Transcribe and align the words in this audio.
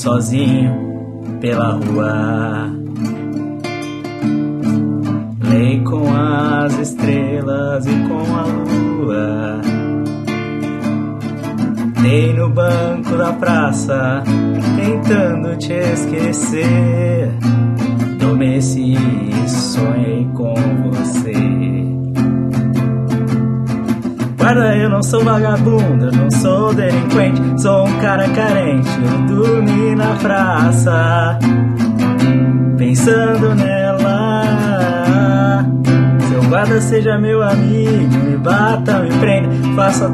Sozinho 0.00 0.69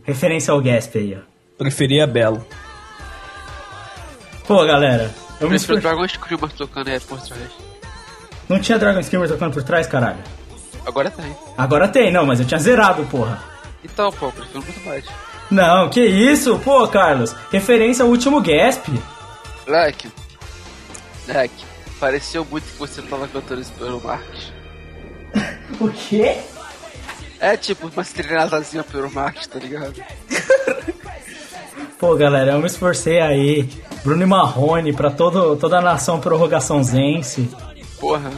Referência 0.03 0.51
ao 0.51 0.61
Gasp 0.61 0.95
aí, 0.95 1.17
ó. 1.17 1.21
Preferia 1.57 2.05
Belo. 2.05 2.45
Pô, 4.45 4.63
galera, 4.65 5.11
eu 5.39 5.49
me 5.49 5.55
esfor... 5.55 5.79
Dragon 5.79 6.07
Screamer 6.07 6.51
tocando 6.51 6.89
aí 6.89 6.99
por 6.99 7.19
trás. 7.19 7.49
Não 8.47 8.59
tinha 8.59 8.77
Dragon 8.77 9.01
Screamer 9.01 9.27
tocando 9.27 9.53
por 9.53 9.63
trás, 9.63 9.87
caralho? 9.87 10.19
Agora 10.85 11.09
tem. 11.09 11.35
Agora 11.57 11.87
tem, 11.87 12.11
não, 12.11 12.27
mas 12.27 12.39
eu 12.39 12.45
tinha 12.45 12.59
zerado, 12.59 13.03
porra. 13.05 13.41
Então, 13.83 14.11
pô, 14.11 14.27
eu 14.27 14.31
prefiro 14.33 14.61
muito 14.61 14.79
mais. 14.85 15.05
Não, 15.53 15.87
que 15.87 16.03
isso? 16.03 16.57
Pô, 16.59 16.87
Carlos, 16.87 17.35
referência 17.51 18.03
ao 18.03 18.09
último 18.09 18.41
Gasp. 18.41 18.87
Leque. 19.67 20.11
Leque. 21.27 21.65
Pareceu 21.99 22.43
muito 22.43 22.65
que 22.65 22.79
você 22.79 23.03
tava 23.03 23.27
cantando 23.27 23.61
isso 23.61 23.71
pelo 23.73 24.01
Marques. 24.01 24.51
O 25.79 25.89
quê? 25.89 26.37
É 27.39 27.57
tipo 27.57 27.87
uma 27.87 28.03
treinadazinha 28.03 28.83
pelo 28.83 29.11
Marques, 29.11 29.47
tá 29.47 29.57
ligado? 29.57 29.95
Pô, 31.99 32.15
galera, 32.15 32.51
eu 32.51 32.59
me 32.59 32.67
esforcei 32.67 33.19
aí. 33.19 33.69
Bruno 34.03 34.21
e 34.23 34.25
Marrone 34.25 34.93
pra 34.93 35.09
todo, 35.09 35.55
toda 35.55 35.79
a 35.79 35.81
nação 35.81 36.19
prorrogaçãozense. 36.19 37.49
Porra. 37.99 38.31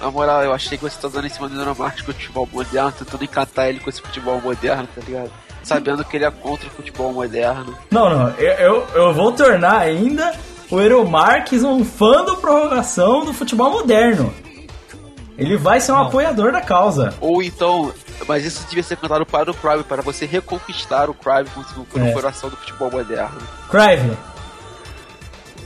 Na 0.00 0.10
moral, 0.10 0.42
eu 0.42 0.52
achei 0.52 0.76
que 0.76 0.84
você 0.84 1.00
tá 1.00 1.08
dando 1.08 1.26
em 1.26 1.30
cima 1.30 1.48
do 1.48 1.76
Marques 1.76 2.02
com 2.02 2.10
o 2.10 2.14
futebol 2.14 2.48
moderno, 2.52 2.92
tentando 2.92 3.24
encantar 3.24 3.68
ele 3.68 3.80
com 3.80 3.90
esse 3.90 4.00
futebol 4.00 4.40
moderno, 4.40 4.88
tá 4.94 5.00
ligado? 5.00 5.30
Sabendo 5.62 6.04
que 6.04 6.16
ele 6.16 6.24
é 6.24 6.30
contra 6.30 6.66
o 6.68 6.70
futebol 6.70 7.12
moderno. 7.12 7.76
Não, 7.90 8.10
não, 8.10 8.28
eu, 8.36 8.52
eu, 8.54 8.86
eu 8.94 9.14
vou 9.14 9.32
tornar 9.32 9.78
ainda 9.78 10.32
o 10.70 10.80
Eero 10.80 11.06
Marques 11.08 11.62
um 11.62 11.84
fã 11.84 12.24
do 12.24 12.36
prorrogação 12.36 13.24
do 13.24 13.32
futebol 13.32 13.70
moderno. 13.70 14.32
Ele 15.38 15.56
vai 15.56 15.80
ser 15.80 15.92
um 15.92 15.98
apoiador 15.98 16.52
da 16.52 16.60
causa. 16.60 17.14
Ou 17.20 17.42
então, 17.42 17.92
mas 18.28 18.44
isso 18.44 18.66
devia 18.68 18.82
ser 18.82 18.96
cantado 18.96 19.24
para 19.24 19.50
o 19.50 19.54
Crime, 19.54 19.82
para 19.82 20.02
você 20.02 20.26
reconquistar 20.26 21.08
o 21.08 21.14
com 21.14 21.84
com 21.84 22.00
É. 22.04 22.12
coração 22.12 22.50
do 22.50 22.56
futebol 22.56 22.90
moderno. 22.90 23.38
Crive, 23.70 24.16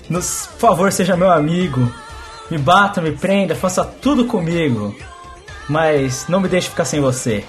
nos 0.08 0.46
por 0.46 0.60
favor, 0.60 0.92
seja 0.92 1.16
meu 1.16 1.30
amigo. 1.30 1.92
Me 2.50 2.58
bata, 2.58 3.00
me 3.00 3.10
prenda, 3.12 3.54
faça 3.54 3.84
tudo 3.84 4.24
comigo. 4.26 4.94
Mas 5.68 6.28
não 6.28 6.40
me 6.40 6.48
deixe 6.48 6.68
ficar 6.68 6.84
sem 6.84 7.00
você. 7.00 7.44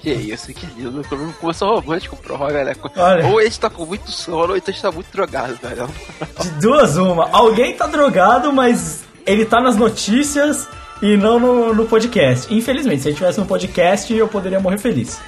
Que 0.00 0.10
isso, 0.10 0.52
que 0.54 0.64
lindo. 0.66 1.02
Começou 1.40 1.78
romântico, 1.78 2.16
prorroga, 2.16 2.64
né? 2.64 2.74
Olha. 2.96 3.26
Ou 3.26 3.40
ele 3.40 3.50
tá 3.50 3.68
com 3.68 3.84
muito 3.84 4.10
sono, 4.10 4.52
ou 4.52 4.56
então 4.56 4.72
ele 4.72 4.80
tá 4.82 4.90
muito 4.90 5.12
drogado, 5.12 5.58
velho. 5.62 5.88
De 6.40 6.50
duas, 6.60 6.96
uma. 6.96 7.28
Alguém 7.30 7.74
tá 7.76 7.86
drogado, 7.86 8.50
mas 8.52 9.02
ele 9.26 9.44
tá 9.44 9.60
nas 9.60 9.76
notícias 9.76 10.66
e 11.02 11.16
não 11.18 11.38
no, 11.38 11.74
no 11.74 11.84
podcast. 11.86 12.52
Infelizmente, 12.54 13.02
se 13.02 13.08
ele 13.08 13.16
tivesse 13.16 13.38
no 13.38 13.44
podcast, 13.46 14.12
eu 14.14 14.26
poderia 14.26 14.58
morrer 14.58 14.78
feliz. 14.78 15.20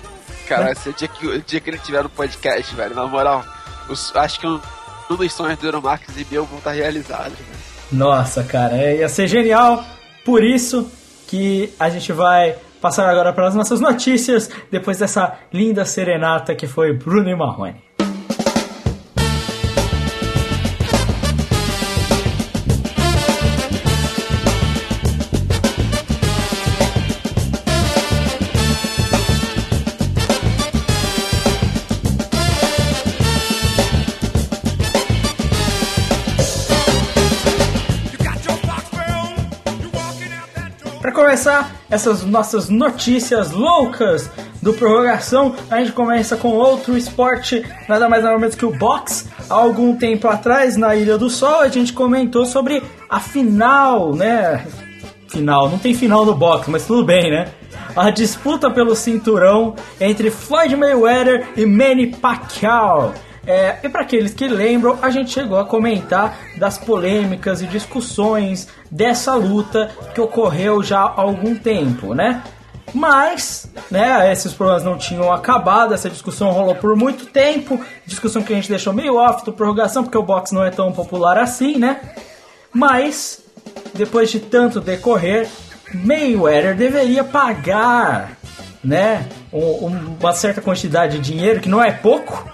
Cara, 0.48 0.72
esse 0.72 0.90
dia 0.94 1.08
que, 1.08 1.26
o 1.26 1.42
dia 1.42 1.60
que 1.60 1.68
ele 1.70 1.78
tiver 1.78 2.02
no 2.02 2.08
podcast, 2.10 2.74
velho, 2.74 2.94
na 2.94 3.06
moral, 3.06 3.44
os- 3.88 4.10
acho 4.16 4.40
que 4.40 4.46
um, 4.46 4.58
um 5.10 5.16
dos 5.16 5.32
sonhos 5.32 5.58
do 5.58 5.66
Euro 5.66 5.82
Marques 5.82 6.16
e 6.16 6.26
meu 6.30 6.44
vão 6.46 6.58
estar 6.58 6.72
realizados, 6.72 7.32
velho. 7.38 7.62
Nossa, 7.92 8.42
cara, 8.42 8.74
é- 8.76 8.96
ia 8.98 9.08
ser 9.08 9.26
genial. 9.28 9.84
Por 10.24 10.42
isso 10.42 10.90
que 11.26 11.72
a 11.78 11.90
gente 11.90 12.10
vai 12.12 12.56
passar 12.82 13.08
agora 13.08 13.32
para 13.32 13.46
as 13.46 13.54
nossas 13.54 13.80
notícias, 13.80 14.50
depois 14.70 14.98
dessa 14.98 15.38
linda 15.52 15.84
serenata 15.84 16.54
que 16.54 16.66
foi 16.66 16.92
Bruno 16.92 17.30
e 17.30 17.36
Marrone. 17.36 17.80
Começar 41.42 41.72
essas 41.90 42.22
nossas 42.22 42.68
notícias 42.68 43.50
loucas 43.50 44.30
do 44.62 44.72
prorrogação, 44.74 45.56
a 45.68 45.80
gente 45.80 45.90
começa 45.90 46.36
com 46.36 46.50
outro 46.50 46.96
esporte, 46.96 47.64
nada 47.88 48.08
mais 48.08 48.22
nada 48.22 48.38
menos 48.38 48.54
que 48.54 48.64
o 48.64 48.70
boxe. 48.70 49.26
Há 49.50 49.54
algum 49.54 49.96
tempo 49.96 50.28
atrás, 50.28 50.76
na 50.76 50.94
Ilha 50.94 51.18
do 51.18 51.28
Sol, 51.28 51.60
a 51.60 51.68
gente 51.68 51.92
comentou 51.92 52.44
sobre 52.44 52.80
a 53.10 53.18
final, 53.18 54.14
né? 54.14 54.64
Final, 55.26 55.68
não 55.68 55.78
tem 55.78 55.94
final 55.94 56.24
no 56.24 56.32
boxe, 56.32 56.70
mas 56.70 56.86
tudo 56.86 57.04
bem, 57.04 57.28
né? 57.28 57.48
A 57.96 58.10
disputa 58.10 58.70
pelo 58.70 58.94
cinturão 58.94 59.74
entre 60.00 60.30
Floyd 60.30 60.76
Mayweather 60.76 61.48
e 61.56 61.66
Manny 61.66 62.14
Pacquiao. 62.14 63.14
É, 63.46 63.78
e 63.82 63.88
para 63.88 64.02
aqueles 64.02 64.32
que 64.32 64.46
lembram, 64.46 64.98
a 65.02 65.10
gente 65.10 65.30
chegou 65.30 65.58
a 65.58 65.64
comentar 65.64 66.38
das 66.56 66.78
polêmicas 66.78 67.60
e 67.60 67.66
discussões 67.66 68.68
dessa 68.90 69.34
luta 69.34 69.90
que 70.14 70.20
ocorreu 70.20 70.82
já 70.82 71.00
há 71.00 71.20
algum 71.20 71.54
tempo, 71.54 72.14
né? 72.14 72.42
Mas, 72.94 73.70
né, 73.90 74.30
esses 74.30 74.52
problemas 74.52 74.84
não 74.84 74.98
tinham 74.98 75.32
acabado, 75.32 75.94
essa 75.94 76.10
discussão 76.10 76.50
rolou 76.50 76.74
por 76.74 76.94
muito 76.94 77.26
tempo, 77.26 77.80
discussão 78.04 78.42
que 78.42 78.52
a 78.52 78.56
gente 78.56 78.68
deixou 78.68 78.92
meio 78.92 79.16
off 79.16 79.44
do 79.44 79.52
prorrogação, 79.52 80.04
porque 80.04 80.18
o 80.18 80.22
boxe 80.22 80.54
não 80.54 80.64
é 80.64 80.70
tão 80.70 80.92
popular 80.92 81.38
assim, 81.38 81.78
né? 81.78 82.00
Mas, 82.72 83.42
depois 83.94 84.30
de 84.30 84.40
tanto 84.40 84.80
decorrer, 84.80 85.48
Mayweather 85.94 86.76
deveria 86.76 87.24
pagar, 87.24 88.36
né, 88.84 89.26
um, 89.52 90.16
uma 90.20 90.32
certa 90.32 90.60
quantidade 90.60 91.18
de 91.18 91.32
dinheiro, 91.32 91.60
que 91.60 91.68
não 91.68 91.82
é 91.82 91.92
pouco, 91.92 92.44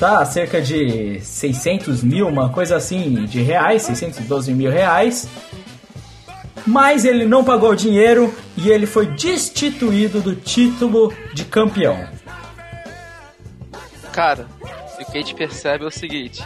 tá? 0.00 0.24
Cerca 0.24 0.60
de 0.60 1.20
600 1.20 2.02
mil, 2.02 2.26
uma 2.26 2.48
coisa 2.48 2.74
assim, 2.74 3.26
de 3.26 3.40
reais, 3.40 3.82
612 3.82 4.52
mil 4.52 4.70
reais 4.70 5.28
mas 6.66 7.04
ele 7.04 7.24
não 7.24 7.44
pagou 7.44 7.70
o 7.70 7.76
dinheiro 7.76 8.34
e 8.56 8.70
ele 8.70 8.86
foi 8.86 9.06
destituído 9.06 10.20
do 10.20 10.34
título 10.34 11.12
de 11.32 11.44
campeão. 11.44 12.08
Cara, 14.12 14.46
o 15.00 15.04
que 15.10 15.18
a 15.18 15.20
gente 15.20 15.34
percebe 15.34 15.84
é 15.84 15.86
o 15.86 15.90
seguinte: 15.90 16.44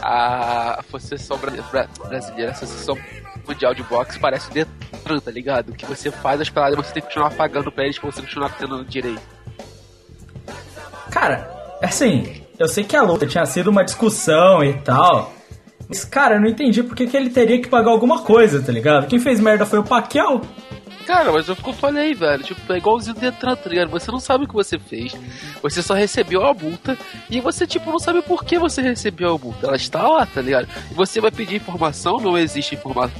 a 0.00 0.80
Associação 0.80 1.38
Brasileira, 1.38 2.50
a 2.50 2.50
Associação 2.50 2.98
Mundial 3.46 3.74
de 3.74 3.82
Boxe 3.82 4.18
parece 4.18 4.50
o 4.50 4.52
Detran, 4.52 5.20
tá 5.20 5.30
ligado? 5.30 5.72
Que 5.72 5.86
você 5.86 6.10
faz 6.10 6.40
as 6.40 6.50
paradas 6.50 6.76
você 6.76 6.94
tem 6.94 7.02
que 7.02 7.08
continuar 7.08 7.30
pagando 7.30 7.70
pra 7.70 7.84
eles 7.84 7.98
pra 7.98 8.10
você 8.10 8.22
continuar 8.22 8.56
tendo 8.56 8.84
direito. 8.84 9.22
Cara, 11.10 11.48
assim, 11.82 12.42
eu 12.58 12.68
sei 12.68 12.84
que 12.84 12.96
a 12.96 13.02
luta 13.02 13.26
tinha 13.26 13.44
sido 13.46 13.70
uma 13.70 13.84
discussão 13.84 14.64
e 14.64 14.74
tal, 14.74 15.32
mas, 15.88 16.04
cara, 16.04 16.36
eu 16.36 16.40
não 16.40 16.48
entendi 16.48 16.82
por 16.82 16.96
que, 16.96 17.16
ele 17.16 17.30
teria 17.30 17.60
que 17.60 17.68
pagar 17.68 17.90
alguma 17.90 18.20
coisa, 18.22 18.60
tá 18.62 18.72
ligado? 18.72 19.06
Quem 19.06 19.20
fez 19.20 19.38
merda 19.38 19.64
foi 19.64 19.78
o 19.78 19.84
Pacquiao. 19.84 20.40
Cara, 21.06 21.30
mas 21.30 21.46
eu 21.48 21.54
fico 21.54 21.72
falei, 21.72 22.12
velho, 22.14 22.42
tipo, 22.42 22.72
é 22.72 22.78
igualzinho 22.78 23.14
Detran, 23.14 23.54
tá 23.54 23.70
ligado? 23.70 23.90
Você 23.90 24.10
não 24.10 24.18
sabe 24.18 24.44
o 24.44 24.48
que 24.48 24.54
você 24.54 24.76
fez, 24.76 25.14
você 25.62 25.80
só 25.80 25.94
recebeu 25.94 26.44
a 26.44 26.52
multa 26.52 26.98
e 27.30 27.40
você, 27.40 27.64
tipo, 27.64 27.92
não 27.92 28.00
sabe 28.00 28.22
por 28.22 28.44
que 28.44 28.58
você 28.58 28.82
recebeu 28.82 29.36
a 29.36 29.38
multa. 29.38 29.68
Ela 29.68 29.76
está 29.76 30.02
lá, 30.02 30.26
tá 30.26 30.40
ligado? 30.40 30.66
E 30.90 30.94
você 30.94 31.20
vai 31.20 31.30
pedir 31.30 31.56
informação, 31.56 32.18
não 32.18 32.36
existe 32.36 32.74
informação 32.74 33.12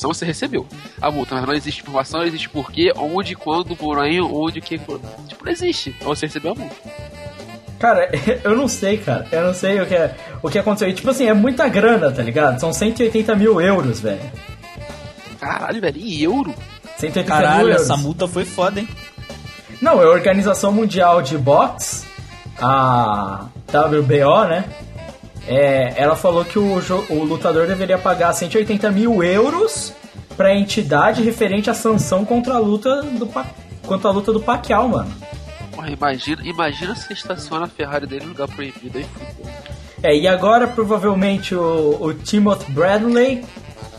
você 0.00 0.24
recebeu 0.24 0.64
a 1.00 1.10
multa, 1.10 1.34
mas 1.34 1.44
não 1.44 1.54
existe 1.54 1.82
informação, 1.82 2.20
não 2.20 2.26
existe 2.26 2.48
porquê, 2.48 2.92
onde, 2.96 3.34
quando, 3.34 3.74
porém, 3.74 4.20
onde, 4.20 4.60
que. 4.60 4.78
Tipo, 4.78 5.00
não 5.44 5.50
existe. 5.52 5.90
Então 5.90 6.14
você 6.14 6.26
recebeu 6.26 6.52
a 6.52 6.54
multa. 6.54 6.76
Cara, 7.78 8.10
eu 8.42 8.56
não 8.56 8.68
sei, 8.68 8.98
cara. 8.98 9.26
Eu 9.30 9.44
não 9.44 9.54
sei 9.54 9.80
o 9.80 9.86
que, 9.86 9.94
é, 9.94 10.14
o 10.42 10.48
que 10.48 10.58
aconteceu. 10.58 10.88
E, 10.88 10.92
tipo 10.92 11.10
assim, 11.10 11.26
é 11.26 11.34
muita 11.34 11.68
grana, 11.68 12.10
tá 12.10 12.22
ligado? 12.22 12.58
São 12.58 12.72
180 12.72 13.34
mil 13.36 13.60
euros, 13.60 14.00
velho. 14.00 14.20
Caralho, 15.40 15.80
velho, 15.80 15.96
e 15.96 16.22
euro? 16.22 16.54
180 16.96 17.28
Caralho, 17.28 17.58
mil 17.58 17.68
euros. 17.68 17.82
essa 17.82 17.96
multa 17.96 18.26
foi 18.26 18.44
foda, 18.44 18.80
hein? 18.80 18.88
Não, 19.80 20.02
é 20.02 20.04
a 20.04 20.08
Organização 20.08 20.72
Mundial 20.72 21.22
de 21.22 21.38
Boxe, 21.38 22.04
a 22.60 23.46
WBO, 23.68 24.44
né? 24.48 24.64
É, 25.46 25.94
ela 25.96 26.16
falou 26.16 26.44
que 26.44 26.58
o, 26.58 26.82
o 27.08 27.24
lutador 27.24 27.66
deveria 27.66 27.96
pagar 27.96 28.32
180 28.32 28.90
mil 28.90 29.22
euros 29.22 29.94
pra 30.36 30.54
entidade 30.54 31.22
referente 31.22 31.70
à 31.70 31.74
sanção 31.74 32.24
contra 32.24 32.54
a 32.54 32.58
luta 32.58 33.02
do, 33.02 33.26
contra 33.86 34.08
a 34.10 34.12
luta 34.12 34.32
do 34.32 34.40
Pacquiao, 34.40 34.88
mano. 34.88 35.10
Porra, 35.88 35.92
imagina, 35.92 36.42
imagina 36.44 36.94
se 36.94 37.12
estaciona 37.12 37.64
a 37.64 37.68
Ferrari 37.68 38.06
dele 38.06 38.24
no 38.24 38.30
lugar 38.32 38.48
proibido 38.48 38.98
aí, 38.98 39.06
É, 40.02 40.16
e 40.16 40.28
agora 40.28 40.66
provavelmente 40.66 41.54
o, 41.54 41.96
o 42.00 42.14
Timothy 42.14 42.70
Bradley 42.70 43.44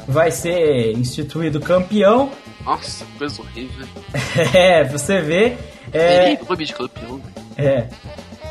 vai 0.08 0.32
ser 0.32 0.92
instituído 0.92 1.60
campeão. 1.60 2.32
Nossa, 2.64 3.06
coisa 3.18 3.42
horrível. 3.42 3.88
é, 4.54 4.84
você 4.84 5.22
vê. 5.22 5.58
É, 5.92 6.38
nome 6.48 6.66
de 6.66 6.74
campeão. 6.74 7.22
É, 7.58 7.88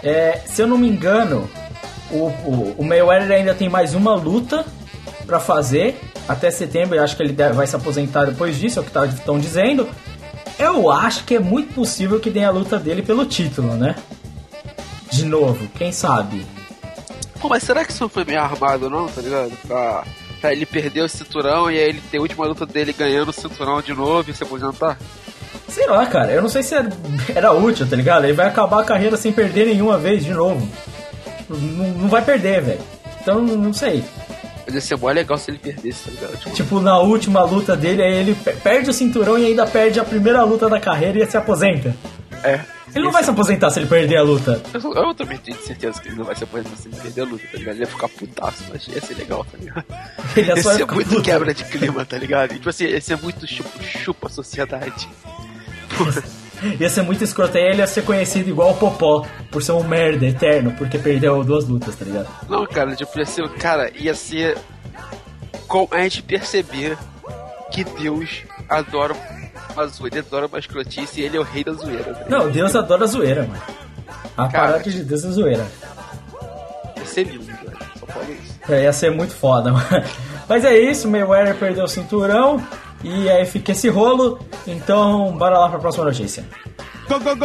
é, 0.03 0.43
se 0.45 0.63
eu 0.63 0.67
não 0.67 0.77
me 0.77 0.89
engano, 0.89 1.49
o, 2.11 2.27
o, 2.27 2.75
o 2.79 2.85
Mayweather 2.85 3.31
ainda 3.31 3.55
tem 3.55 3.69
mais 3.69 3.95
uma 3.95 4.15
luta 4.15 4.65
para 5.27 5.39
fazer 5.39 5.99
até 6.29 6.51
setembro. 6.51 6.97
Eu 6.97 7.05
acho 7.05 7.17
que 7.17 7.23
ele 7.23 7.33
vai 7.53 7.67
se 7.67 7.77
aposentar 7.77 8.25
depois 8.25 8.59
disso, 8.59 8.79
é 8.79 8.83
o 8.83 8.85
que 8.85 9.15
estão 9.15 9.39
dizendo. 9.39 9.89
Eu 10.59 10.91
acho 10.91 11.25
que 11.25 11.37
é 11.37 11.39
muito 11.39 11.75
possível 11.75 12.19
que 12.19 12.31
dê 12.31 12.43
a 12.43 12.51
luta 12.51 12.79
dele 12.79 13.03
pelo 13.03 13.25
título, 13.25 13.75
né? 13.75 13.95
De 15.11 15.25
novo, 15.25 15.69
quem 15.77 15.93
sabe? 15.93 16.45
Pô, 17.41 17.49
mas 17.49 17.63
será 17.63 17.85
que 17.85 17.93
isso 17.93 18.09
foi 18.09 18.25
meio 18.25 18.41
armado, 18.41 18.91
não, 18.91 19.07
tá 19.07 19.21
ligado? 19.21 19.53
Pra, 19.67 20.05
pra 20.41 20.53
ele 20.53 20.67
perder 20.67 21.03
o 21.03 21.09
cinturão 21.09 21.71
e 21.71 21.79
aí 21.79 21.89
ele 21.89 22.03
ter 22.11 22.19
a 22.19 22.21
última 22.21 22.47
luta 22.47 22.67
dele 22.67 22.93
ganhando 22.93 23.29
o 23.29 23.33
cinturão 23.33 23.81
de 23.81 23.95
novo 23.95 24.31
e 24.31 24.35
se 24.35 24.43
aposentar? 24.43 24.99
Sei 25.69 25.87
lá, 25.87 26.05
cara, 26.07 26.33
eu 26.33 26.43
não 26.43 26.49
sei 26.49 26.63
se 26.63 26.75
era, 26.75 26.91
era 27.35 27.53
útil, 27.53 27.89
tá 27.89 27.95
ligado? 27.95 28.25
Ele 28.25 28.33
vai 28.33 28.49
acabar 28.49 28.81
a 28.81 28.85
carreira 28.85 29.17
sem 29.17 29.33
perder 29.33 29.67
nenhuma 29.67 29.97
vez 29.97 30.25
de 30.25 30.33
novo. 30.33 30.69
Não, 31.49 31.89
não 31.91 32.09
vai 32.09 32.23
perder, 32.23 32.63
velho. 32.63 32.81
Então, 33.21 33.41
não 33.41 33.73
sei. 33.73 34.03
Mas 34.69 34.75
ia 34.75 34.81
ser 34.83 34.99
mó 34.99 35.11
legal 35.11 35.39
se 35.39 35.51
ele 35.51 35.59
perdesse, 35.59 36.05
tá 36.05 36.11
ligado? 36.11 36.37
Tipo, 36.37 36.55
tipo, 36.55 36.81
na 36.81 36.99
última 36.99 37.43
luta 37.43 37.75
dele, 37.75 38.03
aí 38.03 38.17
ele 38.17 38.35
perde 38.63 38.91
o 38.91 38.93
cinturão 38.93 39.39
e 39.39 39.47
ainda 39.47 39.67
perde 39.67 39.99
a 39.99 40.05
primeira 40.05 40.43
luta 40.45 40.69
da 40.69 40.79
carreira 40.79 41.25
e 41.25 41.27
se 41.27 41.39
aposenta. 41.39 41.97
É. 42.45 42.61
Ele 42.95 43.07
não 43.07 43.11
vai 43.11 43.25
se 43.25 43.31
aposentar 43.31 43.71
se 43.71 43.79
ele 43.79 43.87
perder 43.87 44.19
a 44.19 44.23
luta. 44.23 44.61
Eu, 44.75 44.95
eu, 44.95 45.15
também 45.15 45.39
tenho 45.39 45.59
certeza 45.63 46.03
que 46.03 46.09
ele 46.09 46.17
não 46.17 46.25
vai 46.25 46.37
se 46.37 46.45
aposentar 46.45 46.77
se 46.77 46.89
ele 46.89 46.97
perder 46.97 47.21
a 47.23 47.25
luta, 47.25 47.45
tá 47.51 47.59
ligado? 47.59 47.75
Ele 47.77 47.81
ia 47.81 47.87
ficar 47.87 48.09
putaço, 48.11 48.65
mas 48.69 48.89
ia 48.89 49.01
ser 49.01 49.15
legal, 49.15 49.47
tá 49.51 49.57
ligado? 49.57 49.85
Ele 50.37 50.49
ia, 50.49 50.63
ser 50.63 50.87
muito 50.87 51.23
quebra 51.23 51.55
de 51.55 51.65
clima, 51.65 52.05
tá 52.05 52.19
ligado? 52.19 52.53
E, 52.53 52.55
tipo 52.57 52.69
assim, 52.69 52.85
ia 52.85 53.01
ser 53.01 53.17
muito 53.17 53.47
chupa, 53.47 53.83
chupa 53.83 54.27
a 54.27 54.31
sociedade. 54.31 55.09
Porra. 55.97 56.23
Ia 56.81 56.89
ser 56.89 57.03
muito 57.03 57.23
escroto. 57.25 57.57
Aí 57.57 57.65
ele 57.65 57.81
ia 57.81 57.87
ser 57.87 58.03
conhecido 58.03 58.49
igual 58.49 58.71
o 58.71 58.75
Popó, 58.75 59.27
por 59.51 59.63
ser 59.63 59.73
um 59.73 59.83
merda 59.83 60.27
eterno, 60.27 60.73
porque 60.77 60.99
perdeu 60.99 61.43
duas 61.45 61.67
lutas, 61.67 61.95
tá 61.95 62.05
ligado? 62.05 62.29
Não, 62.49 62.67
cara, 62.67 62.95
tipo, 62.95 63.19
ia 63.19 63.27
ser. 63.27 63.49
Cara, 63.51 63.91
ia 63.95 64.15
ser. 64.15 64.57
Com 65.67 65.87
a 65.91 66.01
gente 66.03 66.23
perceber 66.23 66.97
que 67.71 67.85
Deus 67.85 68.43
adora 68.69 69.15
uma 69.75 69.87
zoeira, 69.87 70.19
ele 70.19 70.27
adora 70.27 70.47
uma 70.47 70.59
escrotice 70.59 71.21
e 71.21 71.25
ele 71.25 71.37
é 71.37 71.41
o 71.41 71.43
rei 71.43 71.63
da 71.63 71.73
zoeira. 71.73 72.15
Tá 72.15 72.25
Não, 72.29 72.51
Deus 72.51 72.75
adora 72.75 73.07
zoeira, 73.07 73.43
mano. 73.43 73.63
A 74.37 74.49
cara, 74.49 74.67
parada 74.73 74.91
de 74.91 75.05
Deus 75.05 75.25
é 75.25 75.31
zoeira. 75.31 75.67
Ia 76.97 77.05
ser 77.05 77.25
lindo, 77.25 77.45
velho. 77.45 77.77
Só 77.99 78.07
falo 78.07 78.33
isso. 78.33 78.59
É, 78.69 78.83
ia 78.85 78.93
ser 78.93 79.11
muito 79.11 79.35
foda, 79.35 79.71
mano. 79.73 80.05
Mas 80.49 80.65
é 80.65 80.79
isso, 80.79 81.09
Mayweather 81.09 81.55
perdeu 81.57 81.85
o 81.85 81.89
cinturão. 81.89 82.63
E 83.03 83.29
aí 83.29 83.45
fica 83.47 83.73
esse 83.73 83.89
rolo. 83.89 84.39
Então, 84.67 85.37
bora 85.37 85.59
lá 85.59 85.69
pra 85.69 85.79
próxima 85.79 86.05
notícia. 86.05 86.45
Gol, 87.09 87.21
gol, 87.21 87.37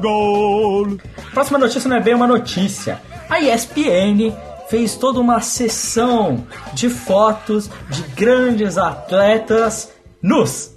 gol. 0.00 0.98
Próxima 1.32 1.58
notícia 1.58 1.88
não 1.88 1.96
é 1.96 2.00
bem 2.00 2.14
uma 2.14 2.26
notícia. 2.26 3.00
A 3.28 3.40
ESPN 3.40 4.32
fez 4.68 4.94
toda 4.94 5.18
uma 5.18 5.40
sessão 5.40 6.46
de 6.72 6.88
fotos 6.88 7.68
de 7.90 8.02
grandes 8.14 8.78
atletas 8.78 9.92
nus 10.22 10.75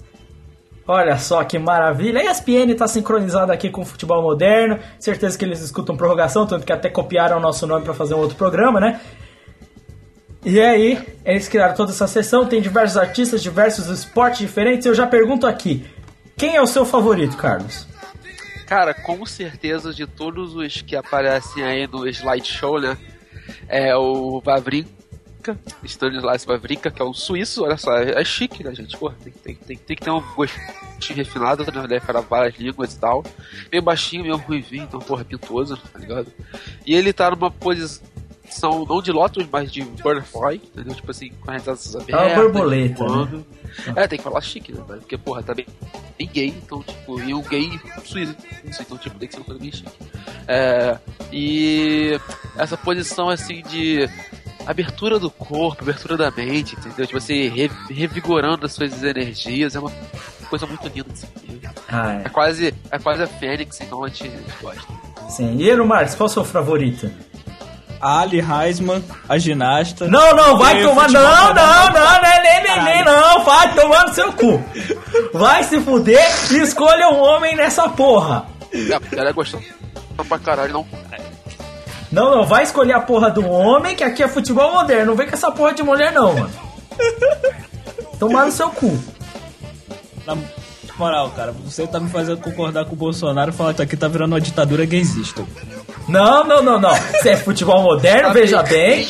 Olha 0.92 1.20
só 1.20 1.44
que 1.44 1.60
maravilha. 1.60 2.20
A 2.20 2.32
ESPN 2.32 2.72
está 2.72 2.88
sincronizada 2.88 3.54
aqui 3.54 3.70
com 3.70 3.82
o 3.82 3.86
futebol 3.86 4.24
moderno. 4.24 4.80
Certeza 4.98 5.38
que 5.38 5.46
eles 5.46 5.62
escutam 5.62 5.96
prorrogação, 5.96 6.48
tanto 6.48 6.66
que 6.66 6.74
até 6.74 6.90
copiaram 6.90 7.38
o 7.38 7.40
nosso 7.40 7.68
nome 7.68 7.86
para 7.86 7.94
fazer 7.94 8.16
um 8.16 8.18
outro 8.18 8.36
programa, 8.36 8.80
né? 8.80 9.00
E 10.44 10.60
aí, 10.60 11.00
eles 11.24 11.48
criaram 11.48 11.76
toda 11.76 11.92
essa 11.92 12.08
sessão, 12.08 12.44
tem 12.44 12.60
diversos 12.60 12.98
artistas, 12.98 13.44
diversos 13.44 13.86
esportes 13.86 14.40
diferentes. 14.40 14.88
Eu 14.88 14.96
já 14.96 15.06
pergunto 15.06 15.46
aqui, 15.46 15.86
quem 16.36 16.56
é 16.56 16.62
o 16.62 16.66
seu 16.66 16.84
favorito, 16.84 17.38
Carlos? 17.38 17.88
Cara, 18.66 18.92
com 18.92 19.24
certeza 19.28 19.94
de 19.94 20.08
todos 20.08 20.56
os 20.56 20.82
que 20.82 20.96
aparecem 20.96 21.64
aí 21.64 21.86
no 21.86 22.08
slideshow, 22.08 22.82
né? 22.82 22.98
É 23.68 23.96
o 23.96 24.42
Vavrinka, 25.54 25.88
Stanislas 25.88 26.46
Wawrinka, 26.46 26.92
que 26.92 27.02
é 27.02 27.06
um 27.06 27.14
suíço, 27.14 27.64
olha 27.64 27.78
só, 27.78 27.98
é, 27.98 28.24
chique, 28.24 28.64
né, 28.64 28.74
gente? 28.74 28.98
Tem, 28.98 29.32
tem, 29.32 29.56
tem, 29.56 29.78
tem 29.78 29.96
que 29.98 30.04
ter 30.04 30.12
um 30.12 30.22
gostinho 30.36 31.18
refinado, 31.18 31.66
né? 31.88 32.00
Falar 32.00 32.22
várias 32.22 32.56
línguas 32.58 32.94
e 32.94 33.00
tal. 33.00 33.24
Meio 33.72 33.84
baixinho, 33.84 34.24
meio 34.24 34.38
ruivinho, 34.38 34.84
então, 34.84 35.00
porra, 35.00 35.24
pintoso, 35.24 35.78
tá 35.78 36.00
ligado? 36.00 36.28
E 36.86 36.94
ele 36.94 37.14
tá 37.14 37.32
numa 37.32 37.52
posição, 37.52 38.86
não 38.88 39.02
de 39.02 39.12
Lotus, 39.12 39.48
mas 39.52 39.72
de 39.72 39.82
Butterfly, 39.84 40.56
entendeu? 40.56 40.96
Tipo 40.96 41.12
assim, 41.12 41.30
com 41.30 41.52
as 41.52 41.68
asas 41.68 41.96
abertas. 41.96 42.32
É 42.32 42.36
uma 42.36 42.44
borboleta, 42.44 43.04
né? 43.04 43.44
É, 43.96 44.08
tem 44.08 44.18
que 44.18 44.24
falar 44.24 44.42
chique, 44.42 44.74
né? 44.74 44.84
Porque, 44.88 45.18
porra, 45.18 45.44
tá 45.44 45.54
bem, 45.54 45.66
bem 46.18 46.28
gay, 46.28 46.48
então, 46.48 46.82
tipo, 46.82 47.20
e 47.22 47.34
um 47.34 47.42
gay 47.42 47.80
suíço, 48.04 48.36
então, 48.64 48.98
tipo, 48.98 49.18
tem 49.18 49.28
que 49.28 49.36
ser 49.36 49.42
uma 49.42 49.46
coisa 49.46 49.62
bem 49.62 49.72
chique. 49.72 49.92
É, 50.48 50.98
e 51.32 52.20
essa 52.58 52.76
posição, 52.76 53.30
assim, 53.30 53.62
de 53.62 54.10
abertura 54.70 55.18
do 55.18 55.32
corpo, 55.32 55.82
abertura 55.82 56.16
da 56.16 56.30
mente, 56.30 56.76
entendeu? 56.76 57.06
Tipo 57.08 57.18
assim, 57.18 57.52
revigorando 57.90 58.68
as 58.68 58.74
suas 58.74 59.04
energias, 59.04 59.76
é 59.76 59.80
uma 59.80 59.92
coisa 60.48 60.68
muito 60.68 60.88
linda 60.88 61.10
assim. 61.12 61.28
Ah, 61.88 62.22
é. 62.22 62.26
é. 62.26 62.30
quase, 62.30 62.74
é 62.92 63.00
quase 63.00 63.24
a 63.24 63.28
Fênix, 63.28 63.82
então 63.82 64.04
a 64.04 64.10
gente 64.10 64.32
gosta. 64.62 64.94
Sim. 65.28 65.56
E 65.58 65.68
Eero 65.68 65.88
Marques, 65.88 66.14
qual 66.14 66.28
é 66.28 66.30
o 66.30 66.34
seu 66.34 66.46
favorito? 66.46 67.10
a 68.02 68.22
Ali 68.22 68.40
Heisman, 68.40 69.04
a 69.28 69.38
ginasta. 69.38 70.08
Não, 70.08 70.34
não, 70.34 70.58
vai 70.58 70.82
tomar. 70.84 71.02
futebol 71.08 71.22
Não, 71.22 71.32
não, 71.32 71.48
moderno. 71.48 72.00
não, 72.00 72.14
não, 72.14 72.22
nem, 72.22 72.64
nem, 72.64 72.84
nem, 72.84 73.06
não, 73.06 73.44
vai 73.44 73.76
tomar 73.76 74.08
no 74.08 74.14
seu 74.14 74.32
cu. 74.32 74.64
Vai 75.34 75.64
se 75.64 75.82
fuder 75.82 76.26
e 76.52 76.58
escolha 76.62 77.10
um 77.10 77.20
homem 77.20 77.58
nessa 77.58 77.90
porra. 77.90 78.46
É, 78.72 79.18
ela 79.18 79.30
é 79.30 79.34
gostosa 79.34 79.80
pra 80.28 80.40
caralho, 80.40 80.74
não. 80.74 80.88
Não, 82.12 82.36
não, 82.36 82.44
vai 82.46 82.64
escolher 82.64 82.94
a 82.94 83.00
porra 83.02 83.30
do 83.30 83.48
homem, 83.48 83.96
que 83.96 84.04
aqui 84.04 84.24
é 84.24 84.28
futebol 84.28 84.72
moderno. 84.74 85.08
Não 85.08 85.16
vem 85.16 85.28
com 85.28 85.36
essa 85.36 85.52
porra 85.52 85.74
de 85.74 85.84
mulher, 85.84 86.12
não, 86.12 86.34
mano. 86.34 86.52
Tomar 88.20 88.46
no 88.46 88.52
seu 88.52 88.70
cu. 88.70 88.98
Na 90.26 90.36
moral, 90.98 91.30
cara, 91.32 91.52
você 91.64 91.88
tá 91.88 92.00
me 92.00 92.10
fazendo 92.10 92.38
concordar 92.42 92.86
com 92.86 92.94
o 92.94 92.98
Bolsonaro 92.98 93.52
e 93.52 93.54
falar 93.54 93.74
que 93.74 93.82
aqui 93.82 93.96
tá 93.96 94.08
virando 94.08 94.34
uma 94.34 94.42
ditadura 94.42 94.86
gaysista. 94.86 95.46
Não, 96.08 96.44
não, 96.44 96.62
não, 96.62 96.80
não. 96.80 96.96
Se 97.22 97.30
é 97.30 97.38
futebol 97.38 97.82
moderno, 97.84 98.28
Tá 98.30 98.34
veja 98.34 98.64
bem. 98.64 99.08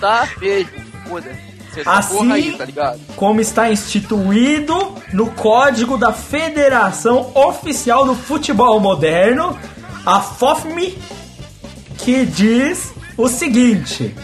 Tá 0.00 0.28
mesmo, 0.40 0.70
foda-se. 1.08 1.52
Essa 1.74 1.90
Assim- 1.90 2.30
aí, 2.30 2.52
tá 2.52 2.66
ligado? 2.66 3.00
como 3.16 3.40
está 3.40 3.70
instituído 3.72 4.94
no 5.10 5.30
Código 5.30 5.96
da 5.96 6.12
Federação 6.12 7.30
Oficial 7.34 8.04
do 8.04 8.14
Futebol 8.14 8.78
Moderno, 8.78 9.58
a 10.04 10.20
FOFME, 10.20 10.98
que 12.02 12.26
diz 12.26 12.92
o 13.16 13.28
seguinte: 13.28 14.14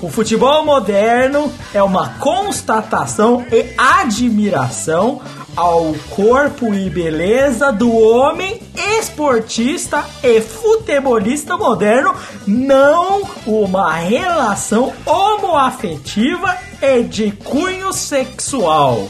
o 0.00 0.08
futebol 0.08 0.64
moderno 0.64 1.52
é 1.72 1.82
uma 1.82 2.10
constatação 2.14 3.44
e 3.52 3.74
admiração 3.78 5.20
ao 5.56 5.94
corpo 6.10 6.74
e 6.74 6.90
beleza 6.90 7.70
do 7.70 7.94
homem 7.94 8.60
esportista 8.98 10.04
e 10.22 10.40
futebolista 10.40 11.56
moderno, 11.56 12.14
não 12.46 13.22
uma 13.46 13.92
relação 13.94 14.92
homoafetiva 15.06 16.56
e 16.82 17.04
de 17.04 17.30
cunho 17.30 17.92
sexual. 17.92 19.08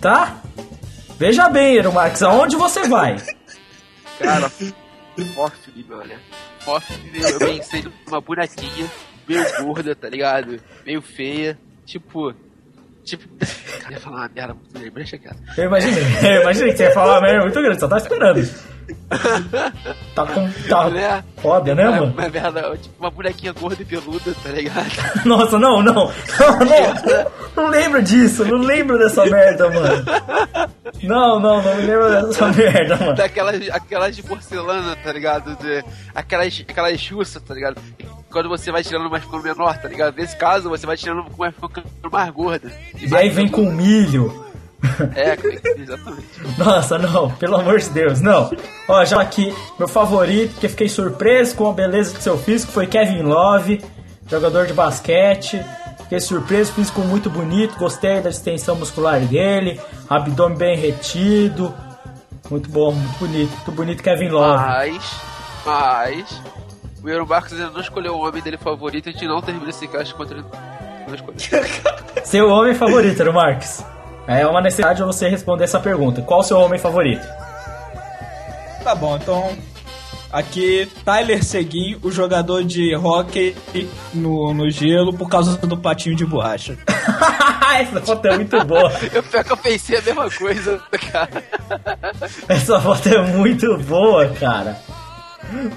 Tá? 0.00 0.38
Veja 1.16 1.48
bem, 1.48 1.76
Eero 1.76 1.92
Marques, 1.92 2.22
aonde 2.22 2.56
você 2.56 2.88
vai? 2.88 3.16
Cara, 4.18 4.50
Fófile, 5.34 5.86
olha. 5.90 6.18
Fófile, 6.64 7.22
eu 7.22 7.38
pensei 7.38 7.82
numa 8.06 8.20
bonequinha, 8.20 8.90
meio 9.28 9.64
gorda, 9.64 9.94
tá 9.94 10.08
ligado? 10.08 10.60
Meio 10.86 11.02
feia. 11.02 11.58
Tipo. 11.84 12.34
Tipo. 13.04 13.24
Eu 13.84 13.90
ia 13.92 14.00
falar 14.00 14.16
uma 14.18 14.30
merda 14.34 14.54
muito 14.54 14.72
grande, 14.72 14.90
deixa 14.90 15.18
quieto. 15.18 15.36
Eu 15.56 15.64
imaginei, 15.64 16.02
eu 16.36 16.42
imaginei 16.42 16.70
que 16.72 16.76
você 16.78 16.84
ia 16.84 16.90
falar 16.92 17.14
uma 17.14 17.20
merda 17.22 17.40
muito 17.42 17.60
grande, 17.62 17.80
só 17.80 17.88
tá 17.88 17.96
esperando. 17.98 18.40
Tá 20.14 20.26
com. 20.26 20.50
Tá 20.68 20.90
Né? 20.90 21.24
foda, 21.40 21.74
né, 21.74 21.82
É 21.84 21.86
mano? 21.90 22.06
uma 22.12 22.28
merda, 22.28 22.76
tipo 22.76 22.94
uma 23.00 23.10
bonequinha 23.10 23.52
gorda 23.52 23.80
e 23.80 23.84
peluda, 23.84 24.34
tá 24.42 24.50
ligado? 24.50 25.24
Nossa, 25.24 25.58
não, 25.58 25.80
não. 25.82 25.94
Não, 25.94 26.58
não. 26.58 27.32
Não 27.56 27.68
lembro 27.68 28.02
disso, 28.02 28.44
não 28.44 28.58
lembro 28.58 28.98
dessa 28.98 29.24
merda, 29.26 29.70
mano. 29.70 30.04
Não, 31.02 31.40
não, 31.40 31.62
não 31.62 31.74
me 31.76 31.82
lembro 31.82 32.26
dessa 32.26 32.48
merda, 32.48 32.96
mano. 32.96 33.14
Daquelas 33.14 33.70
aquelas 33.70 34.16
de 34.16 34.22
porcelana, 34.22 34.96
tá 34.96 35.12
ligado? 35.12 35.56
De, 35.56 35.84
aquelas, 36.14 36.64
aquelas 36.68 37.00
chuças, 37.00 37.40
tá 37.42 37.54
ligado? 37.54 37.80
Quando 38.30 38.48
você 38.48 38.72
vai 38.72 38.82
tirando 38.82 39.08
mais 39.10 39.22
ficando 39.22 39.42
menor, 39.42 39.76
tá 39.78 39.88
ligado? 39.88 40.16
Nesse 40.16 40.36
caso, 40.36 40.68
você 40.68 40.86
vai 40.86 40.96
tirando 40.96 41.24
vai 41.36 41.52
ficando 41.52 41.84
mais 42.10 42.30
gorda. 42.30 42.70
E 43.00 43.14
aí 43.14 43.28
vem 43.28 43.48
com 43.48 43.70
milho. 43.70 44.42
É, 45.14 45.36
exatamente. 45.80 46.26
Nossa, 46.58 46.98
não, 46.98 47.30
pelo 47.32 47.56
amor 47.56 47.78
de 47.78 47.88
Deus, 47.90 48.20
não. 48.20 48.50
Ó, 48.88 49.04
já 49.04 49.20
aqui, 49.20 49.54
meu 49.78 49.86
favorito, 49.86 50.58
que 50.58 50.68
fiquei 50.68 50.88
surpreso 50.88 51.54
com 51.54 51.68
a 51.68 51.72
beleza 51.72 52.14
do 52.14 52.20
seu 52.20 52.36
físico, 52.36 52.72
foi 52.72 52.86
Kevin 52.86 53.22
Love, 53.22 53.82
jogador 54.28 54.66
de 54.66 54.72
basquete. 54.72 55.64
Fiquei 56.02 56.20
surpreso, 56.20 56.72
físico 56.72 57.00
muito 57.00 57.30
bonito, 57.30 57.78
gostei 57.78 58.20
da 58.20 58.28
extensão 58.28 58.74
muscular 58.74 59.20
dele, 59.20 59.80
abdômen 60.10 60.58
bem 60.58 60.76
retido. 60.76 61.72
Muito 62.50 62.68
bom, 62.68 62.92
muito 62.92 63.18
bonito, 63.18 63.50
muito 63.50 63.72
bonito 63.72 64.02
Kevin 64.02 64.28
Love. 64.28 64.62
Mas, 64.62 65.20
mas, 65.64 66.42
o 67.02 67.08
Eero 67.08 67.26
Marcos 67.26 67.52
ainda 67.52 67.70
não 67.70 67.80
escolheu 67.80 68.14
o 68.14 68.26
homem 68.26 68.42
dele 68.42 68.58
favorito, 68.58 69.08
a 69.08 69.12
gente 69.12 69.26
não 69.26 69.40
termina 69.40 69.70
esse 69.70 69.88
cast 69.88 70.12
contra 70.14 70.44
escolheu. 71.14 71.64
Seu 72.24 72.48
homem 72.48 72.74
favorito, 72.74 73.20
Eero 73.20 73.32
Marques? 73.32 73.84
É 74.26 74.46
uma 74.46 74.60
necessidade 74.60 75.02
você 75.02 75.28
responder 75.28 75.64
essa 75.64 75.80
pergunta. 75.80 76.22
Qual 76.22 76.40
o 76.40 76.44
seu 76.44 76.58
homem 76.58 76.78
favorito? 76.78 77.26
Tá 78.84 78.94
bom, 78.94 79.16
então. 79.16 79.56
Aqui, 80.32 80.90
Tyler 81.04 81.44
Seguin, 81.44 81.98
o 82.02 82.10
jogador 82.10 82.64
de 82.64 82.94
hockey 82.96 83.54
no, 84.14 84.54
no 84.54 84.70
gelo 84.70 85.12
por 85.12 85.28
causa 85.28 85.58
do 85.58 85.76
patinho 85.76 86.16
de 86.16 86.24
borracha. 86.24 86.78
Essa 87.78 88.00
foto 88.00 88.26
é 88.28 88.36
muito 88.36 88.64
boa. 88.64 88.90
Eu, 89.12 89.22
pior 89.22 89.44
que 89.44 89.52
eu 89.52 89.56
pensei 89.56 89.98
a 89.98 90.02
mesma 90.02 90.30
coisa, 90.30 90.80
cara. 91.10 91.44
Essa 92.48 92.80
foto 92.80 93.08
é 93.08 93.22
muito 93.22 93.76
boa, 93.78 94.28
cara. 94.28 94.78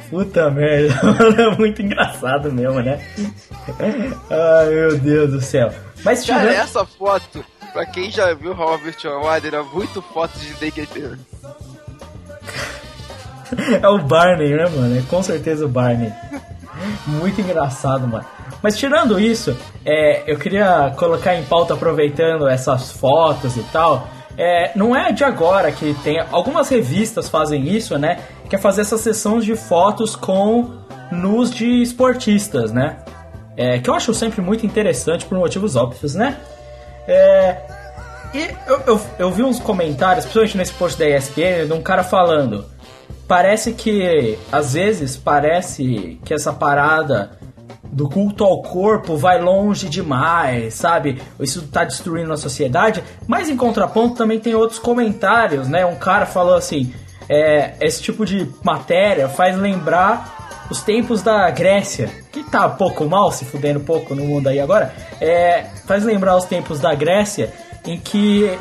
Puta 0.09 0.49
merda, 0.49 0.99
mano, 1.03 1.41
é 1.41 1.55
muito 1.57 1.81
engraçado 1.81 2.51
mesmo, 2.51 2.81
né? 2.81 2.99
Ai, 4.29 4.69
meu 4.69 4.97
Deus 4.97 5.31
do 5.31 5.41
céu. 5.41 5.71
Mas 6.03 6.25
Cara, 6.25 6.41
tirando... 6.41 6.61
essa 6.61 6.85
foto, 6.85 7.43
pra 7.73 7.85
quem 7.85 8.11
já 8.11 8.33
viu 8.33 8.53
Robert 8.53 8.97
Award, 9.05 9.47
era 9.47 9.63
muito 9.63 10.01
foto 10.01 10.37
de 10.39 10.51
Naked 10.65 11.19
É 13.81 13.87
o 13.87 13.99
Barney, 13.99 14.55
né, 14.55 14.67
mano? 14.69 14.97
É 14.97 15.01
com 15.09 15.21
certeza 15.21 15.65
o 15.65 15.69
Barney. 15.69 16.11
Muito 17.07 17.41
engraçado, 17.41 18.07
mano. 18.07 18.25
Mas 18.61 18.77
tirando 18.77 19.19
isso, 19.19 19.55
é, 19.85 20.23
eu 20.25 20.37
queria 20.37 20.93
colocar 20.97 21.35
em 21.35 21.43
pauta, 21.43 21.73
aproveitando 21.73 22.47
essas 22.47 22.91
fotos 22.91 23.55
e 23.57 23.63
tal. 23.71 24.07
É, 24.37 24.71
não 24.75 24.95
é 24.95 25.11
de 25.11 25.23
agora 25.23 25.71
que 25.71 25.93
tem. 26.03 26.19
Algumas 26.31 26.69
revistas 26.69 27.29
fazem 27.29 27.67
isso, 27.67 27.97
né? 27.97 28.19
Que 28.49 28.55
é 28.55 28.59
fazer 28.59 28.81
essas 28.81 29.01
sessões 29.01 29.45
de 29.45 29.55
fotos 29.55 30.15
com 30.15 30.71
nus 31.11 31.51
de 31.51 31.81
esportistas, 31.81 32.71
né? 32.71 32.97
É, 33.57 33.79
que 33.79 33.89
eu 33.89 33.93
acho 33.93 34.13
sempre 34.13 34.41
muito 34.41 34.65
interessante 34.65 35.25
por 35.25 35.37
motivos 35.37 35.75
óbvios, 35.75 36.15
né? 36.15 36.37
É, 37.07 37.57
e 38.33 38.49
eu, 38.67 38.81
eu, 38.85 39.01
eu 39.17 39.31
vi 39.31 39.43
uns 39.43 39.59
comentários, 39.59 40.25
principalmente 40.25 40.57
nesse 40.57 40.73
post 40.73 40.99
da 40.99 41.07
ESPN, 41.07 41.67
de 41.67 41.73
um 41.73 41.81
cara 41.81 42.03
falando. 42.03 42.65
Parece 43.27 43.71
que, 43.73 44.37
às 44.51 44.73
vezes, 44.73 45.15
parece 45.15 46.19
que 46.25 46.33
essa 46.33 46.51
parada 46.51 47.31
do 47.95 48.09
culto 48.09 48.43
ao 48.43 48.61
corpo 48.61 49.15
vai 49.15 49.41
longe 49.41 49.87
demais, 49.87 50.73
sabe? 50.73 51.21
Isso 51.39 51.61
tá 51.67 51.85
destruindo 51.85 52.33
a 52.33 52.37
sociedade. 52.37 53.01
Mas, 53.25 53.49
em 53.49 53.55
contraponto, 53.55 54.15
também 54.15 54.37
tem 54.37 54.53
outros 54.53 54.77
comentários, 54.77 55.69
né? 55.69 55.85
Um 55.85 55.95
cara 55.95 56.25
falou 56.25 56.55
assim: 56.55 56.93
é, 57.29 57.73
esse 57.79 58.03
tipo 58.03 58.25
de 58.25 58.51
matéria 58.61 59.29
faz 59.29 59.57
lembrar 59.57 60.67
os 60.69 60.81
tempos 60.81 61.21
da 61.21 61.49
Grécia, 61.51 62.09
que 62.33 62.43
tá 62.43 62.67
pouco 62.67 63.05
mal, 63.05 63.31
se 63.31 63.45
fudendo 63.45 63.79
pouco 63.79 64.13
no 64.13 64.25
mundo 64.25 64.49
aí 64.49 64.59
agora, 64.59 64.93
é, 65.21 65.67
faz 65.87 66.03
lembrar 66.03 66.35
os 66.35 66.43
tempos 66.43 66.81
da 66.81 66.93
Grécia 66.93 67.53
em 67.85 67.97
que 67.97 68.51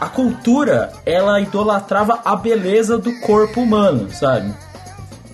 a 0.00 0.06
cultura 0.06 0.92
ela 1.04 1.40
idolatrava 1.40 2.20
a 2.24 2.36
beleza 2.36 2.96
do 2.96 3.18
corpo 3.20 3.62
humano, 3.62 4.12
sabe? 4.12 4.54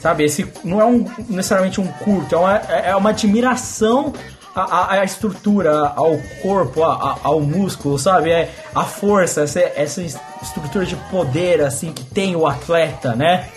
Sabe, 0.01 0.25
esse 0.25 0.47
não 0.63 0.81
é 0.81 0.85
um, 0.85 1.05
necessariamente 1.29 1.81
um 1.81 1.87
culto, 1.87 2.35
é 2.35 2.39
uma, 2.39 2.55
é 2.57 2.95
uma 2.97 3.11
admiração 3.11 4.13
à, 4.55 4.61
à- 4.63 4.93
à 5.01 5.05
estrutura, 5.05 5.93
ao 5.97 6.19
corpo, 6.43 6.85
a- 6.85 7.19
ao 7.23 7.41
músculo, 7.41 7.99
sabe? 7.99 8.31
É 8.31 8.51
a 8.75 8.85
força, 8.85 9.43
essa, 9.43 9.59
essa 9.61 10.03
estrutura 10.43 10.85
de 10.85 10.95
poder 11.11 11.63
assim 11.63 11.93
que 11.93 12.05
tem 12.05 12.37
o 12.37 12.47
atleta, 12.47 13.15
né? 13.17 13.49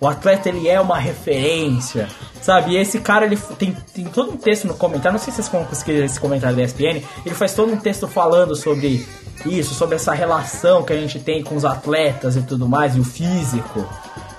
O 0.00 0.08
atleta 0.08 0.48
ele 0.48 0.66
é 0.68 0.80
uma 0.80 0.98
referência, 0.98 2.08
sabe? 2.40 2.72
E 2.72 2.76
esse 2.78 2.98
cara 2.98 3.24
ele 3.26 3.36
tem, 3.58 3.76
tem 3.94 4.04
todo 4.06 4.32
um 4.32 4.36
texto 4.36 4.66
no 4.66 4.74
comentário, 4.74 5.12
não 5.16 5.22
sei 5.24 5.30
se 5.32 5.36
vocês 5.42 5.48
vão 5.48 5.64
conseguir 5.64 5.92
esse 6.02 6.18
comentário 6.18 6.56
da 6.56 6.62
ESPN, 6.64 7.02
ele 7.24 7.34
faz 7.34 7.54
todo 7.54 7.72
um 7.72 7.76
texto 7.76 8.08
falando 8.08 8.56
sobre 8.56 9.06
isso, 9.46 9.74
sobre 9.74 9.94
essa 9.96 10.12
relação 10.12 10.82
que 10.82 10.92
a 10.92 10.96
gente 10.96 11.20
tem 11.20 11.42
com 11.44 11.54
os 11.54 11.64
atletas 11.64 12.34
e 12.34 12.42
tudo 12.42 12.66
mais, 12.68 12.96
e 12.96 13.00
o 13.00 13.04
físico. 13.04 13.86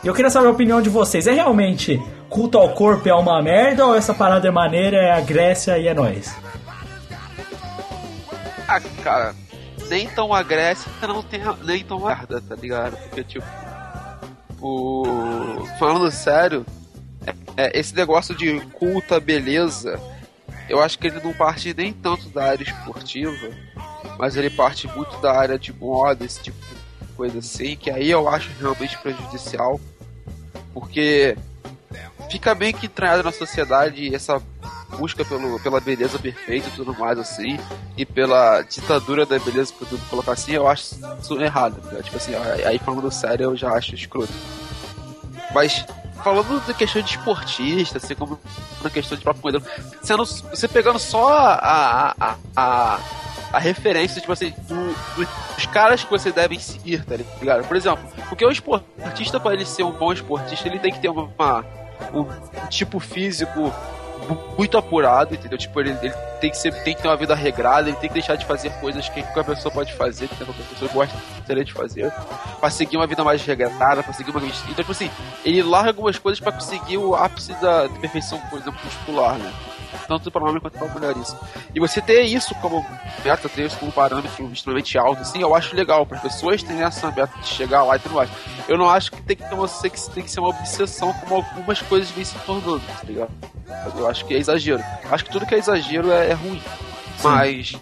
Eu 0.03 0.13
queria 0.13 0.29
saber 0.29 0.47
a 0.47 0.51
opinião 0.51 0.81
de 0.81 0.89
vocês. 0.89 1.27
É 1.27 1.31
realmente 1.33 2.01
culto 2.29 2.57
ao 2.57 2.73
corpo 2.73 3.07
é 3.07 3.13
uma 3.13 3.41
merda 3.41 3.85
ou 3.85 3.95
essa 3.95 4.13
parada 4.13 4.47
é 4.47 4.51
maneira, 4.51 4.97
é 4.97 5.11
a 5.11 5.21
Grécia 5.21 5.77
e 5.77 5.87
é 5.87 5.93
nós? 5.93 6.35
Ah, 8.67 8.81
cara, 9.03 9.35
nem 9.89 10.07
tão 10.07 10.33
a 10.33 10.41
Grécia 10.41 10.91
não 11.07 11.21
tem 11.21 11.41
nem 11.63 11.83
tão 11.83 11.99
merda, 11.99 12.41
tá 12.41 12.55
ligado? 12.55 12.97
Porque, 12.97 13.23
tipo, 13.23 13.45
o. 14.59 15.65
Falando 15.79 16.09
sério, 16.11 16.65
é- 17.25 17.65
é, 17.65 17.79
esse 17.79 17.95
negócio 17.95 18.35
de 18.35 18.59
culta 18.71 19.19
beleza, 19.19 19.99
eu 20.67 20.81
acho 20.81 20.97
que 20.97 21.07
ele 21.07 21.19
não 21.23 21.33
parte 21.33 21.73
nem 21.77 21.93
tanto 21.93 22.27
da 22.29 22.45
área 22.45 22.63
esportiva, 22.63 23.49
mas 24.17 24.35
ele 24.35 24.49
parte 24.49 24.87
muito 24.87 25.15
da 25.21 25.33
área 25.37 25.59
de 25.59 25.71
moda, 25.71 26.25
esse 26.25 26.41
tipo 26.41 26.57
de 26.57 27.07
coisa 27.15 27.39
assim, 27.39 27.75
que 27.75 27.91
aí 27.91 28.09
eu 28.09 28.27
acho 28.27 28.49
realmente 28.59 28.97
prejudicial, 28.97 29.79
porque 30.73 31.37
fica 32.29 32.55
bem 32.55 32.73
que 32.73 32.87
entranhado 32.87 33.23
na 33.23 33.31
sociedade 33.31 34.13
essa 34.13 34.41
busca 34.97 35.25
pelo, 35.25 35.59
pela 35.59 35.79
beleza 35.79 36.19
perfeita 36.19 36.69
e 36.69 36.71
tudo 36.71 36.93
mais 36.97 37.17
assim, 37.17 37.57
e 37.97 38.05
pela 38.05 38.61
ditadura 38.61 39.25
da 39.25 39.39
beleza, 39.39 39.73
por 39.73 39.87
tudo 39.87 40.09
colocar 40.09 40.33
assim, 40.33 40.53
eu 40.53 40.67
acho 40.67 40.95
isso 41.21 41.41
errado. 41.41 41.81
Né? 41.91 42.01
Tipo 42.01 42.17
assim, 42.17 42.33
aí 42.65 42.77
falando 42.79 43.11
sério, 43.11 43.45
eu 43.45 43.57
já 43.57 43.71
acho 43.71 43.95
escroto. 43.95 44.33
Mas 45.53 45.85
falando 46.23 46.65
da 46.65 46.73
questão 46.73 47.01
de 47.01 47.11
esportista, 47.11 47.97
assim 47.97 48.15
como 48.15 48.39
na 48.83 48.89
questão 48.89 49.17
de 49.17 49.23
próprio 49.23 49.43
modelo, 49.43 49.65
sendo, 50.01 50.25
você 50.25 50.67
pegando 50.67 50.99
só 50.99 51.33
a, 51.33 51.55
a, 51.55 52.15
a, 52.19 52.35
a 52.55 52.99
referência, 53.59 54.19
tipo 54.19 54.33
assim, 54.33 54.53
do, 54.67 54.95
dos 55.15 55.65
caras 55.67 56.03
que 56.03 56.09
você 56.09 56.31
deve 56.31 56.59
seguir, 56.59 57.03
tá 57.05 57.15
ligado? 57.39 57.67
Por 57.67 57.77
exemplo, 57.77 58.03
porque 58.29 58.45
o 58.45 58.51
esportista, 58.51 59.39
para 59.39 59.53
ele 59.53 59.65
ser 59.65 59.83
um 59.83 59.91
bom 59.91 60.11
esportista, 60.11 60.67
ele 60.67 60.79
tem 60.79 60.91
que 60.91 60.99
ter 60.99 61.09
uma, 61.09 61.29
uma 61.37 61.65
um 62.13 62.25
tipo 62.69 62.99
físico 62.99 63.71
muito 64.57 64.77
apurado, 64.77 65.33
entendeu? 65.35 65.57
Tipo, 65.57 65.81
ele, 65.81 65.91
ele, 66.01 66.13
tem, 66.39 66.49
que 66.49 66.57
ser, 66.57 66.73
tem 66.83 66.95
que 66.95 67.01
ter 67.01 67.07
uma 67.07 67.17
vida 67.17 67.35
regrada, 67.35 67.89
ele 67.89 67.97
tem 67.97 68.09
que 68.09 68.13
deixar 68.13 68.35
de 68.35 68.45
fazer 68.45 68.71
coisas 68.79 69.07
que 69.09 69.21
qualquer 69.21 69.55
pessoa 69.55 69.73
pode 69.73 69.93
fazer, 69.93 70.27
que 70.27 70.35
qualquer 70.35 70.63
pessoa 70.63 70.91
gosta 70.91 71.17
de 71.63 71.73
fazer, 71.73 72.11
pra 72.59 72.69
seguir 72.69 72.97
uma 72.97 73.07
vida 73.07 73.23
mais 73.23 73.43
regrada, 73.45 74.01
pra 74.01 74.13
seguir 74.13 74.31
uma 74.31 74.39
vida. 74.39 74.55
Então, 74.63 74.75
tipo 74.75 74.91
assim, 74.91 75.09
ele 75.43 75.61
larga 75.61 75.89
algumas 75.89 76.17
coisas 76.17 76.39
pra 76.39 76.51
conseguir 76.51 76.97
o 76.97 77.15
ápice 77.15 77.53
da, 77.55 77.87
da 77.87 77.99
perfeição, 77.99 78.39
por 78.49 78.59
exemplo, 78.59 78.79
muscular, 78.83 79.37
né? 79.37 79.51
Tanto 80.07 80.31
para 80.31 80.43
homem 80.43 80.59
quanto 80.59 80.77
para 80.77 80.87
mulher 80.87 81.15
isso. 81.17 81.37
E 81.73 81.79
você 81.79 82.01
ter 82.01 82.21
isso 82.23 82.53
como 82.55 82.85
meta, 83.23 83.47
ter 83.49 83.65
isso 83.65 83.77
como 83.77 83.91
parâmetro 83.91 84.51
extremamente 84.51 84.97
alto, 84.97 85.21
assim, 85.21 85.41
eu 85.41 85.55
acho 85.55 85.75
legal. 85.75 86.05
Para 86.05 86.17
as 86.17 86.23
pessoas 86.23 86.61
terem 86.63 86.83
essa 86.83 87.11
meta 87.11 87.37
de 87.39 87.47
chegar 87.47 87.83
lá 87.83 87.95
e 87.95 87.99
tudo 87.99 88.15
mais. 88.15 88.29
Eu 88.67 88.77
não 88.77 88.89
acho 88.89 89.11
que 89.11 89.21
tem 89.21 89.35
que 89.35 89.43
ter 89.47 89.55
uma, 89.55 89.67
que 89.67 90.09
tem 90.11 90.23
que 90.23 90.31
ser 90.31 90.39
uma 90.39 90.49
obsessão 90.49 91.13
como 91.13 91.35
algumas 91.35 91.81
coisas 91.81 92.09
vêm 92.11 92.25
se 92.25 92.37
tornando, 92.39 92.79
tá 92.79 93.03
ligado? 93.03 93.31
Eu 93.97 94.07
acho 94.07 94.25
que 94.25 94.33
é 94.33 94.37
exagero. 94.37 94.83
Acho 95.09 95.25
que 95.25 95.31
tudo 95.31 95.45
que 95.45 95.55
é 95.55 95.57
exagero 95.57 96.11
é, 96.11 96.29
é 96.29 96.33
ruim. 96.33 96.61
Sim. 97.17 97.27
Mas 97.27 97.73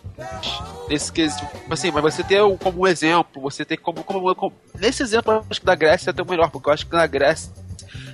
nesse 0.87 1.11
quesito, 1.11 1.47
assim, 1.69 1.89
mas 1.89 2.03
você 2.03 2.23
ter 2.23 2.41
como 2.57 2.85
exemplo, 2.85 3.41
você 3.41 3.63
ter 3.63 3.77
como, 3.77 4.03
como, 4.03 4.35
como, 4.35 4.53
nesse 4.77 5.01
exemplo, 5.01 5.43
acho 5.49 5.59
que 5.59 5.65
da 5.65 5.75
Grécia 5.75 6.09
é 6.09 6.11
até 6.11 6.21
o 6.21 6.27
melhor, 6.27 6.49
porque 6.49 6.69
eu 6.69 6.73
acho 6.73 6.85
que 6.85 6.93
na 6.93 7.07
Grécia 7.07 7.51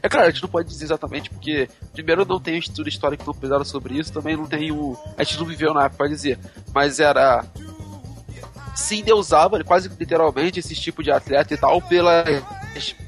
é 0.02 0.10
claro, 0.10 0.28
a 0.28 0.32
gente 0.32 0.42
não 0.42 0.50
pode 0.50 0.68
dizer 0.70 0.86
exatamente 0.86 1.30
porque, 1.30 1.70
primeiro, 1.94 2.26
não 2.26 2.40
tem 2.40 2.56
um 2.56 2.60
estudo 2.60 2.90
histórico 2.90 3.24
não 3.26 3.34
pesado 3.34 3.66
sobre 3.66 3.98
isso, 3.98 4.12
também 4.14 4.36
não 4.36 4.46
tem 4.46 4.72
o. 4.72 4.98
A 5.18 5.24
gente 5.24 5.40
não 5.40 5.46
viveu 5.46 5.74
na 5.74 5.86
época, 5.86 5.98
pode 5.98 6.14
dizer. 6.14 6.40
Mas 6.74 7.00
era. 7.00 7.46
Sim, 8.76 9.04
Deus 9.04 9.28
usava 9.28 9.64
quase 9.64 9.90
literalmente 9.90 10.60
esse 10.60 10.76
tipo 10.76 11.02
de 11.02 11.12
atleta 11.12 11.52
e 11.54 11.58
tal, 11.58 11.82
pela, 11.82 12.24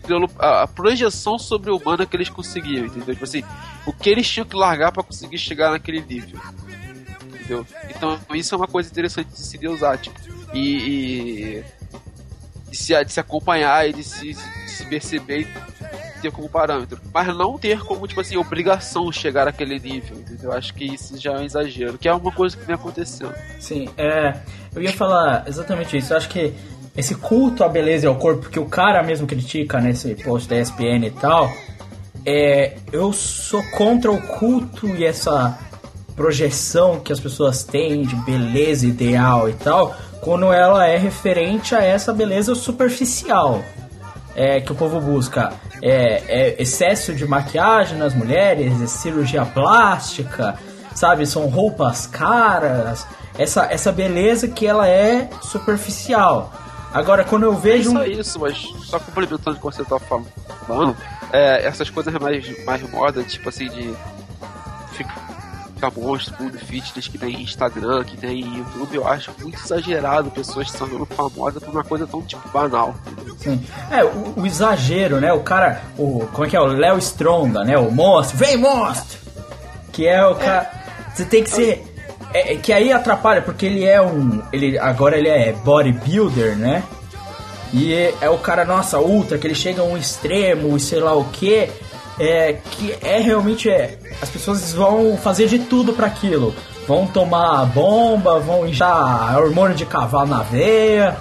pela 0.07 0.27
a 0.39 0.67
projeção 0.67 1.37
sobre-humana 1.37 2.07
que 2.07 2.15
eles 2.15 2.27
conseguiam, 2.27 2.87
entendeu? 2.87 3.13
Tipo 3.13 3.23
assim, 3.23 3.43
o 3.85 3.93
que 3.93 4.09
eles 4.09 4.27
tinham 4.27 4.47
que 4.47 4.55
largar 4.55 4.91
para 4.91 5.03
conseguir 5.03 5.37
chegar 5.37 5.69
naquele 5.71 6.01
nível. 6.01 6.39
Entendeu? 7.27 7.65
Então, 7.89 8.19
isso 8.33 8.55
é 8.55 8.57
uma 8.57 8.67
coisa 8.67 8.89
interessante 8.89 9.27
de 9.27 9.39
se 9.39 9.67
usar, 9.67 9.97
tipo. 9.97 10.19
E, 10.53 11.59
e 11.59 11.63
de, 12.69 12.77
se, 12.77 13.03
de 13.03 13.13
se 13.13 13.19
acompanhar 13.19 13.87
e 13.87 13.93
de 13.93 14.03
se, 14.03 14.33
de 14.33 14.71
se 14.71 14.85
perceber 14.85 15.47
ter 16.19 16.31
como 16.31 16.49
parâmetro, 16.49 16.99
mas 17.13 17.27
não 17.35 17.57
ter 17.57 17.79
como, 17.79 18.07
tipo 18.07 18.21
assim, 18.21 18.37
obrigação 18.37 19.11
chegar 19.11 19.47
àquele 19.47 19.79
nível, 19.79 20.17
entendeu? 20.17 20.51
Eu 20.51 20.57
acho 20.57 20.73
que 20.73 20.85
isso 20.85 21.17
já 21.17 21.33
é 21.33 21.37
um 21.39 21.43
exagero, 21.43 21.97
que 21.97 22.07
é 22.07 22.13
uma 22.13 22.31
coisa 22.31 22.55
que 22.55 22.65
vem 22.65 22.75
acontecendo. 22.75 23.33
Sim, 23.59 23.89
é. 23.97 24.35
Eu 24.75 24.81
ia 24.81 24.93
falar 24.93 25.43
exatamente 25.47 25.97
isso. 25.97 26.13
Eu 26.13 26.17
acho 26.17 26.29
que 26.29 26.53
esse 26.95 27.15
culto 27.15 27.63
à 27.63 27.69
beleza 27.69 28.05
e 28.05 28.07
ao 28.07 28.15
corpo 28.15 28.49
que 28.49 28.59
o 28.59 28.65
cara 28.65 29.01
mesmo 29.03 29.25
critica 29.25 29.79
nesse 29.79 30.15
post 30.15 30.49
da 30.49 30.59
ESPN 30.59 31.05
e 31.05 31.11
tal, 31.11 31.51
é, 32.25 32.77
eu 32.91 33.13
sou 33.13 33.63
contra 33.71 34.11
o 34.11 34.21
culto 34.21 34.87
e 34.87 35.05
essa 35.05 35.57
projeção 36.15 36.99
que 36.99 37.13
as 37.13 37.19
pessoas 37.19 37.63
têm 37.63 38.01
de 38.01 38.15
beleza 38.17 38.85
ideal 38.85 39.47
e 39.47 39.53
tal, 39.53 39.95
quando 40.19 40.51
ela 40.51 40.85
é 40.85 40.97
referente 40.97 41.73
a 41.73 41.81
essa 41.81 42.13
beleza 42.13 42.53
superficial 42.53 43.63
é, 44.39 44.61
que 44.61 44.71
o 44.71 44.75
povo 44.75 45.01
busca 45.01 45.51
é, 45.81 46.23
é, 46.25 46.61
excesso 46.61 47.13
de 47.13 47.27
maquiagem 47.27 47.97
nas 47.97 48.15
mulheres, 48.15 48.81
é 48.81 48.87
cirurgia 48.87 49.45
plástica, 49.45 50.57
sabe? 50.95 51.25
São 51.25 51.47
roupas 51.47 52.07
caras, 52.07 53.05
essa, 53.37 53.65
essa 53.65 53.91
beleza 53.91 54.47
que 54.47 54.65
ela 54.65 54.87
é 54.87 55.29
superficial. 55.41 56.53
Agora, 56.93 57.25
quando 57.25 57.43
eu 57.43 57.53
vejo. 57.53 57.89
É 57.89 57.93
só 57.93 58.05
isso, 58.05 58.39
mas 58.39 58.57
só 58.85 58.97
complementando 58.97 59.51
o 59.51 59.55
que 59.55 59.61
você 59.61 59.83
tá 59.83 59.99
falando, 59.99 60.95
é, 61.33 61.67
essas 61.67 61.89
coisas 61.89 62.13
mais, 62.13 62.63
mais 62.63 62.81
moda, 62.89 63.21
tipo 63.23 63.49
assim, 63.49 63.67
de 63.67 63.93
monstro, 65.87 66.35
mundo 66.39 66.57
fitness 66.57 67.07
que 67.07 67.17
tem 67.17 67.41
Instagram, 67.41 68.03
que 68.03 68.17
tem 68.17 68.41
YouTube, 68.41 68.95
eu 68.95 69.07
acho 69.07 69.31
muito 69.39 69.59
exagerado 69.63 70.31
pessoas 70.31 70.69
sendo 70.71 71.05
famosas 71.05 71.63
por 71.63 71.71
uma 71.71 71.83
coisa 71.83 72.07
tão 72.07 72.21
tipo 72.21 72.47
banal. 72.49 72.95
Sim. 73.37 73.63
É, 73.91 74.03
o, 74.03 74.33
o, 74.37 74.45
exagero, 74.45 75.19
né? 75.21 75.31
O 75.31 75.41
cara, 75.41 75.81
o 75.97 76.27
como 76.31 76.45
é 76.45 76.49
que 76.49 76.55
é? 76.55 76.59
O 76.59 76.65
Léo 76.65 76.97
Stronda, 76.97 77.63
né? 77.63 77.77
O 77.77 77.91
monstro, 77.91 78.37
vem 78.37 78.57
monstro! 78.57 79.19
Que 79.91 80.07
é 80.07 80.25
o 80.25 80.35
cara. 80.35 80.69
Você 81.13 81.25
tem 81.25 81.43
que 81.43 81.49
ser. 81.49 81.85
É, 82.33 82.53
é, 82.53 82.55
que 82.57 82.71
aí 82.71 82.91
atrapalha, 82.91 83.41
porque 83.41 83.65
ele 83.65 83.85
é 83.85 84.01
um. 84.01 84.41
Ele, 84.51 84.77
agora 84.77 85.17
ele 85.17 85.29
é 85.29 85.53
bodybuilder, 85.53 86.57
né? 86.57 86.83
E 87.73 87.93
é, 87.93 88.13
é 88.21 88.29
o 88.29 88.37
cara, 88.37 88.65
nossa, 88.65 88.99
ultra, 88.99 89.37
que 89.37 89.45
ele 89.45 89.55
chega 89.55 89.81
a 89.81 89.85
um 89.85 89.97
extremo 89.97 90.75
e 90.75 90.79
sei 90.79 90.99
lá 90.99 91.13
o 91.13 91.25
que 91.25 91.69
é, 92.19 92.57
que 92.71 92.95
é 93.01 93.19
realmente 93.19 93.69
é, 93.69 93.97
as 94.21 94.29
pessoas 94.29 94.73
vão 94.73 95.17
fazer 95.17 95.47
de 95.47 95.59
tudo 95.59 95.93
para 95.93 96.07
aquilo. 96.07 96.53
Vão 96.87 97.07
tomar 97.07 97.65
bomba, 97.67 98.39
vão 98.39 98.67
injetar 98.67 99.37
hormônio 99.37 99.75
de 99.75 99.85
cavalo 99.85 100.29
na 100.29 100.41
veia. 100.41 101.15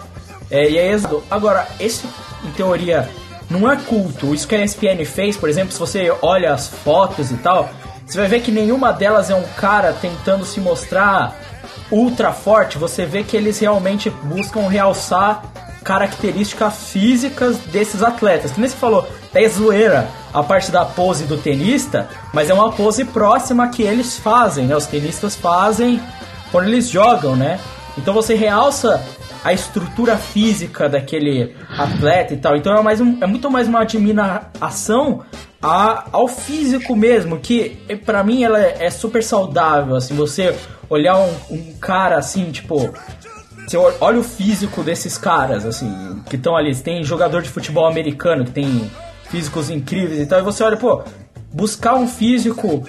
É, 0.51 0.69
e 0.69 0.79
é 0.79 0.93
isso. 0.95 1.23
Agora, 1.31 1.67
esse, 1.79 2.07
em 2.45 2.51
teoria, 2.53 3.09
não 3.51 3.71
é 3.71 3.77
culto. 3.77 4.35
Isso 4.35 4.49
que 4.49 4.57
a 4.57 4.65
ESPN 4.65 5.05
fez, 5.05 5.37
por 5.37 5.49
exemplo, 5.49 5.73
se 5.73 5.79
você 5.79 6.13
olha 6.23 6.53
as 6.53 6.69
fotos 6.69 7.31
e 7.31 7.37
tal, 7.37 7.69
você 8.07 8.19
vai 8.19 8.29
ver 8.29 8.41
que 8.41 8.51
nenhuma 8.51 8.93
delas 8.93 9.31
é 9.31 9.35
um 9.35 9.45
cara 9.57 9.93
tentando 9.93 10.45
se 10.45 10.59
mostrar 10.61 11.37
ultra 11.91 12.33
forte. 12.33 12.79
Você 12.79 13.05
vê 13.05 13.23
que 13.23 13.37
eles 13.37 13.59
realmente 13.59 14.11
buscam 14.11 14.69
realçar 14.69 15.43
características 15.85 16.91
físicas 16.91 17.59
desses 17.59 18.03
atletas. 18.03 18.53
Que 18.53 18.61
nem 18.61 18.69
você 18.69 18.77
falou, 18.77 19.07
é 19.35 19.49
zoeira 19.49 20.09
a 20.33 20.43
parte 20.43 20.71
da 20.71 20.85
pose 20.85 21.25
do 21.25 21.37
tenista, 21.37 22.09
mas 22.33 22.51
é 22.51 22.55
uma 22.55 22.73
pose 22.73 23.05
próxima 23.05 23.69
que 23.69 23.83
eles 23.83 24.19
fazem, 24.19 24.67
né? 24.67 24.77
Os 24.77 24.87
tenistas 24.87 25.37
fazem 25.37 26.01
quando 26.51 26.69
eles 26.69 26.89
jogam, 26.89 27.37
né? 27.37 27.59
Então 27.97 28.15
você 28.15 28.35
realça 28.35 29.03
a 29.45 29.53
estrutura 29.53 30.17
física 30.17 30.89
daquele 30.89 31.55
atleta 31.77 32.35
e 32.35 32.37
tal. 32.37 32.57
Então 32.57 32.77
é, 32.77 32.83
mais 32.83 33.01
um, 33.01 33.19
é 33.21 33.27
muito 33.27 33.51
mais 33.51 33.69
uma 33.69 33.81
admiração 33.81 35.25
a, 35.63 36.07
ao 36.13 36.29
físico 36.29 36.95
mesmo, 36.95 37.39
que 37.39 37.77
para 38.05 38.23
mim 38.23 38.45
ela 38.45 38.61
é, 38.61 38.77
é, 38.81 38.91
super 38.91 39.23
saudável, 39.23 39.97
assim, 39.97 40.15
você 40.15 40.55
olhar 40.89 41.19
um, 41.19 41.35
um 41.51 41.75
cara 41.81 42.17
assim, 42.17 42.51
tipo, 42.51 42.93
você 43.67 43.77
olha 43.77 44.19
o 44.19 44.23
físico 44.23 44.83
desses 44.83 45.19
caras, 45.19 45.67
assim, 45.67 46.23
que 46.31 46.37
estão 46.37 46.57
ali. 46.57 46.75
Tem 46.75 47.05
jogador 47.05 47.43
de 47.43 47.51
futebol 47.51 47.87
americano 47.87 48.45
que 48.45 48.53
tem 48.53 48.91
físicos 49.31 49.71
incríveis 49.71 50.21
e 50.21 50.27
tal. 50.27 50.41
E 50.41 50.43
você 50.43 50.63
olha, 50.63 50.77
pô, 50.77 51.03
buscar 51.53 51.95
um 51.95 52.09
físico 52.09 52.85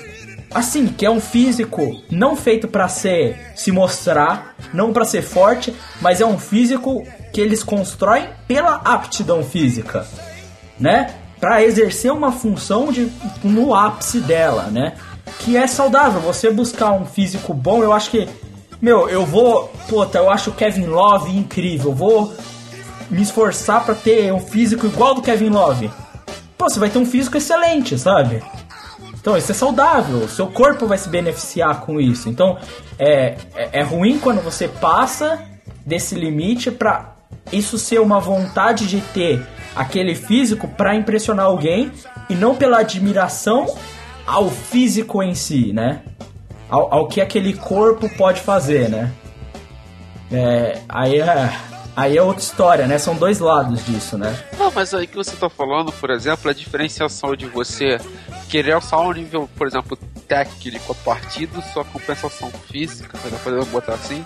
assim, 0.53 0.87
que 0.87 1.05
é 1.05 1.09
um 1.09 1.21
físico 1.21 2.01
não 2.09 2.35
feito 2.35 2.67
para 2.67 2.87
ser 2.87 3.51
se 3.55 3.71
mostrar, 3.71 4.55
não 4.73 4.91
para 4.91 5.05
ser 5.05 5.21
forte, 5.21 5.73
mas 6.01 6.21
é 6.21 6.25
um 6.25 6.39
físico 6.39 7.05
que 7.31 7.39
eles 7.39 7.63
constroem 7.63 8.27
pela 8.47 8.75
aptidão 8.75 9.43
física, 9.43 10.07
né? 10.79 11.13
Para 11.39 11.63
exercer 11.63 12.11
uma 12.11 12.31
função 12.31 12.91
de 12.91 13.11
no 13.43 13.73
ápice 13.73 14.19
dela, 14.19 14.63
né? 14.63 14.95
Que 15.39 15.55
é 15.55 15.67
saudável. 15.67 16.19
Você 16.21 16.49
buscar 16.51 16.91
um 16.91 17.05
físico 17.05 17.53
bom, 17.53 17.83
eu 17.83 17.93
acho 17.93 18.09
que 18.09 18.27
meu, 18.81 19.09
eu 19.09 19.25
vou, 19.25 19.71
puta, 19.89 20.17
eu 20.17 20.29
acho 20.29 20.51
o 20.51 20.53
Kevin 20.53 20.85
Love 20.85 21.37
incrível. 21.37 21.93
Vou 21.93 22.33
me 23.09 23.21
esforçar 23.21 23.85
para 23.85 23.93
ter 23.93 24.31
um 24.33 24.39
físico 24.39 24.85
igual 24.85 25.13
do 25.13 25.21
Kevin 25.21 25.49
Love 25.49 25.91
pô, 26.59 26.69
você 26.69 26.77
vai 26.77 26.89
ter 26.89 26.99
um 26.99 27.05
físico 27.05 27.37
excelente, 27.37 27.97
sabe? 27.97 28.43
Então, 29.19 29.37
isso 29.37 29.51
é 29.51 29.55
saudável, 29.55 30.27
seu 30.27 30.47
corpo 30.47 30.85
vai 30.85 30.97
se 30.97 31.07
beneficiar 31.07 31.81
com 31.81 32.01
isso. 32.01 32.27
Então, 32.27 32.57
é, 32.97 33.37
é, 33.55 33.79
é 33.79 33.81
ruim 33.81 34.19
quando 34.19 34.41
você 34.41 34.67
passa 34.67 35.41
desse 35.85 36.15
limite 36.15 36.69
para 36.69 37.15
isso 37.51 37.77
ser 37.77 37.99
uma 38.01 38.19
vontade 38.19 38.87
de 38.87 38.99
ter 38.99 39.45
aquele 39.73 40.13
físico 40.13 40.67
para 40.67 40.93
impressionar 40.95 41.45
alguém 41.45 41.91
e 42.29 42.35
não 42.35 42.53
pela 42.53 42.79
admiração 42.79 43.65
ao 44.27 44.49
físico 44.49 45.23
em 45.23 45.33
si, 45.33 45.71
né? 45.71 46.01
Ao, 46.69 46.93
ao 46.93 47.07
que 47.07 47.21
aquele 47.21 47.53
corpo 47.53 48.09
pode 48.17 48.41
fazer, 48.41 48.89
né? 48.89 49.11
É, 50.31 50.79
aí 50.89 51.19
é, 51.19 51.51
aí 51.95 52.17
é 52.17 52.21
outra 52.21 52.41
história, 52.41 52.87
né? 52.87 52.97
São 52.97 53.15
dois 53.15 53.39
lados 53.39 53.85
disso, 53.85 54.17
né? 54.17 54.37
Não, 54.57 54.71
mas 54.71 54.93
aí 54.93 55.07
que 55.07 55.15
você 55.15 55.35
tá 55.35 55.49
falando, 55.49 55.91
por 55.91 56.09
exemplo, 56.09 56.49
a 56.49 56.53
diferenciação 56.53 57.35
de 57.35 57.45
você 57.45 57.97
querer 58.49 58.73
alçar 58.73 58.99
um 58.99 59.11
nível, 59.11 59.49
por 59.55 59.67
exemplo, 59.67 59.97
técnico 60.27 60.91
a 60.91 60.95
partir 60.95 61.47
da 61.47 61.61
sua 61.61 61.83
compensação 61.85 62.51
física, 62.71 63.17
podemos 63.43 63.67
botar 63.67 63.93
assim. 63.93 64.25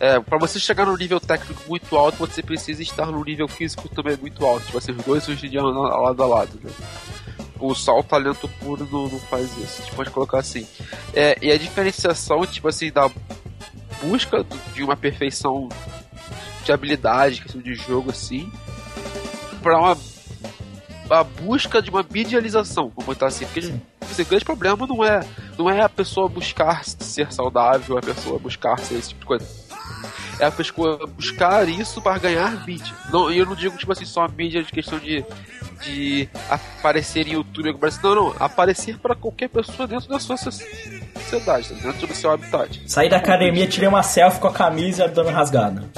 É, 0.00 0.18
para 0.18 0.38
você 0.38 0.58
chegar 0.58 0.86
no 0.86 0.96
nível 0.96 1.20
técnico 1.20 1.62
muito 1.68 1.96
alto, 1.96 2.18
você 2.18 2.42
precisa 2.42 2.82
estar 2.82 3.06
no 3.06 3.22
nível 3.24 3.46
físico 3.46 3.88
também 3.88 4.16
muito 4.16 4.44
alto. 4.44 4.66
Tipo 4.66 4.78
assim, 4.78 4.92
os 4.92 5.04
dois 5.04 5.28
hoje 5.28 5.46
em 5.46 5.50
dia 5.50 5.62
lado 5.62 6.22
a 6.22 6.26
lado, 6.26 6.60
né? 6.62 6.70
O 7.60 7.74
só 7.74 7.98
o 7.98 8.02
talento 8.02 8.48
puro 8.60 8.86
não, 8.90 9.08
não 9.08 9.20
faz 9.20 9.56
isso. 9.56 9.82
A 9.82 9.84
gente 9.84 9.94
pode 9.94 10.10
colocar 10.10 10.38
assim. 10.38 10.66
É, 11.14 11.38
e 11.40 11.50
a 11.52 11.56
diferenciação, 11.56 12.44
tipo 12.46 12.68
assim, 12.68 12.90
da 12.90 13.10
busca 14.02 14.44
de 14.74 14.82
uma 14.82 14.96
perfeição 14.96 15.68
de 16.64 16.72
habilidade, 16.72 17.42
questão 17.42 17.60
de 17.60 17.74
jogo, 17.74 18.10
assim, 18.10 18.50
para 19.62 19.78
uma 19.78 19.96
a 21.10 21.22
busca 21.22 21.82
de 21.82 21.90
uma 21.90 22.04
medialização, 22.08 22.88
vamos 22.88 23.04
botar 23.04 23.26
assim, 23.26 23.44
porque 23.44 23.60
o 24.22 24.24
grande 24.24 24.44
problema 24.44 24.86
não 24.86 25.04
é, 25.04 25.20
não 25.58 25.70
é 25.70 25.82
a 25.82 25.88
pessoa 25.88 26.28
buscar 26.28 26.84
ser 26.84 27.32
saudável, 27.32 27.98
a 27.98 28.00
pessoa 28.00 28.38
buscar 28.38 28.78
ser 28.78 28.94
esse 28.94 29.10
tipo 29.10 29.20
de 29.20 29.26
coisa. 29.26 29.46
É 30.40 30.46
a 30.46 30.50
pessoa 30.50 31.06
buscar 31.06 31.68
isso 31.68 32.00
para 32.02 32.18
ganhar 32.18 32.66
mídia. 32.66 32.92
Não, 33.12 33.30
eu 33.30 33.46
não 33.46 33.54
digo, 33.54 33.76
tipo 33.76 33.92
assim, 33.92 34.04
só 34.04 34.26
mídia 34.26 34.62
de 34.62 34.72
questão 34.72 34.98
de, 34.98 35.24
de 35.80 36.28
aparecer 36.48 37.28
em 37.28 37.34
YouTube. 37.34 37.76
Não, 38.02 38.14
não. 38.14 38.34
Aparecer 38.40 38.98
para 38.98 39.14
qualquer 39.14 39.48
pessoa 39.48 39.86
dentro 39.86 40.08
da 40.08 40.18
sua 40.18 40.36
sociedade, 40.36 41.74
dentro 41.74 42.06
do 42.06 42.14
seu 42.14 42.32
habitat. 42.32 42.82
Sair 42.86 43.08
da 43.08 43.18
academia, 43.18 43.66
tirei 43.68 43.88
uma 43.88 44.02
selfie 44.02 44.40
com 44.40 44.48
a 44.48 44.52
camisa 44.52 45.02
e 45.02 45.04
abdômen 45.04 45.32
rasgado. 45.32 45.88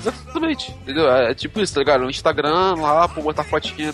Exatamente, 0.00 0.72
entendeu? 0.72 1.10
É, 1.10 1.30
é 1.30 1.34
tipo 1.34 1.60
isso, 1.60 1.74
tá 1.74 1.80
ligado? 1.80 2.02
No 2.02 2.10
Instagram 2.10 2.74
lá, 2.76 3.08
pô, 3.08 3.22
botar 3.22 3.44
fotinha. 3.44 3.92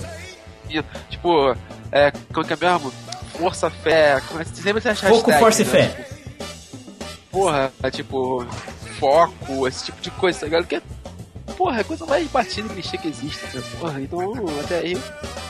Tipo, 1.11 1.57
é, 1.93 2.11
como 2.33 2.45
é 2.45 2.45
que 2.45 2.53
é 2.53 2.71
mesmo? 2.71 2.93
Força, 3.39 3.71
fé, 3.71 4.21
como 4.29 4.41
é 4.41 4.45
que 4.45 4.57
sempre 4.57 4.81
você 4.81 4.89
acha 4.89 5.09
Pouco 5.09 5.31
força 5.33 5.63
né? 5.63 5.69
e 5.69 5.71
fé. 5.71 5.87
Tipo, 5.89 7.31
porra, 7.31 7.73
é 7.83 7.91
tipo, 7.91 8.47
foco, 8.99 9.69
esse 9.69 9.87
tipo 9.87 10.01
de 10.01 10.11
coisa, 10.13 10.41
tá 10.41 10.47
ligado? 10.47 10.67
Que 10.67 10.77
é, 10.77 10.83
porra, 11.57 11.81
é 11.81 11.85
coisa 11.85 12.07
mais 12.07 12.27
batida 12.29 12.69
clichê 12.69 12.97
que 12.97 13.09
existe, 13.09 13.45
né? 13.55 13.63
Porra, 13.79 14.01
então 14.01 14.21
até 14.61 14.79
aí, 14.79 14.99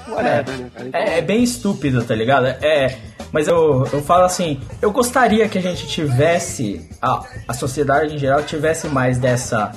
whatever, 0.08 0.54
é, 0.54 0.58
né, 0.58 0.70
cara? 0.74 0.88
Então, 0.88 1.00
é, 1.00 1.18
é, 1.18 1.22
bem 1.22 1.42
estúpido, 1.42 2.02
tá 2.02 2.14
ligado? 2.14 2.46
É. 2.46 2.98
Mas 3.32 3.48
eu, 3.48 3.86
eu 3.92 4.02
falo 4.02 4.24
assim, 4.24 4.60
eu 4.80 4.90
gostaria 4.92 5.48
que 5.48 5.58
a 5.58 5.60
gente 5.60 5.86
tivesse, 5.86 6.88
a, 7.02 7.22
a 7.48 7.52
sociedade 7.52 8.14
em 8.14 8.18
geral 8.18 8.42
tivesse 8.42 8.86
mais 8.88 9.18
dessa 9.18 9.72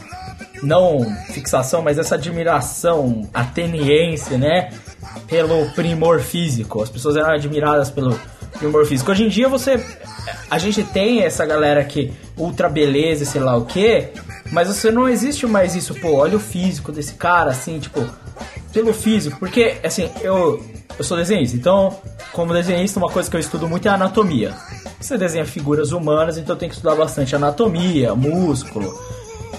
não 0.62 1.06
fixação, 1.34 1.82
mas 1.82 1.98
essa 1.98 2.16
admiração 2.16 3.28
ateniense, 3.34 4.38
né? 4.38 4.72
Pelo 5.28 5.70
primor 5.72 6.20
físico. 6.20 6.82
As 6.82 6.90
pessoas 6.90 7.16
eram 7.16 7.32
admiradas 7.32 7.90
pelo 7.90 8.20
primor 8.58 8.86
físico. 8.86 9.12
Hoje 9.12 9.26
em 9.26 9.30
dia 9.30 9.48
você. 9.48 9.84
A 10.50 10.58
gente 10.58 10.84
tem 10.84 11.24
essa 11.24 11.46
galera 11.46 11.84
que 11.84 12.12
ultra 12.38 12.70
beleza, 12.70 13.26
sei 13.26 13.42
lá 13.42 13.56
o 13.56 13.66
que, 13.66 14.10
mas 14.52 14.68
você 14.68 14.92
não 14.92 15.08
existe 15.08 15.46
mais 15.46 15.76
isso, 15.76 15.94
pô, 15.96 16.16
olha 16.16 16.38
o 16.38 16.40
físico 16.40 16.92
desse 16.92 17.14
cara, 17.14 17.52
assim, 17.52 17.80
tipo, 17.80 18.06
pelo 18.74 18.94
físico, 18.94 19.38
porque 19.40 19.78
assim, 19.84 20.10
eu, 20.22 20.64
eu 20.98 21.04
sou 21.04 21.18
desenhista, 21.18 21.56
então, 21.56 21.96
como 22.32 22.54
desenhista, 22.54 23.00
uma 23.00 23.10
coisa 23.10 23.30
que 23.30 23.36
eu 23.36 23.40
estudo 23.40 23.68
muito 23.68 23.88
é 23.88 23.92
anatomia. 23.92 24.54
Você 25.00 25.18
desenha 25.18 25.46
figuras 25.46 25.92
humanas, 25.92 26.38
então 26.38 26.56
tem 26.56 26.68
que 26.68 26.76
estudar 26.76 26.96
bastante 26.96 27.36
anatomia, 27.36 28.14
músculo. 28.16 29.00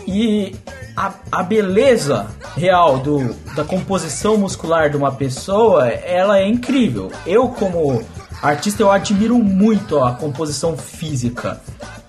E 0.06 0.54
a, 0.96 1.12
a 1.30 1.42
beleza 1.42 2.26
real 2.56 2.98
do, 2.98 3.34
da 3.54 3.64
composição 3.64 4.36
muscular 4.36 4.90
de 4.90 4.96
uma 4.96 5.12
pessoa, 5.12 5.88
ela 5.88 6.38
é 6.38 6.46
incrível. 6.46 7.10
Eu, 7.26 7.48
como 7.48 8.02
artista, 8.42 8.82
eu 8.82 8.90
admiro 8.90 9.38
muito 9.38 10.02
a 10.02 10.12
composição 10.12 10.76
física, 10.76 11.60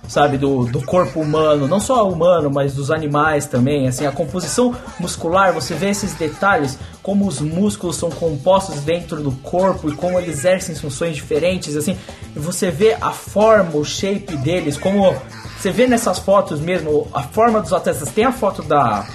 sabe, 0.08 0.36
do, 0.36 0.64
do 0.64 0.84
corpo 0.84 1.20
humano, 1.20 1.68
não 1.68 1.80
só 1.80 2.08
humano, 2.08 2.50
mas 2.50 2.74
dos 2.74 2.90
animais 2.90 3.46
também, 3.46 3.88
assim, 3.88 4.06
a 4.06 4.12
composição 4.12 4.74
muscular, 4.98 5.52
você 5.52 5.74
vê 5.74 5.90
esses 5.90 6.14
detalhes, 6.14 6.78
como 7.02 7.26
os 7.26 7.40
músculos 7.40 7.96
são 7.96 8.10
compostos 8.10 8.80
dentro 8.80 9.22
do 9.22 9.32
corpo 9.32 9.88
e 9.88 9.94
como 9.94 10.18
eles 10.18 10.38
exercem 10.38 10.74
funções 10.74 11.16
diferentes, 11.16 11.76
assim, 11.76 11.96
você 12.34 12.70
vê 12.70 12.96
a 13.00 13.10
forma, 13.10 13.76
o 13.76 13.84
shape 13.84 14.36
deles, 14.36 14.76
como 14.76 15.14
você 15.62 15.70
vê 15.70 15.86
nessas 15.86 16.18
fotos 16.18 16.58
mesmo 16.58 17.06
a 17.14 17.22
forma 17.22 17.60
dos 17.60 17.72
atletas. 17.72 18.08
Tem 18.10 18.24
a 18.24 18.32
foto 18.32 18.62
da 18.62 19.06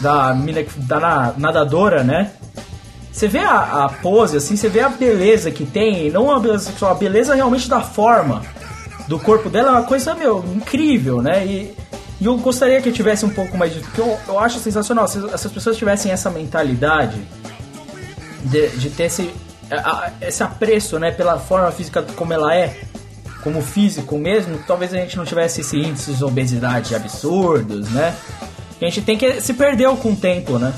da 0.00 0.34
mina 0.34 0.64
da 0.76 1.34
nadadora, 1.36 2.02
né? 2.02 2.32
Você 3.12 3.28
vê 3.28 3.38
a, 3.38 3.84
a, 3.84 3.88
pose, 3.88 4.36
assim, 4.36 4.56
você 4.56 4.68
vê 4.68 4.80
a 4.80 4.88
beleza 4.88 5.50
que 5.50 5.64
tem, 5.64 6.10
não 6.10 6.34
a 6.34 6.40
beleza 6.40 6.64
sexual, 6.64 6.90
a 6.90 6.94
beleza 6.96 7.34
realmente 7.34 7.66
da 7.66 7.80
forma 7.80 8.42
do 9.08 9.18
corpo 9.18 9.48
dela 9.48 9.68
é 9.68 9.70
uma 9.70 9.84
coisa, 9.84 10.14
meu, 10.14 10.44
incrível, 10.54 11.22
né? 11.22 11.46
E, 11.46 11.74
e 12.20 12.26
eu 12.26 12.36
gostaria 12.38 12.82
que 12.82 12.88
eu 12.88 12.92
tivesse 12.92 13.24
um 13.24 13.30
pouco 13.30 13.56
mais 13.56 13.72
de. 13.72 13.78
Porque 13.80 14.00
eu, 14.00 14.18
eu 14.26 14.38
acho 14.40 14.58
sensacional, 14.58 15.06
se 15.06 15.24
essas 15.32 15.52
pessoas 15.52 15.76
tivessem 15.76 16.10
essa 16.10 16.28
mentalidade 16.28 17.22
de, 18.42 18.68
de 18.70 18.90
ter 18.90 19.04
esse, 19.04 19.32
a, 19.70 20.10
esse 20.20 20.42
apreço, 20.42 20.98
né, 20.98 21.12
pela 21.12 21.38
forma 21.38 21.70
física 21.70 22.02
como 22.02 22.32
ela 22.32 22.54
é, 22.54 22.80
como 23.46 23.62
físico 23.62 24.18
mesmo, 24.18 24.58
talvez 24.66 24.92
a 24.92 24.96
gente 24.96 25.16
não 25.16 25.24
tivesse 25.24 25.60
esse 25.60 25.76
índice 25.76 26.12
de 26.14 26.24
obesidade 26.24 26.96
absurdos, 26.96 27.88
né? 27.90 28.12
A 28.82 28.84
gente 28.84 29.02
tem 29.02 29.16
que 29.16 29.40
se 29.40 29.54
perdeu 29.54 29.96
com 29.96 30.14
o 30.14 30.16
tempo, 30.16 30.58
né? 30.58 30.74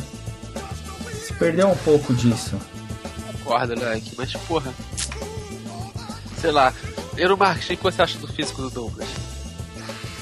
Se 1.27 1.33
perdeu 1.33 1.69
um 1.69 1.77
pouco 1.77 2.13
disso. 2.13 2.57
Concordo, 3.39 3.75
Leque, 3.75 4.13
mas 4.19 4.31
porra. 4.47 4.71
Sei 6.39 6.51
lá, 6.51 6.75
eu 7.17 7.31
não 7.31 7.39
marquei 7.39 7.75
o 7.75 7.79
que 7.79 7.85
você 7.85 8.03
acha 8.03 8.19
do 8.19 8.29
físico 8.29 8.61
do 8.61 8.69
Douglas. 8.69 9.09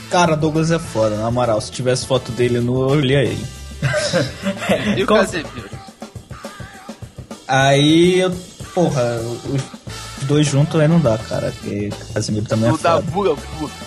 Cara, 0.08 0.36
Douglas 0.36 0.70
é 0.70 0.78
foda, 0.78 1.16
na 1.16 1.28
moral. 1.32 1.60
Se 1.60 1.72
tivesse 1.72 2.06
foto 2.06 2.30
dele 2.30 2.60
no, 2.60 2.74
eu 2.82 2.96
olhei 2.98 3.26
ele. 3.26 3.46
e 4.96 5.02
o 5.02 5.06
Casemiro? 5.08 5.68
Aí, 7.48 8.20
eu, 8.20 8.30
porra, 8.72 9.20
dois 10.26 10.46
juntos 10.46 10.78
aí 10.80 10.88
não 10.88 11.00
dá, 11.00 11.16
cara. 11.18 11.52
Porque 11.60 11.90
Casimiro 12.12 12.46
também 12.46 12.68
é 12.68 12.72
o 12.72 12.76
da 12.76 13.00
buga, 13.00 13.34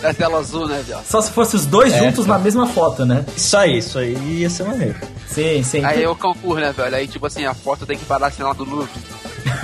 da 0.01 0.13
tela 0.13 0.39
azul, 0.39 0.67
né, 0.67 0.83
viado? 0.85 1.05
Só 1.05 1.21
se 1.21 1.31
fosse 1.31 1.55
os 1.55 1.65
dois 1.65 1.93
é, 1.93 1.99
juntos 1.99 2.25
na 2.25 2.39
mesma 2.39 2.67
foto, 2.67 3.05
né? 3.05 3.25
Isso 3.35 3.57
aí, 3.57 3.77
isso 3.77 3.99
aí 3.99 4.15
ia 4.39 4.49
ser 4.49 4.63
maneiro. 4.63 4.95
Sim, 5.27 5.63
sim. 5.63 5.83
Aí 5.83 6.03
eu 6.03 6.15
concurso, 6.15 6.59
né, 6.59 6.71
velho? 6.71 6.95
Aí, 6.95 7.07
tipo 7.07 7.25
assim, 7.25 7.45
a 7.45 7.53
foto 7.53 7.85
tem 7.85 7.97
que 7.97 8.05
parar 8.05 8.27
assim 8.27 8.41
lá 8.41 8.53
do 8.53 8.63
Louvre. 8.63 8.89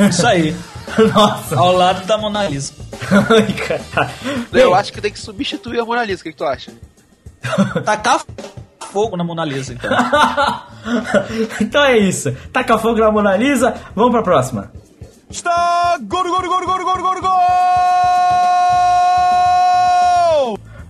Isso 0.09 0.25
aí. 0.25 0.55
Nossa. 1.13 1.57
Ao 1.57 1.71
lado 1.71 2.05
da 2.05 2.17
Mona 2.17 2.47
Lisa. 2.47 2.73
Ai, 3.11 3.53
cara. 3.53 4.11
Eu 4.53 4.75
acho 4.75 4.93
que 4.93 5.01
tem 5.01 5.11
que 5.11 5.19
substituir 5.19 5.79
a 5.79 5.85
Mona 5.85 6.03
Lisa. 6.03 6.21
O 6.21 6.23
que, 6.23 6.31
que 6.31 6.37
tu 6.37 6.45
acha? 6.45 6.71
Tacar 7.83 8.23
fogo 8.91 9.17
na 9.17 9.23
Mona 9.23 9.43
Lisa, 9.43 9.73
então. 9.73 9.91
então 11.59 11.83
é 11.83 11.97
isso. 11.97 12.31
Taca 12.53 12.77
fogo 12.77 12.99
na 12.99 13.11
Mona 13.11 13.35
Lisa. 13.35 13.75
Vamos 13.95 14.11
pra 14.11 14.21
próxima. 14.21 14.71
Está 15.29 15.97
gol, 16.01 16.23
gol, 16.23 16.41
gol, 16.41 16.65
gol, 16.65 16.83
gol, 16.83 17.01
gol, 17.01 17.21
gol! 17.21 17.31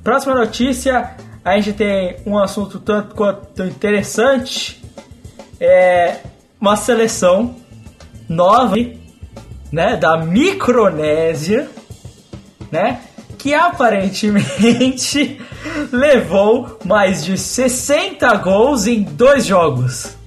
Próxima 0.03 0.35
notícia, 0.35 1.15
a 1.43 1.55
gente 1.55 1.73
tem 1.73 2.17
um 2.25 2.37
assunto 2.37 2.79
tanto 2.79 3.15
quanto 3.15 3.63
interessante. 3.63 4.83
É 5.59 6.17
uma 6.59 6.75
seleção 6.75 7.55
nova, 8.27 8.75
né, 9.71 9.95
da 9.95 10.17
Micronésia, 10.17 11.69
né, 12.69 13.01
que 13.37 13.53
aparentemente 13.53 15.39
levou 15.93 16.77
mais 16.83 17.23
de 17.23 17.37
60 17.37 18.35
gols 18.37 18.85
em 18.85 19.01
dois 19.01 19.45
jogos. 19.45 20.17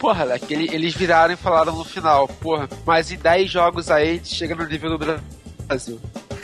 Porra, 0.00 0.24
Leque, 0.24 0.54
eles 0.54 0.94
viraram 0.94 1.34
e 1.34 1.36
falaram 1.36 1.76
no 1.76 1.84
final, 1.84 2.26
porra, 2.26 2.66
mas 2.86 3.12
em 3.12 3.18
10 3.18 3.50
jogos 3.50 3.90
aí 3.90 4.08
a 4.08 4.12
gente 4.14 4.34
chega 4.34 4.54
no 4.54 4.66
nível 4.66 4.96
do 4.96 5.20
Brasil. 5.68 6.00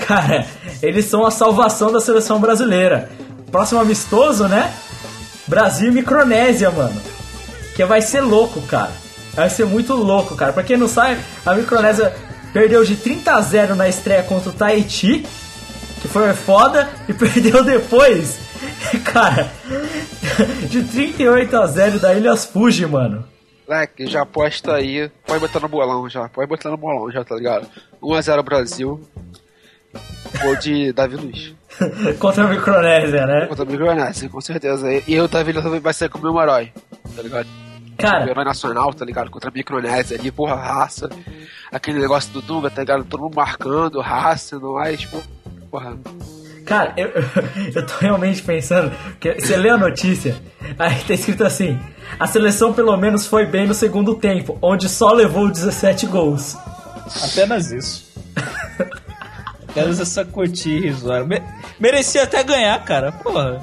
Cara, 0.06 0.46
eles 0.82 1.06
são 1.06 1.24
a 1.24 1.30
salvação 1.30 1.90
da 1.90 1.98
seleção 1.98 2.38
brasileira. 2.38 3.10
Próximo 3.50 3.80
amistoso, 3.80 4.46
né? 4.46 4.72
Brasil 5.46 5.88
e 5.88 5.94
Micronésia, 5.94 6.70
mano. 6.70 7.00
Que 7.74 7.84
vai 7.86 8.02
ser 8.02 8.20
louco, 8.20 8.60
cara. 8.62 8.92
Vai 9.32 9.48
ser 9.48 9.64
muito 9.64 9.94
louco, 9.94 10.36
cara. 10.36 10.52
Pra 10.52 10.62
quem 10.62 10.76
não 10.76 10.86
sabe, 10.86 11.18
a 11.44 11.54
Micronésia 11.54 12.14
perdeu 12.52 12.84
de 12.84 12.94
30 12.94 13.32
a 13.32 13.40
0 13.40 13.74
na 13.74 13.88
estreia 13.88 14.22
contra 14.22 14.50
o 14.50 14.52
Tahiti, 14.52 15.26
que 16.02 16.08
foi 16.08 16.32
foda, 16.34 16.88
e 17.08 17.12
perdeu 17.14 17.64
depois, 17.64 18.38
cara, 19.02 19.50
de 20.68 20.82
38 20.82 21.56
a 21.56 21.66
0 21.66 21.98
da 21.98 22.14
Ilhas 22.14 22.44
Fuji, 22.44 22.86
mano. 22.86 23.24
Moleque, 23.68 24.06
já 24.06 24.22
aposta 24.22 24.74
aí. 24.74 25.10
Pode 25.26 25.40
botar 25.40 25.60
no 25.60 25.68
bolão 25.68 26.08
já. 26.08 26.28
Pode 26.28 26.48
botar 26.48 26.70
no 26.70 26.76
bolão 26.76 27.10
já, 27.10 27.24
tá 27.24 27.34
ligado? 27.34 27.68
1x0 28.00 28.42
Brasil. 28.42 29.00
Gol 30.42 30.56
de 30.56 30.92
Davi 30.92 31.16
Luiz. 31.16 31.54
Contra 32.18 32.44
a 32.44 32.48
Micronésia, 32.48 33.26
né? 33.26 33.46
Contra 33.46 33.64
a 33.64 33.68
Micronésia, 33.68 34.28
com 34.28 34.40
certeza. 34.40 34.86
E 35.06 35.14
eu 35.14 35.28
tava 35.28 35.44
vendo 35.44 35.80
vai 35.80 35.92
ser 35.92 36.08
como 36.08 36.30
meu 36.30 36.42
herói, 36.42 36.72
tá 37.14 37.22
ligado? 37.22 37.48
Cara, 37.98 38.20
Meu 38.20 38.30
herói 38.30 38.44
nacional, 38.44 38.92
tá 38.92 39.04
ligado? 39.04 39.30
Contra 39.30 39.48
a 39.48 39.52
Micronésia 39.52 40.18
ali, 40.18 40.30
porra, 40.30 40.54
raça. 40.54 41.08
Aquele 41.72 41.98
negócio 41.98 42.30
do 42.32 42.42
Dunga, 42.42 42.70
tá 42.70 42.82
ligado? 42.82 43.04
Todo 43.04 43.22
mundo 43.22 43.34
marcando, 43.34 44.00
raça, 44.00 44.58
não 44.58 44.80
é? 44.82 44.96
Tipo, 44.96 45.22
porra. 45.70 45.96
Cara, 46.66 46.92
eu, 46.96 47.10
eu 47.74 47.86
tô 47.86 47.94
realmente 47.98 48.42
pensando 48.42 48.92
que 49.20 49.32
você 49.40 49.56
lê 49.56 49.70
a 49.70 49.78
notícia, 49.78 50.36
aí 50.78 50.98
tá 51.04 51.14
escrito 51.14 51.44
assim: 51.44 51.78
a 52.18 52.26
seleção 52.26 52.72
pelo 52.72 52.96
menos 52.96 53.26
foi 53.26 53.46
bem 53.46 53.66
no 53.66 53.72
segundo 53.74 54.14
tempo, 54.16 54.58
onde 54.60 54.88
só 54.88 55.12
levou 55.12 55.48
17 55.50 56.06
gols. 56.06 56.56
Apenas 57.22 57.70
isso. 57.70 58.12
Apenas 59.68 60.00
essa 60.00 60.24
cotia 60.24 60.76
irrisória. 60.76 61.24
Me- 61.24 61.42
merecia 61.78 62.24
até 62.24 62.42
ganhar, 62.42 62.82
cara. 62.84 63.12
Porra. 63.12 63.60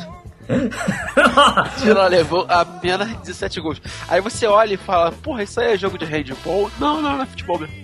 Ela 1.86 2.08
levou 2.08 2.46
apenas 2.50 3.10
17 3.22 3.60
gols. 3.62 3.82
Aí 4.08 4.22
você 4.22 4.46
olha 4.46 4.74
e 4.74 4.78
fala, 4.78 5.12
porra, 5.12 5.44
isso 5.44 5.60
aí 5.60 5.74
é 5.74 5.78
jogo 5.78 5.98
de 5.98 6.06
handball? 6.06 6.70
Não, 6.80 7.02
não, 7.02 7.18
não 7.18 7.24
é 7.24 7.26
futebol 7.26 7.60
mesmo. 7.60 7.76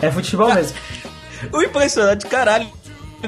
É 0.00 0.10
futebol 0.10 0.54
mesmo. 0.54 0.76
O 1.52 1.60
impressionante, 1.60 2.24
caralho, 2.26 2.68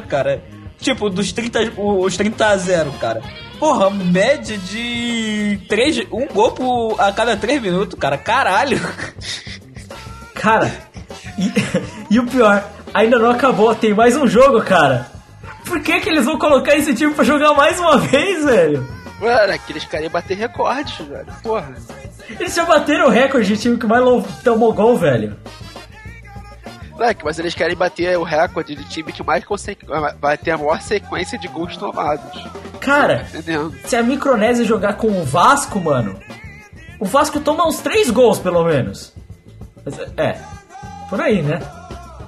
cara. 0.08 0.40
Tipo, 0.84 1.08
dos 1.08 1.32
30, 1.32 1.72
os 1.78 2.14
30 2.14 2.46
a 2.46 2.56
0, 2.58 2.92
cara. 3.00 3.22
Porra, 3.58 3.88
média 3.88 4.58
de 4.58 5.58
3, 5.66 6.00
um 6.12 6.26
gol 6.26 6.52
por, 6.52 7.00
a 7.00 7.10
cada 7.10 7.34
3 7.38 7.62
minutos, 7.62 7.98
cara. 7.98 8.18
Caralho. 8.18 8.78
Cara, 10.34 10.70
e, 11.38 12.14
e 12.14 12.20
o 12.20 12.26
pior, 12.26 12.62
ainda 12.92 13.18
não 13.18 13.30
acabou, 13.30 13.74
tem 13.74 13.94
mais 13.94 14.14
um 14.14 14.26
jogo, 14.26 14.60
cara. 14.60 15.10
Por 15.64 15.80
que, 15.80 16.00
que 16.00 16.10
eles 16.10 16.26
vão 16.26 16.38
colocar 16.38 16.76
esse 16.76 16.94
time 16.94 17.14
pra 17.14 17.24
jogar 17.24 17.54
mais 17.54 17.80
uma 17.80 17.96
vez, 17.96 18.44
velho? 18.44 18.86
Mano, 19.18 19.54
aqueles 19.54 19.86
caras 19.86 20.04
iam 20.04 20.12
bater 20.12 20.36
recordes, 20.36 20.98
velho. 20.98 21.26
Porra. 21.42 21.74
Eles 22.28 22.54
já 22.54 22.66
bateram 22.66 23.06
o 23.06 23.10
recorde 23.10 23.48
de 23.48 23.56
time 23.56 23.78
que 23.78 23.86
mais 23.86 24.04
tomou 24.42 24.70
gol, 24.74 24.98
velho. 24.98 25.34
Moleque, 26.94 27.24
mas 27.24 27.38
eles 27.38 27.54
querem 27.54 27.76
bater 27.76 28.16
o 28.16 28.22
recorde 28.22 28.74
de 28.76 28.84
time 28.84 29.12
que 29.12 29.22
mais 29.22 29.44
consegue. 29.44 29.80
Vai 30.20 30.38
ter 30.38 30.52
a 30.52 30.58
maior 30.58 30.80
sequência 30.80 31.36
de 31.38 31.48
gols 31.48 31.76
tomados. 31.76 32.44
Cara, 32.80 33.26
se 33.84 33.96
a 33.96 34.02
Micronésia 34.02 34.64
jogar 34.64 34.94
com 34.94 35.08
o 35.08 35.24
Vasco, 35.24 35.80
mano, 35.80 36.18
o 37.00 37.04
Vasco 37.04 37.40
toma 37.40 37.66
uns 37.66 37.78
3 37.78 38.10
gols, 38.10 38.38
pelo 38.38 38.64
menos. 38.64 39.12
Mas, 39.84 39.98
É, 40.16 40.38
por 41.10 41.20
aí, 41.20 41.42
né? 41.42 41.60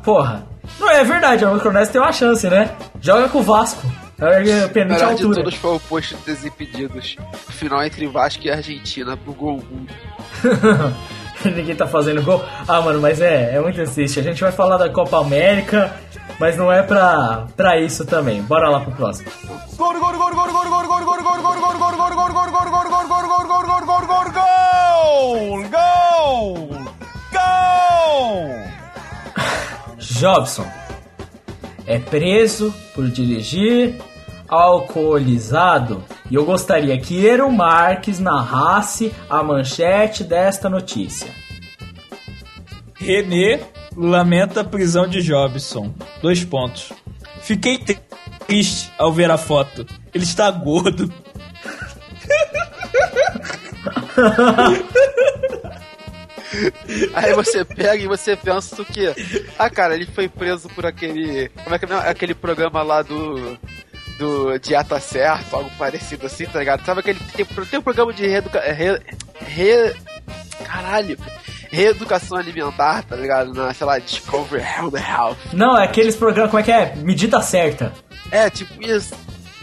Porra. 0.02 0.46
Não, 0.80 0.90
é 0.90 1.04
verdade, 1.04 1.44
a 1.44 1.50
Micronésia 1.52 1.92
tem 1.92 2.00
uma 2.00 2.12
chance, 2.12 2.48
né? 2.48 2.74
Joga 3.00 3.28
com 3.28 3.38
o 3.38 3.42
Vasco. 3.42 3.86
É 4.18 4.64
O 4.64 4.68
permite 4.70 5.02
a 5.02 5.08
melhor 5.08 5.14
de 5.14 5.22
altura. 5.22 5.42
todos 5.42 5.54
foi 5.54 5.76
o 5.76 5.80
post 5.80 6.14
dos 6.14 6.24
Desimpedidos. 6.24 7.16
Final 7.50 7.84
entre 7.84 8.06
Vasco 8.06 8.42
e 8.46 8.50
Argentina 8.50 9.16
pro 9.16 9.32
gol 9.34 9.62
1. 9.70 9.86
Ninguém 11.54 11.76
tá 11.76 11.86
fazendo 11.86 12.22
gol. 12.22 12.44
Ah, 12.66 12.80
mano, 12.80 13.00
mas 13.00 13.20
é, 13.20 13.54
é 13.54 13.60
muito 13.60 13.82
triste. 13.90 14.20
A 14.20 14.22
gente 14.22 14.40
vai 14.40 14.52
falar 14.52 14.76
da 14.76 14.88
Copa 14.88 15.18
América, 15.20 15.94
mas 16.38 16.56
não 16.56 16.72
é 16.72 16.82
pra, 16.82 17.46
pra 17.56 17.78
isso 17.78 18.04
também. 18.04 18.42
Bora 18.42 18.68
lá 18.68 18.80
pro 18.80 18.92
próximo. 18.92 19.30
Gol! 24.32 25.62
Gol! 25.70 26.68
Gol! 27.32 28.66
Jobson 29.98 30.66
é 31.86 31.98
preso 31.98 32.74
por 32.94 33.08
dirigir 33.08 33.94
alcoolizado. 34.48 36.04
E 36.30 36.34
eu 36.34 36.44
gostaria 36.44 36.98
que 36.98 37.24
Eero 37.24 37.50
Marques 37.50 38.18
narrasse 38.18 39.12
a 39.28 39.42
manchete 39.42 40.24
desta 40.24 40.68
notícia. 40.68 41.30
René 42.94 43.60
lamenta 43.96 44.60
a 44.60 44.64
prisão 44.64 45.06
de 45.06 45.22
Jobson. 45.22 45.92
Dois 46.22 46.44
pontos. 46.44 46.92
Fiquei 47.40 47.78
tri- 47.78 47.98
triste 48.46 48.90
ao 48.98 49.12
ver 49.12 49.30
a 49.30 49.38
foto. 49.38 49.86
Ele 50.14 50.24
está 50.24 50.50
gordo. 50.50 51.12
Aí 57.14 57.34
você 57.34 57.64
pega 57.64 57.96
e 57.96 58.06
você 58.06 58.36
pensa 58.36 58.80
o 58.80 58.84
quê? 58.84 59.12
Ah, 59.58 59.68
cara, 59.68 59.94
ele 59.94 60.06
foi 60.06 60.28
preso 60.28 60.68
por 60.70 60.86
aquele. 60.86 61.48
Como 61.64 61.74
é 61.74 61.78
que 61.78 61.84
é 61.84 61.94
aquele 62.08 62.34
programa 62.34 62.82
lá 62.82 63.02
do. 63.02 63.58
Do 64.18 64.58
Dieta 64.58 64.98
Certo, 64.98 65.54
algo 65.54 65.70
parecido 65.78 66.26
assim, 66.26 66.46
tá 66.46 66.58
ligado? 66.58 66.84
Sabe 66.84 67.00
aquele. 67.00 67.18
Tem, 67.34 67.44
tem 67.44 67.78
um 67.78 67.82
programa 67.82 68.12
de 68.12 68.26
reeduca, 68.26 68.60
re, 68.60 68.98
re, 69.40 69.94
Caralho! 70.64 71.18
Reeducação 71.70 72.38
alimentar, 72.38 73.02
tá 73.02 73.16
ligado? 73.16 73.52
Na, 73.52 73.74
sei 73.74 73.86
lá, 73.86 73.98
Discovery 73.98 74.62
Health 74.62 74.94
Health. 74.96 75.36
Não, 75.52 75.76
é 75.76 75.84
aqueles 75.84 76.16
programas, 76.16 76.50
como 76.50 76.60
é 76.60 76.64
que 76.64 76.72
é? 76.72 76.94
Medida 76.96 77.42
certa. 77.42 77.92
É, 78.30 78.48
tipo 78.48 78.82
isso. 78.82 79.14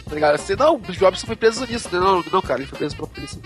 Tá 0.07 0.13
ligado? 0.13 0.35
Assim, 0.35 0.55
não, 0.55 0.75
o 0.75 0.91
Jobson 0.91 1.25
foi 1.25 1.35
preso 1.35 1.65
nisso. 1.65 1.89
né? 1.91 1.99
Não, 1.99 2.23
não, 2.31 2.41
cara, 2.41 2.59
ele 2.59 2.67
foi 2.67 2.77
preso 2.77 2.95
pela 2.95 3.07
polícia. 3.07 3.39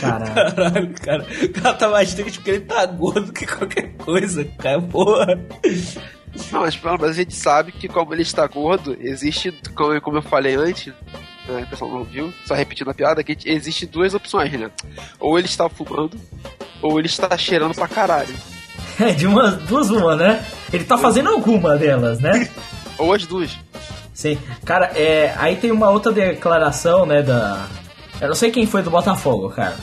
Caralho. 0.00 0.34
Caralho, 0.34 0.94
cara. 1.00 1.26
O 1.44 1.52
cara 1.62 1.74
tá 1.74 1.88
mais 1.88 2.12
triste 2.14 2.38
porque 2.38 2.50
ele 2.50 2.60
tá 2.60 2.84
gordo 2.84 3.32
que 3.32 3.46
qualquer 3.46 3.94
coisa, 3.96 4.44
cara. 4.58 4.82
Porra. 4.82 5.40
Não, 6.52 6.60
mas 6.60 6.76
pelo 6.76 6.98
menos 6.98 7.16
a 7.16 7.20
gente 7.20 7.34
sabe 7.34 7.72
que 7.72 7.88
como 7.88 8.14
ele 8.14 8.22
está 8.22 8.46
gordo, 8.46 8.96
existe, 9.00 9.52
como, 9.74 10.00
como 10.00 10.18
eu 10.18 10.22
falei 10.22 10.54
antes, 10.54 10.92
né, 11.48 11.62
o 11.62 11.66
pessoal 11.66 11.90
não 11.90 12.04
viu, 12.04 12.32
só 12.44 12.54
repetindo 12.54 12.90
a 12.90 12.94
piada, 12.94 13.24
que 13.24 13.36
existe 13.44 13.86
duas 13.86 14.14
opções, 14.14 14.52
né? 14.52 14.70
Ou 15.18 15.38
ele 15.38 15.48
está 15.48 15.68
fumando, 15.68 16.18
ou 16.82 16.98
ele 16.98 17.08
está 17.08 17.36
cheirando 17.36 17.74
pra 17.74 17.88
caralho. 17.88 18.34
É, 19.00 19.12
de 19.12 19.28
umas 19.28 19.56
duas 19.58 19.90
uma, 19.90 20.16
né? 20.16 20.44
Ele 20.72 20.82
tá 20.82 20.98
fazendo 20.98 21.28
alguma 21.28 21.76
delas, 21.76 22.18
né? 22.18 22.48
Ou 22.98 23.12
as 23.12 23.24
duas. 23.24 23.56
Sim. 24.12 24.36
Cara, 24.64 24.86
é, 24.86 25.32
aí 25.38 25.54
tem 25.54 25.70
uma 25.70 25.88
outra 25.90 26.10
declaração, 26.10 27.06
né, 27.06 27.22
da... 27.22 27.68
Eu 28.20 28.26
não 28.26 28.34
sei 28.34 28.50
quem 28.50 28.66
foi 28.66 28.82
do 28.82 28.90
Botafogo, 28.90 29.50
cara. 29.50 29.76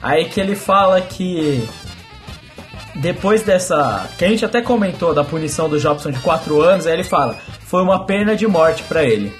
Aí 0.00 0.26
que 0.26 0.40
ele 0.40 0.54
fala 0.54 1.00
que... 1.00 1.68
Depois 2.96 3.42
dessa... 3.42 4.08
Que 4.18 4.24
a 4.24 4.28
gente 4.28 4.44
até 4.44 4.60
comentou 4.60 5.14
da 5.14 5.24
punição 5.24 5.68
do 5.68 5.78
Jobson 5.78 6.10
de 6.10 6.20
4 6.20 6.60
anos, 6.62 6.86
aí 6.86 6.94
ele 6.94 7.04
fala... 7.04 7.36
Foi 7.60 7.82
uma 7.82 8.06
pena 8.06 8.34
de 8.34 8.46
morte 8.46 8.82
pra 8.84 9.04
ele. 9.04 9.30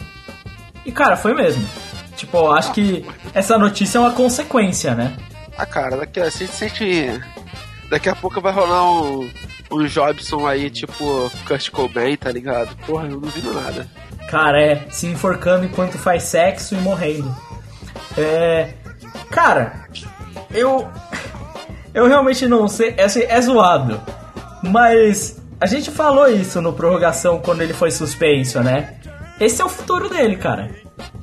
E, 0.84 0.92
cara, 0.92 1.16
foi 1.16 1.34
mesmo. 1.34 1.66
Tipo, 2.14 2.50
acho 2.52 2.72
que 2.72 3.06
essa 3.32 3.56
notícia 3.56 3.96
é 3.96 4.00
uma 4.00 4.12
consequência, 4.12 4.94
né? 4.94 5.16
Ah, 5.56 5.64
cara, 5.64 5.96
daqui 5.96 6.20
a, 6.20 6.30
se, 6.30 6.48
daqui 7.88 8.08
a 8.08 8.14
pouco 8.14 8.40
vai 8.40 8.52
rolar 8.52 8.90
um, 8.90 9.30
um 9.70 9.86
Jobson 9.86 10.46
aí, 10.46 10.68
tipo 10.68 11.30
Kurt 11.46 11.70
Cobain, 11.70 12.16
tá 12.16 12.30
ligado? 12.30 12.76
Porra, 12.86 13.04
eu 13.04 13.12
não 13.12 13.20
duvido 13.20 13.52
nada. 13.54 13.88
Cara, 14.28 14.60
é 14.60 14.86
se 14.90 15.06
enforcando 15.06 15.64
enquanto 15.64 15.96
faz 15.96 16.24
sexo 16.24 16.74
e 16.74 16.78
morrendo. 16.78 17.34
É. 18.16 18.74
Cara, 19.30 19.86
eu. 20.50 20.86
Eu 21.98 22.06
realmente 22.06 22.46
não 22.46 22.68
sei. 22.68 22.94
É, 22.96 23.04
assim, 23.04 23.22
é 23.22 23.40
zoado. 23.40 24.00
Mas 24.62 25.42
a 25.60 25.66
gente 25.66 25.90
falou 25.90 26.28
isso 26.28 26.62
no 26.62 26.72
prorrogação 26.72 27.40
quando 27.40 27.60
ele 27.62 27.72
foi 27.72 27.90
suspenso, 27.90 28.60
né? 28.60 28.94
Esse 29.40 29.60
é 29.60 29.64
o 29.64 29.68
futuro 29.68 30.08
dele, 30.08 30.36
cara. 30.36 30.70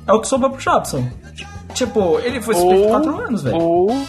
É 0.06 0.12
o 0.12 0.20
que 0.20 0.28
sobrou 0.28 0.50
pro 0.50 0.60
Jobson. 0.60 1.10
Tipo, 1.72 2.18
ele 2.20 2.42
foi 2.42 2.54
suspenso 2.54 2.82
por 2.82 2.90
4 2.90 3.20
anos, 3.20 3.42
velho. 3.42 3.56
Ou. 3.56 4.06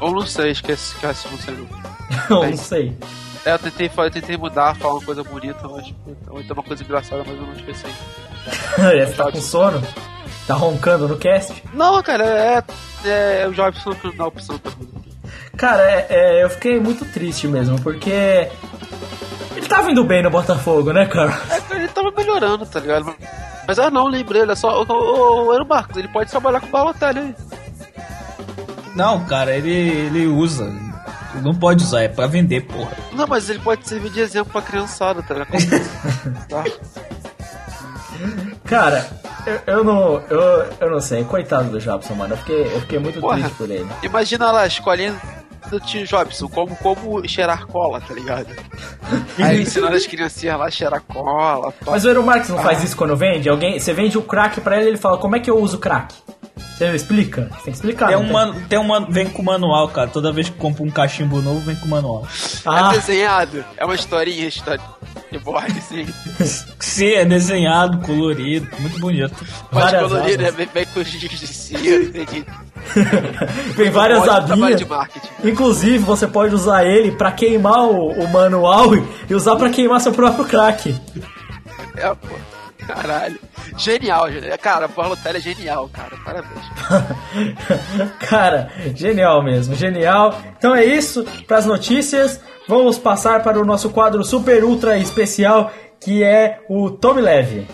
Ou 0.00 0.12
não 0.12 0.26
sei, 0.26 0.50
esquece, 0.50 0.94
esquece, 0.94 1.26
não 1.30 1.38
sei 1.38 1.54
não. 1.54 1.66
Eu 2.44 2.50
não 2.50 2.56
sei. 2.56 2.96
É, 3.44 3.52
eu 3.52 3.58
tentei, 3.58 3.90
eu 3.96 4.10
tentei 4.10 4.36
mudar, 4.36 4.74
falar 4.76 4.94
uma 4.94 5.04
coisa 5.04 5.22
bonita, 5.22 5.66
mas. 5.68 5.94
Ou 6.28 6.40
então 6.40 6.54
uma 6.54 6.62
coisa 6.62 6.82
engraçada, 6.82 7.22
mas 7.26 7.34
eu 7.34 7.46
não 7.46 7.52
esqueci. 7.54 7.86
Você 8.76 9.12
tá 9.14 9.32
com 9.32 9.40
sono? 9.40 9.82
Tá 10.48 10.54
roncando 10.54 11.06
no 11.06 11.18
cast? 11.18 11.62
Não, 11.74 12.02
cara, 12.02 12.24
é. 12.24 12.64
É, 13.04 13.42
é 13.42 13.46
o 13.46 13.52
Jobson 13.52 13.94
dá 14.16 14.26
opção 14.26 14.58
pra 14.58 14.72
mim. 14.80 14.88
Cara, 15.54 15.82
é, 15.82 16.06
é, 16.08 16.42
eu 16.42 16.48
fiquei 16.48 16.80
muito 16.80 17.04
triste 17.04 17.46
mesmo, 17.46 17.78
porque. 17.82 18.48
Ele 19.54 19.66
tava 19.68 19.90
indo 19.90 20.02
bem 20.04 20.22
no 20.22 20.30
Botafogo, 20.30 20.90
né, 20.90 21.04
cara? 21.04 21.38
É, 21.50 21.76
ele 21.76 21.88
tava 21.88 22.10
melhorando, 22.16 22.64
tá 22.64 22.80
ligado? 22.80 23.14
Mas 23.66 23.78
ah 23.78 23.90
não, 23.90 24.06
lembrei, 24.06 24.40
olha 24.40 24.56
só, 24.56 24.82
o, 24.82 24.86
o, 24.88 25.50
o, 25.50 25.62
o 25.62 25.68
Marcos, 25.68 25.98
ele 25.98 26.08
pode 26.08 26.30
trabalhar 26.30 26.60
com 26.60 26.68
o 26.68 26.70
Balotelli 26.70 27.18
aí. 27.18 27.34
Não, 28.94 29.26
cara, 29.26 29.54
ele, 29.54 29.70
ele 29.70 30.26
usa. 30.26 30.64
Ele 31.34 31.44
não 31.44 31.54
pode 31.54 31.84
usar, 31.84 32.00
é 32.00 32.08
pra 32.08 32.26
vender, 32.26 32.62
porra. 32.62 32.92
Não, 33.12 33.26
mas 33.26 33.50
ele 33.50 33.58
pode 33.58 33.86
servir 33.86 34.10
de 34.10 34.20
exemplo 34.20 34.50
pra 34.50 34.62
criançada, 34.62 35.22
tá 35.22 35.34
ligado? 35.34 35.50
tá? 36.48 36.64
Cara, 38.64 39.06
eu, 39.48 39.74
eu 39.78 39.84
não. 39.84 40.22
Eu, 40.28 40.40
eu 40.80 40.90
não 40.90 41.00
sei, 41.00 41.24
coitado 41.24 41.70
do 41.70 41.80
Jobson, 41.80 42.14
mano. 42.14 42.34
Eu 42.34 42.38
fiquei, 42.38 42.62
eu 42.66 42.80
fiquei 42.80 42.98
muito 42.98 43.20
Porra. 43.20 43.38
triste 43.38 43.54
por 43.56 43.70
ele. 43.70 43.86
Imagina 44.02 44.50
lá, 44.52 44.62
a 44.62 44.66
escolinha 44.66 45.14
do 45.70 45.78
tio 45.80 46.06
Jobson, 46.06 46.48
como, 46.48 46.74
como 46.76 47.26
cheirar 47.28 47.66
cola, 47.66 48.00
tá 48.00 48.14
ligado? 48.14 48.48
Aí 49.38 49.60
ensinando 49.62 49.96
as 49.96 50.06
criancinhas 50.06 50.58
lá 50.58 50.66
a 50.66 50.70
cheirar 50.70 51.02
cola. 51.02 51.72
pá. 51.72 51.90
Mas 51.92 52.04
o 52.04 52.08
Eero 52.08 52.22
Marx 52.22 52.48
não 52.48 52.58
faz 52.58 52.82
isso 52.82 52.96
quando 52.96 53.16
vende? 53.16 53.48
Alguém, 53.48 53.78
você 53.78 53.92
vende 53.92 54.16
o 54.16 54.22
crack 54.22 54.60
pra 54.60 54.78
ele 54.78 54.88
ele 54.88 54.96
fala, 54.96 55.18
como 55.18 55.36
é 55.36 55.40
que 55.40 55.50
eu 55.50 55.58
uso 55.58 55.78
crack? 55.78 56.14
Você 56.58 56.94
explica? 56.94 57.42
Você 57.50 57.54
tem 57.54 57.62
que 57.64 57.70
explicar. 57.70 58.08
Tem 58.08 58.16
um, 58.16 58.32
man, 58.32 58.54
tem 58.68 58.78
um 58.78 58.84
man, 58.84 59.06
vem 59.10 59.28
com 59.28 59.42
manual, 59.42 59.88
cara. 59.88 60.08
Toda 60.08 60.32
vez 60.32 60.48
que 60.48 60.56
compra 60.56 60.82
um 60.84 60.90
cachimbo 60.90 61.40
novo, 61.42 61.60
vem 61.60 61.76
com 61.76 61.86
manual. 61.88 62.26
Ah, 62.66 62.90
É 62.92 62.98
desenhado. 62.98 63.64
É 63.76 63.84
uma 63.84 63.94
historinha, 63.94 64.46
história 64.46 64.80
de 65.30 65.38
board, 65.38 65.72
assim. 65.78 66.06
Sim, 66.80 67.12
é 67.12 67.24
desenhado, 67.24 67.98
colorido, 68.06 68.66
muito 68.80 68.98
bonito. 68.98 69.34
Pode 69.70 69.84
Várias 69.92 70.02
colorir, 70.10 70.38
né? 70.38 70.44
abas. 70.48 70.56
Vem, 70.56 70.68
vem 70.72 70.86
com 70.86 71.02
giz 71.02 71.20
de 71.20 71.46
cera, 71.46 72.02
entendi. 72.04 72.44
Tem 73.76 73.90
várias 73.90 74.26
abinhas. 74.28 74.76
de 74.78 74.84
marketing. 74.86 75.28
Inclusive, 75.44 75.98
você 75.98 76.26
pode 76.26 76.54
usar 76.54 76.84
ele 76.84 77.12
pra 77.12 77.30
queimar 77.32 77.84
o, 77.84 78.08
o 78.12 78.28
manual 78.32 78.90
e 79.28 79.34
usar 79.34 79.56
pra 79.56 79.68
queimar 79.70 80.00
seu 80.00 80.12
próprio 80.12 80.44
crack. 80.44 80.94
É, 81.96 82.08
pô. 82.14 82.34
Caralho. 82.88 83.38
Genial, 83.76 84.32
genial. 84.32 84.58
Cara, 84.58 84.88
Tele 85.22 85.38
é 85.38 85.40
genial, 85.40 85.90
cara. 85.92 86.16
Parabéns. 86.24 86.64
Cara, 88.28 88.70
genial 88.94 89.44
mesmo, 89.44 89.74
genial. 89.74 90.40
Então 90.56 90.74
é 90.74 90.84
isso 90.84 91.22
para 91.46 91.58
as 91.58 91.66
notícias. 91.66 92.40
Vamos 92.66 92.98
passar 92.98 93.42
para 93.42 93.60
o 93.60 93.64
nosso 93.64 93.90
quadro 93.90 94.24
super 94.24 94.64
ultra 94.64 94.98
especial 94.98 95.70
que 96.00 96.22
é 96.22 96.60
o 96.68 96.90
Tome 96.90 97.20
Leve. 97.20 97.66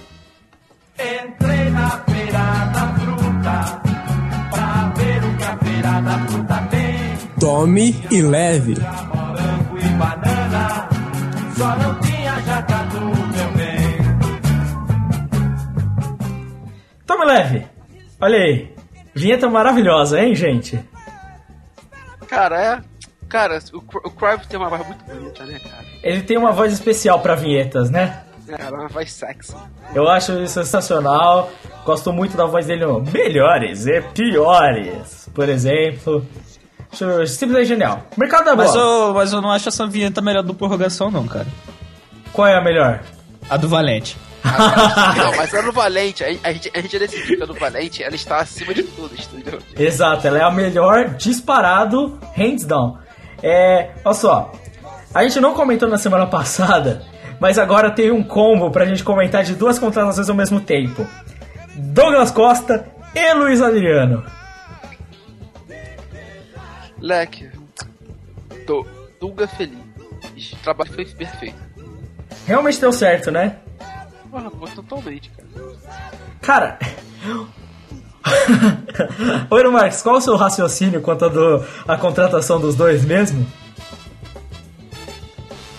Entrei 0.98 1.70
na 1.70 1.90
feira 1.90 2.72
da 2.72 2.94
fruta 2.98 3.82
pra 4.50 4.92
ver 4.96 5.24
o 5.24 5.36
que 5.36 5.44
a 5.44 5.56
feira 5.58 6.00
da 6.00 6.18
fruta 6.26 6.68
tem. 6.70 7.18
Tome 7.38 8.06
e 8.10 8.22
leve. 8.22 8.74
Morango 8.74 9.78
e 9.78 9.88
banana, 9.90 10.88
só 11.56 11.76
não 11.76 12.00
tinha 12.00 12.13
Leve. 17.24 17.66
Olha 18.20 18.38
aí. 18.38 18.74
Vinheta 19.14 19.48
maravilhosa, 19.48 20.20
hein, 20.20 20.34
gente? 20.34 20.78
Cara, 22.26 22.60
é. 22.60 22.94
Cara, 23.28 23.58
o, 23.72 23.78
o 23.78 24.10
Crive 24.10 24.46
tem 24.48 24.58
uma 24.58 24.68
voz 24.68 24.86
muito 24.86 25.04
bonita, 25.04 25.44
né, 25.44 25.58
cara? 25.58 25.84
Ele 26.02 26.22
tem 26.22 26.36
uma 26.36 26.52
voz 26.52 26.72
especial 26.72 27.20
para 27.20 27.34
vinhetas, 27.34 27.90
né? 27.90 28.22
É, 28.48 28.60
ela 28.60 28.76
é 28.76 28.80
uma 28.80 28.88
voz 28.88 29.12
sexy. 29.12 29.56
Eu 29.94 30.08
acho 30.08 30.32
isso 30.42 30.54
sensacional. 30.54 31.50
Gosto 31.84 32.12
muito 32.12 32.36
da 32.36 32.46
voz 32.46 32.66
dele 32.66 32.84
no 32.84 33.00
Melhores 33.00 33.86
e 33.86 34.00
Piores, 34.00 35.28
por 35.34 35.48
exemplo. 35.48 36.24
Acho 36.92 37.26
simplesmente 37.26 37.68
genial. 37.68 38.02
Mercado 38.16 38.44
da 38.44 38.56
Mas 38.56 38.74
eu, 38.74 39.14
mas 39.14 39.32
eu 39.32 39.40
não 39.40 39.50
acho 39.50 39.68
essa 39.68 39.86
vinheta 39.86 40.20
melhor 40.20 40.42
do 40.42 40.54
prorrogação, 40.54 41.10
não, 41.10 41.26
cara. 41.26 41.46
Qual 42.32 42.46
é 42.46 42.56
a 42.56 42.62
melhor? 42.62 43.02
A 43.48 43.56
do 43.56 43.68
Valente. 43.68 44.16
Não, 45.16 45.36
mas 45.36 45.54
a 45.54 45.62
do 45.62 45.72
Valente, 45.72 46.22
a, 46.22 46.28
a 46.42 46.52
gente, 46.52 46.70
a 46.74 46.80
gente 46.80 46.98
decidiu 46.98 47.36
que 47.38 47.42
a 47.42 47.46
do 47.46 47.54
Valente, 47.54 48.02
ela 48.02 48.14
está 48.14 48.38
acima 48.38 48.74
de 48.74 48.82
tudo, 48.82 49.14
entendeu? 49.14 49.58
Exato, 49.76 50.26
ela 50.26 50.38
é 50.38 50.42
a 50.42 50.50
melhor 50.50 51.14
disparado, 51.14 52.18
hands 52.36 52.64
down. 52.64 52.98
É, 53.42 53.90
olha 54.04 54.14
só, 54.14 54.52
a 55.14 55.22
gente 55.22 55.40
não 55.40 55.54
comentou 55.54 55.88
na 55.88 55.96
semana 55.96 56.26
passada, 56.26 57.02
mas 57.40 57.58
agora 57.58 57.90
tem 57.90 58.10
um 58.10 58.22
combo 58.22 58.70
pra 58.70 58.84
gente 58.84 59.02
comentar 59.02 59.42
de 59.44 59.54
duas 59.54 59.78
contratações 59.78 60.28
ao 60.28 60.36
mesmo 60.36 60.60
tempo. 60.60 61.06
Douglas 61.74 62.30
Costa 62.30 62.86
e 63.14 63.34
Luiz 63.34 63.62
Adriano. 63.62 64.24
Leque, 67.00 67.50
tô 68.66 68.86
Dunga 69.20 69.46
feliz. 69.46 69.78
Trabalho 70.62 70.92
foi 70.92 71.04
perfeito. 71.06 71.56
Realmente 72.46 72.80
deu 72.80 72.92
certo, 72.92 73.30
né? 73.30 73.56
Porra, 74.34 74.50
pô, 74.50 74.66
totalmente, 74.66 75.30
cara. 75.30 75.48
Cara. 76.42 76.78
Oi, 79.48 79.70
Marcos, 79.70 80.02
qual 80.02 80.16
o 80.16 80.20
seu 80.20 80.34
raciocínio 80.34 81.00
quanto 81.00 81.26
a, 81.26 81.28
do, 81.28 81.64
a 81.86 81.96
contratação 81.96 82.58
dos 82.60 82.74
dois 82.74 83.04
mesmo? 83.04 83.46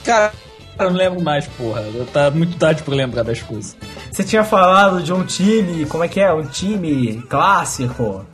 Cara, 0.06 0.32
eu 0.80 0.90
não 0.90 0.96
lembro 0.98 1.22
mais, 1.22 1.46
porra. 1.48 1.84
Tá 2.14 2.32
muito 2.32 2.58
tarde 2.58 2.82
pra 2.82 2.96
lembrar 2.96 3.24
das 3.24 3.42
coisas. 3.42 3.76
Você 4.10 4.24
tinha 4.24 4.46
falado 4.46 5.04
de 5.04 5.12
um 5.12 5.26
time, 5.26 5.86
como 5.88 6.06
é 6.06 6.08
que 6.08 6.22
é? 6.22 6.32
Um 6.32 6.46
time 6.46 7.22
clássico. 7.24 8.26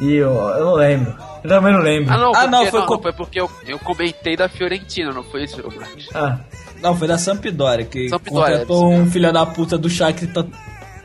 E 0.00 0.16
eu, 0.16 0.34
eu 0.34 0.64
não 0.66 0.74
lembro. 0.74 1.16
Eu 1.42 1.48
também 1.48 1.72
não 1.72 1.80
lembro. 1.80 2.12
Ah, 2.12 2.18
não, 2.18 2.30
Ah, 2.30 2.32
porque, 2.40 2.46
não, 2.50 2.62
não, 2.64 2.70
foi 2.70 2.80
não, 2.80 2.86
com- 2.86 3.00
foi 3.02 3.12
porque 3.14 3.40
eu, 3.40 3.50
eu 3.66 3.78
comentei 3.78 4.36
da 4.36 4.50
Fiorentina, 4.50 5.12
não 5.12 5.22
foi 5.22 5.44
isso, 5.44 5.62
Marcos? 5.74 6.10
Ah, 6.14 6.38
Não, 6.84 6.96
foi 6.96 7.08
da 7.08 7.18
Sampdoria, 7.18 7.84
que 7.84 8.08
Sampdoria, 8.08 8.58
contratou 8.58 8.92
um 8.92 9.10
filho 9.10 9.32
da 9.32 9.44
puta 9.46 9.76
do 9.78 9.88
Shakhtar 9.90 10.44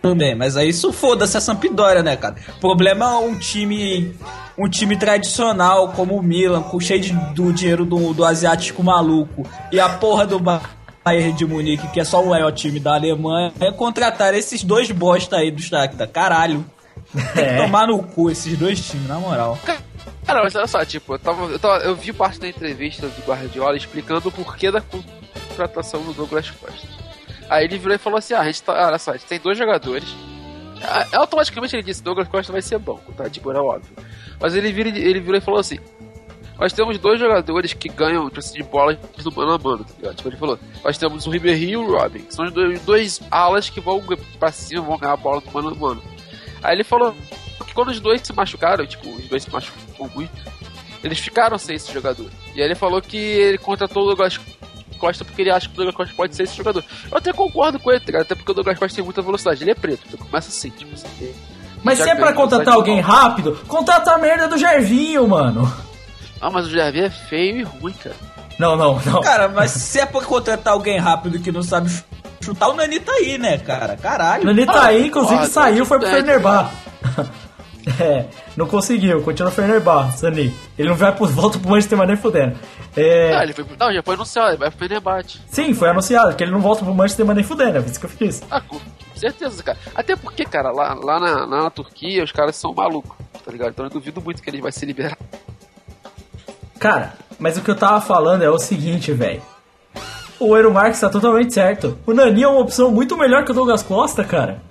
também. 0.01 0.35
Mas 0.35 0.55
aí 0.57 0.69
isso 0.69 0.91
foda-se 0.93 1.37
a 1.37 1.41
Sampdoria, 1.41 2.03
né, 2.03 2.15
cara? 2.15 2.35
Problema 2.59 3.05
é 3.05 3.17
um 3.17 3.37
time... 3.39 4.13
Um 4.57 4.67
time 4.67 4.97
tradicional 4.97 5.93
como 5.93 6.17
o 6.17 6.21
Milan, 6.21 6.61
com 6.61 6.77
cheio 6.81 6.99
de, 6.99 7.13
do 7.33 7.53
dinheiro 7.53 7.85
do, 7.85 8.13
do 8.13 8.25
asiático 8.25 8.83
maluco. 8.83 9.47
E 9.71 9.79
a 9.79 9.87
porra 9.87 10.27
do 10.27 10.37
Bayern 10.37 11.31
de 11.31 11.45
Munique, 11.45 11.87
que 11.87 11.99
é 12.01 12.03
só 12.03 12.21
o 12.21 12.27
maior 12.31 12.51
time 12.51 12.77
da 12.77 12.95
Alemanha, 12.95 13.53
é 13.61 13.71
contratar 13.71 14.33
esses 14.33 14.61
dois 14.61 14.91
bosta 14.91 15.37
aí 15.37 15.49
do 15.49 15.61
Shakhtar. 15.61 16.09
Caralho. 16.09 16.65
Tem 17.13 17.23
que 17.31 17.39
É. 17.39 17.55
tomar 17.55 17.87
no 17.87 18.03
cu 18.03 18.29
esses 18.29 18.57
dois 18.57 18.85
times, 18.85 19.07
na 19.07 19.17
moral. 19.17 19.57
Cara, 20.25 20.43
mas 20.43 20.53
olha 20.53 20.67
só, 20.67 20.83
tipo, 20.83 21.13
eu, 21.13 21.19
tava, 21.19 21.45
eu, 21.45 21.57
tava, 21.57 21.77
eu 21.85 21.95
vi 21.95 22.11
parte 22.11 22.37
da 22.41 22.49
entrevista 22.49 23.07
do 23.07 23.21
Guardiola 23.25 23.77
explicando 23.77 24.27
o 24.27 24.31
porquê 24.31 24.69
da 24.69 24.81
contratação 25.59 26.01
do 26.03 26.13
Douglas 26.13 26.49
Costa. 26.51 26.87
Aí 27.49 27.65
ele 27.65 27.77
virou 27.77 27.95
e 27.95 27.97
falou 27.97 28.19
assim: 28.19 28.33
ah, 28.33 28.41
a 28.41 28.45
gente 28.45 28.63
tá, 28.63 28.87
olha 28.87 28.97
só, 28.97 29.11
a 29.11 29.17
gente 29.17 29.27
tem 29.27 29.39
dois 29.39 29.57
jogadores. 29.57 30.07
Ah, 30.81 31.05
Automaticamente 31.17 31.75
ele 31.75 31.83
disse: 31.83 32.01
Douglas 32.01 32.27
Costa 32.27 32.51
vai 32.51 32.61
ser 32.61 32.79
bom, 32.79 32.99
tá? 33.17 33.29
Tipo, 33.29 33.51
era 33.51 33.61
óbvio. 33.61 33.91
Mas 34.39 34.55
ele, 34.55 34.71
vira, 34.71 34.89
ele 34.89 35.19
virou 35.19 35.37
e 35.37 35.41
falou 35.41 35.59
assim: 35.59 35.79
nós 36.57 36.71
temos 36.71 36.97
dois 36.97 37.19
jogadores 37.19 37.73
que 37.73 37.89
ganham 37.89 38.29
tipo, 38.29 38.53
de 38.53 38.63
bola 38.63 38.97
no 39.23 39.31
mano 39.31 39.53
a 39.53 39.57
mano, 39.57 39.83
tá 39.83 39.93
ligado? 39.97 40.15
Tipo, 40.15 40.29
ele 40.29 40.37
falou: 40.37 40.59
nós 40.83 40.97
temos 40.97 41.27
o 41.27 41.29
Ribéry 41.29 41.71
e 41.71 41.77
o 41.77 41.91
Robin, 41.91 42.19
que 42.19 42.33
são 42.33 42.45
os 42.45 42.53
dois, 42.53 42.81
dois 42.81 43.21
alas 43.29 43.69
que 43.69 43.81
vão 43.81 44.01
pra 44.39 44.51
cima, 44.51 44.81
vão 44.83 44.97
ganhar 44.97 45.13
a 45.13 45.17
bola 45.17 45.41
do 45.41 45.51
mano 45.51 45.69
a 45.69 45.75
mano. 45.75 46.03
Aí 46.63 46.75
ele 46.75 46.83
falou 46.83 47.15
que 47.65 47.73
quando 47.73 47.89
os 47.89 47.99
dois 47.99 48.21
se 48.21 48.33
machucaram, 48.33 48.85
tipo, 48.85 49.09
os 49.09 49.27
dois 49.27 49.43
se 49.43 49.51
machucam 49.51 50.09
muito, 50.13 50.59
eles 51.03 51.19
ficaram 51.19 51.57
sem 51.57 51.75
esse 51.75 51.91
jogador. 51.91 52.29
E 52.53 52.61
aí 52.61 52.67
ele 52.67 52.75
falou 52.75 53.01
que 53.01 53.17
ele 53.17 53.57
contratou 53.57 54.03
o 54.03 54.07
Douglas 54.07 54.37
Costa 54.99 55.25
porque 55.25 55.41
ele 55.41 55.49
acha 55.51 55.67
que 55.67 55.73
o 55.73 55.77
Douglas 55.77 55.95
Costa 55.95 56.13
pode 56.15 56.35
ser 56.35 56.43
esse 56.43 56.55
jogador. 56.55 56.83
Eu 57.11 57.17
até 57.17 57.33
concordo 57.33 57.79
com 57.79 57.89
ele, 57.91 57.99
tá 57.99 58.05
ligado? 58.07 58.21
Até 58.23 58.35
porque 58.35 58.51
o 58.51 58.53
Douglas 58.53 58.77
Costa 58.77 58.95
tem 58.95 59.03
muita 59.05 59.21
velocidade, 59.21 59.63
ele 59.63 59.71
é 59.71 59.75
preto, 59.75 60.01
então 60.07 60.19
começa 60.27 60.49
assim, 60.49 60.69
tipo 60.69 60.93
assim. 60.93 61.33
mas 61.83 61.97
se 61.99 62.09
é 62.09 62.15
pra 62.15 62.33
contratar 62.33 62.73
alguém 62.75 62.99
rápido, 62.99 63.57
contrata 63.67 64.11
a 64.11 64.17
merda 64.17 64.47
do 64.47 64.57
Gervinho, 64.57 65.27
mano. 65.27 65.71
Ah, 66.41 66.49
mas 66.51 66.67
o 66.67 66.69
Javier 66.69 67.05
é 67.05 67.09
feio 67.09 67.57
e 67.57 67.63
ruim, 67.63 67.93
cara. 67.93 68.15
Não, 68.59 68.75
não, 68.75 68.99
não. 69.05 69.21
Cara, 69.21 69.47
mas 69.49 69.71
se 69.71 69.99
é 69.99 70.05
pra 70.05 70.21
contratar 70.21 70.73
alguém 70.73 70.97
rápido 70.99 71.39
que 71.39 71.51
não 71.51 71.63
sabe 71.63 71.89
ch- 71.89 72.03
chutar, 72.41 72.67
o 72.69 72.73
Nani 72.75 72.99
tá 72.99 73.11
aí, 73.13 73.37
né, 73.37 73.57
cara? 73.57 73.95
Caralho. 73.97 74.43
Nani 74.45 74.65
tá 74.65 74.85
aí, 74.87 75.07
inclusive 75.07 75.43
Ah, 75.43 75.47
saiu, 75.47 75.85
foi 75.85 75.97
pro 75.97 76.07
tudo 76.07 76.15
bem, 76.15 76.25
Fenerbah. 76.25 76.71
é, 77.99 78.25
não 78.55 78.67
conseguiu, 78.67 79.21
continua 79.21 79.49
no 79.49 79.55
Fenerbah, 79.55 80.11
Sani. 80.11 80.53
Ele 80.77 80.89
não 80.89 80.95
vai 80.95 81.13
pro, 81.15 81.25
volta 81.27 81.57
pro 81.57 81.69
Manchester 81.69 81.97
mas 81.97 82.07
nem 82.07 82.17
fudendo. 82.17 82.57
É, 82.95 83.35
Ah, 83.35 83.43
ele 83.43 83.53
foi, 83.53 83.65
não, 83.79 83.93
já 83.93 84.03
foi 84.03 84.15
anunciado, 84.15 84.49
ele 84.49 84.57
vai 84.57 84.69
pro 84.69 84.79
Fenerbahçe. 84.79 85.39
sim, 85.47 85.73
foi 85.73 85.89
anunciado 85.89 86.35
que 86.35 86.43
ele 86.43 86.51
não 86.51 86.59
volta 86.59 86.83
pro 86.83 86.93
Manchester 86.93 87.25
mas 87.25 87.35
nem 87.35 87.45
fudendo, 87.45 87.77
é 87.77 87.81
isso 87.81 87.99
que 87.99 88.05
eu 88.05 88.09
fiz. 88.09 88.41
Ah, 88.49 88.61
com 88.61 88.79
certeza, 89.15 89.61
cara. 89.63 89.77
Até 89.95 90.15
porque, 90.15 90.45
cara, 90.45 90.71
lá, 90.71 90.93
lá, 90.93 91.19
na, 91.19 91.45
na 91.45 91.69
Turquia 91.69 92.23
os 92.23 92.31
caras 92.31 92.55
são 92.55 92.73
malucos, 92.73 93.15
tá 93.43 93.51
ligado? 93.51 93.69
Então 93.71 93.85
eu 93.85 93.91
duvido 93.91 94.21
muito 94.21 94.41
que 94.41 94.49
ele 94.49 94.61
vai 94.61 94.71
se 94.71 94.85
liberar. 94.85 95.17
Cara, 96.79 97.13
mas 97.37 97.57
o 97.57 97.61
que 97.61 97.69
eu 97.69 97.75
tava 97.75 97.99
falando 98.01 98.41
é 98.43 98.49
o 98.49 98.57
seguinte, 98.57 99.11
velho. 99.11 99.41
O 100.39 100.55
Eero 100.55 100.73
Marques 100.73 101.01
tá 101.01 101.09
totalmente 101.09 101.53
certo. 101.53 101.97
O 102.07 102.13
Nani 102.13 102.43
é 102.43 102.47
uma 102.47 102.61
opção 102.61 102.89
muito 102.91 103.17
melhor 103.17 103.43
que 103.43 103.51
o 103.51 103.53
Douglas 103.53 103.83
Costa, 103.83 104.23
cara. 104.23 104.61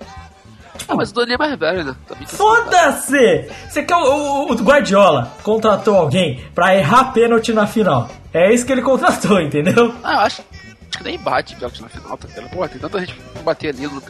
Ah, 0.87 0.95
mas 0.95 1.11
o 1.11 1.13
Dani 1.13 1.33
é 1.33 1.37
mais 1.37 1.57
velho, 1.59 1.83
né? 1.83 1.95
Foda-se! 2.27 3.49
Você 3.69 3.83
quer 3.83 3.95
o, 3.95 4.01
o- 4.47 4.51
o 4.51 4.55
Guardiola 4.63 5.31
contratou 5.43 5.95
alguém 5.95 6.43
pra 6.55 6.75
errar 6.75 7.11
pênalti 7.13 7.53
na 7.53 7.67
final. 7.67 8.09
É 8.33 8.53
isso 8.53 8.65
que 8.65 8.71
ele 8.71 8.81
contratou, 8.81 9.39
entendeu? 9.41 9.93
Ah, 10.03 10.13
eu 10.13 10.19
acho, 10.19 10.41
acho 10.89 10.97
que 10.97 11.03
nem 11.03 11.17
bate 11.19 11.55
pênalti 11.55 11.81
na 11.81 11.89
final, 11.89 12.17
tá 12.17 12.27
ligado? 12.27 12.49
Pô, 12.49 12.67
tem 12.67 12.79
tanta 12.79 12.99
gente 12.99 13.13
pra 13.13 13.41
bater 13.43 13.69
ali 13.75 13.87
no 13.87 14.01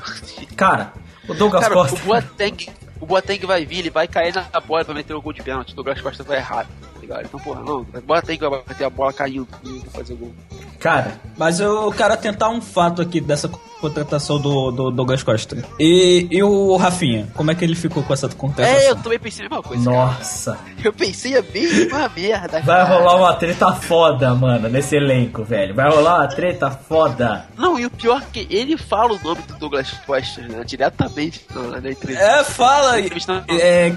Cara, 0.56 0.94
o 1.28 1.34
Douglas 1.34 1.64
Cara, 1.64 1.74
Costa. 1.76 1.96
o 1.96 2.00
Boateng, 2.00 2.70
o 3.02 3.06
Boateng 3.06 3.46
vai 3.46 3.66
vir, 3.66 3.80
ele 3.80 3.90
vai 3.90 4.08
cair 4.08 4.34
na 4.34 4.60
bola 4.60 4.86
pra 4.86 4.94
meter 4.94 5.14
o 5.14 5.22
gol 5.22 5.34
de 5.34 5.42
pênalti, 5.42 5.74
o 5.74 5.76
Douglas 5.76 6.00
Costa 6.02 6.24
vai 6.24 6.38
errar, 6.38 6.66
tá 7.00 7.02
ligado? 7.02 7.26
Então, 7.26 7.40
porra, 7.40 7.62
não, 7.62 7.82
o 7.82 8.02
Boateng 8.02 8.38
vai 8.38 8.50
bater 8.50 8.84
a 8.84 8.90
bola 8.90 9.14
vai 9.14 9.90
fazer 9.94 10.16
gol. 10.16 10.34
Cara, 10.80 11.20
Mas 11.38 11.60
eu 11.60 11.92
quero 11.92 12.16
tentar 12.18 12.50
um 12.50 12.62
fato 12.62 13.02
aqui 13.02 13.20
dessa 13.20 13.50
contratação 13.50 14.40
do, 14.40 14.72
do 14.72 14.92
Douglas 14.92 15.24
Costa. 15.24 15.58
E, 15.80 16.28
e 16.32 16.44
o 16.44 16.76
Rafinha, 16.78 17.28
como 17.36 17.52
é 17.52 17.56
que 17.56 17.64
ele 17.64 17.76
ficou 17.76 18.02
com 18.04 18.14
essa 18.14 18.28
contratação? 18.30 18.80
É, 18.80 18.90
eu 18.90 18.96
também 18.96 19.20
pensei 19.20 19.46
a 19.46 19.50
mesma 19.50 19.64
coisa. 19.64 19.84
cara. 19.84 19.98
Nossa. 19.98 20.58
Eu 20.84 20.94
pensei 20.94 21.38
a 21.38 21.42
mesma 21.42 22.10
merda. 22.16 22.62
Vai 22.62 22.86
cara. 22.86 22.98
rolar 22.98 23.16
uma 23.18 23.34
treta 23.34 23.74
foda, 23.74 24.34
mano, 24.36 24.70
nesse 24.70 24.96
elenco, 24.96 25.44
velho. 25.44 25.74
Vai 25.76 25.90
rolar 25.90 26.20
uma 26.20 26.28
treta 26.28 26.72
foda. 26.72 27.46
Não, 27.58 27.78
e 27.78 27.86
o 27.86 27.90
pior 27.90 28.22
é 28.22 28.26
que 28.32 28.48
ele 28.50 28.78
fala 28.78 29.14
o 29.14 29.20
nome 29.22 29.42
do 29.44 29.56
Douglas 29.58 29.92
Costa, 30.06 30.42
né? 30.42 30.64
Diretamente 30.66 31.46
na, 31.54 31.82
na 31.82 31.92
entrevista. 31.92 32.24
É, 32.24 32.44
fala. 32.44 32.92
Na 32.92 33.00
entrevista. 33.00 33.44
É, 33.50 33.92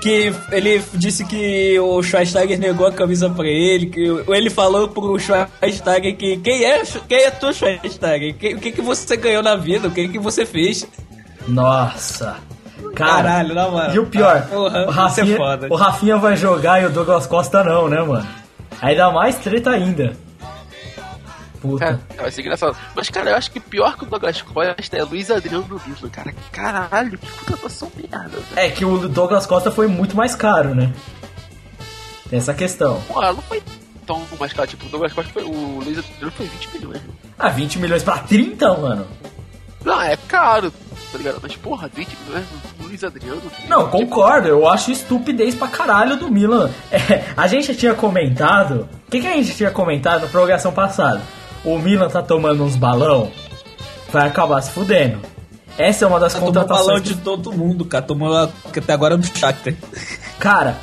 que 0.00 0.32
ele 0.52 0.82
disse 0.94 1.24
que 1.24 1.78
o 1.80 2.02
Schweinsteiger 2.02 2.58
negou 2.58 2.86
a 2.86 2.92
camisa 2.92 3.28
pra 3.28 3.46
ele, 3.46 3.86
que 3.86 4.00
ele 4.28 4.50
falou 4.50 4.88
pro 4.88 5.18
Schweinsteiger 5.18 6.16
que 6.16 6.36
quem 6.38 6.64
é, 6.64 6.82
quem 7.08 7.18
é 7.18 7.30
tu, 7.30 7.52
Schweinsteiger? 7.52 8.34
O 8.34 8.60
que, 8.60 8.72
que 8.72 8.80
você 8.82 9.16
ganhou 9.16 9.42
na 9.42 9.56
vida? 9.56 9.88
O 9.88 9.90
que, 9.90 10.08
que 10.08 10.18
você 10.18 10.44
fez? 10.46 10.86
Nossa. 11.46 12.36
Cara, 12.94 13.22
Caralho, 13.22 13.54
na 13.54 13.68
moral. 13.68 13.94
e 13.94 13.98
o 13.98 14.06
pior, 14.06 14.36
Ah, 14.36 14.48
porra, 14.48 14.78
o, 14.86 14.90
é 14.90 14.92
Rafinha, 14.92 15.36
foda. 15.36 15.66
o 15.70 15.74
Rafinha 15.76 16.16
vai 16.16 16.36
jogar 16.36 16.82
e 16.82 16.86
o 16.86 16.90
Douglas 16.90 17.26
Costa 17.26 17.62
não, 17.64 17.88
né, 17.88 18.00
mano? 18.02 18.26
Aí 18.80 18.96
dá 18.96 19.10
mais 19.10 19.36
treta 19.36 19.70
ainda. 19.70 20.12
Puta. 21.60 22.00
É, 22.16 22.22
vai 22.22 22.30
ser 22.30 22.42
engraçado. 22.42 22.76
Mas, 22.94 23.10
cara, 23.10 23.30
eu 23.30 23.36
acho 23.36 23.50
que 23.50 23.58
pior 23.60 23.96
que 23.96 24.04
o 24.04 24.06
Douglas 24.06 24.40
Costa 24.42 24.76
é 24.96 25.02
Luiz 25.02 25.30
Adriano 25.30 25.66
no 25.68 25.80
Milan, 25.86 26.08
cara. 26.10 26.34
Caralho, 26.52 27.18
que 27.18 27.30
contratação 27.30 27.90
merda, 27.96 28.28
velho. 28.28 28.44
É 28.56 28.70
que 28.70 28.84
o 28.84 29.08
Douglas 29.08 29.46
Costa 29.46 29.70
foi 29.70 29.86
muito 29.88 30.16
mais 30.16 30.34
caro, 30.34 30.74
né? 30.74 30.92
Tem 32.30 32.38
essa 32.38 32.54
questão. 32.54 33.00
Pô, 33.08 33.20
não 33.20 33.42
foi 33.42 33.62
tão 34.06 34.22
mais 34.38 34.52
caro. 34.52 34.68
Tipo, 34.68 34.86
o 34.86 34.88
Douglas 34.88 35.12
Costa 35.12 35.32
foi. 35.32 35.42
O 35.42 35.80
Luiz 35.82 35.98
Adriano 35.98 36.30
foi 36.32 36.46
20 36.46 36.68
milhões. 36.74 37.02
né? 37.02 37.08
Ah, 37.38 37.48
20 37.48 37.78
milhões 37.78 38.02
pra 38.02 38.18
30, 38.18 38.74
mano? 38.74 39.06
Não, 39.84 40.00
é 40.02 40.16
caro, 40.16 40.70
tá 41.12 41.18
ligado? 41.18 41.38
Mas, 41.40 41.56
porra, 41.56 41.88
20 41.94 42.16
milhões 42.26 42.44
Luiz 42.80 43.04
Adriano. 43.04 43.40
Não, 43.68 43.88
concordo, 43.88 44.48
eu 44.48 44.68
acho 44.68 44.90
estupidez 44.90 45.54
pra 45.54 45.68
caralho 45.68 46.16
do 46.16 46.30
Milan. 46.30 46.70
É, 46.90 47.24
a 47.36 47.46
gente 47.46 47.74
tinha 47.76 47.94
comentado. 47.94 48.88
O 49.06 49.10
que, 49.10 49.20
que 49.20 49.26
a 49.26 49.32
gente 49.32 49.54
tinha 49.54 49.70
comentado 49.70 50.22
na 50.22 50.26
prorrogação 50.28 50.72
passada? 50.72 51.22
O 51.68 51.78
Milan 51.78 52.08
tá 52.08 52.22
tomando 52.22 52.64
uns 52.64 52.76
balão, 52.76 53.30
vai 54.10 54.26
acabar 54.26 54.60
se 54.62 54.70
fudendo. 54.70 55.18
Essa 55.76 56.04
é 56.04 56.08
uma 56.08 56.18
das 56.18 56.32
Tá 56.32 56.40
contratações. 56.40 56.86
balão 56.86 57.00
de 57.00 57.14
todo 57.16 57.52
mundo, 57.52 57.84
cara. 57.84 58.02
Tomou 58.04 58.34
até 58.34 58.92
agora 58.92 59.14
é 59.14 59.16
do 59.18 59.26
Shakhtar. 59.26 59.74
Cara, 60.40 60.76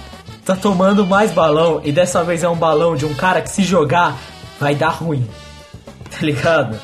tá 0.45 0.55
tomando 0.55 1.05
mais 1.05 1.31
balão 1.31 1.81
e 1.83 1.91
dessa 1.91 2.23
vez 2.23 2.43
é 2.43 2.49
um 2.49 2.55
balão 2.55 2.95
de 2.95 3.05
um 3.05 3.13
cara 3.13 3.41
que 3.41 3.49
se 3.49 3.63
jogar 3.63 4.15
vai 4.59 4.75
dar 4.75 4.89
ruim. 4.89 5.27
Tá 6.11 6.17
ligado? 6.25 6.79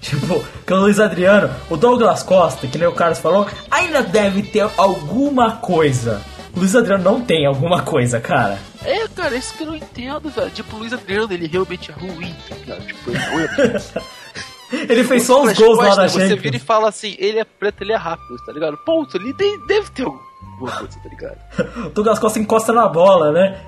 Tipo, 0.00 0.42
que 0.66 0.72
o 0.72 0.76
Luiz 0.76 0.98
Adriano, 0.98 1.50
o 1.70 1.76
Douglas 1.76 2.22
Costa, 2.22 2.66
que 2.66 2.78
nem 2.78 2.88
o 2.88 2.92
Carlos 2.92 3.18
falou, 3.18 3.46
ainda 3.70 4.02
deve 4.02 4.42
ter 4.42 4.68
alguma 4.76 5.52
coisa. 5.52 6.20
O 6.54 6.60
Luiz 6.60 6.74
Adriano 6.74 7.04
não 7.04 7.20
tem 7.20 7.46
alguma 7.46 7.82
coisa, 7.82 8.18
cara. 8.18 8.58
É, 8.86 9.08
cara, 9.08 9.36
isso 9.36 9.54
que 9.56 9.62
eu 9.62 9.68
não 9.68 9.76
entendo, 9.76 10.28
velho. 10.30 10.50
Tipo, 10.50 10.76
o 10.76 10.78
Luiz 10.80 10.92
Adriano, 10.92 11.32
ele 11.32 11.46
realmente 11.46 11.90
é 11.90 11.94
ruim, 11.94 12.34
tá 12.48 12.54
ligado? 12.54 12.86
Tipo, 12.86 13.10
ele 13.10 13.18
não 13.18 13.40
é 13.40 13.46
Ele 14.88 15.04
fez 15.04 15.22
só 15.22 15.44
os 15.44 15.52
Douglas 15.52 15.58
gols 15.58 15.78
lá 15.78 15.96
na 16.02 16.08
Você 16.08 16.20
Champions. 16.20 16.40
vira 16.42 16.56
e 16.56 16.60
fala 16.60 16.88
assim, 16.88 17.14
ele 17.18 17.38
é 17.38 17.44
preto, 17.44 17.82
ele 17.82 17.92
é 17.92 17.96
rápido, 17.96 18.36
tá 18.44 18.52
ligado? 18.52 18.76
Ponto, 18.78 19.16
ele 19.16 19.32
deve 19.66 19.90
ter 19.90 20.02
alguma 20.04 20.72
coisa, 20.72 20.98
tá 21.00 21.08
ligado? 21.08 21.38
O 21.86 21.90
Douglas 21.90 22.18
Costa 22.18 22.38
encosta 22.40 22.72
na 22.72 22.88
bola, 22.88 23.30
né? 23.30 23.60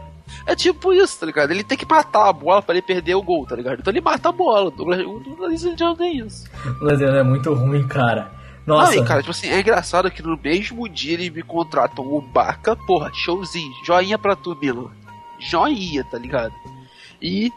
É 0.47 0.55
tipo 0.57 0.93
isso, 0.93 1.21
tá 1.21 1.27
ligado? 1.27 1.51
Ele 1.53 1.62
tem 1.64 1.79
que 1.79 1.87
matar 1.87 2.29
a 2.29 2.33
bola 2.33 2.61
pra 2.61 2.75
ele 2.75 2.83
perder 2.83 3.14
o 3.14 3.23
gol, 3.23 3.47
tá 3.47 3.55
ligado? 3.57 3.79
Então 3.81 3.93
ele 3.93 4.01
mata 4.01 4.29
a 4.29 4.33
bola. 4.33 4.66
O 4.66 4.71
Douglas, 4.71 4.99
Douglas 4.99 5.64
Adriano 5.64 5.97
tem 5.97 6.19
isso. 6.19 6.45
O 6.64 6.85
Luiz 6.85 6.95
Adriano 6.95 7.16
é 7.19 7.23
muito 7.23 7.55
ruim, 7.55 7.87
cara. 7.87 8.31
Nossa, 8.66 8.97
Não, 8.97 9.03
e 9.03 9.07
cara, 9.07 9.21
tipo 9.21 9.31
assim, 9.31 9.49
é 9.49 9.61
engraçado 9.61 10.11
que 10.11 10.23
no 10.23 10.37
mesmo 10.37 10.87
dia 10.89 11.14
eles 11.14 11.31
me 11.31 11.43
contratam 11.43 12.05
o 12.05 12.21
Baca, 12.21 12.77
porra, 12.77 13.11
showzinho, 13.14 13.73
joinha 13.87 14.19
pra 14.19 14.37
tu, 14.37 14.55
Milan. 14.61 14.91
Joinha, 15.41 16.05
tá 16.05 16.18
ligado? 16.18 16.53
E 17.20 17.51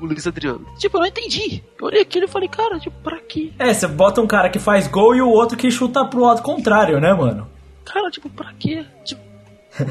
o 0.00 0.06
Luiz 0.06 0.26
Adriano. 0.26 0.64
Tipo, 0.78 0.96
eu 0.96 1.00
não 1.00 1.06
entendi. 1.08 1.62
Eu 1.78 1.86
olhei 1.86 2.02
aquilo 2.02 2.24
e 2.24 2.28
falei, 2.28 2.48
cara, 2.48 2.78
tipo, 2.78 2.96
pra 3.02 3.18
quê? 3.18 3.52
é, 3.58 3.72
você 3.72 3.86
bota 3.86 4.20
um 4.20 4.26
cara 4.26 4.48
que 4.48 4.58
faz 4.58 4.86
gol 4.86 5.14
e 5.14 5.20
o 5.22 5.28
outro 5.28 5.56
que 5.56 5.70
chuta 5.70 6.04
pro 6.04 6.22
lado 6.22 6.42
contrário, 6.42 7.00
né, 7.00 7.12
mano? 7.12 7.46
Cara, 7.84 8.10
tipo, 8.10 8.28
pra 8.30 8.52
quê? 8.58 8.84
Tipo, 9.04 9.20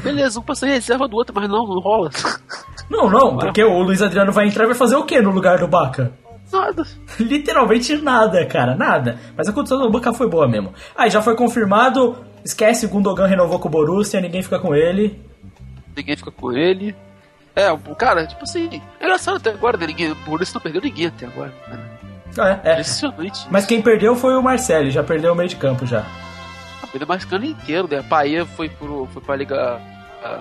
beleza, 0.02 0.40
um 0.40 0.42
passa 0.42 0.66
em 0.66 0.72
reserva 0.72 1.06
do 1.06 1.16
outro, 1.16 1.34
mas 1.34 1.48
não, 1.48 1.66
não 1.66 1.80
rola. 1.80 2.10
Não, 2.90 3.08
não, 3.08 3.38
porque 3.38 3.62
o 3.62 3.82
Luiz 3.82 4.02
Adriano 4.02 4.32
vai 4.32 4.48
entrar 4.48 4.64
e 4.64 4.66
vai 4.66 4.74
fazer 4.74 4.96
o 4.96 5.04
quê 5.04 5.20
no 5.22 5.30
lugar 5.30 5.58
do 5.60 5.68
Baca? 5.68 6.12
Nada. 6.52 6.84
Literalmente 7.20 7.94
nada, 7.96 8.44
cara, 8.46 8.74
nada. 8.74 9.16
Mas 9.36 9.48
a 9.48 9.52
condição 9.52 9.78
do 9.78 9.88
Baca 9.88 10.12
foi 10.12 10.28
boa 10.28 10.48
mesmo. 10.48 10.74
Aí 10.96 11.08
já 11.08 11.22
foi 11.22 11.36
confirmado, 11.36 12.16
esquece, 12.44 12.86
o 12.86 12.88
Gundogan 12.88 13.28
renovou 13.28 13.60
com 13.60 13.68
o 13.68 13.70
Borussia, 13.70 14.20
ninguém 14.20 14.42
fica 14.42 14.58
com 14.58 14.74
ele. 14.74 15.20
Ninguém 16.00 16.16
fica 16.16 16.30
com 16.30 16.52
ele. 16.52 16.94
É, 17.54 17.70
o 17.70 17.78
cara, 17.94 18.26
tipo 18.26 18.42
assim, 18.44 18.80
engraçado 19.00 19.36
até 19.36 19.50
agora, 19.50 19.76
né? 19.76 19.86
Ninguém, 19.86 20.14
por 20.24 20.40
isso 20.40 20.54
não 20.54 20.60
perdeu 20.60 20.80
ninguém 20.80 21.06
até 21.06 21.26
agora. 21.26 21.52
né? 21.68 21.78
É, 22.38 22.68
é. 22.68 22.72
Impressionante. 22.72 23.46
Mas 23.50 23.66
quem 23.66 23.82
perdeu 23.82 24.14
foi 24.14 24.36
o 24.36 24.42
Marcelo, 24.42 24.90
já 24.90 25.02
perdeu 25.02 25.32
o 25.32 25.36
meio 25.36 25.48
de 25.48 25.56
campo 25.56 25.84
já. 25.84 26.04
A 26.82 26.86
Pedro 26.86 27.08
Marcano 27.08 27.44
inteiro, 27.44 27.88
né? 27.90 27.98
A 27.98 28.02
Paia 28.02 28.46
foi, 28.46 28.68
pro, 28.68 29.08
foi 29.12 29.20
pra 29.22 29.36
liga. 29.36 29.80
ah, 30.24 30.40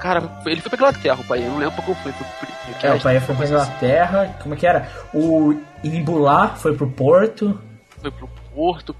cara, 0.00 0.22
ele 0.46 0.60
foi 0.60 0.70
pra 0.70 0.78
Inglaterra, 0.78 1.20
o 1.20 1.24
Paia. 1.24 1.48
Não 1.48 1.58
lembro 1.58 1.82
qual 1.82 1.94
foi. 1.96 2.12
Foi 2.12 2.26
pro 2.26 2.88
É, 2.88 2.94
o 2.94 2.98
Bahia 2.98 3.20
foi 3.20 3.34
pra 3.36 3.46
Inglaterra, 3.46 4.36
como 4.42 4.54
é 4.54 4.56
que 4.56 4.66
era? 4.66 4.88
O 5.12 5.54
Imbulá 5.84 6.48
foi 6.56 6.74
pro 6.74 6.88
Porto. 6.90 7.60
Foi 8.00 8.10
pro 8.10 8.26
Porto. 8.26 8.41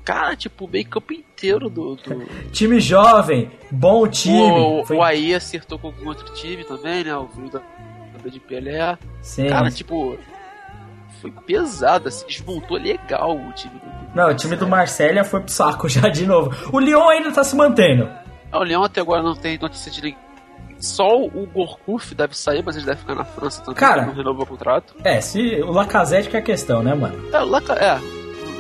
Cara, 0.05 0.37
tipo, 0.37 0.65
o 0.65 0.69
meio 0.69 0.87
campo 0.87 1.13
inteiro 1.13 1.69
do. 1.69 1.97
do... 1.97 2.27
Time 2.53 2.81
jovem, 2.81 3.51
bom 3.71 4.07
time. 4.07 4.41
o, 4.41 4.85
Foi- 4.85 4.97
o 4.97 5.03
Aí 5.03 5.35
acertou 5.35 5.79
com 5.79 5.89
algum 5.89 6.09
outro 6.09 6.33
time 6.35 6.65
também, 6.65 7.05
né? 7.05 7.17
O 7.17 7.29
filho 7.29 7.51
da, 7.51 7.61
da 8.23 8.31
de 8.31 8.41
Pelé. 8.41 8.97
Sim. 9.21 9.49
Cara, 9.49 9.71
tipo. 9.71 10.17
Foi 11.21 11.31
pesado, 11.31 12.09
assim, 12.09 12.27
desmontou 12.27 12.77
legal 12.77 13.37
o 13.37 13.53
time 13.53 13.75
do. 13.75 13.93
Não, 14.15 14.31
o 14.31 14.35
time 14.35 14.57
do 14.57 14.67
Marcélia 14.67 15.23
foi 15.23 15.41
pro 15.41 15.53
saco 15.53 15.87
já 15.89 16.09
de 16.09 16.27
novo. 16.27 16.51
O 16.73 16.81
Lyon 16.81 17.09
ainda 17.09 17.31
tá 17.31 17.45
se 17.45 17.55
mantendo. 17.55 18.09
Ah, 18.51 18.59
o 18.59 18.65
Leão 18.65 18.83
até 18.83 19.01
agora 19.01 19.23
não 19.23 19.35
tem 19.35 19.57
notícia 19.59 19.91
de 19.91 20.03
ninguém. 20.03 20.19
Só 20.81 21.17
o 21.17 21.47
Gorkuf 21.47 22.13
deve 22.13 22.37
sair, 22.37 22.61
mas 22.65 22.77
ele 22.77 22.87
deve 22.87 22.99
ficar 22.99 23.15
na 23.15 23.25
França 23.25 23.61
também. 23.63 23.77
Cara. 23.77 24.05
Não 24.05 24.15
renovou 24.15 24.43
o 24.43 24.47
contrato. 24.47 24.97
É, 25.05 25.21
se 25.21 25.63
o 25.63 25.71
Lacazette 25.71 26.29
que 26.29 26.37
é 26.37 26.41
a 26.41 26.43
questão, 26.43 26.83
né, 26.83 26.93
mano? 26.93 27.33
É, 27.33 27.41
o 27.41 27.47
Laca, 27.47 27.75
é, 27.75 28.01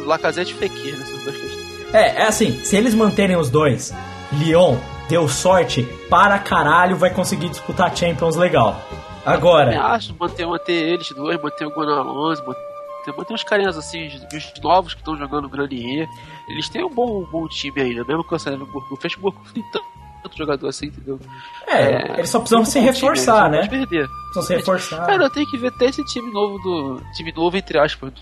Lacazette 0.05 0.53
e 0.53 0.57
Fekir, 0.57 0.96
né? 0.96 1.05
São 1.05 1.18
duas 1.18 1.36
questões. 1.36 1.94
É, 1.94 2.22
é 2.22 2.26
assim, 2.26 2.62
se 2.64 2.76
eles 2.76 2.94
manterem 2.94 3.36
os 3.36 3.50
dois, 3.50 3.92
Lyon 4.32 4.76
deu 5.09 5.28
sorte 5.28 5.82
para 6.09 6.38
caralho, 6.38 6.96
vai 6.96 7.11
conseguir 7.11 7.48
disputar 7.50 7.94
Champions 7.94 8.34
legal. 8.34 8.80
Eu 9.24 9.32
Agora, 9.32 9.78
acho, 9.88 10.14
manter, 10.18 10.46
manter 10.46 10.72
eles 10.72 11.09
dois, 11.11 11.40
manter 11.40 11.66
o 11.66 11.70
Gonalons, 11.70 12.40
manter, 12.40 13.16
manter 13.16 13.34
uns 13.34 13.44
carinhas 13.44 13.76
assim, 13.76 14.07
os 14.07 14.14
os 14.14 14.61
novos 14.62 14.94
que 14.94 15.00
estão 15.00 15.16
jogando 15.16 15.44
o 15.44 15.48
Granier. 15.48 16.09
Eles 16.48 16.68
têm 16.68 16.84
um 16.84 16.88
bom, 16.88 17.22
um 17.22 17.26
bom 17.26 17.46
time 17.46 17.80
ainda, 17.80 18.05
mesmo 18.05 18.24
com 18.24 18.34
a 18.34 18.38
saída 18.38 18.59
do 18.59 18.66
Gorkuf. 18.66 19.07
Acho 19.07 19.18
que 19.18 19.26
o 19.26 19.32
tem 19.53 19.64
tanto, 19.70 20.36
jogador 20.36 20.68
assim, 20.68 20.86
entendeu? 20.86 21.20
é, 21.68 22.14
eles 22.18 22.30
só 22.30 22.38
precisam 22.40 22.64
se 22.64 22.72
time, 22.72 22.86
reforçar, 22.86 23.53
eles 23.53 23.61
né? 23.61 23.68
podem 23.68 23.86
perder. 23.86 24.09
Precisam 24.09 24.42
se 24.42 24.55
reforçar. 24.57 25.07
Cara, 25.07 25.24
eu 25.24 25.30
tenho 25.30 25.50
que 25.50 25.59
ver 25.59 25.68
até 25.68 25.86
esse 25.86 26.05
time 26.07 26.32
novo 26.32 26.59
do. 26.59 27.03
Time 27.14 27.32
novo, 27.32 27.57
entre 27.57 27.78
aspas, 27.78 28.12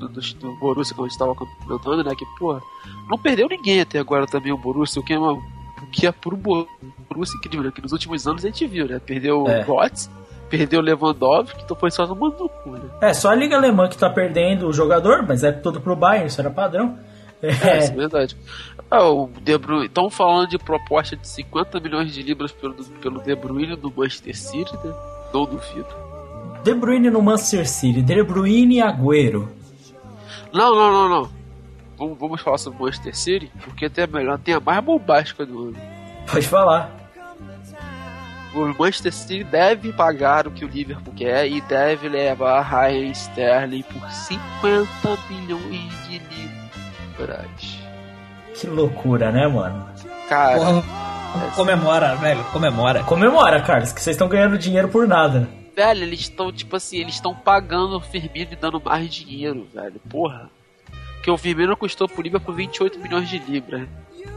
do, 0.00 0.08
do, 0.08 0.20
do 0.20 0.56
Borussia, 0.56 0.94
como 0.94 1.06
a 1.06 1.08
gente 1.08 1.18
tava 1.18 1.34
comentando, 1.34 2.02
né? 2.04 2.14
Que, 2.14 2.24
porra, 2.38 2.60
não 3.08 3.18
perdeu 3.18 3.48
ninguém 3.48 3.80
até 3.80 3.98
agora 3.98 4.26
também 4.26 4.52
o 4.52 4.58
Borussia, 4.58 5.00
o 5.00 5.04
que 5.04 5.12
é 5.12 5.18
uma. 5.18 5.40
Que 5.92 6.06
é 6.06 6.12
pro 6.12 6.36
Borussia 6.36 7.36
incrível, 7.38 7.64
né? 7.64 7.72
Que 7.74 7.82
nos 7.82 7.92
últimos 7.92 8.26
anos 8.26 8.44
a 8.44 8.48
gente 8.48 8.66
viu, 8.66 8.86
né? 8.86 8.98
Perdeu 8.98 9.46
É. 9.48 9.60
o 9.62 9.64
Götze, 9.64 10.08
perdeu 10.48 10.80
o 10.80 10.82
Lewandowski, 10.82 11.62
então 11.62 11.76
foi 11.76 11.90
só 11.90 12.06
no 12.06 12.16
cu, 12.16 12.70
né? 12.70 12.90
É, 13.00 13.14
só 13.14 13.30
a 13.30 13.34
Liga 13.34 13.56
Alemã 13.56 13.88
que 13.88 13.96
tá 13.96 14.10
perdendo 14.10 14.66
o 14.68 14.72
jogador, 14.72 15.24
mas 15.26 15.44
é 15.44 15.52
tudo 15.52 15.80
pro 15.80 15.96
Bayern, 15.96 16.26
isso 16.26 16.40
era 16.40 16.50
padrão. 16.50 16.98
É, 17.42 17.50
isso 17.52 17.64
é 17.64 17.78
É, 17.86 17.90
verdade. 17.90 18.36
Ah, 18.90 19.08
o 19.08 19.30
De 19.40 19.56
Bruyne. 19.56 19.86
Estão 19.86 20.10
falando 20.10 20.48
de 20.48 20.58
proposta 20.58 21.16
de 21.16 21.26
50 21.26 21.80
milhões 21.80 22.12
de 22.12 22.22
libras 22.22 22.52
pelo, 22.52 22.74
pelo 22.74 23.22
De 23.22 23.34
Bruyne 23.34 23.76
do 23.76 23.90
Manchester 23.96 24.36
City, 24.36 24.72
né? 24.84 24.92
Não 25.32 25.46
duvido. 25.46 25.86
De 26.64 26.74
Bruyne 26.74 27.08
no 27.08 27.22
Manchester 27.22 27.66
City, 27.68 28.02
De 28.02 28.22
Bruyne 28.22 28.76
e 28.76 28.80
Agüero. 28.82 29.48
Não, 30.52 30.74
não, 30.74 30.92
não, 30.92 31.08
não. 31.08 31.30
Vamos, 31.98 32.18
vamos 32.18 32.40
falar 32.40 32.58
sobre 32.58 32.78
o 32.80 32.82
Manchester 32.84 33.16
City, 33.16 33.52
porque 33.62 33.88
tem 33.88 34.04
a 34.04 34.06
melhor, 34.06 34.38
tem 34.38 34.54
a 34.54 34.60
mais 34.60 34.82
bombástica 34.82 35.44
do 35.44 35.68
ano. 35.68 35.76
Pode 36.30 36.46
falar. 36.46 36.90
O 38.54 38.66
Manchester 38.66 39.12
City 39.12 39.44
deve 39.44 39.92
pagar 39.92 40.46
o 40.46 40.50
que 40.50 40.64
o 40.64 40.68
Liverpool 40.68 41.14
quer 41.14 41.46
e 41.46 41.60
deve 41.60 42.08
levar 42.08 42.62
Ryan 42.62 43.10
Sterling 43.12 43.82
por 43.82 44.10
50 44.10 44.88
milhões 45.28 46.08
de 46.08 46.18
libras. 46.18 47.78
Que 48.58 48.66
loucura, 48.66 49.30
né, 49.30 49.46
mano? 49.46 49.86
Cara, 50.28 50.58
Porra, 50.58 50.82
comemora, 51.54 52.16
velho, 52.16 52.42
comemora. 52.44 53.04
Comemora, 53.04 53.62
Carlos, 53.62 53.92
que 53.92 54.02
vocês 54.02 54.14
estão 54.14 54.28
ganhando 54.28 54.58
dinheiro 54.58 54.88
por 54.88 55.06
nada. 55.06 55.48
Velho, 55.74 56.02
eles 56.02 56.20
estão, 56.20 56.52
tipo 56.52 56.76
assim, 56.76 56.98
eles 56.98 57.14
estão 57.14 57.34
pagando 57.34 57.96
o 57.96 58.00
Firmino 58.00 58.52
e 58.52 58.56
dando 58.56 58.80
mais 58.80 59.12
dinheiro, 59.12 59.66
velho. 59.72 60.00
Porra. 60.08 60.50
Porque 61.16 61.30
o 61.30 61.36
Firmino 61.36 61.76
custou 61.76 62.08
pro 62.08 62.22
Liverpool 62.22 62.54
28 62.54 62.98
milhões 62.98 63.28
de 63.28 63.38
libras. 63.38 63.86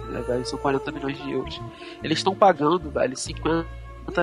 Né, 0.10 0.22
velho? 0.28 0.46
São 0.46 0.60
40 0.60 0.92
milhões 0.92 1.18
de 1.22 1.32
euros. 1.32 1.60
Eles 2.04 2.18
estão 2.20 2.36
pagando, 2.36 2.90
velho, 2.92 3.16
50 3.16 3.66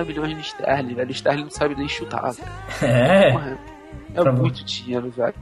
milhões 0.05 0.35
de 0.35 0.41
sterling, 0.41 0.93
velho. 0.93 1.09
O 1.09 1.13
sterling 1.13 1.43
não 1.43 1.49
sabe 1.51 1.75
nem 1.75 1.87
chutar, 1.89 2.31
velho. 2.31 2.49
É. 2.81 3.31
Porra, 3.31 3.59
é 4.13 4.21
Pra- 4.21 4.31
muito 4.31 4.63
dinheiro, 4.63 5.09
velho. 5.09 5.33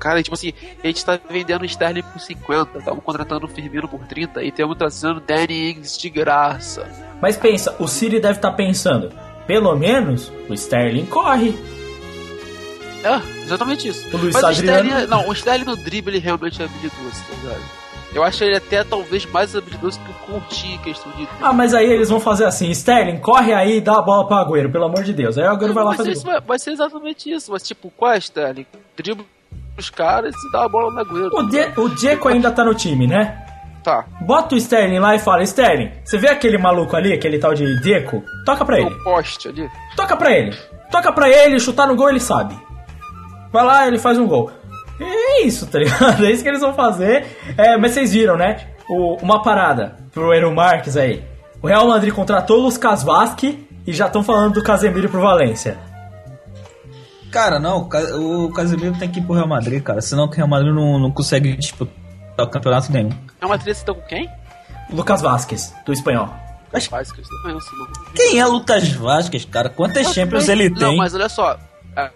Cara, 0.00 0.22
tipo 0.22 0.32
assim, 0.34 0.54
a 0.82 0.86
gente 0.86 1.04
tá 1.04 1.20
vendendo 1.28 1.62
Sterling 1.66 2.02
por 2.02 2.18
50, 2.18 2.78
estamos 2.78 3.04
contratando 3.04 3.44
o 3.44 3.48
Firmino 3.48 3.86
por 3.86 4.00
30 4.06 4.42
e 4.42 4.50
temos 4.50 4.78
trazendo 4.78 5.20
Danny 5.20 5.72
Ings 5.72 5.98
de 5.98 6.08
graça. 6.08 6.88
Mas 7.20 7.36
pensa, 7.36 7.76
o 7.78 7.86
City 7.86 8.18
deve 8.18 8.38
estar 8.38 8.52
pensando, 8.52 9.12
pelo 9.46 9.74
menos 9.76 10.30
o 10.48 10.54
Sterling 10.54 11.06
corre. 11.06 11.54
É, 13.02 13.42
exatamente 13.44 13.88
isso. 13.88 14.06
O 14.12 14.16
Luiz 14.16 14.32
Mas 14.32 14.42
o 14.42 14.46
Adriano- 14.46 14.88
Sterling, 14.88 15.06
não, 15.08 15.28
o 15.28 15.32
Sterling 15.32 15.64
no 15.64 15.76
drible 15.76 16.12
ele 16.12 16.18
realmente 16.18 16.60
é 16.62 16.64
habilidoso, 16.64 17.22
tá 17.28 17.36
ligado? 17.42 17.62
Eu 18.14 18.22
acho 18.22 18.44
ele 18.44 18.56
até 18.56 18.84
talvez 18.84 19.26
mais 19.26 19.56
habilidoso 19.56 19.98
que 20.00 20.10
o 20.10 20.14
Coutinho 20.14 20.76
em 20.76 20.78
questão 20.78 21.10
de. 21.12 21.28
Ah, 21.42 21.52
mas 21.52 21.74
aí 21.74 21.84
eles 21.90 22.08
vão 22.08 22.20
fazer 22.20 22.44
assim, 22.44 22.70
Sterling, 22.70 23.18
corre 23.18 23.52
aí 23.52 23.78
e 23.78 23.80
dá 23.80 23.98
a 23.98 24.02
bola 24.02 24.24
pro 24.26 24.36
Agüero, 24.36 24.70
pelo 24.70 24.84
amor 24.84 25.02
de 25.02 25.12
Deus. 25.12 25.36
Aí 25.36 25.44
o 25.44 25.50
Agüero 25.50 25.74
vai 25.74 25.84
lá 25.84 25.94
fazer 25.94 26.12
isso, 26.12 26.24
vai, 26.24 26.40
vai 26.40 26.58
ser 26.58 26.70
exatamente 26.70 27.28
isso, 27.30 27.50
mas 27.50 27.62
tipo, 27.64 27.92
qual 27.96 28.12
é 28.12 28.18
Sterling? 28.18 28.66
Drible 28.96 29.26
os 29.76 29.90
caras 29.90 30.32
e 30.32 30.52
dá 30.52 30.64
a 30.64 30.68
bola 30.68 30.92
na 30.94 31.00
Agüero. 31.02 31.36
O, 31.36 31.42
De 31.42 31.80
o 31.80 31.88
Dzeko 31.88 32.28
ainda 32.28 32.52
tá 32.52 32.64
no 32.64 32.72
time, 32.74 33.06
né? 33.08 33.44
Tá, 33.84 34.06
Bota 34.22 34.54
o 34.54 34.58
Sterling 34.58 34.98
lá 34.98 35.14
e 35.14 35.18
fala, 35.18 35.42
Sterling, 35.42 35.90
você 36.02 36.16
vê 36.16 36.28
aquele 36.28 36.56
maluco 36.56 36.96
ali, 36.96 37.12
aquele 37.12 37.38
tal 37.38 37.52
de 37.52 37.80
Deco? 37.82 38.22
Toca 38.46 38.64
pra 38.64 38.80
ele. 38.80 38.88
o 38.90 39.04
poste 39.04 39.48
ali. 39.48 39.68
Toca 39.94 40.16
pra 40.16 40.32
ele. 40.32 40.56
Toca 40.90 41.12
pra 41.12 41.28
ele, 41.28 41.60
chutar 41.60 41.86
no 41.86 41.94
gol 41.94 42.08
ele 42.08 42.18
sabe. 42.20 42.56
Vai 43.52 43.62
lá, 43.64 43.86
ele 43.86 43.98
faz 43.98 44.18
um 44.18 44.26
gol. 44.26 44.50
É 44.98 45.42
isso, 45.42 45.66
tá 45.66 45.78
ligado? 45.78 46.22
É 46.24 46.30
isso 46.30 46.42
que 46.42 46.48
eles 46.48 46.60
vão 46.62 46.72
fazer. 46.72 47.26
É, 47.58 47.76
mas 47.76 47.92
vocês 47.92 48.12
viram, 48.12 48.36
né? 48.38 48.68
O- 48.88 49.16
uma 49.22 49.42
parada 49.42 49.96
pro 50.12 50.32
Eru 50.32 50.54
Marques 50.54 50.96
aí. 50.96 51.22
O 51.60 51.66
Real 51.66 51.86
Madrid 51.86 52.12
contratou 52.14 52.60
o 52.60 52.62
Lucas 52.68 53.02
Vasque 53.02 53.66
e 53.86 53.92
já 53.92 54.06
estão 54.06 54.22
falando 54.22 54.54
do 54.54 54.62
Casemiro 54.62 55.08
pro 55.10 55.20
Valência. 55.20 55.76
Cara, 57.30 57.58
não, 57.58 57.78
o 57.78 57.88
Ca- 57.88 58.14
o 58.16 58.50
Casemiro 58.52 58.96
tem 58.98 59.10
que 59.10 59.18
ir 59.18 59.22
pro 59.24 59.34
Real 59.34 59.48
Madrid, 59.48 59.82
cara. 59.82 60.00
Senão 60.00 60.24
o 60.26 60.30
Real 60.30 60.46
Madrid 60.48 60.72
não, 60.72 60.98
não 60.98 61.10
consegue 61.10 61.56
disputar 61.56 61.92
o 62.42 62.46
campeonato 62.48 62.90
nenhum. 62.92 63.10
É 63.40 63.46
uma 63.46 63.58
tá 63.58 63.94
com 63.94 64.00
quem? 64.02 64.28
Lucas 64.90 65.22
Vasquez, 65.22 65.72
do 65.86 65.92
espanhol. 65.92 66.28
Quem 68.14 68.40
é 68.40 68.46
Lucas 68.46 68.88
Vasquez, 68.92 69.44
cara? 69.44 69.68
Quantas 69.68 70.12
Champions 70.12 70.48
ele 70.48 70.68
tem? 70.70 70.82
Não, 70.88 70.96
mas 70.96 71.14
olha 71.14 71.28
só. 71.28 71.56
a- 71.96 72.10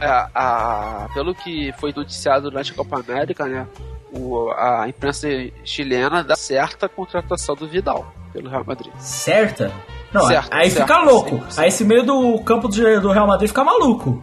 a- 0.00 0.30
a- 0.34 1.08
pelo 1.12 1.34
que 1.34 1.72
foi 1.80 1.92
noticiado 1.92 2.48
durante 2.50 2.70
a 2.70 2.74
Copa 2.76 3.00
América, 3.00 3.46
né? 3.46 3.66
O, 4.12 4.48
a 4.52 4.88
imprensa 4.88 5.26
chilena 5.64 6.22
dá 6.22 6.36
certa 6.36 6.86
a 6.86 6.88
contratação 6.88 7.56
do 7.56 7.66
Vidal 7.66 8.12
pelo 8.32 8.48
Real 8.48 8.64
Madrid. 8.64 8.92
Certa? 8.98 9.72
Não, 10.12 10.28
Certo, 10.28 10.48
aí 10.52 10.70
certo, 10.70 10.86
fica 10.86 11.00
louco. 11.02 11.30
sim, 11.46 11.50
sim. 11.50 11.60
Aí 11.60 11.66
esse 11.68 11.84
meio 11.84 12.04
do 12.04 12.38
campo 12.44 12.68
do, 12.68 13.00
do 13.00 13.10
Real 13.10 13.26
Madrid 13.26 13.48
fica 13.48 13.64
maluco. 13.64 14.22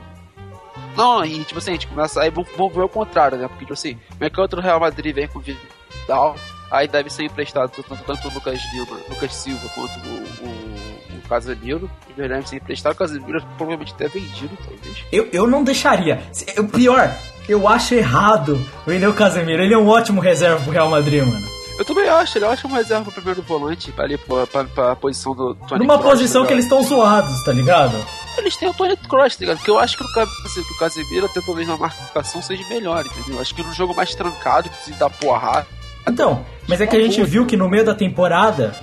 Não, 0.95 1.23
e 1.25 1.43
tipo 1.43 1.59
assim, 1.59 1.71
a 1.71 1.73
gente 1.73 1.87
começa. 1.87 2.21
Aí 2.21 2.29
vamos 2.29 2.73
ver 2.73 2.81
o 2.81 2.89
contrário, 2.89 3.37
né? 3.37 3.47
Porque, 3.47 3.65
tipo 3.65 3.73
assim, 3.73 3.97
como 4.09 4.23
é 4.23 4.29
que 4.29 4.39
outro 4.41 4.61
Real 4.61 4.79
Madrid 4.79 5.13
vem 5.15 5.27
com 5.27 5.39
o 5.39 5.41
Vidal? 5.41 6.35
Aí 6.69 6.87
deve 6.87 7.09
ser 7.09 7.23
emprestado 7.25 7.69
tanto, 7.69 8.03
tanto 8.05 8.27
o 8.29 8.33
Lucas 8.33 8.59
Lima, 8.73 8.97
Lucas 9.09 9.33
Silva 9.35 9.67
quanto 9.75 9.91
o, 10.07 10.45
o, 10.45 11.17
o 11.17 11.27
Casemiro. 11.27 11.89
E 12.09 12.13
devem 12.13 12.45
ser 12.45 12.57
emprestado. 12.57 12.93
O 12.93 12.97
Casemiro 12.97 13.41
provavelmente 13.57 13.93
até 13.93 14.07
vendido, 14.07 14.57
talvez. 14.65 15.03
Eu, 15.11 15.27
eu 15.33 15.47
não 15.47 15.63
deixaria. 15.63 16.21
Se- 16.31 16.59
O 16.59 16.67
pior, 16.69 17.13
eu 17.49 17.67
acho 17.67 17.93
errado 17.93 18.57
vender 18.87 19.07
o 19.07 19.13
Casemiro. 19.13 19.61
Ele 19.63 19.73
é 19.73 19.77
um 19.77 19.87
ótimo 19.89 20.21
reserva 20.21 20.61
pro 20.63 20.71
Real 20.71 20.89
Madrid, 20.89 21.23
mano. 21.25 21.45
Eu 21.81 21.85
também 21.85 22.07
acho, 22.07 22.37
ele 22.37 22.45
é 22.45 22.47
ótimo 22.47 22.75
reserva 22.75 23.05
pro 23.05 23.11
primeiro 23.11 23.41
volante, 23.41 23.91
ali 23.97 24.15
pra, 24.15 24.45
pra, 24.45 24.63
pra 24.65 24.95
posição 24.95 25.33
do 25.33 25.55
Tony 25.67 25.79
Numa 25.79 25.97
Kroos, 25.97 26.11
posição 26.11 26.43
tá 26.43 26.49
que 26.49 26.53
eles 26.53 26.65
estão 26.65 26.83
zoados, 26.83 27.43
tá 27.43 27.51
ligado? 27.51 27.97
Eles 28.37 28.55
têm 28.55 28.69
o 28.69 28.73
Tony 28.75 28.95
Cross, 28.95 29.35
tá 29.35 29.39
ligado? 29.39 29.57
Porque 29.57 29.71
eu 29.71 29.79
acho 29.79 29.97
que 29.97 30.03
o, 30.03 30.21
assim, 30.45 30.61
o 30.61 30.77
Casemiro, 30.77 31.25
até 31.25 31.41
talvez 31.41 31.67
na 31.67 31.75
marcação, 31.75 32.39
seja 32.39 32.63
melhor, 32.69 33.03
entendeu? 33.03 33.41
Acho 33.41 33.55
que 33.55 33.63
num 33.63 33.73
jogo 33.73 33.95
mais 33.95 34.13
trancado, 34.13 34.69
que 34.69 34.75
precisa 34.75 34.95
dar 34.95 35.09
porrada. 35.09 35.65
Então, 36.07 36.45
mas 36.69 36.79
é 36.79 36.85
que 36.85 36.95
a 36.95 37.01
gente 37.01 37.23
viu 37.23 37.47
que 37.47 37.57
no 37.57 37.67
meio 37.67 37.83
da 37.83 37.95
temporada, 37.95 38.75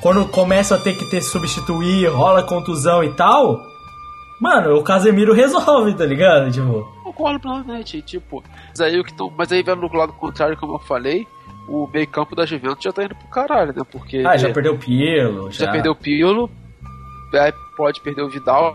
quando 0.00 0.26
começa 0.26 0.76
a 0.76 0.78
ter 0.78 0.96
que 0.96 1.04
ter 1.10 1.20
substituir, 1.20 2.06
rola 2.06 2.42
contusão 2.42 3.04
e 3.04 3.12
tal, 3.12 3.60
mano, 4.40 4.78
o 4.78 4.82
Casemiro 4.82 5.34
resolve, 5.36 5.92
tá 5.92 6.06
ligado? 6.06 6.50
Tipo, 6.50 6.90
Concordo 7.04 7.38
plenamente, 7.38 8.00
tipo. 8.00 8.42
Mas 8.70 8.80
aí, 8.80 8.98
o 8.98 9.04
que 9.04 9.12
tão, 9.12 9.30
mas 9.36 9.52
aí 9.52 9.62
vendo 9.62 9.86
do 9.86 9.94
lado 9.94 10.14
contrário, 10.14 10.56
como 10.56 10.76
eu 10.76 10.78
falei, 10.78 11.26
o 11.68 11.88
meio 11.92 12.06
campo 12.08 12.34
da 12.34 12.46
Juventus 12.46 12.82
já 12.82 12.92
tá 12.92 13.04
indo 13.04 13.14
pro 13.14 13.28
caralho, 13.28 13.72
né? 13.74 13.82
Porque 13.90 14.22
ah, 14.26 14.36
já 14.36 14.50
perdeu 14.52 14.74
o 14.74 14.78
Pirlo, 14.78 15.50
já, 15.50 15.66
já 15.66 15.72
perdeu 15.72 15.92
o 15.92 15.96
Pirlo, 15.96 16.50
é, 17.34 17.52
pode 17.76 18.00
perder 18.00 18.22
o 18.22 18.28
Vidal, 18.28 18.74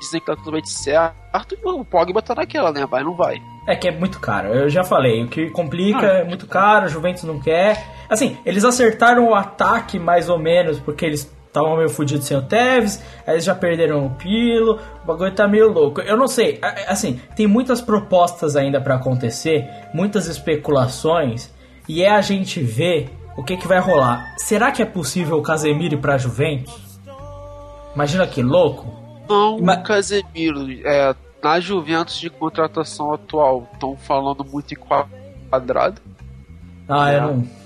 dizem 0.00 0.20
que 0.20 0.26
tá 0.26 0.36
totalmente 0.36 0.70
certo, 0.70 1.54
e 1.54 1.58
o 1.68 1.84
Pogba 1.84 2.22
tá 2.22 2.34
naquela, 2.34 2.72
né? 2.72 2.86
Vai, 2.86 3.02
não 3.02 3.14
vai. 3.14 3.36
É 3.66 3.76
que 3.76 3.88
é 3.88 3.90
muito 3.90 4.18
caro, 4.20 4.48
eu 4.48 4.70
já 4.70 4.82
falei, 4.82 5.22
o 5.22 5.28
que 5.28 5.50
complica 5.50 6.06
Ah. 6.06 6.18
é 6.18 6.24
muito 6.24 6.46
caro, 6.46 6.86
a 6.86 6.88
Juventus 6.88 7.24
não 7.24 7.38
quer. 7.40 7.84
Assim, 8.08 8.36
eles 8.44 8.64
acertaram 8.64 9.28
o 9.28 9.34
ataque 9.34 9.98
mais 9.98 10.28
ou 10.28 10.38
menos, 10.38 10.80
porque 10.80 11.04
eles 11.04 11.30
estavam 11.46 11.76
meio 11.76 11.88
fodidos 11.90 12.26
sem 12.26 12.36
o 12.36 12.42
Tevez, 12.42 13.04
aí 13.26 13.34
eles 13.34 13.44
já 13.44 13.54
perderam 13.54 14.06
o 14.06 14.10
Pilo, 14.10 14.78
o 15.02 15.06
bagulho 15.06 15.34
tá 15.34 15.46
meio 15.48 15.70
louco. 15.70 16.00
Eu 16.00 16.16
não 16.16 16.28
sei, 16.28 16.58
assim, 16.86 17.20
tem 17.36 17.46
muitas 17.46 17.80
propostas 17.80 18.56
ainda 18.56 18.80
pra 18.80 18.94
acontecer, 18.94 19.68
muitas 19.92 20.26
especulações, 20.28 21.52
e 21.90 22.02
é 22.02 22.10
a 22.10 22.20
gente 22.20 22.60
ver 22.62 23.10
o 23.36 23.42
que, 23.42 23.56
que 23.56 23.66
vai 23.66 23.78
rolar. 23.80 24.34
Será 24.38 24.70
que 24.70 24.82
é 24.82 24.86
possível 24.86 25.38
o 25.38 25.42
Casemiro 25.42 25.94
ir 25.94 25.98
pra 25.98 26.18
Juventus? 26.18 27.00
Imagina 27.94 28.26
que 28.26 28.42
louco. 28.42 28.86
Não, 29.28 29.58
Mas- 29.60 29.78
o 29.78 29.82
Casemiro, 29.82 30.66
é, 30.84 31.14
na 31.42 31.58
Juventus 31.60 32.18
de 32.20 32.28
contratação 32.30 33.12
atual, 33.14 33.68
estão 33.72 33.96
falando 33.96 34.44
muito 34.44 34.72
em 34.74 34.76
quadrado. 35.48 36.00
Ah, 36.88 37.12
É. 37.12 37.16
eu 37.18 37.20
não. 37.22 37.60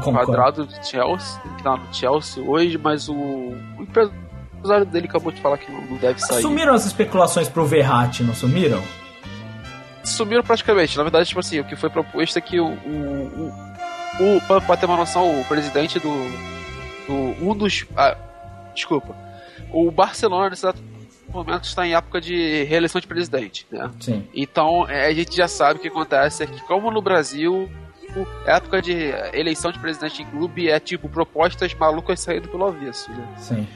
Concordo. 0.00 0.12
quadrado 0.12 0.64
do 0.64 0.72
Chelsea, 0.86 1.40
ele 1.44 1.62
tá 1.62 1.76
no 1.76 1.92
Chelsea 1.94 2.42
hoje, 2.42 2.78
mas 2.78 3.06
o, 3.08 3.14
o 3.14 3.56
empresário 3.82 4.86
dele 4.86 5.06
acabou 5.06 5.30
de 5.30 5.40
falar 5.42 5.58
que 5.58 5.70
não, 5.70 5.82
não 5.82 5.96
deve 5.98 6.18
sair. 6.20 6.40
Sumiram 6.40 6.72
as 6.72 6.86
especulações 6.86 7.46
pro 7.48 7.66
Verratti, 7.66 8.22
não 8.22 8.34
sumiram? 8.34 8.82
Sumiram 10.06 10.42
praticamente. 10.42 10.96
Na 10.96 11.02
verdade, 11.02 11.28
tipo 11.28 11.40
assim, 11.40 11.60
o 11.60 11.64
que 11.64 11.76
foi 11.76 11.90
proposto 11.90 12.36
é 12.36 12.40
que 12.40 12.60
o. 12.60 12.68
o, 12.68 13.52
o, 14.20 14.36
o 14.36 14.40
pra, 14.60 14.76
ter 14.76 14.86
uma 14.86 14.96
noção, 14.96 15.40
o 15.40 15.44
presidente 15.44 15.98
do. 15.98 16.12
do 17.06 17.44
um 17.44 17.54
dos. 17.56 17.86
ah, 17.96 18.16
desculpa. 18.74 19.14
O 19.70 19.90
Barcelona, 19.90 20.50
nesse 20.50 20.66
momento, 21.28 21.64
está 21.64 21.86
em 21.86 21.94
época 21.94 22.20
de 22.20 22.64
reeleição 22.64 23.00
de 23.00 23.06
presidente, 23.06 23.66
né? 23.70 23.90
Sim. 24.00 24.26
Então, 24.32 24.88
é, 24.88 25.06
a 25.06 25.12
gente 25.14 25.36
já 25.36 25.48
sabe 25.48 25.78
o 25.78 25.82
que 25.82 25.88
acontece 25.88 26.44
é 26.44 26.46
que, 26.46 26.60
como 26.62 26.90
no 26.90 27.02
Brasil, 27.02 27.68
época 28.46 28.80
de 28.80 28.92
eleição 29.32 29.72
de 29.72 29.78
presidente 29.78 30.22
em 30.22 30.26
clube 30.26 30.70
é 30.70 30.78
tipo 30.78 31.08
propostas 31.08 31.74
malucas 31.74 32.20
saindo 32.20 32.48
pelo 32.48 32.66
avesso, 32.66 33.10
né? 33.10 33.34
Sim. 33.38 33.66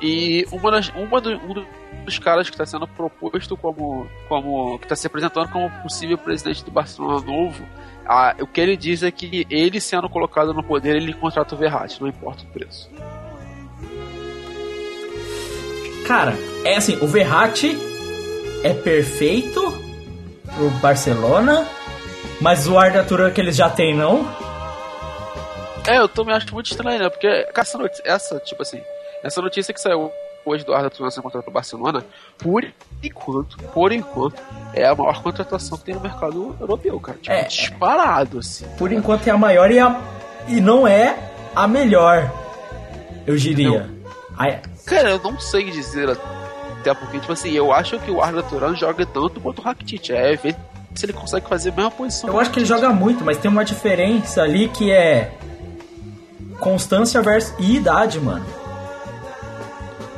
E 0.00 0.46
uma 0.50 0.70
das, 0.70 0.88
uma 0.90 1.20
do, 1.20 1.30
um 1.30 1.64
dos 2.04 2.18
caras 2.18 2.48
que 2.48 2.54
está 2.54 2.64
sendo 2.64 2.88
proposto 2.88 3.56
como, 3.56 4.08
como 4.28 4.78
que 4.78 4.84
está 4.86 4.96
se 4.96 5.06
apresentando 5.06 5.48
como 5.50 5.70
possível 5.82 6.16
presidente 6.16 6.64
do 6.64 6.70
Barcelona 6.70 7.20
novo, 7.24 7.64
ah, 8.06 8.34
o 8.40 8.46
que 8.46 8.60
ele 8.60 8.76
diz 8.76 9.02
é 9.02 9.10
que 9.10 9.46
ele 9.50 9.80
sendo 9.80 10.08
colocado 10.08 10.54
no 10.54 10.62
poder, 10.62 10.96
ele 10.96 11.12
contrata 11.12 11.54
o 11.54 11.58
Verratti, 11.58 12.00
não 12.00 12.08
importa 12.08 12.42
o 12.42 12.46
preço. 12.46 12.90
Cara, 16.06 16.34
é 16.64 16.76
assim, 16.76 16.96
o 17.00 17.06
Verratti 17.06 17.78
é 18.64 18.72
perfeito 18.72 19.60
pro 20.56 20.70
Barcelona, 20.80 21.66
mas 22.40 22.66
o 22.66 22.78
Arda 22.78 23.04
Turan 23.04 23.30
que 23.30 23.40
eles 23.40 23.54
já 23.54 23.70
têm 23.70 23.94
não. 23.94 24.26
É, 25.86 25.98
eu 25.98 26.08
também 26.08 26.34
acho 26.34 26.52
muito 26.52 26.70
estranho, 26.70 26.98
né? 26.98 27.08
Porque 27.08 27.26
essa 27.54 27.78
notícia, 27.78 28.02
essa, 28.04 28.38
tipo 28.40 28.62
assim, 28.62 28.80
essa 29.22 29.40
notícia 29.40 29.72
que 29.74 29.80
saiu 29.80 30.10
hoje 30.44 30.64
do 30.64 30.72
Arda 30.72 30.90
Turan 30.90 31.10
contratado 31.10 31.44
pro 31.44 31.52
Barcelona, 31.52 32.04
por 32.38 32.66
enquanto, 33.02 33.58
por 33.74 33.92
enquanto, 33.92 34.40
é 34.72 34.86
a 34.86 34.94
maior 34.94 35.22
contratação 35.22 35.76
que 35.78 35.84
tem 35.84 35.94
no 35.94 36.00
mercado 36.00 36.56
europeu, 36.58 36.98
cara. 36.98 37.18
Tipo, 37.18 37.32
É. 37.32 37.44
disparado, 37.44 38.38
assim. 38.38 38.66
Por 38.78 38.90
enquanto 38.92 39.26
é 39.26 39.30
a 39.30 39.36
maior 39.38 39.70
e, 39.70 39.78
a, 39.78 40.00
e 40.48 40.60
não 40.60 40.86
é 40.86 41.16
a 41.54 41.68
melhor, 41.68 42.32
eu 43.26 43.36
diria. 43.36 43.88
Ai, 44.36 44.60
Cara, 44.86 45.10
eu 45.10 45.20
não 45.22 45.38
sei 45.38 45.70
dizer 45.70 46.10
até 46.10 46.94
porque, 46.94 47.20
tipo 47.20 47.32
assim, 47.32 47.52
eu 47.52 47.72
acho 47.72 47.98
que 48.00 48.10
o 48.10 48.20
Arda 48.20 48.42
Turan 48.42 48.74
joga 48.74 49.04
tanto 49.06 49.40
quanto 49.40 49.60
o 49.60 49.62
Rakitic. 49.62 50.10
É 50.10 50.34
ver 50.34 50.56
se 50.94 51.06
ele 51.06 51.12
consegue 51.12 51.46
fazer 51.46 51.68
a 51.70 51.72
mesma 51.72 51.90
posição. 51.90 52.30
eu 52.30 52.40
acho 52.40 52.50
que 52.50 52.58
ele 52.58 52.66
joga 52.66 52.88
muito, 52.90 53.24
mas 53.24 53.38
tem 53.38 53.48
uma 53.50 53.64
diferença 53.64 54.42
ali 54.42 54.68
que 54.68 54.90
é 54.90 55.32
constância 56.58 57.22
versus 57.22 57.54
e 57.58 57.76
idade, 57.76 58.18
mano. 58.18 58.44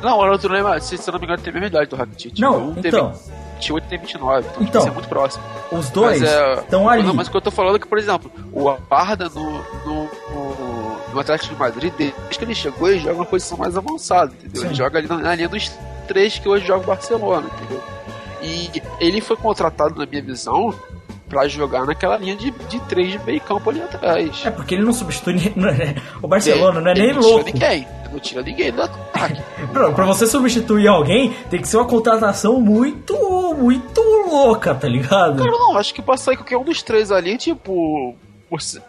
Não, 0.03 0.19
o 0.19 0.29
outro 0.29 0.51
Neymar, 0.51 0.81
se, 0.81 0.97
se 0.97 1.09
eu 1.09 1.13
não 1.13 1.19
me 1.19 1.25
engano, 1.25 1.41
tem 1.41 1.51
a 1.51 1.53
mesma 1.53 1.67
idade 1.67 1.89
do 1.89 1.95
Rakitic. 1.95 2.37
Não, 2.39 2.69
um 2.69 2.73
então. 2.77 3.11
Tem 3.11 3.43
28 3.55 3.87
tem 3.87 3.99
29, 3.99 4.47
então, 4.47 4.63
Então. 4.63 4.81
isso 4.81 4.89
é 4.89 4.93
muito 4.93 5.07
próximo. 5.07 5.43
Os 5.71 5.89
dois 5.89 6.19
Mas, 6.21 6.29
é, 6.29 6.53
estão 6.55 6.89
ali. 6.89 7.13
Mas 7.13 7.27
o 7.27 7.31
que 7.31 7.37
eu 7.37 7.41
tô 7.41 7.51
falando 7.51 7.77
é 7.77 7.79
que, 7.79 7.87
por 7.87 7.97
exemplo, 7.97 8.31
o 8.51 8.69
Arda 8.89 9.29
no, 9.29 9.51
no, 9.85 10.03
no, 10.03 11.13
no 11.13 11.19
Atlético 11.19 11.53
de 11.53 11.59
Madrid, 11.59 11.93
desde 11.97 12.13
que 12.37 12.43
ele 12.43 12.53
chegou, 12.53 12.89
ele 12.89 12.99
joga 12.99 13.15
uma 13.15 13.25
posição 13.25 13.57
mais 13.57 13.77
avançada, 13.77 14.33
entendeu? 14.33 14.61
Sim. 14.61 14.67
Ele 14.67 14.75
joga 14.75 14.99
ali 14.99 15.07
na, 15.07 15.17
na 15.17 15.35
linha 15.35 15.47
dos 15.47 15.71
três 16.07 16.37
que 16.37 16.49
hoje 16.49 16.65
joga 16.67 16.83
o 16.83 16.87
Barcelona, 16.87 17.47
entendeu? 17.57 17.81
E 18.41 18.69
ele 18.99 19.21
foi 19.21 19.37
contratado, 19.37 19.97
na 19.97 20.05
minha 20.05 20.21
visão, 20.21 20.75
pra 21.33 21.47
jogar 21.47 21.85
naquela 21.85 22.17
linha 22.17 22.35
de, 22.35 22.51
de 22.51 22.79
três 22.81 23.11
de 23.11 23.19
meio 23.19 23.41
campo 23.41 23.69
ali 23.69 23.81
atrás. 23.81 24.41
É 24.45 24.51
porque 24.51 24.75
ele 24.75 24.83
não 24.83 24.93
substitui 24.93 25.35
é- 25.35 25.95
o 26.21 26.27
Barcelona, 26.27 26.79
não 26.79 26.89
é 26.89 26.91
Ele 26.91 27.07
nem 27.07 27.13
não 27.13 27.21
louco. 27.21 27.43
Tira 27.45 27.53
ninguém, 27.53 27.87
não 28.11 28.19
tira 28.19 28.41
ninguém 28.43 28.71
do 28.71 28.81
ataque. 28.83 29.41
Pra, 29.73 30.05
você 30.05 30.27
substituir 30.27 30.87
alguém, 30.87 31.33
tem 31.49 31.59
que 31.59 31.67
ser 31.67 31.77
uma 31.77 31.87
contratação 31.87 32.61
muito, 32.61 33.15
muito 33.57 34.01
louca, 34.29 34.75
tá 34.75 34.87
ligado? 34.87 35.37
Cara, 35.37 35.51
não, 35.51 35.77
acho 35.77 35.93
que 35.93 36.01
pra 36.01 36.17
sair 36.17 36.37
qualquer 36.37 36.57
um 36.57 36.63
dos 36.63 36.83
três 36.83 37.11
ali, 37.11 37.37
tipo, 37.37 38.15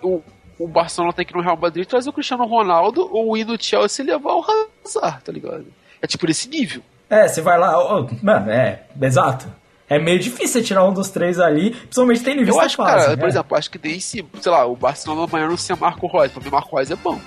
o, 0.02 0.22
o 0.58 0.68
Barcelona 0.68 1.12
tem 1.12 1.24
que 1.24 1.32
ir 1.32 1.36
no 1.36 1.42
Real 1.42 1.56
Madrid 1.56 1.86
trazer 1.86 2.10
o 2.10 2.12
Cristiano 2.12 2.44
Ronaldo 2.46 3.08
ou 3.10 3.36
ir 3.36 3.44
no 3.44 3.60
Chelsea 3.60 4.04
e 4.04 4.08
levar 4.08 4.34
o 4.34 4.44
Hazard, 4.44 5.22
tá 5.24 5.32
ligado? 5.32 5.66
É 6.02 6.06
tipo 6.06 6.28
esse 6.30 6.48
nível. 6.48 6.82
É, 7.08 7.28
você 7.28 7.40
vai 7.40 7.58
lá, 7.58 7.78
ó, 7.78 8.06
mano, 8.22 8.50
é, 8.50 8.82
exato. 9.00 9.46
É 9.88 9.98
meio 9.98 10.18
difícil 10.18 10.60
você 10.60 10.62
tirar 10.62 10.84
um 10.84 10.92
dos 10.92 11.10
três 11.10 11.38
ali, 11.38 11.72
principalmente 11.72 12.22
tendo 12.22 12.40
em 12.40 12.44
vista 12.44 12.60
Eu 12.60 12.64
acho, 12.64 12.76
fase, 12.76 12.90
cara, 12.90 13.10
né? 13.10 13.16
por 13.16 13.28
exemplo, 13.28 13.56
acho 13.58 13.70
que 13.70 13.80
nem 13.82 14.00
se, 14.00 14.24
sei 14.40 14.52
lá, 14.52 14.64
o 14.66 14.74
Barcelona 14.74 15.24
amanhã 15.24 15.46
não 15.46 15.56
ser 15.56 15.76
Marco 15.76 16.06
Reus, 16.06 16.32
pra 16.32 16.42
mim 16.42 16.50
Marco 16.50 16.74
Reus 16.74 16.90
é 16.90 16.96
bom. 16.96 17.20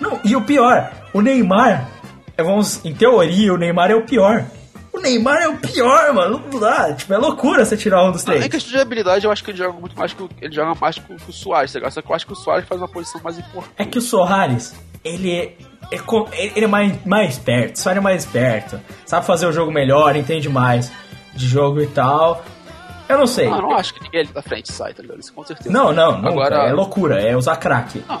Não, 0.00 0.18
e 0.24 0.34
o 0.34 0.40
pior, 0.40 0.90
o 1.12 1.20
Neymar, 1.20 1.88
é, 2.36 2.42
vamos, 2.42 2.82
em 2.84 2.94
teoria, 2.94 3.52
o 3.52 3.58
Neymar 3.58 3.90
é 3.90 3.94
o 3.94 4.02
pior. 4.02 4.46
O 4.92 5.00
Neymar 5.00 5.42
é 5.42 5.48
o 5.48 5.56
pior, 5.58 6.12
mano. 6.14 6.42
Não 6.50 6.58
dá. 6.58 6.92
Tipo, 6.92 7.14
é 7.14 7.18
loucura 7.18 7.64
você 7.64 7.76
tirar 7.76 8.04
um 8.04 8.10
dos 8.10 8.22
Em 8.22 8.26
três. 8.26 8.48
questão 8.48 8.72
de 8.72 8.78
habilidade, 8.78 9.26
eu 9.26 9.30
acho 9.30 9.44
que 9.44 9.50
ele 9.50 9.58
joga 9.58 9.78
muito 9.78 9.96
mais 9.96 10.12
que 10.12 10.22
o, 10.22 10.28
ele 10.40 10.52
joga 10.52 10.74
mais 10.80 10.98
que 10.98 11.12
o, 11.12 11.32
Soares, 11.32 11.72
tá 11.72 11.78
ligado? 11.78 11.92
Só 11.92 12.02
que 12.02 12.10
eu 12.10 12.14
acho 12.16 12.26
que 12.26 12.32
o 12.32 12.36
Soares 12.36 12.66
faz 12.66 12.80
uma 12.80 12.88
posição 12.88 13.20
mais 13.22 13.38
importante. 13.38 13.74
É 13.76 13.84
que 13.84 13.98
o 13.98 14.00
Soares, 14.00 14.74
ele 15.04 15.30
é, 15.30 15.54
é 15.92 16.52
ele 16.56 16.64
é 16.64 16.68
mais, 16.68 17.04
mais 17.04 17.34
esperto. 17.34 17.76
O 17.76 17.78
Soares 17.78 17.98
é 17.98 18.02
mais 18.02 18.24
esperto. 18.24 18.80
Sabe 19.04 19.26
fazer 19.26 19.46
o 19.46 19.52
jogo 19.52 19.70
melhor, 19.70 20.16
entende 20.16 20.48
mais 20.48 20.90
de 21.38 21.46
jogo 21.46 21.80
e 21.80 21.86
tal. 21.86 22.44
Eu 23.08 23.16
não 23.18 23.26
sei. 23.26 23.46
Ah, 23.46 23.56
eu 23.56 23.62
não 23.62 23.74
acho 23.74 23.94
que 23.94 24.02
ninguém 24.02 24.20
ali 24.20 24.28
da 24.32 24.42
frente 24.42 24.70
sai, 24.72 24.92
tá 24.92 25.00
ligado? 25.02 25.20
Isso 25.20 25.32
com 25.32 25.42
certeza. 25.44 25.70
Não, 25.70 25.92
não, 25.92 26.16
nunca. 26.18 26.28
Agora- 26.28 26.56
É 26.68 26.72
loucura, 26.72 27.22
é 27.22 27.34
usar 27.36 27.56
crack. 27.56 28.04
Não, 28.06 28.20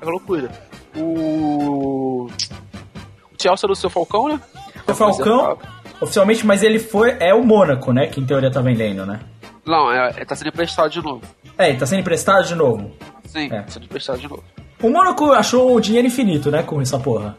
é 0.00 0.04
loucura. 0.04 0.50
O. 0.96 2.26
O 2.26 3.42
Chelsea 3.42 3.66
do 3.68 3.74
seu 3.74 3.90
Falcão, 3.90 4.28
né? 4.28 4.40
O 4.86 4.94
Falcão, 4.94 5.58
oficialmente, 6.00 6.46
mas 6.46 6.62
ele 6.62 6.78
foi. 6.78 7.16
É 7.20 7.34
o 7.34 7.42
Mônaco, 7.44 7.92
né? 7.92 8.06
Que 8.06 8.20
em 8.20 8.24
teoria 8.26 8.50
tá 8.50 8.60
vendendo, 8.60 9.04
né? 9.04 9.20
Não, 9.66 9.90
é, 9.90 10.12
é, 10.16 10.24
tá 10.24 10.36
sendo 10.36 10.48
emprestado 10.48 10.90
de 10.90 11.02
novo. 11.02 11.22
É, 11.58 11.68
ele 11.70 11.78
tá 11.78 11.86
sendo 11.86 12.00
emprestado 12.00 12.46
de 12.46 12.54
novo. 12.54 12.90
Sim, 13.24 13.46
É. 13.52 13.62
tá 13.62 13.70
sendo 13.70 13.84
emprestado 13.86 14.18
de 14.20 14.28
novo. 14.28 14.44
O 14.82 14.90
Mônaco 14.90 15.32
achou 15.32 15.74
o 15.74 15.80
dinheiro 15.80 16.06
infinito, 16.06 16.50
né? 16.50 16.62
Com 16.62 16.80
essa 16.80 16.98
porra. 16.98 17.36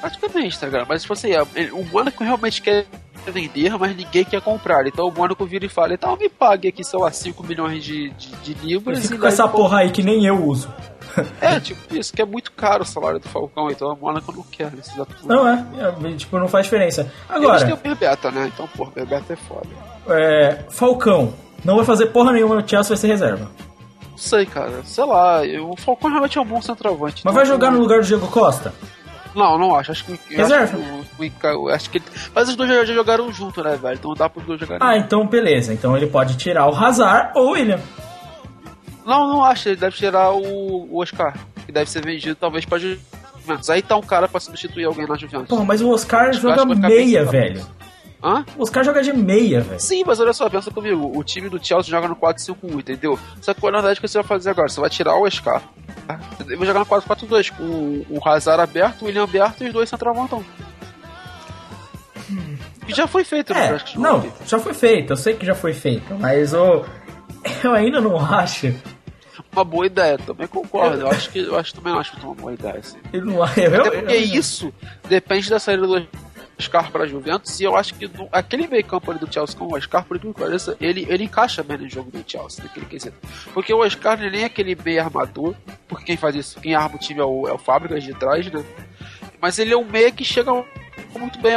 Praticamente, 0.00 0.58
tá 0.58 0.66
ligado? 0.66 0.86
Mas, 0.88 1.02
tipo 1.02 1.12
assim, 1.12 1.30
é, 1.32 1.42
o 1.72 1.84
Mônaco 1.92 2.24
realmente 2.24 2.62
quer 2.62 2.86
vender, 3.26 3.76
mas 3.78 3.96
ninguém 3.96 4.24
quer 4.24 4.40
comprar. 4.40 4.86
Então 4.86 5.08
o 5.08 5.12
Mônaco 5.12 5.44
vira 5.44 5.66
e 5.66 5.68
fala, 5.68 5.94
então 5.94 6.16
me 6.16 6.28
pague 6.28 6.68
aqui, 6.68 6.84
sei 6.84 6.98
lá, 6.98 7.10
5 7.10 7.42
milhões 7.44 7.84
de, 7.84 8.10
de, 8.10 8.30
de 8.36 8.54
libras. 8.54 9.00
fica 9.00 9.14
e 9.14 9.18
com 9.18 9.26
essa 9.26 9.48
pô, 9.48 9.58
porra 9.58 9.80
aí 9.80 9.90
que 9.90 10.02
nem 10.02 10.24
eu 10.24 10.44
uso. 10.44 10.72
É, 11.40 11.58
tipo 11.58 11.96
isso, 11.96 12.12
que 12.12 12.22
é 12.22 12.24
muito 12.24 12.52
caro 12.52 12.82
o 12.82 12.86
salário 12.86 13.18
do 13.18 13.28
Falcão, 13.28 13.68
então 13.68 13.92
o 13.92 13.96
Mônaco 13.96 14.32
não 14.32 14.44
quer 14.44 14.70
nesse 14.70 14.92
exato 14.92 15.12
momento. 15.22 15.28
Não 15.28 15.48
é, 15.48 16.12
é, 16.12 16.16
tipo, 16.16 16.38
não 16.38 16.46
faz 16.46 16.66
diferença. 16.66 17.00
Eles 17.00 17.12
têm 17.26 17.36
Agora, 17.36 17.74
o 17.74 17.76
Berbeta, 17.76 18.30
né? 18.30 18.50
Então, 18.54 18.68
pô, 18.76 18.86
Berbeta 18.86 19.32
é 19.32 19.36
foda. 19.36 19.66
é, 20.08 20.64
Falcão, 20.70 21.34
não 21.64 21.76
vai 21.76 21.84
fazer 21.84 22.06
porra 22.06 22.32
nenhuma 22.32 22.54
no 22.54 22.68
Chelsea, 22.68 22.88
vai 22.90 22.96
ser 22.96 23.08
reserva. 23.08 23.50
Sei, 24.16 24.44
cara. 24.44 24.82
Sei 24.84 25.04
lá, 25.04 25.40
o 25.62 25.76
Falcão 25.76 26.10
realmente 26.10 26.36
é 26.36 26.40
um 26.40 26.44
bom 26.44 26.60
centroavante. 26.60 27.22
Mas 27.24 27.32
então, 27.32 27.32
vai 27.32 27.46
jogar 27.46 27.70
no 27.70 27.80
lugar 27.80 28.00
do 28.00 28.06
Diego 28.06 28.28
Costa? 28.28 28.72
Não, 29.34 29.58
não 29.58 29.74
acho. 29.74 29.92
Acho 29.92 30.04
que. 30.04 30.34
Reserva. 30.34 30.64
Acho 30.64 30.76
que, 30.76 30.99
eu 31.42 31.68
acho 31.68 31.90
que 31.90 31.98
ele- 31.98 32.04
Mas 32.34 32.48
os 32.48 32.56
dois 32.56 32.68
já, 32.70 32.84
já 32.84 32.94
jogaram 32.94 33.32
junto, 33.32 33.62
né, 33.62 33.76
velho? 33.76 33.94
Então 33.94 34.14
dá 34.14 34.28
pros 34.28 34.46
dois 34.46 34.58
jogarem. 34.60 34.86
Ah, 34.86 34.96
então 34.96 35.26
beleza. 35.26 35.72
Então 35.74 35.96
ele 35.96 36.06
pode 36.06 36.36
tirar 36.36 36.66
o 36.68 36.74
Hazard 36.74 37.30
ou 37.38 37.48
o 37.48 37.50
William. 37.52 37.80
Não, 39.04 39.26
não 39.28 39.44
acho. 39.44 39.68
Ele 39.68 39.76
deve 39.76 39.96
tirar 39.96 40.30
o, 40.32 40.88
o 40.90 40.98
Oscar. 41.00 41.34
Que 41.66 41.72
deve 41.72 41.90
ser 41.90 42.04
vendido 42.04 42.34
talvez 42.34 42.64
pra 42.64 42.78
Juventus. 42.78 43.70
Aí 43.70 43.82
tá 43.82 43.96
um 43.96 44.02
cara 44.02 44.28
pra 44.28 44.40
substituir 44.40 44.84
alguém 44.84 45.06
na 45.06 45.16
Juventus. 45.16 45.48
Porra, 45.48 45.64
mas 45.64 45.80
o 45.80 45.90
Oscar 45.90 46.32
joga 46.32 46.64
meia, 46.64 47.24
velho. 47.24 47.66
Hã? 48.22 48.44
O 48.58 48.62
Oscar 48.62 48.84
joga 48.84 49.02
de 49.02 49.14
meia, 49.14 49.62
velho. 49.62 49.80
Sim, 49.80 50.04
mas 50.06 50.20
olha 50.20 50.34
só, 50.34 50.48
pensa 50.50 50.70
comigo. 50.70 51.10
O 51.16 51.24
time 51.24 51.48
do 51.48 51.58
Chelsea 51.64 51.90
joga 51.90 52.06
no 52.06 52.14
4-5-1, 52.14 52.80
entendeu? 52.80 53.18
Só 53.40 53.54
que 53.54 53.62
na 53.64 53.70
verdade 53.78 53.98
o 53.98 54.02
que 54.02 54.08
você 54.08 54.18
vai 54.18 54.26
fazer 54.26 54.50
agora? 54.50 54.68
Você 54.68 54.78
vai 54.80 54.90
tirar 54.90 55.14
o 55.14 55.22
Oscar. 55.26 55.62
tá? 56.06 56.20
Vai 56.44 56.66
jogar 56.66 56.80
no 56.80 56.86
4-4-2 56.86 57.48
com 57.50 57.62
o- 57.64 58.06
o 58.10 58.28
Hazard 58.28 58.60
aberto, 58.62 59.02
o 59.02 59.04
William 59.06 59.24
aberto 59.24 59.62
e 59.64 59.68
os 59.68 59.72
dois 59.72 59.88
centroavantão. 59.88 60.44
Que 62.90 62.96
já 62.96 63.06
foi 63.06 63.24
feito 63.24 63.52
no 63.54 63.58
É, 63.60 63.78
não, 63.96 64.32
já 64.46 64.58
foi 64.58 64.74
feito, 64.74 65.12
eu 65.12 65.16
sei 65.16 65.34
que 65.34 65.46
já 65.46 65.54
foi 65.54 65.72
feito, 65.72 66.14
mas 66.14 66.52
o. 66.54 66.84
Eu 67.64 67.72
ainda 67.72 68.00
não 68.00 68.18
acho. 68.22 68.74
Uma 69.52 69.64
boa 69.64 69.86
ideia, 69.86 70.18
também 70.18 70.46
concordo. 70.46 71.00
Eu 71.00 71.08
acho 71.10 71.30
que 71.30 71.38
eu 71.40 71.58
acho 71.58 71.74
também 71.74 71.92
não 71.92 71.98
acho 72.00 72.12
que 72.12 72.20
é 72.20 72.24
uma 72.24 72.34
boa 72.34 72.52
ideia, 72.52 72.76
assim. 72.78 72.98
Eu 73.12 73.24
não. 73.24 73.36
Eu, 73.36 73.42
Até 73.80 73.90
porque 73.90 74.14
eu- 74.14 74.20
isso 74.20 74.72
depende 75.08 75.48
da 75.50 75.58
saída 75.58 75.86
do 75.86 76.06
Oscar 76.58 76.90
para 76.92 77.04
a 77.04 77.06
Juventus, 77.06 77.58
e 77.58 77.64
eu 77.64 77.74
acho 77.74 77.94
que 77.94 78.06
no- 78.06 78.28
aquele 78.30 78.68
meio 78.68 78.84
campo 78.84 79.10
ali 79.10 79.18
do 79.18 79.32
Chelsea 79.32 79.56
com 79.58 79.64
o 79.64 79.74
Oscar, 79.74 80.04
por 80.04 80.16
incrível 80.18 80.34
que 80.34 80.40
pareça, 80.42 80.76
ele, 80.80 81.06
ele 81.08 81.24
encaixa 81.24 81.62
bem 81.62 81.78
no 81.78 81.88
jogo 81.88 82.10
do 82.10 82.22
Chelsea, 82.30 82.62
naquele 82.62 82.84
quesito. 82.86 83.16
Porque 83.54 83.72
o 83.72 83.78
Oscar 83.78 84.18
não 84.18 84.26
é 84.26 84.30
nem 84.30 84.44
aquele 84.44 84.76
meio 84.84 85.00
armador, 85.02 85.54
porque 85.88 86.04
quem 86.04 86.16
faz 86.18 86.34
isso, 86.36 86.60
quem 86.60 86.74
arma 86.74 86.96
o 86.96 86.98
time 86.98 87.20
é 87.20 87.24
o, 87.24 87.48
é 87.48 87.52
o 87.52 87.58
Fábricas 87.58 88.04
de 88.04 88.12
trás, 88.14 88.46
né? 88.52 88.62
Mas 89.40 89.58
ele 89.58 89.72
é 89.72 89.76
um 89.76 89.84
meia 89.86 90.12
que 90.12 90.22
chega 90.22 90.52
muito 91.18 91.40
bem 91.40 91.54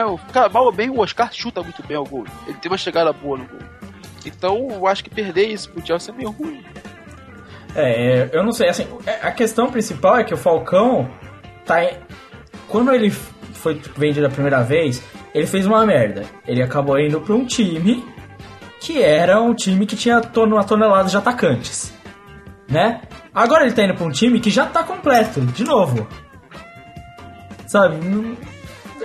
mal 0.52 0.72
bem, 0.72 0.90
o 0.90 1.00
Oscar 1.00 1.32
chuta 1.32 1.62
muito 1.62 1.86
bem 1.86 1.98
ao 1.98 2.06
gol. 2.06 2.26
Ele 2.48 2.58
tem 2.58 2.72
uma 2.72 2.78
chegada 2.78 3.14
boa 3.14 3.38
no 3.38 3.46
gol. 3.46 3.60
Então 4.26 4.70
eu 4.72 4.88
acho 4.88 5.04
que 5.04 5.10
perder 5.10 5.48
isso 5.48 5.70
pro 5.70 5.86
Chelsea 5.86 6.14
é 6.14 6.18
meio 6.18 6.32
ruim. 6.32 6.64
É, 7.76 8.30
eu 8.32 8.44
não 8.44 8.52
sei, 8.52 8.70
assim, 8.70 8.88
a 9.22 9.32
questão 9.32 9.70
principal 9.72 10.18
é 10.18 10.24
que 10.24 10.34
o 10.34 10.38
Falcão 10.38 11.10
tá. 11.66 11.78
Quando 12.68 12.94
ele 12.94 13.10
foi 13.10 13.82
vendido 13.98 14.28
a 14.28 14.30
primeira 14.30 14.64
vez, 14.64 15.04
ele 15.34 15.48
fez 15.48 15.66
uma 15.66 15.86
merda. 15.86 16.26
Ele 16.48 16.62
acabou 16.62 17.00
indo 17.00 17.20
pra 17.22 17.34
um 17.34 17.46
time 17.46 18.06
que 18.80 19.02
era 19.02 19.42
um 19.42 19.54
time 19.54 19.86
que 19.86 19.96
tinha 19.96 20.22
uma 20.36 20.64
tonelada 20.64 21.10
de 21.10 21.18
atacantes. 21.18 21.94
Né? 22.70 23.02
Agora 23.34 23.64
ele 23.64 23.74
tá 23.74 23.84
indo 23.84 23.96
pra 23.96 24.06
um 24.06 24.12
time 24.12 24.40
que 24.40 24.50
já 24.50 24.66
tá 24.66 24.84
completo, 24.84 25.42
de 25.42 25.64
novo. 25.64 26.08
Sabe? 27.66 27.96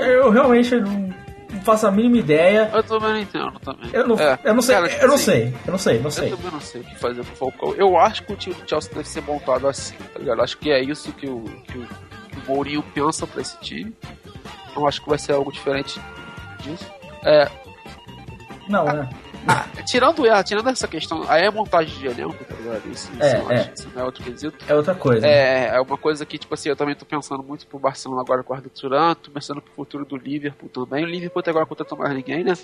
Eu 0.01 0.31
realmente 0.31 0.75
não 0.81 1.15
faço 1.65 1.87
a 1.87 1.91
mínima 1.91 2.19
ideia. 2.19 2.71
Eu 2.73 2.83
também 2.83 3.09
não 3.11 3.19
entendo 3.19 3.59
também. 3.61 3.91
Eu 3.93 4.07
não, 4.07 4.17
É, 4.19 4.39
eu 4.45 4.55
não 4.55 4.63
sei, 4.63 4.75
cara, 4.77 4.93
eu 5.03 5.09
não 5.09 5.15
assim, 5.15 5.25
sei, 5.25 5.55
eu 5.67 5.71
não 5.73 5.79
sei, 5.79 5.99
não 5.99 6.05
Eu 6.07 6.11
sei. 6.11 6.31
também 6.31 6.51
não 6.53 6.61
sei 6.61 6.81
o 6.81 6.85
que 6.85 6.99
fazer 6.99 7.25
com 7.25 7.33
o 7.33 7.37
Falcão. 7.37 7.75
Eu 7.75 7.99
acho 7.99 8.23
que 8.25 8.33
o 8.33 8.37
time 8.37 8.55
do 8.55 8.69
Chelsea 8.69 8.93
deve 8.95 9.09
ser 9.09 9.23
montado 9.23 9.67
assim, 9.69 9.97
tá 10.13 10.19
ligado? 10.19 10.43
Acho 10.43 10.59
que 10.59 10.71
é 10.71 10.83
isso 10.83 11.13
que 11.13 11.27
o, 11.29 11.43
que 11.65 11.79
o, 11.79 11.87
que 11.87 12.51
o 12.51 12.53
Mourinho 12.55 12.83
pensa 12.95 13.27
pra 13.27 13.41
esse 13.41 13.59
time. 13.61 13.95
Não 14.77 14.87
acho 14.87 15.03
que 15.03 15.09
vai 15.09 15.19
ser 15.19 15.33
algo 15.33 15.51
diferente 15.53 16.01
disso. 16.61 16.87
É, 17.25 17.49
Não, 18.69 18.85
né? 18.85 19.09
Tirando, 19.87 20.27
é, 20.27 20.43
tirando 20.43 20.69
essa 20.69 20.87
questão, 20.89 21.25
aí 21.29 21.45
é 21.45 21.51
montagem 21.51 21.97
de 21.99 22.07
elenco, 22.07 22.45
tá 22.45 22.55
ligado? 22.55 22.83
Isso, 22.91 23.11
isso, 23.13 23.23
É, 23.23 23.41
eu 23.41 23.51
é. 23.51 23.73
isso 23.75 23.89
não 23.95 24.03
é 24.03 24.05
outro 24.05 24.23
quesito. 24.25 24.65
É 24.69 24.75
outra 24.75 24.95
coisa. 24.95 25.27
É, 25.27 25.69
é 25.77 25.81
uma 25.81 25.97
coisa 25.97 26.25
que, 26.27 26.39
tipo 26.39 26.53
assim, 26.55 26.69
eu 26.69 26.77
também 26.77 26.95
tô 26.95 27.05
pensando 27.05 27.43
muito 27.43 27.67
pro 27.67 27.79
Barcelona 27.79 28.21
agora 28.21 28.43
com 28.43 28.53
o 28.53 28.57
Arthur 28.57 28.71
Turan, 28.71 29.15
tô 29.15 29.31
pensando 29.31 29.61
pro 29.61 29.73
futuro 29.73 30.05
do 30.05 30.17
Liverpool 30.17 30.69
também. 30.69 31.05
O 31.05 31.07
Liverpool 31.09 31.41
até 31.41 31.51
agora 31.51 31.67
contratou 31.67 31.97
mais 31.99 32.15
ninguém, 32.15 32.45
né? 32.45 32.55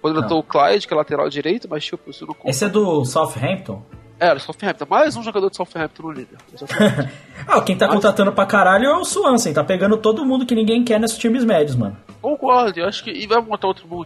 Contratou 0.00 0.38
o 0.38 0.42
Clyde, 0.42 0.86
que 0.86 0.94
é 0.94 0.96
lateral 0.96 1.28
direito, 1.28 1.68
mas 1.70 1.84
tipo, 1.84 2.10
isso 2.10 2.26
não 2.26 2.34
conta. 2.34 2.50
Esse 2.50 2.64
é 2.64 2.68
do 2.68 3.04
Southampton? 3.04 3.82
É, 4.18 4.34
o 4.34 4.38
Southampton. 4.40 4.86
Mais 4.88 5.16
um 5.16 5.22
jogador 5.22 5.48
de 5.50 5.56
Southampton 5.56 6.02
no 6.04 6.12
Liverpool. 6.12 6.38
Ah, 7.48 7.60
quem 7.62 7.76
tá 7.76 7.86
Mas- 7.86 7.94
contratando 7.96 8.32
pra 8.32 8.44
caralho 8.46 8.84
é 8.86 8.94
o 8.96 9.04
Swansea, 9.04 9.52
tá 9.54 9.64
pegando 9.64 9.96
todo 9.96 10.24
mundo 10.26 10.44
que 10.44 10.54
ninguém 10.54 10.84
quer 10.84 11.00
nesses 11.00 11.16
times 11.18 11.42
médios, 11.42 11.74
mano. 11.74 11.96
Concordo, 12.20 12.78
eu 12.78 12.86
acho 12.86 13.02
que. 13.02 13.10
E 13.10 13.26
vai 13.26 13.40
montar 13.40 13.66
outro 13.66 13.86
bom 13.88 14.04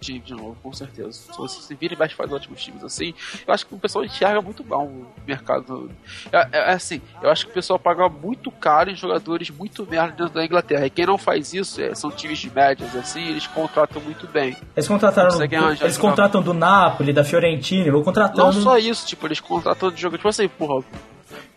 time 0.00 0.20
de 0.20 0.34
novo, 0.34 0.56
com 0.62 0.72
certeza. 0.72 1.12
Se 1.12 1.36
você 1.36 1.60
se 1.60 1.74
vira 1.74 1.94
e 1.94 1.98
mexe 1.98 2.14
faz 2.14 2.30
ótimos 2.32 2.62
times 2.62 2.84
assim, 2.84 3.14
eu 3.46 3.52
acho 3.54 3.66
que 3.66 3.74
o 3.74 3.78
pessoal 3.78 4.04
enxerga 4.04 4.40
muito 4.42 4.64
mal 4.64 4.84
o 4.86 5.06
mercado. 5.26 5.90
É, 6.32 6.38
é- 6.38 6.48
é 6.52 6.72
assim, 6.72 7.00
eu 7.22 7.30
acho 7.30 7.44
que 7.46 7.50
o 7.50 7.54
pessoal 7.54 7.78
paga 7.78 8.08
muito 8.08 8.50
caro 8.50 8.90
em 8.90 8.94
jogadores 8.94 9.50
muito 9.50 9.86
merda 9.86 10.12
dentro 10.12 10.34
da 10.34 10.44
Inglaterra. 10.44 10.86
E 10.86 10.90
quem 10.90 11.06
não 11.06 11.18
faz 11.18 11.52
isso 11.54 11.80
é, 11.80 11.94
são 11.94 12.10
times 12.10 12.38
de 12.38 12.50
médias, 12.54 12.94
assim, 12.96 13.26
eles 13.28 13.46
contratam 13.46 14.00
muito 14.02 14.26
bem. 14.26 14.56
Eles 14.76 14.86
contrataram. 14.88 15.40
Eles 15.80 15.98
contratam 15.98 16.42
do 16.42 16.52
Napoli, 16.54 17.12
da 17.12 17.24
Fiorentina, 17.24 17.90
vão 17.90 18.02
contratando. 18.02 18.38
Não 18.44 18.52
só 18.52 18.78
isso, 18.78 19.06
tipo, 19.06 19.26
eles 19.26 19.40
contratam 19.40 19.90
de 19.90 20.00
jogo, 20.00 20.16
tipo 20.16 20.28
assim, 20.28 20.48
porra, 20.48 20.84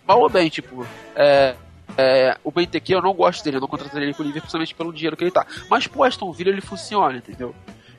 mal 0.08 0.20
ou 0.20 0.30
bem, 0.30 0.50
tipo, 0.50 0.86
é, 1.16 1.56
é, 1.98 2.38
o 2.44 2.52
Benteke 2.52 2.94
eu 2.94 3.02
não 3.02 3.14
gosto 3.14 3.44
dele, 3.44 3.58
eu 3.58 3.62
não 3.62 3.68
contrataria 3.68 4.06
ele 4.06 4.14
pro 4.14 4.24
Liverpool 4.24 4.42
principalmente 4.44 4.74
pelo 4.76 4.94
dinheiro 4.94 5.18
que 5.18 5.24
ele 5.24 5.32
tá. 5.32 5.46
Mas 5.70 5.86
pro 5.88 6.04
Aston 6.04 6.32
Villa 6.32 6.50
ele 6.52 6.62
funciona, 6.62 7.18
entendeu? 7.18 7.54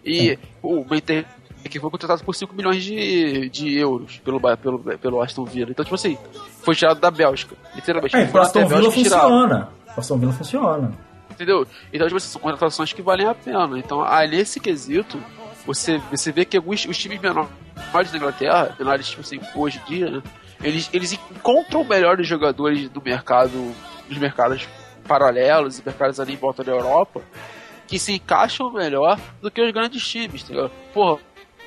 E 0.05 0.39
o 0.63 0.85
Benteke 0.85 1.27
foi 1.79 1.91
contratado 1.91 2.25
por 2.25 2.35
5 2.35 2.55
milhões 2.55 2.83
de, 2.83 3.49
de 3.51 3.79
euros 3.79 4.19
pelo, 4.19 4.41
pelo, 4.57 4.79
pelo 4.79 5.23
Aston 5.23 5.45
Villa. 5.45 5.71
Então, 5.71 5.85
tipo 5.85 5.95
assim, 5.95 6.17
foi 6.63 6.75
tirado 6.75 7.01
da 7.01 7.11
Bélgica. 7.11 7.55
Literalmente. 7.75 8.17
É, 8.17 8.31
a 8.33 8.41
Aston 8.41 8.67
Villa 8.67 8.91
funciona. 8.91 9.69
Pro 9.87 10.01
Aston 10.01 10.19
Villa 10.19 10.33
funciona. 10.33 10.93
Entendeu? 11.31 11.67
Então, 11.93 12.07
tipo 12.07 12.17
assim, 12.17 12.29
são 12.29 12.41
contratações 12.41 12.93
que 12.93 13.03
valem 13.03 13.27
a 13.27 13.35
pena. 13.35 13.79
Então, 13.79 14.03
aí 14.03 14.29
nesse 14.29 14.61
quesito, 14.61 15.23
você, 15.67 15.99
você 16.11 16.33
vê 16.33 16.45
que 16.45 16.57
alguns 16.57 16.85
os 16.87 16.99
times 16.99 17.21
menores 17.21 18.11
da 18.11 18.17
Inglaterra, 18.17 18.75
menores, 18.79 19.09
tipo 19.09 19.23
assim, 19.23 19.41
hoje 19.55 19.81
em 19.87 19.89
dia, 19.89 20.11
né, 20.11 20.23
eles, 20.63 20.91
eles 20.93 21.13
encontram 21.13 21.85
melhores 21.85 22.27
jogadores 22.27 22.89
do 22.91 23.01
mercado, 23.01 23.75
dos 24.09 24.19
mercados 24.19 24.69
paralelos 25.07 25.79
e 25.79 25.83
mercados 25.85 26.21
ali 26.21 26.35
em 26.35 26.37
volta 26.37 26.63
da 26.63 26.73
Europa, 26.73 27.23
que 27.91 27.99
se 27.99 28.13
encaixam 28.13 28.73
melhor 28.73 29.19
do 29.43 29.51
que 29.51 29.61
os 29.61 29.73
grandes 29.73 30.07
times, 30.07 30.45
entendeu? 30.45 30.71
Porra, 30.95 31.21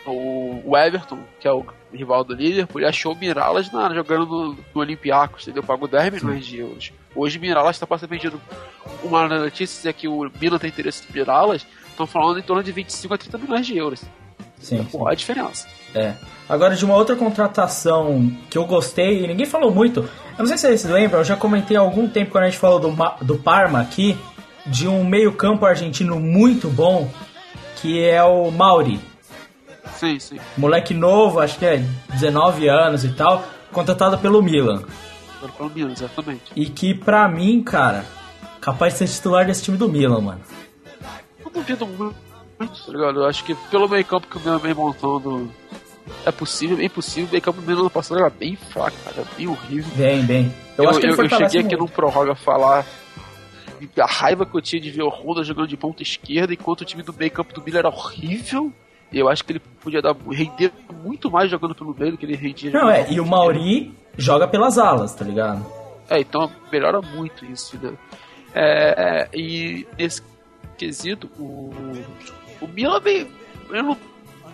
o, 0.06 0.62
o 0.64 0.78
Everton, 0.78 1.20
que 1.38 1.46
é 1.46 1.52
o 1.52 1.66
rival 1.92 2.24
do 2.24 2.34
Liverpool, 2.34 2.80
ele 2.80 2.88
achou 2.88 3.12
o 3.12 3.16
Miralas 3.16 3.70
na, 3.70 3.94
jogando 3.94 4.26
no, 4.26 4.54
no 4.54 4.82
Olympiacos, 4.82 5.44
entendeu? 5.44 5.62
Pagou 5.62 5.86
10 5.86 6.24
milhões 6.24 6.46
de 6.46 6.60
euros. 6.60 6.94
Hoje 7.14 7.38
Miralas 7.40 7.76
está 7.76 7.86
passando 7.86 8.10
vendido. 8.10 8.42
Uma 9.04 9.28
notícia 9.28 9.90
é 9.90 9.94
que 9.94 10.08
o 10.08 10.32
Milan 10.40 10.58
tem 10.58 10.70
interesse 10.70 11.04
no 11.06 11.14
Miralas, 11.14 11.68
estão 11.90 12.08
falando 12.08 12.40
em 12.40 12.44
torno 12.44 12.64
de 12.64 12.72
25 12.72 13.14
a 13.14 13.18
30 13.18 13.38
milhões 13.40 13.68
de 13.68 13.78
euros. 13.78 14.02
Sim. 14.62 14.82
Pô, 14.86 15.06
a 15.06 15.14
diferença. 15.14 15.68
É. 15.94 16.14
Agora, 16.48 16.74
de 16.74 16.86
uma 16.86 16.96
outra 16.96 17.18
contratação 17.18 18.32
que 18.50 18.58
eu 18.58 18.66
gostei, 18.66 19.26
e 19.26 19.28
ninguém 19.28 19.46
falou 19.46 19.72
muito, 19.72 20.00
eu 20.00 20.40
não 20.40 20.46
sei 20.46 20.58
se 20.58 20.68
vocês 20.68 20.86
lembram, 20.86 21.20
eu 21.20 21.26
já 21.26 21.36
comentei 21.36 21.76
há 21.76 21.82
algum 21.82 22.08
tempo 22.08 22.32
quando 22.32 22.46
a 22.46 22.50
gente 22.50 22.60
falou 22.60 22.80
do, 22.80 22.96
do 23.22 23.38
Parma 23.38 23.82
aqui, 23.82 24.18
de 24.66 24.88
um 24.88 25.04
meio-campo 25.04 25.66
argentino 25.66 26.20
muito 26.20 26.70
bom, 26.70 27.10
que 27.78 28.04
é 28.04 28.24
o 28.24 28.50
Mauri. 28.52 29.00
Sim, 29.96 30.20
sim. 30.20 30.40
Moleque 30.58 30.94
novo, 30.94 31.40
acho 31.40 31.58
que 31.60 31.66
é 31.66 31.84
19 32.10 32.68
anos 32.68 33.04
e 33.04 33.10
tal, 33.14 33.44
contratado 33.72 34.18
pelo 34.18 34.42
Milan. 34.42 34.84
Pelo 35.58 35.70
Milan, 35.70 35.92
exatamente. 35.92 36.52
E 36.56 36.66
que 36.68 36.94
pra 36.94 37.28
mim, 37.28 37.62
cara, 37.62 38.06
capaz 38.62 38.94
de 38.94 39.00
ser 39.00 39.08
titular 39.08 39.46
desse 39.46 39.64
time 39.64 39.78
do 39.78 39.90
Milan, 39.90 40.22
mano. 40.22 40.42
Eu 41.44 41.52
duvido 41.52 41.86
muito, 41.86 42.16
tá 42.58 42.92
ligado? 42.92 43.20
Eu 43.20 43.26
acho 43.26 43.44
que 43.44 43.54
pelo 43.70 43.90
meio 43.90 44.06
campo 44.06 44.28
que 44.28 44.38
o 44.38 44.40
Milan 44.40 44.58
vem 44.58 44.74
montando 44.74 45.52
é 46.26 46.32
possível, 46.32 46.78
bem 46.78 46.90
possível. 46.90 47.28
O 47.28 47.32
meio 47.32 47.42
campo 47.42 47.62
do 47.62 47.68
Milan 47.68 47.90
passado 47.90 48.20
era 48.20 48.30
bem 48.30 48.56
fraco, 48.56 48.96
cara, 49.04 49.28
bem 49.38 49.48
horrível. 49.48 49.92
Bem, 49.96 50.24
bem. 50.24 50.54
Eu, 50.78 50.86
Eu, 50.86 50.90
acho 50.90 51.00
que 51.00 51.08
eu, 51.08 51.16
eu 51.16 51.30
cheguei 51.30 51.62
aqui 51.62 51.76
no 51.76 51.88
Prorroga 51.88 52.36
falar 52.36 52.86
a 53.98 54.06
raiva 54.06 54.46
que 54.46 54.56
eu 54.56 54.62
tinha 54.62 54.82
de 54.82 54.92
ver 54.92 55.04
o 55.04 55.10
Honda 55.10 55.44
jogando 55.44 55.68
de 55.68 55.78
ponta 55.78 56.02
esquerda, 56.04 56.54
enquanto 56.54 56.82
o 56.82 56.86
time 56.86 57.04
do 57.04 57.14
meio 57.14 57.32
campo 57.32 57.54
do 57.54 57.62
Milan 57.62 57.80
era 57.80 57.90
horrível. 57.90 58.72
Eu 59.12 59.30
acho 59.30 59.44
que 59.44 59.52
ele 59.52 59.62
podia 59.80 60.02
dar, 60.02 60.16
render 60.32 60.72
muito 61.04 61.30
mais 61.30 61.50
jogando 61.50 61.76
pelo 61.76 61.96
meio 61.98 62.14
do 62.14 62.18
que 62.18 62.26
ele 62.26 62.36
rendia 62.36 62.72
Não, 62.72 62.90
é, 62.90 63.12
e 63.12 63.20
o. 63.20 63.26
Mauri 63.26 63.94
joga 64.18 64.48
pelas 64.48 64.78
alas, 64.78 65.14
tá 65.14 65.24
ligado? 65.24 65.64
É, 66.10 66.20
então 66.20 66.52
melhora 66.72 67.02
muito 67.02 67.46
isso, 67.46 67.78
né? 67.82 67.94
É, 68.56 69.30
é, 69.32 69.38
e 69.38 69.86
nesse 69.98 70.22
quesito, 70.78 71.30
o, 71.38 71.72
o 72.62 72.68
Milan 72.68 73.02
ele 73.06 73.28
não, 73.70 73.98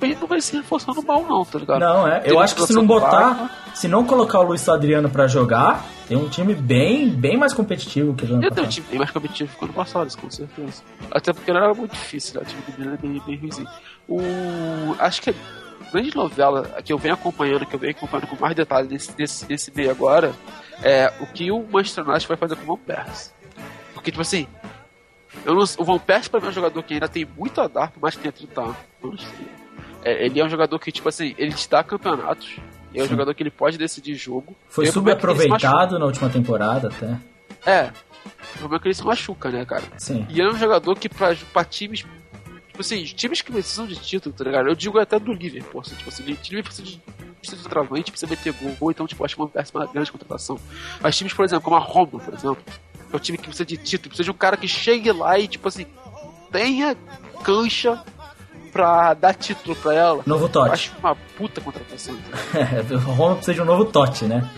ele 0.01 0.15
não 0.15 0.27
vai 0.27 0.39
se 0.41 0.55
reforçando 0.55 1.01
mal, 1.03 1.23
não, 1.23 1.43
tá 1.45 1.59
ligado? 1.59 1.79
Não, 1.79 2.07
é. 2.07 2.19
Tem 2.19 2.31
Eu 2.31 2.39
acho 2.39 2.55
que 2.55 2.61
se 2.63 2.73
não 2.73 2.85
botar, 2.85 3.09
clara. 3.35 3.49
se 3.73 3.87
não 3.87 4.05
colocar 4.05 4.39
o 4.39 4.43
Luiz 4.43 4.67
Adriano 4.69 5.09
pra 5.09 5.27
jogar, 5.27 5.85
tem 6.07 6.17
um 6.17 6.27
time 6.29 6.53
bem, 6.55 7.09
bem 7.09 7.37
mais 7.37 7.53
competitivo 7.53 8.13
que 8.13 8.23
o 8.25 8.33
ano 8.33 8.43
Ele 8.43 8.51
tem 8.51 8.63
um 8.63 8.67
time 8.67 8.87
bem 8.89 8.99
mais 8.99 9.11
competitivo 9.11 9.55
que 9.55 9.61
o 9.61 9.65
ano 9.65 9.73
passado, 9.73 10.15
com 10.17 10.29
certeza. 10.29 10.81
Até 11.11 11.33
porque 11.33 11.51
não 11.51 11.61
era 11.63 11.73
muito 11.73 11.91
difícil, 11.93 12.35
né? 12.39 12.41
O 12.41 12.49
time 12.49 12.61
do 12.61 12.79
Milan 12.79 12.93
é 12.93 12.97
bem, 12.97 13.21
bem 13.25 13.37
ruimzinho. 13.37 13.67
O... 14.07 14.95
Acho 14.99 15.21
que 15.21 15.29
a 15.29 15.91
grande 15.91 16.15
novela 16.15 16.63
que 16.83 16.91
eu 16.93 16.97
venho 16.97 17.13
acompanhando, 17.13 17.65
que 17.65 17.75
eu 17.75 17.79
venho 17.79 17.91
acompanhando 17.91 18.27
com 18.27 18.35
mais 18.39 18.55
detalhe 18.55 18.87
nesse, 18.87 19.11
nesse, 19.17 19.45
nesse 19.49 19.71
meio 19.75 19.91
agora, 19.91 20.33
é 20.81 21.11
o 21.19 21.25
que 21.27 21.51
o 21.51 21.65
Manchester 21.71 22.07
United 22.07 22.27
vai 22.27 22.37
fazer 22.37 22.55
com 22.55 22.63
o 22.63 22.75
Van 22.77 22.83
Persie. 22.83 23.31
Porque, 23.93 24.11
tipo 24.11 24.21
assim, 24.21 24.47
eu 25.45 25.53
não- 25.53 25.63
o 25.77 25.83
Van 25.83 25.99
Persie 25.99 26.29
pra 26.29 26.39
mim 26.39 26.47
é 26.47 26.49
um 26.49 26.53
jogador 26.53 26.81
que 26.83 26.93
ainda 26.93 27.07
tem 27.07 27.27
muito 27.37 27.59
a 27.61 27.67
dar, 27.67 27.91
por 27.91 28.01
mais 28.01 28.15
que 28.15 28.21
tenha 28.21 28.31
30 28.31 28.61
anos. 28.61 29.27
É, 30.03 30.25
ele 30.25 30.39
é 30.39 30.45
um 30.45 30.49
jogador 30.49 30.79
que, 30.79 30.91
tipo 30.91 31.09
assim, 31.09 31.35
ele 31.37 31.53
te 31.53 31.69
dá 31.69 31.83
campeonatos. 31.83 32.57
É 32.93 33.01
um 33.01 33.03
Sim. 33.03 33.11
jogador 33.11 33.33
que 33.33 33.43
ele 33.43 33.51
pode 33.51 33.77
decidir 33.77 34.15
jogo. 34.15 34.55
Foi 34.67 34.85
é 34.85 34.87
se 34.87 34.93
subaproveitado 34.93 35.99
na 35.99 36.05
última 36.05 36.29
temporada 36.29 36.87
até. 36.87 37.17
É. 37.65 37.91
O 38.55 38.59
problema 38.59 38.77
é 38.77 38.79
que 38.79 38.87
ele 38.87 38.95
se 38.95 39.05
machuca, 39.05 39.49
né, 39.49 39.65
cara? 39.65 39.83
Sim. 39.97 40.25
E 40.29 40.39
ele 40.39 40.49
é 40.49 40.51
um 40.51 40.57
jogador 40.57 40.95
que 40.95 41.07
pra, 41.07 41.35
pra 41.53 41.63
times. 41.63 41.99
Tipo 42.67 42.81
assim, 42.81 43.03
times 43.03 43.41
que 43.41 43.51
precisam 43.51 43.85
de 43.85 43.95
título, 43.95 44.33
tá 44.33 44.43
ligado? 44.43 44.69
Eu 44.69 44.75
digo 44.75 44.97
até 44.99 45.19
do 45.19 45.33
Liverpool, 45.33 45.81
assim, 45.81 45.95
tipo 45.95 46.09
assim, 46.09 46.23
time 46.35 46.63
precisa 46.63 46.87
de 46.87 47.01
precisa 47.39 47.61
de 47.61 47.69
travante, 47.69 48.11
precisa 48.11 48.29
meter 48.29 48.53
gol, 48.53 48.75
ou 48.79 48.91
então, 48.91 49.07
tipo, 49.07 49.23
acho 49.23 49.35
que 49.35 49.41
uma 49.41 49.47
péssima 49.47 49.85
grande 49.87 50.11
contratação. 50.11 50.59
Mas 51.01 51.17
times, 51.17 51.33
por 51.33 51.45
exemplo, 51.45 51.63
como 51.63 51.75
a 51.75 51.79
Roma, 51.79 52.19
por 52.19 52.33
exemplo, 52.33 52.57
é 53.11 53.15
um 53.15 53.19
time 53.19 53.37
que 53.37 53.45
precisa 53.45 53.65
de 53.65 53.77
título, 53.77 54.09
precisa 54.09 54.25
de 54.25 54.31
um 54.31 54.37
cara 54.37 54.57
que 54.57 54.67
chegue 54.67 55.11
lá 55.11 55.39
e, 55.39 55.47
tipo 55.47 55.67
assim, 55.67 55.85
tenha 56.51 56.95
cancha 57.43 58.03
pra 58.69 59.13
dar 59.13 59.33
título 59.33 59.75
pra 59.75 59.93
ela. 59.93 60.23
Novo 60.25 60.47
Totti. 60.49 60.71
acho 60.71 60.91
uma 60.99 61.15
puta 61.37 61.59
contratação. 61.61 62.15
o 62.91 62.97
Roma 63.11 63.35
precisa 63.35 63.55
de 63.55 63.61
um 63.61 63.65
novo 63.65 63.85
Totti, 63.85 64.25
né? 64.25 64.49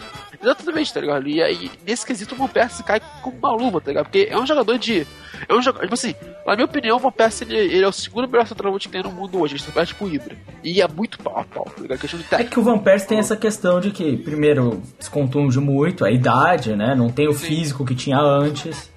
Exatamente, 0.42 0.92
tá 0.92 1.00
ligado? 1.00 1.28
E 1.28 1.42
aí, 1.42 1.70
nesse 1.86 2.04
quesito, 2.04 2.34
o 2.34 2.38
Van 2.38 2.48
Persie 2.48 2.84
cai 2.84 3.00
com 3.22 3.30
uma 3.30 3.52
luva, 3.54 3.80
tá 3.80 3.92
ligado? 3.92 4.06
Porque 4.06 4.28
é 4.30 4.38
um 4.38 4.46
jogador 4.46 4.78
de. 4.80 5.06
É 5.48 5.54
um 5.54 5.62
jogador. 5.62 5.84
Tipo 5.84 5.94
assim, 5.94 6.16
na 6.48 6.56
minha 6.56 6.66
opinião, 6.66 6.98
o 6.98 7.00
Van 7.00 7.12
Persie 7.12 7.46
ele, 7.46 7.58
ele 7.58 7.84
é 7.84 7.88
o 7.88 7.92
segundo 7.92 8.28
melhor 8.28 8.48
centroavante 8.48 8.88
que 8.88 8.92
tem 8.92 9.04
no 9.04 9.12
mundo 9.12 9.40
hoje. 9.40 9.54
Ele 9.54 9.62
só 9.64 9.72
perde 9.72 9.94
pro 9.94 10.10
Ibra. 10.10 10.36
E 10.64 10.82
é 10.82 10.88
muito 10.88 11.20
pau 11.20 11.38
a 11.38 11.44
pau, 11.44 11.66
tá 11.66 11.80
ligado? 11.84 12.00
Questão 12.00 12.20
de 12.20 12.26
É 12.32 12.44
que 12.44 12.60
o 12.60 12.64
Van 12.64 12.80
Persie 12.80 13.08
tem 13.08 13.20
essa 13.20 13.38
questão 13.38 13.80
de 13.80 13.92
que, 13.92 14.18
primeiro, 14.18 14.82
descontunde 14.98 15.60
muito 15.60 16.04
a 16.04 16.10
idade, 16.10 16.76
né? 16.76 16.96
Não 16.96 17.12
tem 17.12 17.28
o 17.28 17.34
Sim. 17.34 17.46
físico 17.46 17.86
que 17.86 17.94
tinha 17.94 18.18
antes. 18.20 18.90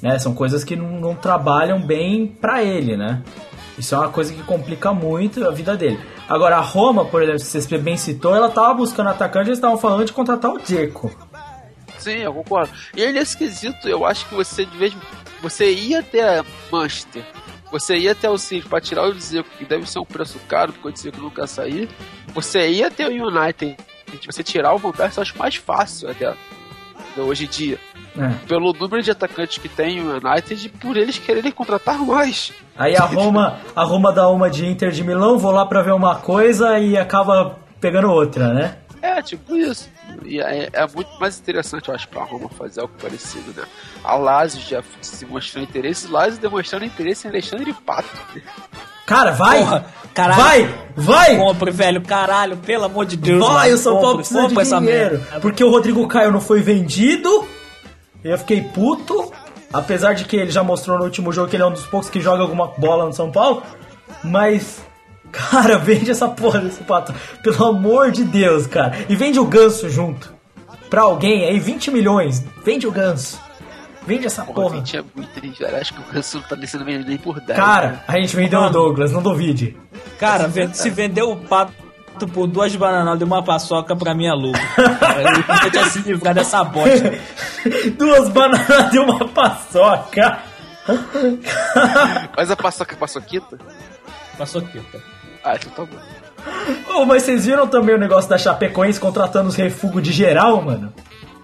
Né? 0.00 0.16
São 0.20 0.32
coisas 0.32 0.62
que 0.62 0.76
não, 0.76 1.00
não 1.00 1.14
trabalham 1.16 1.80
bem 1.80 2.26
pra 2.26 2.62
ele, 2.62 2.96
né? 2.96 3.22
Isso 3.78 3.94
é 3.94 3.98
uma 3.98 4.10
coisa 4.10 4.32
que 4.32 4.42
complica 4.42 4.92
muito 4.92 5.46
a 5.46 5.50
vida 5.50 5.76
dele. 5.76 5.98
Agora, 6.28 6.56
a 6.56 6.60
Roma, 6.60 7.04
por 7.04 7.22
exemplo, 7.22 7.40
se 7.40 7.60
você 7.60 7.78
bem 7.78 7.96
citou, 7.96 8.34
ela 8.34 8.50
tava 8.50 8.74
buscando 8.74 9.08
atacante, 9.08 9.48
eles 9.48 9.58
estavam 9.58 9.78
falando 9.78 10.04
de 10.04 10.12
contratar 10.12 10.50
o 10.50 10.58
Dzeko. 10.58 11.10
Sim, 11.98 12.18
eu 12.18 12.34
concordo. 12.34 12.72
E 12.96 13.02
aí, 13.02 13.12
nesse 13.12 13.36
quesito, 13.36 13.88
eu 13.88 14.04
acho 14.04 14.28
que 14.28 14.34
você, 14.34 14.64
de 14.64 14.76
vez. 14.76 14.94
Você 15.40 15.72
ia 15.72 16.00
até 16.00 16.42
Manchester. 16.70 17.24
Você 17.70 17.96
ia 17.96 18.12
até 18.12 18.28
o 18.28 18.36
City 18.36 18.68
pra 18.68 18.80
tirar 18.80 19.04
o 19.04 19.14
Dzeko, 19.14 19.48
que 19.56 19.64
deve 19.64 19.88
ser 19.88 19.98
um 19.98 20.04
preço 20.04 20.38
caro, 20.48 20.72
porque 20.72 20.88
o 20.88 20.92
Dzeko 20.92 21.20
nunca 21.20 21.46
sair. 21.46 21.88
Você 22.34 22.68
ia 22.68 22.88
até 22.88 23.08
o 23.08 23.28
United. 23.28 23.76
Você 24.26 24.42
tirar 24.42 24.74
o 24.74 24.78
Van 24.78 24.92
eu 24.98 25.22
acho 25.22 25.38
mais 25.38 25.56
fácil 25.56 26.10
até. 26.10 26.34
Hoje 27.16 27.44
em 27.44 27.48
dia. 27.48 27.78
Né? 28.14 28.38
pelo 28.46 28.72
número 28.72 29.02
de 29.02 29.10
atacantes 29.10 29.58
que 29.58 29.68
tem 29.68 30.00
o 30.00 30.16
United, 30.16 30.68
por 30.80 30.96
eles 30.96 31.18
quererem 31.18 31.50
contratar 31.52 31.98
mais. 31.98 32.52
Aí 32.76 32.96
a 32.96 33.04
Roma, 33.04 33.58
a 33.74 33.84
Roma 33.84 34.12
dá 34.12 34.28
uma 34.28 34.50
de 34.50 34.66
Inter 34.66 34.90
de 34.90 35.02
Milão, 35.02 35.38
vou 35.38 35.50
lá 35.50 35.64
pra 35.66 35.82
ver 35.82 35.92
uma 35.92 36.16
coisa 36.16 36.78
e 36.78 36.96
acaba 36.96 37.58
pegando 37.80 38.10
outra, 38.10 38.52
né? 38.52 38.76
É, 39.00 39.20
tipo 39.20 39.56
isso. 39.56 39.90
E 40.24 40.40
é, 40.40 40.68
é 40.72 40.86
muito 40.94 41.10
mais 41.18 41.38
interessante, 41.38 41.88
eu 41.88 41.94
acho, 41.94 42.08
pra 42.08 42.22
Roma 42.22 42.48
fazer 42.50 42.80
algo 42.82 42.94
parecido, 43.00 43.52
né? 43.56 43.66
A 44.04 44.14
Lazio 44.14 44.62
já 44.62 44.82
se 45.00 45.26
mostrou 45.26 45.64
interesse, 45.64 46.06
Lazio 46.06 46.40
demonstrando 46.40 46.84
interesse 46.84 47.26
em 47.26 47.30
Alexandre 47.30 47.72
Pato. 47.72 48.08
Cara, 49.04 49.32
vai! 49.32 49.58
Porra, 49.58 49.86
caralho. 50.14 50.40
Vai! 50.40 50.74
Vai! 50.94 51.36
Compre, 51.36 51.70
velho, 51.72 52.00
caralho, 52.02 52.56
pelo 52.58 52.84
amor 52.84 53.04
de 53.04 53.16
Deus. 53.16 53.44
Vai, 53.44 53.70
mano, 53.70 53.74
o 53.74 53.78
São 53.78 53.92
Paulo 53.94 54.06
compre, 54.06 54.18
precisa 54.18 54.40
de 54.42 54.48
compre 54.48 54.62
essa 54.62 54.78
dinheiro. 54.78 55.18
merda. 55.18 55.40
Porque 55.40 55.64
o 55.64 55.70
Rodrigo 55.70 56.06
Caio 56.06 56.30
não 56.30 56.40
foi 56.40 56.60
vendido. 56.60 57.44
Eu 58.24 58.38
fiquei 58.38 58.62
puto. 58.62 59.32
Apesar 59.72 60.12
de 60.12 60.24
que 60.26 60.36
ele 60.36 60.50
já 60.50 60.62
mostrou 60.62 60.98
no 60.98 61.04
último 61.04 61.32
jogo 61.32 61.48
que 61.48 61.56
ele 61.56 61.62
é 61.62 61.66
um 61.66 61.72
dos 61.72 61.86
poucos 61.86 62.10
que 62.10 62.20
joga 62.20 62.42
alguma 62.42 62.66
bola 62.76 63.06
no 63.06 63.12
São 63.12 63.30
Paulo. 63.30 63.62
Mas, 64.22 64.82
cara, 65.30 65.78
vende 65.80 66.10
essa 66.10 66.28
porra 66.28 66.60
desse 66.60 66.82
pato. 66.82 67.14
Pelo 67.42 67.64
amor 67.64 68.10
de 68.10 68.24
Deus, 68.24 68.66
cara. 68.66 68.92
E 69.08 69.16
vende 69.16 69.38
o 69.38 69.46
ganso 69.46 69.88
junto. 69.88 70.34
Pra 70.90 71.02
alguém 71.02 71.46
aí, 71.46 71.58
20 71.58 71.90
milhões. 71.90 72.44
Vende 72.62 72.86
o 72.86 72.92
ganso. 72.92 73.40
Vende 74.06 74.26
essa 74.26 74.44
Porra, 74.44 74.62
porra. 74.62 74.76
20 74.76 74.96
é 74.96 75.04
muito, 75.14 75.44
hein, 75.44 75.54
velho? 75.58 75.76
Acho 75.76 75.94
que 75.94 76.00
o 76.00 76.12
Ganso 76.12 76.38
não 76.38 76.44
tá 76.44 76.66
sendo 76.66 76.84
vendido 76.84 77.08
nem 77.08 77.18
por 77.18 77.40
10. 77.40 77.56
Cara, 77.56 78.04
a 78.08 78.18
gente 78.18 78.34
vendeu 78.34 78.60
o 78.60 78.68
Douglas, 78.68 79.12
não 79.12 79.22
duvide. 79.22 79.76
Cara, 80.18 80.50
se 80.72 80.90
vender 80.90 81.22
o 81.22 81.36
pato 81.36 81.72
por 82.26 82.46
duas 82.46 82.74
bananas 82.76 83.18
de 83.18 83.24
uma 83.24 83.42
paçoca, 83.42 83.94
pra 83.96 84.12
é 84.12 84.32
lucro. 84.32 84.60
Eu 85.64 85.70
tinha 85.70 85.84
se 85.86 85.98
livrar 86.00 86.34
dessa 86.34 86.62
bosta. 86.64 87.18
Duas 87.98 88.28
bananas 88.28 88.90
de 88.90 88.98
uma 88.98 89.26
paçoca. 89.28 90.38
Mas 92.36 92.50
a 92.50 92.56
paçoca 92.56 92.94
é 92.94 92.98
paçoquita? 92.98 93.58
Paçoquita. 94.36 95.00
Ah, 95.44 95.54
então 95.56 95.86
tá 95.86 95.92
bom. 95.92 96.92
Ô, 96.94 97.04
mas 97.04 97.22
vocês 97.22 97.46
viram 97.46 97.66
também 97.66 97.94
o 97.94 97.98
negócio 97.98 98.28
da 98.28 98.36
Chapecoense 98.38 98.98
contratando 98.98 99.48
os 99.48 99.54
refugos 99.54 100.02
de 100.02 100.12
geral, 100.12 100.60
mano? 100.62 100.92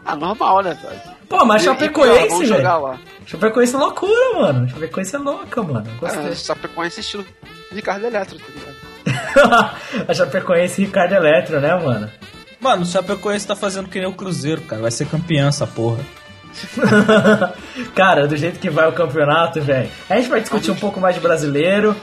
Ah, 0.04 0.16
normal, 0.16 0.62
né, 0.62 0.74
velho? 0.80 1.00
Pô, 1.28 1.44
mas 1.44 1.62
E- 1.62 1.64
e, 1.66 1.68
Chapecoense, 1.68 2.46
jogar 2.46 2.78
velho. 2.78 2.98
Chapecoense 3.26 3.74
é 3.74 3.78
loucura, 3.78 4.34
mano. 4.40 4.68
Chapecoense 4.68 5.14
é 5.14 5.18
louca, 5.18 5.62
mano. 5.62 5.86
Gostei. 6.00 6.28
É, 6.30 6.34
Chapecoense 6.34 7.00
estilo 7.00 7.24
Ricardo 7.70 8.06
Eletro, 8.06 8.38
tá 8.38 8.44
ligado? 8.54 8.87
a 10.06 10.14
Chapecoense 10.14 10.82
e 10.82 10.84
Ricardo 10.86 11.14
Eletro, 11.14 11.60
né, 11.60 11.74
mano? 11.74 12.10
Mano, 12.60 12.82
o 12.82 12.86
Chapecoense 12.86 13.46
tá 13.46 13.54
fazendo 13.54 13.88
que 13.88 13.98
nem 13.98 14.08
o 14.08 14.12
Cruzeiro, 14.12 14.60
cara. 14.62 14.82
Vai 14.82 14.90
ser 14.90 15.06
campeão 15.06 15.48
essa 15.48 15.66
porra. 15.66 16.04
Cara, 17.94 18.26
do 18.26 18.36
jeito 18.36 18.58
que 18.58 18.70
vai 18.70 18.88
o 18.88 18.92
campeonato, 18.92 19.60
velho. 19.60 19.88
A 20.08 20.16
gente 20.16 20.28
vai 20.28 20.40
discutir 20.40 20.70
um 20.70 20.76
pouco 20.76 20.98
mais 20.98 21.14
de 21.14 21.20
brasileiro. 21.20 21.94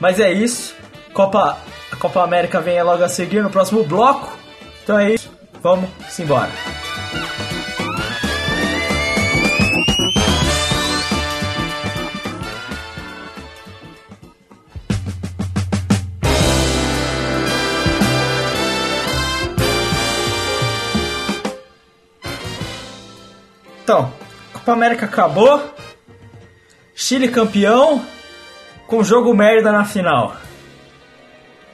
Mas 0.00 0.20
é 0.20 0.30
isso. 0.30 0.74
Copa, 1.12 1.58
a 1.90 1.96
Copa 1.96 2.22
América 2.22 2.60
vem 2.60 2.82
logo 2.82 3.02
a 3.02 3.08
seguir 3.08 3.42
no 3.42 3.50
próximo 3.50 3.84
bloco. 3.84 4.36
Então 4.82 4.98
é 4.98 5.12
isso. 5.12 5.30
Vamos 5.62 5.88
embora. 6.18 6.50
Então, 23.88 24.12
Copa 24.52 24.72
América 24.72 25.06
acabou. 25.06 25.72
Chile 26.94 27.26
campeão. 27.28 28.04
Com 28.86 29.02
jogo 29.02 29.32
merda 29.32 29.72
na 29.72 29.82
final. 29.86 30.36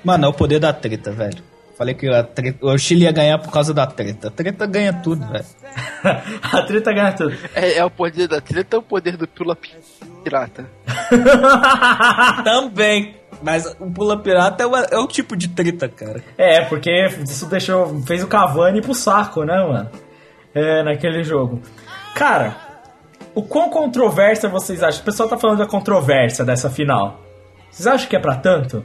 Mano, 0.05 0.27
é 0.27 0.29
o 0.29 0.33
poder 0.33 0.61
da 0.61 0.73
treta, 0.73 1.11
velho. 1.11 1.43
Falei 1.77 1.93
que 1.93 2.09
a 2.09 2.23
treta- 2.23 2.65
o 2.65 2.79
Chile 2.79 3.03
ia 3.03 3.11
ganhar 3.11 3.39
por 3.41 3.51
causa 3.53 3.75
da 3.75 3.85
treta. 3.85 4.29
A 4.29 4.31
treta 4.31 4.65
ganha 4.65 4.93
tudo, 4.93 5.27
velho. 5.27 5.45
a 6.53 6.63
treta 6.63 6.93
ganha 6.93 7.13
tudo. 7.13 7.37
É, 7.53 7.79
é 7.79 7.85
o 7.85 7.91
poder 7.91 8.29
da 8.29 8.41
treta 8.41 8.77
ou 8.77 8.83
o 8.83 8.87
poder 8.87 9.17
do 9.17 9.27
pula 9.27 9.59
pirata? 10.23 10.67
Também. 12.45 13.17
Mas 13.43 13.67
o 13.81 13.91
Pula 13.91 14.17
Pirata 14.23 14.63
é, 14.63 14.67
uma- 14.67 14.87
é 14.89 14.99
um 14.99 15.07
tipo 15.09 15.37
de 15.37 15.49
treta, 15.49 15.89
cara. 15.89 16.23
É, 16.39 16.61
porque 16.65 16.91
isso 17.25 17.47
deixou. 17.47 18.01
fez 18.03 18.23
o 18.23 18.29
Cavani 18.29 18.81
pro 18.81 18.95
saco, 18.95 19.43
né, 19.45 19.57
mano? 19.67 19.91
É, 20.55 20.85
naquele 20.85 21.25
jogo. 21.25 21.61
Cara, 22.15 22.57
o 23.35 23.43
quão 23.43 23.69
controvérsia 23.71 24.49
vocês 24.49 24.83
acham? 24.83 25.03
O 25.03 25.05
pessoal 25.05 25.29
tá 25.29 25.37
falando 25.37 25.59
da 25.59 25.67
controvérsia 25.67 26.45
dessa 26.45 26.71
final. 26.71 27.21
Vocês 27.71 27.87
acham 27.87 28.09
que 28.09 28.17
é 28.17 28.21
pra 28.21 28.37
tanto? 28.37 28.85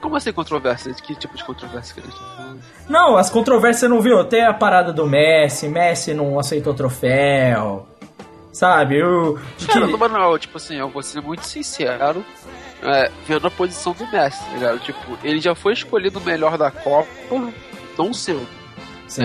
Como 0.00 0.14
assim 0.14 0.32
controvérsia? 0.32 0.92
Que 0.94 1.14
tipo 1.14 1.36
de 1.36 1.44
controvérsia 1.44 1.94
que 1.94 2.00
eles 2.00 2.12
estão 2.12 2.28
falando? 2.36 2.60
Não, 2.88 3.16
as 3.16 3.30
controvérsias 3.30 3.80
você 3.80 3.88
não 3.88 4.00
viu? 4.00 4.24
Tem 4.24 4.44
a 4.44 4.54
parada 4.54 4.92
do 4.92 5.06
Messi, 5.06 5.68
Messi 5.68 6.14
não 6.14 6.38
aceitou 6.38 6.72
troféu. 6.74 7.86
Sabe? 8.52 8.96
De 9.56 9.66
que- 9.66 9.72
Cara, 9.72 9.86
no 9.86 9.98
manual, 9.98 10.38
tipo 10.38 10.56
assim, 10.56 10.76
eu 10.76 10.88
vou 10.88 11.02
ser 11.02 11.20
muito 11.20 11.44
sincero, 11.44 12.24
é, 12.82 13.10
vendo 13.26 13.46
a 13.46 13.50
posição 13.50 13.92
do 13.92 14.06
Messi, 14.10 14.44
tá 14.44 14.52
ligado? 14.52 14.78
Tipo, 14.80 15.18
ele 15.22 15.40
já 15.40 15.54
foi 15.54 15.72
escolhido 15.72 16.18
o 16.18 16.22
melhor 16.22 16.56
da 16.58 16.70
Copa, 16.70 17.08
não 17.96 18.12
seu, 18.12 18.46
Sim. 19.06 19.24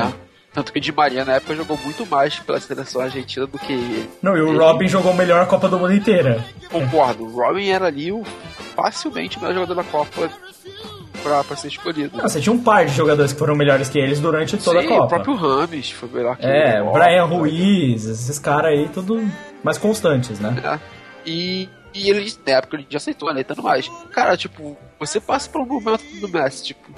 Tanto 0.53 0.71
que 0.71 0.77
o 0.77 0.81
Di 0.81 0.91
Maria 0.91 1.25
na 1.25 1.33
época 1.33 1.55
jogou 1.55 1.77
muito 1.83 2.05
mais 2.05 2.37
pela 2.39 2.59
seleção 2.59 3.01
argentina 3.01 3.47
do 3.47 3.57
que 3.57 3.73
ele. 3.73 4.09
Não, 4.21 4.37
e 4.37 4.41
o 4.41 4.49
Ele- 4.49 4.57
Robin 4.59 4.87
jogou 4.87 5.13
melhor 5.13 5.41
a 5.41 5.45
Copa 5.47 5.67
do 5.67 5.79
Mundo 5.79 5.93
inteira. 5.93 6.45
Concordo, 6.71 7.23
o 7.25 7.31
Robin 7.35 7.69
era 7.69 7.87
ali 7.87 8.11
o 8.11 8.23
facilmente 8.75 9.37
o 9.37 9.41
melhor 9.41 9.53
jogador 9.55 9.75
da 9.75 9.83
Copa 9.83 10.29
pra, 11.23 11.43
pra 11.43 11.55
ser 11.55 11.69
escolhido. 11.69 12.17
Não, 12.17 12.27
você 12.29 12.39
tinha 12.39 12.53
um 12.53 12.61
par 12.61 12.85
de 12.85 12.93
jogadores 12.93 13.33
que 13.33 13.39
foram 13.39 13.55
melhores 13.55 13.89
que 13.89 13.97
eles 13.97 14.19
durante 14.19 14.55
toda 14.57 14.81
Sim, 14.81 14.85
a 14.85 14.89
Copa. 14.89 15.03
o 15.05 15.07
próprio 15.07 15.35
Rames 15.35 15.89
foi 15.91 16.09
melhor 16.09 16.37
que 16.37 16.45
É, 16.45 16.81
o 16.83 16.91
Brian 16.91 17.25
Ruiz, 17.25 18.05
esses 18.05 18.37
caras 18.37 18.71
aí, 18.73 18.87
tudo 18.89 19.27
mais 19.63 19.77
constantes, 19.79 20.39
né? 20.39 20.51
né? 20.51 20.79
E, 21.25 21.67
e 21.95 22.09
ele, 22.09 22.31
na 22.45 22.53
época, 22.57 22.75
ele 22.77 22.85
já 22.89 22.97
aceitou, 22.97 23.33
né? 23.33 23.43
Tudo 23.43 23.63
mais. 23.63 23.89
Cara, 24.11 24.35
tipo, 24.37 24.77
você 24.99 25.19
passa 25.19 25.49
por 25.49 25.61
um 25.61 25.65
momento 25.65 26.03
do 26.21 26.27
Messi, 26.29 26.63
tipo. 26.65 26.91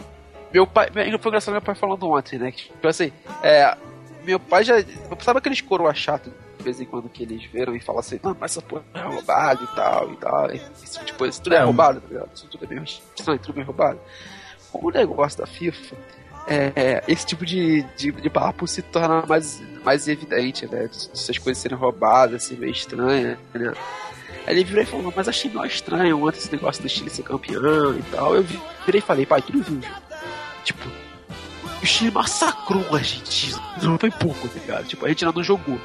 Meu 0.55 0.65
pai. 0.65 0.87
Foi 1.19 1.29
engraçado 1.29 1.51
meu 1.51 1.61
pai 1.61 1.75
falando 1.75 2.09
ontem, 2.09 2.39
né? 2.39 2.49
Tipo 2.49 2.87
assim, 2.87 3.11
é. 3.43 3.75
Meu 4.23 4.39
pai 4.39 4.63
já. 4.63 4.75
Sabe 5.19 5.39
aqueles 5.39 5.59
coroa 5.59 5.93
chato 5.93 6.31
de 6.57 6.63
vez 6.63 6.79
em 6.79 6.85
quando 6.85 7.09
que 7.09 7.23
eles 7.23 7.43
viram 7.43 7.75
e 7.75 7.79
falam 7.81 7.99
assim, 7.99 8.17
não, 8.23 8.35
mas 8.39 8.51
essa 8.53 8.61
porra 8.61 8.83
é 8.93 9.01
roubado 9.01 9.65
e 9.65 9.75
tal 9.75 10.13
e 10.13 10.15
tal. 10.15 10.51
Esse 10.51 11.03
tipo. 11.03 11.25
Isso 11.25 11.41
tudo 11.41 11.55
é, 11.55 11.61
roubado, 11.61 11.99
tá 11.99 12.07
ligado? 12.07 12.29
Isso 12.33 12.47
tudo 12.47 12.63
é 12.63 12.67
meio 12.69 12.83
estranho, 12.85 13.37
tudo 13.39 13.51
é 13.51 13.55
meio 13.55 13.67
roubado. 13.67 13.99
O 14.71 14.89
negócio 14.89 15.39
da 15.39 15.45
FIFA 15.45 15.95
é, 16.47 16.71
é, 16.73 17.03
esse 17.05 17.25
tipo 17.25 17.45
de, 17.45 17.81
de, 17.97 18.13
de 18.13 18.29
papo 18.29 18.65
se 18.65 18.81
torna 18.81 19.25
mais, 19.27 19.61
mais 19.83 20.07
evidente, 20.07 20.65
né? 20.67 20.85
Essas 20.85 21.37
coisas 21.37 21.61
serem 21.61 21.77
roubadas, 21.77 22.45
assim, 22.45 22.55
meio 22.55 22.71
estranhas, 22.71 23.37
né? 23.53 23.73
Aí 24.47 24.53
ele 24.55 24.63
virou 24.63 24.83
e 24.83 24.85
falou, 24.85 25.11
mas 25.13 25.27
achei 25.27 25.51
mó 25.51 25.65
estranho 25.65 26.23
ontem 26.25 26.37
esse 26.37 26.51
negócio 26.51 26.81
do 26.81 26.87
Chile 26.87 27.09
ser 27.09 27.23
campeão 27.23 27.97
e 27.97 28.03
tal. 28.11 28.35
Eu 28.35 28.43
vi- 28.43 28.61
virei 28.85 28.99
e 28.99 29.01
falei, 29.01 29.25
pai, 29.25 29.41
tu 29.41 29.53
não 29.53 29.61
viu? 29.63 29.81
Tipo, 30.65 30.89
o 31.81 31.85
Chile 31.85 32.11
massacrou 32.11 32.83
a 32.91 32.97
Argentina. 32.97 33.61
Não 33.81 33.97
foi 33.97 34.11
pouco, 34.11 34.47
tá 34.49 34.59
ligado? 34.59 34.85
Tipo, 34.87 35.05
a 35.05 35.07
Argentina 35.07 35.31
não 35.33 35.43
jogou. 35.43 35.79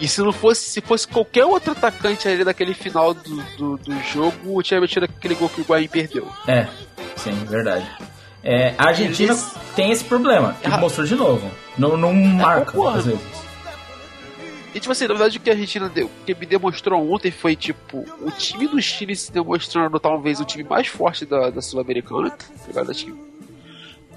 E 0.00 0.08
se 0.08 0.22
não 0.22 0.32
fosse, 0.32 0.62
se 0.70 0.80
fosse 0.80 1.06
qualquer 1.06 1.44
outro 1.44 1.72
atacante 1.72 2.26
ali 2.26 2.42
daquele 2.42 2.72
final 2.72 3.12
do, 3.12 3.42
do, 3.58 3.76
do 3.76 4.00
jogo, 4.04 4.62
tinha 4.62 4.80
metido 4.80 5.04
aquele 5.04 5.34
gol 5.34 5.50
que 5.50 5.60
o 5.60 5.64
Guaim 5.64 5.88
perdeu. 5.88 6.26
É, 6.48 6.66
sim, 7.16 7.32
verdade. 7.44 7.86
É, 8.42 8.74
a 8.78 8.86
Argentina 8.88 9.32
Eles- 9.34 9.52
tem 9.76 9.90
esse 9.90 10.02
problema, 10.04 10.56
que 10.62 10.66
Ah. 10.68 10.78
mostrou 10.78 11.06
de 11.06 11.14
novo. 11.14 11.50
Não, 11.76 11.98
não 11.98 12.14
marca, 12.14 12.72
concordo. 12.72 12.98
às 13.00 13.04
vezes. 13.04 13.20
E 14.74 14.78
tipo 14.80 14.92
assim, 14.92 15.06
na 15.08 15.14
verdade 15.14 15.36
o 15.36 15.40
que 15.40 15.50
a 15.50 15.52
Argentina 15.52 15.88
deu, 15.88 16.06
o 16.06 16.24
que 16.24 16.32
me 16.34 16.46
demonstrou 16.46 17.12
ontem 17.12 17.30
foi 17.30 17.54
tipo, 17.56 18.06
o 18.22 18.30
time 18.30 18.68
do 18.68 18.80
Chile 18.80 19.14
se 19.16 19.30
demonstrando 19.32 19.98
talvez 20.00 20.38
o 20.40 20.44
time 20.44 20.62
mais 20.64 20.86
forte 20.86 21.26
da, 21.26 21.50
da 21.50 21.60
Sul-Americana, 21.60 22.30
tá 22.30 22.44
ligado? 22.68 22.90
Acho 22.90 23.04
que 23.06 23.14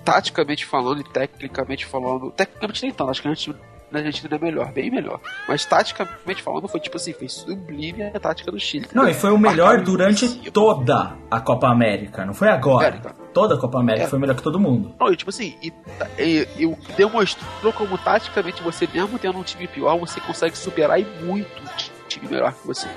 taticamente 0.04 0.66
falando 0.66 1.02
e 1.02 1.04
tecnicamente 1.04 1.86
falando, 1.86 2.32
tecnicamente 2.32 2.84
nem 2.84 2.92
tanto, 2.92 3.10
acho 3.12 3.22
que 3.22 3.28
a 3.28 3.32
Argentina, 3.32 3.60
a 3.94 3.98
Argentina 3.98 4.36
é 4.36 4.40
melhor, 4.40 4.72
bem 4.72 4.90
melhor. 4.92 5.20
Mas 5.48 5.66
taticamente 5.66 6.42
falando 6.42 6.68
foi 6.68 6.80
tipo 6.80 6.98
assim, 6.98 7.14
foi 7.14 7.30
sublime 7.30 8.04
a 8.04 8.20
tática 8.20 8.52
do 8.52 8.60
Chile. 8.60 8.88
Não, 8.94 9.08
e 9.08 9.14
foi 9.14 9.32
o 9.32 9.38
melhor 9.38 9.82
durante 9.82 10.52
toda 10.52 11.16
a 11.30 11.40
Copa 11.40 11.68
América, 11.68 12.26
não 12.26 12.34
foi 12.34 12.50
agora. 12.50 12.88
América. 12.88 13.16
Toda 13.34 13.56
a 13.56 13.58
Copa 13.60 13.80
América 13.80 14.06
É. 14.06 14.10
foi 14.10 14.20
melhor 14.20 14.36
que 14.36 14.44
todo 14.44 14.60
mundo. 14.60 14.94
Não, 15.00 15.12
e 15.12 15.16
tipo 15.16 15.30
assim, 15.30 15.56
e, 15.62 15.72
e, 16.20 16.48
e 16.64 16.78
demonstrou 16.96 17.72
como 17.74 17.98
taticamente 17.98 18.62
você, 18.62 18.88
mesmo 18.94 19.18
tendo 19.18 19.38
um 19.40 19.44
time 19.44 19.68
pior, 19.68 19.98
você 19.98 20.20
consegue 20.20 20.58
superar 20.58 21.00
e 21.00 21.06
muito 21.24 21.48
um 21.62 21.66
ti- 21.78 21.92
time 22.08 22.28
melhor 22.28 22.54
que 22.54 22.66
você. 22.68 22.88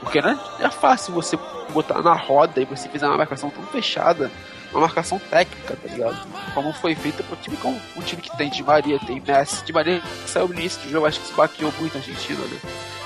Porque 0.00 0.20
não 0.20 0.30
é, 0.30 0.38
é 0.64 0.70
fácil 0.70 1.14
você 1.14 1.38
botar 1.72 2.02
na 2.02 2.12
roda 2.14 2.60
e 2.60 2.64
você 2.64 2.88
fizer 2.88 3.06
uma 3.06 3.16
marcação 3.18 3.50
tão 3.50 3.62
fechada, 3.64 4.30
uma 4.72 4.80
marcação 4.80 5.18
técnica, 5.18 5.76
tá 5.76 5.88
ligado? 5.88 6.26
Como 6.54 6.72
foi 6.72 6.94
feita 6.94 7.22
pro 7.22 7.36
time 7.36 7.56
como 7.56 7.80
um 7.96 8.00
time 8.00 8.22
que 8.22 8.36
tem 8.36 8.50
de 8.50 8.62
Maria, 8.62 8.98
tem 8.98 9.20
Messi, 9.20 9.64
de 9.64 9.72
Maria 9.72 10.00
que 10.00 10.30
saiu 10.30 10.48
no 10.48 10.54
início 10.54 10.80
do 10.82 10.90
jogo, 10.90 11.06
acho 11.06 11.20
que 11.20 11.26
se 11.26 11.32
baqueou 11.34 11.72
muito 11.78 11.96
a 11.96 12.00
Argentina, 12.00 12.40
né? 12.40 12.58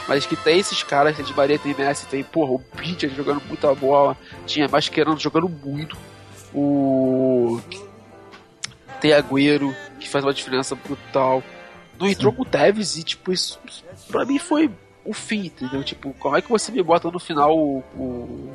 Mas 0.08 0.24
que 0.24 0.36
tem 0.36 0.58
esses 0.58 0.82
caras, 0.84 1.16
tem 1.16 1.24
de 1.24 1.34
Maria, 1.34 1.58
tem 1.58 1.74
Messi, 1.74 2.06
tem, 2.06 2.22
porra, 2.22 2.52
o 2.52 2.58
Pitcher 2.58 3.10
jogando 3.10 3.42
muita 3.46 3.74
bola, 3.74 4.16
tinha 4.46 4.68
Mascherano 4.68 5.18
jogando 5.18 5.48
muito, 5.48 5.96
o 6.54 7.60
tem 9.00 9.12
Agüero, 9.12 9.74
que 10.00 10.08
faz 10.08 10.24
uma 10.24 10.32
diferença 10.32 10.74
brutal. 10.74 11.42
Não 11.98 12.06
entrou 12.06 12.32
com 12.32 12.42
o 12.42 12.46
Tevez 12.46 12.96
e, 12.96 13.02
tipo, 13.02 13.32
isso 13.32 13.58
pra 14.08 14.24
mim 14.24 14.38
foi 14.38 14.70
o 15.04 15.12
fim, 15.12 15.46
entendeu? 15.46 15.82
Tipo, 15.82 16.12
como 16.14 16.36
é 16.36 16.42
que 16.42 16.48
você 16.48 16.72
me 16.72 16.82
bota 16.82 17.10
no 17.10 17.18
final 17.18 17.56
o. 17.56 17.78
o... 17.94 18.54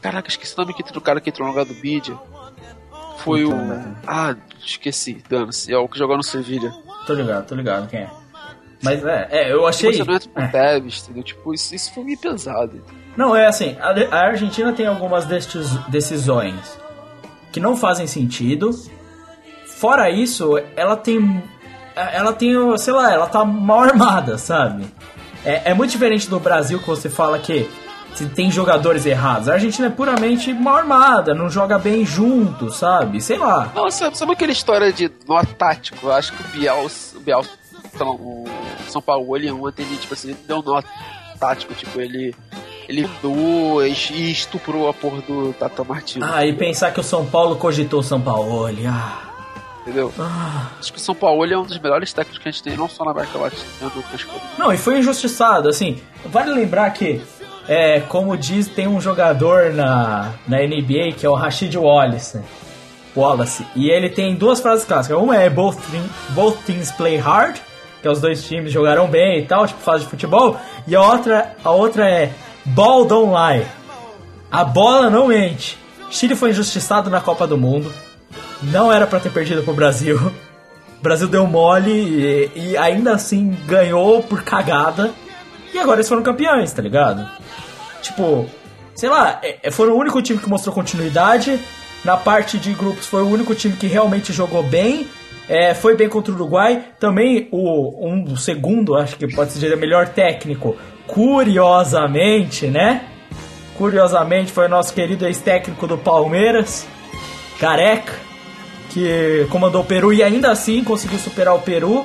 Caraca, 0.00 0.28
esqueci 0.28 0.54
o 0.54 0.60
nome 0.60 0.74
que 0.74 0.82
do 0.92 1.00
cara 1.00 1.20
que 1.20 1.30
entrou 1.30 1.46
no 1.46 1.52
lugar 1.52 1.66
do 1.66 1.74
Bidia. 1.74 2.16
Foi 3.18 3.44
o. 3.44 3.52
Ah, 4.06 4.36
esqueci, 4.64 5.22
dane-se. 5.28 5.72
É 5.72 5.76
o 5.76 5.88
que 5.88 5.98
jogou 5.98 6.16
no 6.16 6.22
Sevilha. 6.22 6.72
Tô 7.06 7.14
ligado, 7.14 7.46
tô 7.46 7.54
ligado 7.54 7.88
quem 7.88 8.00
é. 8.00 8.10
Mas 8.82 9.04
é, 9.04 9.28
é 9.30 9.52
eu 9.52 9.66
achei. 9.66 9.92
Você 9.92 10.04
não 10.04 10.14
entra 10.14 10.28
com 10.28 10.40
o 10.40 10.44
é. 10.44 10.46
Tevez, 10.46 11.02
entendeu? 11.02 11.22
Tipo, 11.24 11.52
isso, 11.52 11.74
isso 11.74 11.92
foi 11.92 12.04
meio 12.04 12.18
pesado. 12.18 12.84
Não, 13.16 13.34
é 13.34 13.46
assim, 13.46 13.76
a, 13.80 14.16
a 14.16 14.26
Argentina 14.26 14.72
tem 14.72 14.86
algumas 14.86 15.26
destes- 15.26 15.74
decisões 15.88 16.78
que 17.50 17.58
não 17.58 17.76
fazem 17.76 18.06
sentido. 18.06 18.70
Fora 19.66 20.08
isso, 20.10 20.56
ela 20.76 20.96
tem. 20.96 21.42
Ela 21.96 22.32
tem, 22.32 22.54
sei 22.78 22.92
lá, 22.92 23.12
ela 23.12 23.26
tá 23.26 23.44
mal 23.44 23.80
armada, 23.80 24.38
sabe? 24.38 24.86
É, 25.44 25.70
é 25.70 25.74
muito 25.74 25.90
diferente 25.90 26.30
do 26.30 26.38
Brasil 26.38 26.78
que 26.78 26.86
você 26.86 27.10
fala 27.10 27.40
que 27.40 27.68
se 28.18 28.26
tem 28.26 28.50
jogadores 28.50 29.06
errados. 29.06 29.48
A 29.48 29.52
Argentina 29.52 29.86
é 29.86 29.90
puramente 29.90 30.52
mal 30.52 30.78
armada, 30.78 31.32
não 31.32 31.48
joga 31.48 31.78
bem 31.78 32.04
junto, 32.04 32.68
sabe? 32.72 33.20
Sei 33.20 33.38
lá. 33.38 33.70
Não, 33.72 33.88
sabe, 33.92 34.18
sabe 34.18 34.32
aquela 34.32 34.50
história 34.50 34.92
de 34.92 35.08
nó 35.28 35.40
tático? 35.44 36.08
Eu 36.08 36.12
acho 36.12 36.32
que 36.32 36.42
o 36.42 36.46
Biel, 36.48 36.86
o 37.14 37.20
Biel, 37.20 37.44
então, 37.94 38.10
o 38.10 38.44
São 38.88 39.00
Paulo, 39.00 39.36
ele 39.36 39.48
ontem, 39.52 39.82
ele, 39.82 39.96
tipo 39.98 40.14
assim, 40.14 40.36
deu 40.48 40.60
nó 40.62 40.82
tático, 41.38 41.72
tipo, 41.74 42.00
ele, 42.00 42.34
ele 42.88 43.08
doou 43.22 43.86
e 43.86 44.32
estuprou 44.32 44.88
a 44.88 44.94
porra 44.94 45.20
do 45.20 45.52
Tata 45.52 45.84
Martino. 45.84 46.26
Ah, 46.28 46.44
e 46.44 46.52
pensar 46.52 46.90
que 46.90 46.98
o 46.98 47.04
São 47.04 47.24
Paulo 47.24 47.54
cogitou 47.54 48.00
o 48.00 48.02
São 48.02 48.20
Paulo, 48.20 48.66
ah. 48.66 49.22
entendeu? 49.82 50.12
Acho 50.76 50.92
que 50.92 50.98
o 50.98 51.00
São 51.00 51.14
Paulo 51.14 51.44
é 51.46 51.56
um 51.56 51.62
dos 51.62 51.78
melhores 51.78 52.12
técnicos 52.12 52.42
que 52.42 52.48
a 52.48 52.50
gente 52.50 52.64
tem, 52.64 52.76
não 52.76 52.88
só 52.88 53.04
na 53.04 53.12
América 53.12 53.38
Latina, 53.38 53.64
mas 54.10 54.24
como 54.24 54.40
Não, 54.58 54.72
e 54.72 54.76
foi 54.76 54.98
injustiçado, 54.98 55.68
assim. 55.68 56.00
Vale 56.26 56.52
lembrar 56.52 56.90
que, 56.90 57.22
é, 57.68 58.00
como 58.00 58.34
diz, 58.36 58.66
tem 58.66 58.88
um 58.88 58.98
jogador 58.98 59.74
na, 59.74 60.32
na 60.48 60.56
NBA 60.58 61.12
que 61.16 61.26
é 61.26 61.28
o 61.28 61.34
Rashid 61.34 61.76
Wallace. 61.76 62.40
Wallace. 63.14 63.66
E 63.76 63.90
ele 63.90 64.08
tem 64.08 64.34
duas 64.34 64.60
frases 64.60 64.86
clássicas. 64.86 65.18
Uma 65.18 65.36
é 65.36 65.50
both, 65.50 65.76
both 66.30 66.56
teams 66.64 66.90
play 66.92 67.16
hard, 67.16 67.56
que 68.00 68.08
é 68.08 68.10
os 68.10 68.20
dois 68.22 68.42
times 68.42 68.72
jogaram 68.72 69.06
bem 69.06 69.40
e 69.40 69.42
tal, 69.42 69.66
tipo 69.66 69.80
fase 69.80 70.04
de 70.04 70.10
futebol. 70.10 70.56
E 70.86 70.96
a 70.96 71.02
outra, 71.02 71.56
a 71.62 71.70
outra 71.70 72.08
é 72.08 72.32
ball 72.64 73.04
don't 73.04 73.30
lie. 73.30 73.66
A 74.50 74.64
bola 74.64 75.10
não 75.10 75.26
mente. 75.26 75.76
Chile 76.10 76.34
foi 76.34 76.50
injustiçado 76.50 77.10
na 77.10 77.20
Copa 77.20 77.46
do 77.46 77.58
Mundo. 77.58 77.92
Não 78.62 78.90
era 78.90 79.06
pra 79.06 79.20
ter 79.20 79.30
perdido 79.30 79.62
pro 79.62 79.74
Brasil. 79.74 80.16
O 80.98 81.02
Brasil 81.02 81.28
deu 81.28 81.46
mole 81.46 81.90
e, 81.92 82.50
e 82.54 82.76
ainda 82.78 83.12
assim 83.12 83.54
ganhou 83.66 84.22
por 84.22 84.42
cagada. 84.42 85.12
E 85.74 85.78
agora 85.78 85.96
eles 85.96 86.08
foram 86.08 86.22
campeões, 86.22 86.72
tá 86.72 86.80
ligado? 86.80 87.28
Tipo, 88.02 88.46
sei 88.94 89.08
lá, 89.08 89.38
é- 89.42 89.58
é- 89.62 89.70
foram 89.70 89.94
o 89.94 89.98
único 89.98 90.20
time 90.22 90.38
que 90.38 90.48
mostrou 90.48 90.74
continuidade. 90.74 91.58
Na 92.04 92.16
parte 92.16 92.58
de 92.58 92.72
grupos 92.72 93.06
foi 93.06 93.22
o 93.22 93.28
único 93.28 93.54
time 93.54 93.76
que 93.76 93.86
realmente 93.86 94.32
jogou 94.32 94.62
bem. 94.62 95.06
É, 95.48 95.74
foi 95.74 95.96
bem 95.96 96.08
contra 96.08 96.30
o 96.32 96.34
Uruguai. 96.34 96.84
Também 97.00 97.48
o, 97.50 98.06
um, 98.06 98.32
o 98.32 98.36
segundo, 98.36 98.94
acho 98.96 99.16
que 99.16 99.26
pode 99.34 99.52
se 99.52 99.58
dizer 99.58 99.76
melhor 99.76 100.08
técnico, 100.08 100.76
curiosamente, 101.06 102.66
né? 102.66 103.04
Curiosamente 103.76 104.52
foi 104.52 104.66
o 104.66 104.68
nosso 104.68 104.92
querido 104.92 105.26
ex-técnico 105.26 105.86
do 105.86 105.96
Palmeiras, 105.96 106.86
Careca, 107.58 108.12
que 108.90 109.46
comandou 109.50 109.82
o 109.82 109.84
Peru 109.84 110.12
e 110.12 110.22
ainda 110.22 110.50
assim 110.50 110.82
conseguiu 110.84 111.18
superar 111.18 111.54
o 111.54 111.60
Peru. 111.60 112.04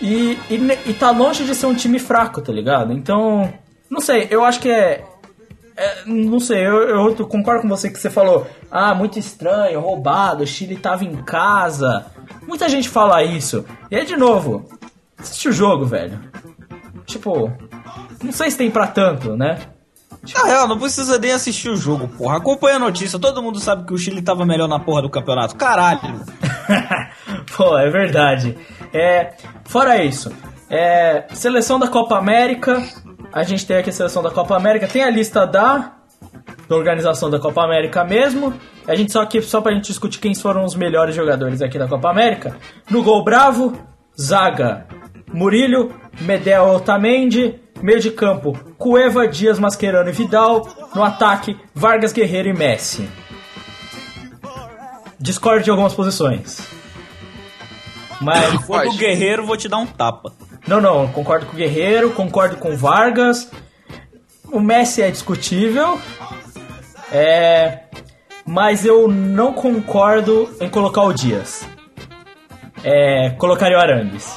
E, 0.00 0.38
e, 0.50 0.78
e 0.86 0.94
tá 0.94 1.10
longe 1.10 1.44
de 1.44 1.54
ser 1.54 1.66
um 1.66 1.74
time 1.74 1.98
fraco, 1.98 2.40
tá 2.40 2.52
ligado? 2.52 2.92
Então, 2.92 3.52
não 3.90 4.00
sei, 4.00 4.28
eu 4.30 4.44
acho 4.44 4.60
que 4.60 4.70
é. 4.70 5.04
é, 5.76 6.04
não 6.06 6.40
sei, 6.40 6.66
eu, 6.66 7.08
eu 7.08 7.26
concordo 7.26 7.62
com 7.62 7.68
você 7.68 7.90
que 7.90 7.98
você 7.98 8.10
falou. 8.10 8.46
Ah, 8.70 8.94
muito 8.94 9.18
estranho, 9.18 9.80
roubado, 9.80 10.44
o 10.44 10.46
Chile 10.46 10.76
tava 10.76 11.04
em 11.04 11.16
casa. 11.22 12.06
Muita 12.46 12.68
gente 12.68 12.88
fala 12.88 13.22
isso. 13.22 13.64
E 13.90 13.96
aí, 13.96 14.04
de 14.04 14.16
novo, 14.16 14.68
assiste 15.18 15.48
o 15.48 15.52
jogo, 15.52 15.84
velho. 15.84 16.18
Tipo, 17.06 17.50
não 18.22 18.32
sei 18.32 18.50
se 18.50 18.58
tem 18.58 18.70
pra 18.70 18.86
tanto, 18.86 19.36
né? 19.36 19.58
Na 20.34 20.44
real, 20.44 20.68
não 20.68 20.78
precisa 20.78 21.18
nem 21.18 21.32
assistir 21.32 21.70
o 21.70 21.76
jogo, 21.76 22.08
porra. 22.08 22.36
Acompanha 22.36 22.76
a 22.76 22.80
notícia, 22.80 23.18
todo 23.18 23.42
mundo 23.42 23.58
sabe 23.58 23.86
que 23.86 23.94
o 23.94 23.98
Chile 23.98 24.20
tava 24.20 24.44
melhor 24.44 24.68
na 24.68 24.78
porra 24.78 25.02
do 25.02 25.10
campeonato. 25.10 25.56
Caralho. 25.56 26.20
Pô, 27.56 27.78
é 27.78 27.88
verdade. 27.88 28.56
É, 28.92 29.34
fora 29.64 30.02
isso, 30.02 30.32
é, 30.68 31.26
seleção 31.32 31.78
da 31.78 31.88
Copa 31.88 32.16
América. 32.18 32.82
A 33.32 33.42
gente 33.42 33.66
tem 33.66 33.76
aqui 33.76 33.90
a 33.90 33.92
seleção 33.92 34.22
da 34.22 34.30
Copa 34.30 34.56
América. 34.56 34.86
Tem 34.86 35.02
a 35.02 35.10
lista 35.10 35.46
da, 35.46 35.92
da 36.68 36.76
organização 36.76 37.30
da 37.30 37.38
Copa 37.38 37.62
América 37.62 38.04
mesmo. 38.04 38.54
A 38.86 38.94
gente 38.94 39.12
só 39.12 39.22
aqui 39.22 39.40
só 39.42 39.60
pra 39.60 39.72
gente 39.72 39.86
discutir 39.86 40.18
quem 40.18 40.34
foram 40.34 40.64
os 40.64 40.74
melhores 40.74 41.14
jogadores 41.14 41.60
aqui 41.60 41.78
da 41.78 41.86
Copa 41.86 42.10
América. 42.10 42.56
No 42.90 43.02
gol 43.02 43.22
Bravo, 43.22 43.78
Zaga, 44.18 44.86
Murilho, 45.32 45.94
Medel 46.20 46.68
Otamendi, 46.70 47.60
meio 47.82 48.00
de 48.00 48.10
campo, 48.10 48.58
Cueva, 48.78 49.28
Dias, 49.28 49.58
Mascherano 49.58 50.08
e 50.08 50.12
Vidal. 50.12 50.66
No 50.94 51.04
ataque, 51.04 51.56
Vargas, 51.74 52.12
Guerreiro 52.12 52.48
e 52.48 52.54
Messi. 52.54 53.08
Discord 55.20 55.64
de 55.64 55.70
algumas 55.70 55.92
posições. 55.94 56.66
Mas 58.20 58.50
Se 58.50 58.58
for 58.66 58.84
do. 58.84 58.96
Guerreiro, 58.96 59.44
vou 59.44 59.56
te 59.56 59.68
dar 59.68 59.78
um 59.78 59.86
tapa. 59.86 60.32
Não, 60.68 60.80
não, 60.80 61.02
eu 61.02 61.08
concordo 61.08 61.46
com 61.46 61.52
o 61.52 61.56
Guerreiro, 61.56 62.10
concordo 62.12 62.56
com 62.56 62.72
o 62.72 62.76
Vargas. 62.76 63.50
O 64.52 64.60
Messi 64.60 65.02
é 65.02 65.10
discutível. 65.10 65.98
É. 67.10 67.80
Mas 68.44 68.84
eu 68.84 69.08
não 69.08 69.52
concordo 69.52 70.54
em 70.60 70.68
colocar 70.68 71.02
o 71.02 71.12
Dias. 71.12 71.66
É. 72.84 73.30
Colocaria 73.38 73.76
o 73.76 73.80
Arangues. 73.80 74.34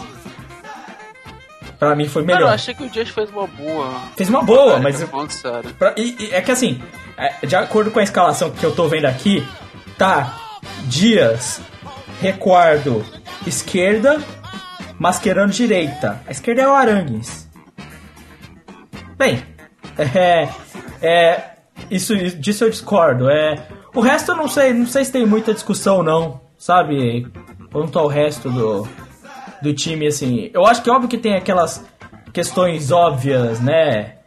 Pra 1.78 1.96
mim 1.96 2.08
foi 2.08 2.24
Cara, 2.24 2.34
eu 2.34 2.38
melhor. 2.46 2.54
achei 2.54 2.74
que 2.74 2.84
o 2.84 2.90
Dias 2.90 3.10
fez 3.10 3.30
uma 3.30 3.48
boa. 3.48 3.90
Fez 4.16 4.30
uma 4.30 4.42
boa, 4.44 4.80
mas. 4.80 5.02
Falando 5.04 5.32
sério. 5.32 5.74
Pra- 5.74 5.94
e, 5.98 6.16
e 6.20 6.34
é 6.34 6.42
que 6.42 6.52
assim, 6.52 6.82
é, 7.18 7.46
de 7.46 7.56
acordo 7.56 7.90
com 7.92 8.00
a 8.00 8.04
escalação 8.04 8.52
que 8.52 8.64
eu 8.64 8.74
tô 8.74 8.88
vendo 8.88 9.06
aqui, 9.06 9.46
tá 9.98 10.38
Dias, 10.84 11.60
Recuardo, 12.22 13.04
esquerda, 13.48 14.22
Mascherano 15.02 15.52
direita. 15.52 16.22
A 16.28 16.32
esquerda 16.32 16.62
é 16.62 16.68
o 16.68 16.76
Arangues. 16.76 17.50
Bem, 19.18 19.44
é, 19.98 20.48
é 21.02 21.44
isso 21.90 22.16
disso 22.16 22.66
eu 22.66 22.70
discordo. 22.70 23.28
É, 23.28 23.68
o 23.96 24.00
resto 24.00 24.32
eu 24.32 24.36
não 24.36 24.48
sei, 24.48 24.72
não 24.74 24.86
sei 24.86 25.04
se 25.04 25.12
tem 25.12 25.26
muita 25.26 25.56
discussão 25.56 26.04
não, 26.04 26.40
sabe? 26.56 27.26
Quanto 27.72 27.98
ao 27.98 28.06
resto 28.06 28.48
do 28.52 28.88
do 29.60 29.74
time 29.74 30.06
assim. 30.06 30.52
Eu 30.54 30.68
acho 30.68 30.84
que 30.84 30.90
é 30.90 30.94
óbvio 30.94 31.10
que 31.10 31.18
tem 31.18 31.36
aquelas 31.36 31.84
questões 32.32 32.92
óbvias, 32.92 33.60
né? 33.60 34.18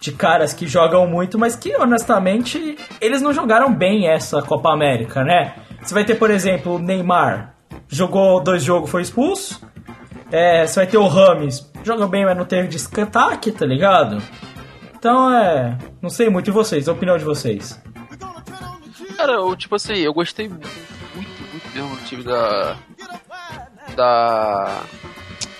De 0.00 0.10
caras 0.10 0.52
que 0.52 0.66
jogam 0.66 1.06
muito, 1.06 1.38
mas 1.38 1.54
que 1.54 1.76
honestamente 1.76 2.76
eles 3.00 3.22
não 3.22 3.32
jogaram 3.32 3.72
bem 3.72 4.08
essa 4.08 4.42
Copa 4.42 4.72
América, 4.72 5.22
né? 5.22 5.54
Você 5.80 5.94
vai 5.94 6.04
ter, 6.04 6.16
por 6.16 6.32
exemplo, 6.32 6.74
o 6.74 6.78
Neymar, 6.80 7.54
jogou 7.88 8.42
dois 8.42 8.64
jogos, 8.64 8.90
foi 8.90 9.02
expulso. 9.02 9.62
É, 10.36 10.66
você 10.66 10.80
vai 10.80 10.86
ter 10.88 10.98
o 10.98 11.06
Rames, 11.06 11.64
joga 11.84 12.08
bem, 12.08 12.24
mas 12.24 12.36
não 12.36 12.44
teve 12.44 12.66
destaque, 12.66 13.52
tá 13.52 13.64
ligado? 13.64 14.20
Então 14.92 15.32
é. 15.32 15.78
Não 16.02 16.10
sei 16.10 16.28
muito. 16.28 16.50
E 16.50 16.52
vocês? 16.52 16.88
A 16.88 16.92
opinião 16.92 17.16
de 17.16 17.22
vocês? 17.22 17.80
Cara, 19.16 19.34
eu, 19.34 19.54
tipo 19.54 19.76
assim, 19.76 19.94
eu 19.94 20.12
gostei 20.12 20.48
muito, 20.48 20.68
muito 21.14 21.72
mesmo 21.72 21.94
do 21.94 22.02
time 22.02 22.24
da. 22.24 22.76
Da. 23.94 24.82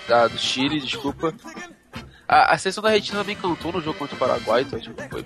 da 0.09 0.27
do 0.27 0.39
Chile, 0.39 0.81
desculpa. 0.81 1.33
A, 2.27 2.55
a 2.55 2.59
seleção 2.59 2.83
da 2.83 2.89
Argentina 2.89 3.23
me 3.23 3.35
encantou 3.35 3.71
no 3.71 3.81
jogo 3.81 3.97
contra 3.97 4.17
o 4.17 4.19
Paraguai, 4.19 4.63
então, 4.63 4.81
tipo, 4.81 5.01
foi. 5.09 5.25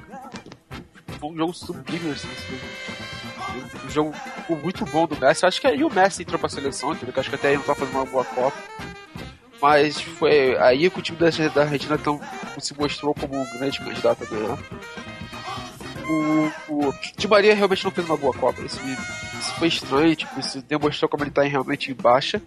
Foi 1.18 1.30
um 1.30 1.36
jogo 1.38 1.54
sublime, 1.54 2.10
assim. 2.10 2.28
assim. 2.28 3.86
Um 3.86 3.88
jogo 3.88 4.14
muito 4.62 4.84
bom 4.84 5.06
do 5.06 5.16
Messi. 5.18 5.46
Acho 5.46 5.58
que 5.58 5.66
aí 5.66 5.82
o 5.82 5.88
Messi 5.88 6.20
entrou 6.20 6.38
pra 6.38 6.50
seleção, 6.50 6.92
entendeu? 6.92 7.14
Acho 7.16 7.30
que 7.30 7.36
até 7.36 7.48
ele 7.48 7.56
não 7.56 7.64
tá 7.64 7.74
fazendo 7.74 7.94
uma 7.94 8.04
boa 8.04 8.26
Copa. 8.26 8.58
Mas 9.60 10.00
foi 10.00 10.56
aí 10.58 10.88
que 10.88 10.98
o 10.98 11.02
time 11.02 11.18
da, 11.18 11.26
Argentina 11.26 11.96
então, 11.96 12.20
se 12.60 12.78
mostrou 12.78 13.12
como 13.14 13.40
um 13.40 13.58
grande 13.58 13.78
candidato 13.78 14.22
a 14.22 14.26
ganhar 14.26 14.58
o, 16.08 16.50
o 16.88 16.94
Di 17.16 17.28
Maria 17.28 17.54
realmente 17.54 17.84
não 17.84 17.90
fez 17.90 18.06
uma 18.08 18.16
boa 18.16 18.32
Copa. 18.32 18.62
Isso, 18.62 18.82
me- 18.82 18.92
isso 19.40 19.54
foi 19.58 19.68
estranho, 19.68 20.16
tipo, 20.16 20.40
isso 20.40 20.62
demonstrou 20.62 21.08
como 21.08 21.22
ele 21.24 21.30
tá 21.30 21.44
em- 21.46 21.50
realmente 21.50 21.90
em 21.90 21.94
baixa. 21.94 22.40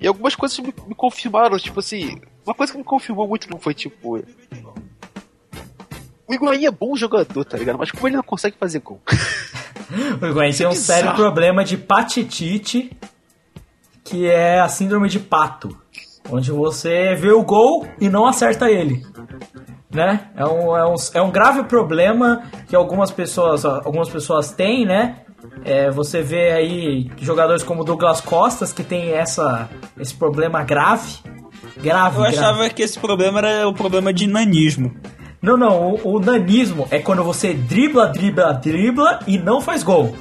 E 0.00 0.06
algumas 0.06 0.34
coisas 0.36 0.56
me, 0.58 0.72
me 0.86 0.94
confirmaram, 0.94 1.58
tipo 1.58 1.80
assim, 1.80 2.20
uma 2.44 2.54
coisa 2.54 2.72
que 2.72 2.78
me 2.78 2.84
confirmou 2.84 3.26
muito 3.26 3.50
não 3.50 3.58
foi 3.58 3.74
tipo. 3.74 4.18
O 6.28 6.34
Higuaín 6.34 6.66
é 6.66 6.70
bom 6.70 6.94
jogador, 6.96 7.44
tá 7.44 7.56
ligado? 7.56 7.78
Mas 7.78 7.90
como 7.90 8.06
ele 8.08 8.16
não 8.16 8.22
consegue 8.22 8.56
fazer 8.58 8.80
gol? 8.80 9.00
O 10.20 10.26
Higuaín 10.26 10.52
tem 10.52 10.66
um 10.66 10.70
bizarro. 10.70 10.74
sério 11.00 11.14
problema 11.14 11.64
de 11.64 11.76
patitite, 11.76 12.90
que 14.02 14.26
é 14.26 14.58
a 14.58 14.68
síndrome 14.68 15.08
de 15.08 15.20
pato, 15.20 15.80
onde 16.30 16.50
você 16.50 17.14
vê 17.14 17.30
o 17.30 17.42
gol 17.42 17.86
e 18.00 18.08
não 18.08 18.26
acerta 18.26 18.70
ele. 18.70 19.04
Né? 19.90 20.28
É 20.36 20.44
um, 20.44 20.76
é 20.76 20.86
um, 20.86 20.94
é 21.14 21.22
um 21.22 21.30
grave 21.30 21.64
problema 21.64 22.42
que 22.68 22.76
algumas 22.76 23.10
pessoas, 23.10 23.64
algumas 23.64 24.08
pessoas 24.08 24.50
têm, 24.50 24.84
né? 24.84 25.20
É, 25.64 25.90
você 25.90 26.22
vê 26.22 26.52
aí 26.52 27.10
jogadores 27.18 27.62
como 27.62 27.84
Douglas 27.84 28.20
Costas 28.20 28.72
que 28.72 28.82
tem 28.82 29.12
essa, 29.12 29.68
esse 29.98 30.14
problema 30.14 30.62
grave. 30.62 31.18
Grave, 31.78 32.16
Eu 32.16 32.22
grave. 32.22 32.36
achava 32.36 32.68
que 32.70 32.82
esse 32.82 32.98
problema 32.98 33.38
era 33.38 33.68
o 33.68 33.72
problema 33.72 34.12
de 34.12 34.26
nanismo. 34.26 34.94
Não, 35.40 35.56
não, 35.56 35.94
o, 35.94 36.16
o 36.16 36.20
nanismo 36.20 36.86
é 36.90 36.98
quando 36.98 37.22
você 37.22 37.54
dribla, 37.54 38.08
dribla, 38.08 38.52
dribla 38.52 39.20
e 39.26 39.38
não 39.38 39.60
faz 39.60 39.82
gol. 39.82 40.14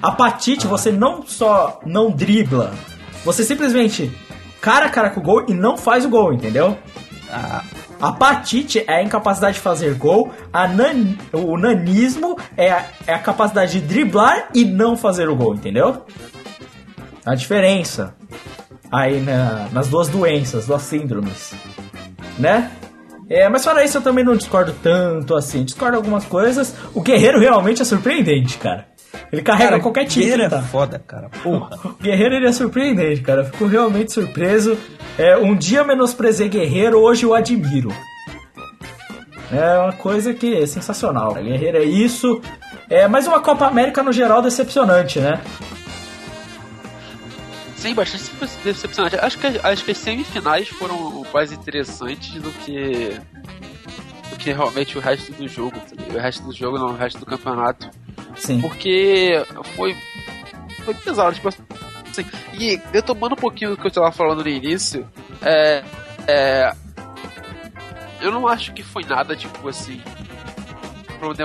A 0.00 0.12
patite, 0.12 0.66
você 0.66 0.92
não 0.92 1.26
só 1.26 1.80
não 1.84 2.10
dribla, 2.10 2.72
você 3.24 3.42
simplesmente 3.42 4.10
cara 4.60 4.86
a 4.86 4.90
cara 4.90 5.10
com 5.10 5.20
o 5.20 5.22
gol 5.22 5.44
e 5.48 5.54
não 5.54 5.76
faz 5.76 6.04
o 6.04 6.08
gol, 6.08 6.32
entendeu? 6.32 6.76
Ah, 7.30 7.62
A 8.00 8.12
patite 8.12 8.84
é 8.86 8.94
a 8.98 9.02
incapacidade 9.02 9.54
de 9.56 9.60
fazer 9.60 9.94
gol, 9.94 10.32
nan, 10.52 11.16
o 11.32 11.56
nanismo 11.58 12.38
é 12.56 12.70
a, 12.70 12.84
é 13.08 13.12
a 13.14 13.18
capacidade 13.18 13.72
de 13.72 13.80
driblar 13.80 14.50
e 14.54 14.64
não 14.64 14.96
fazer 14.96 15.28
o 15.28 15.34
gol, 15.34 15.52
entendeu? 15.54 16.04
A 17.26 17.34
diferença 17.34 18.14
aí 18.90 19.20
na- 19.20 19.66
nas 19.72 19.88
duas 19.88 20.06
doenças, 20.08 20.66
duas 20.66 20.82
síndromes, 20.82 21.52
né? 22.38 22.70
É, 23.28 23.48
mas 23.48 23.62
fora 23.64 23.84
isso, 23.84 23.98
eu 23.98 24.02
também 24.02 24.24
não 24.24 24.36
discordo 24.36 24.72
tanto 24.82 25.34
assim. 25.34 25.62
Discordo 25.64 25.96
algumas 25.98 26.24
coisas. 26.24 26.74
O 26.94 27.02
Guerreiro 27.02 27.38
realmente 27.38 27.82
é 27.82 27.84
surpreendente, 27.84 28.56
cara. 28.58 28.86
Ele 29.32 29.42
carrega 29.42 29.70
Cara, 29.70 29.82
qualquer 29.82 30.06
time. 30.06 30.24
Guerreiro 30.24 30.48
que 30.48 30.54
é 30.54 30.58
tá. 30.58 30.64
foda, 30.64 31.02
cara. 31.06 31.28
Porra. 31.42 31.78
O 31.84 31.88
Guerreiro 32.02 32.34
ele 32.34 32.46
é 32.46 32.52
surpreendente, 32.52 33.20
cara. 33.20 33.42
Eu 33.42 33.46
Fico 33.46 33.66
realmente 33.66 34.12
surpreso. 34.12 34.78
É, 35.18 35.36
um 35.36 35.54
dia 35.54 35.84
menosprezei 35.84 36.48
Guerreiro, 36.48 36.98
hoje 36.98 37.24
eu 37.24 37.34
admiro. 37.34 37.92
É 39.50 39.78
uma 39.78 39.92
coisa 39.92 40.34
que 40.34 40.54
é 40.54 40.66
sensacional. 40.66 41.34
Guerreiro 41.34 41.78
é 41.78 41.84
isso. 41.84 42.40
É, 42.88 43.06
mas 43.08 43.26
uma 43.26 43.40
Copa 43.40 43.66
América 43.66 44.02
no 44.02 44.12
geral 44.12 44.42
decepcionante, 44.42 45.18
né? 45.20 45.40
Sim, 47.76 47.94
bastante 47.94 48.24
decepcionante. 48.64 49.16
Acho 49.16 49.38
que, 49.38 49.46
acho 49.62 49.84
que 49.84 49.90
as 49.92 49.98
semifinais 49.98 50.68
foram 50.68 51.24
mais 51.32 51.52
interessantes 51.52 52.34
do 52.42 52.50
que. 52.50 53.16
Que 54.38 54.52
realmente 54.52 54.96
o 54.96 55.00
resto 55.00 55.32
do 55.32 55.48
jogo. 55.48 55.78
tá? 55.78 56.14
O 56.14 56.18
resto 56.18 56.42
do 56.44 56.52
jogo, 56.52 56.78
não, 56.78 56.90
o 56.90 56.96
resto 56.96 57.18
do 57.18 57.26
campeonato. 57.26 57.90
Sim. 58.36 58.60
Porque 58.60 59.44
foi. 59.76 59.96
Foi 60.84 60.94
pesado, 60.94 61.34
tipo 61.34 61.48
assim. 61.48 61.62
E 62.54 62.80
retomando 62.92 63.34
um 63.34 63.38
pouquinho 63.38 63.70
do 63.70 63.76
que 63.76 63.86
eu 63.86 63.90
tava 63.90 64.10
falando 64.10 64.42
no 64.42 64.48
início, 64.48 65.06
é. 65.42 65.84
é 66.26 66.72
eu 68.20 68.32
não 68.32 68.48
acho 68.48 68.72
que 68.72 68.82
foi 68.82 69.04
nada, 69.04 69.36
tipo 69.36 69.68
assim. 69.68 70.00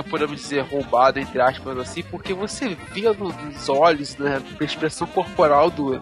Podemos 0.08 0.40
dizer 0.40 0.60
roubado, 0.62 1.18
entre 1.18 1.40
aspas, 1.40 1.76
assim, 1.78 2.02
porque 2.04 2.32
você 2.32 2.76
via 2.92 3.12
no- 3.12 3.32
nos 3.32 3.68
olhos, 3.68 4.16
né, 4.16 4.40
a 4.60 4.64
expressão 4.64 5.04
corporal 5.04 5.68
do, 5.68 6.00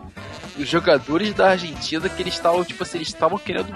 dos 0.57 0.69
jogadores 0.69 1.33
da 1.33 1.51
Argentina 1.51 2.07
que 2.07 2.21
eles 2.23 2.35
estavam, 2.35 2.63
tipo 2.65 2.83
assim, 2.83 2.99
eles 2.99 3.09
estavam 3.09 3.39
querendo 3.39 3.75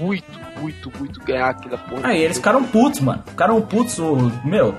muito, 0.00 0.24
muito, 0.62 0.92
muito 0.98 1.20
ganhar 1.20 1.50
aquela 1.50 1.76
porra. 1.76 2.08
Aí 2.08 2.22
eles 2.22 2.36
ficaram 2.36 2.62
putos, 2.62 3.00
mano. 3.00 3.22
Ficaram 3.26 3.60
putos, 3.60 3.98
o, 3.98 4.30
meu, 4.44 4.74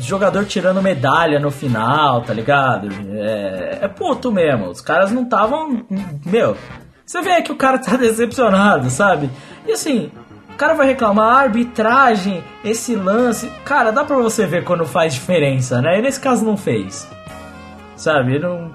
jogador 0.00 0.46
tirando 0.46 0.82
medalha 0.82 1.38
no 1.38 1.50
final, 1.50 2.22
tá 2.22 2.32
ligado? 2.32 2.88
É, 3.12 3.78
é 3.82 3.88
puto 3.88 4.32
mesmo. 4.32 4.70
Os 4.70 4.80
caras 4.80 5.12
não 5.12 5.24
estavam. 5.24 5.84
Meu, 6.24 6.56
você 7.04 7.20
vê 7.20 7.42
que 7.42 7.52
o 7.52 7.56
cara 7.56 7.78
tá 7.78 7.94
decepcionado, 7.98 8.88
sabe? 8.88 9.30
E 9.66 9.72
assim, 9.72 10.10
o 10.52 10.56
cara 10.56 10.72
vai 10.74 10.86
reclamar, 10.86 11.36
"Ah, 11.36 11.40
arbitragem, 11.40 12.42
esse 12.64 12.96
lance. 12.96 13.52
Cara, 13.64 13.92
dá 13.92 14.04
pra 14.04 14.16
você 14.16 14.46
ver 14.46 14.64
quando 14.64 14.86
faz 14.86 15.12
diferença, 15.12 15.82
né? 15.82 15.98
E 15.98 16.02
nesse 16.02 16.18
caso 16.18 16.44
não 16.44 16.56
fez. 16.56 17.06
Sabe? 17.94 18.38
Não, 18.38 18.72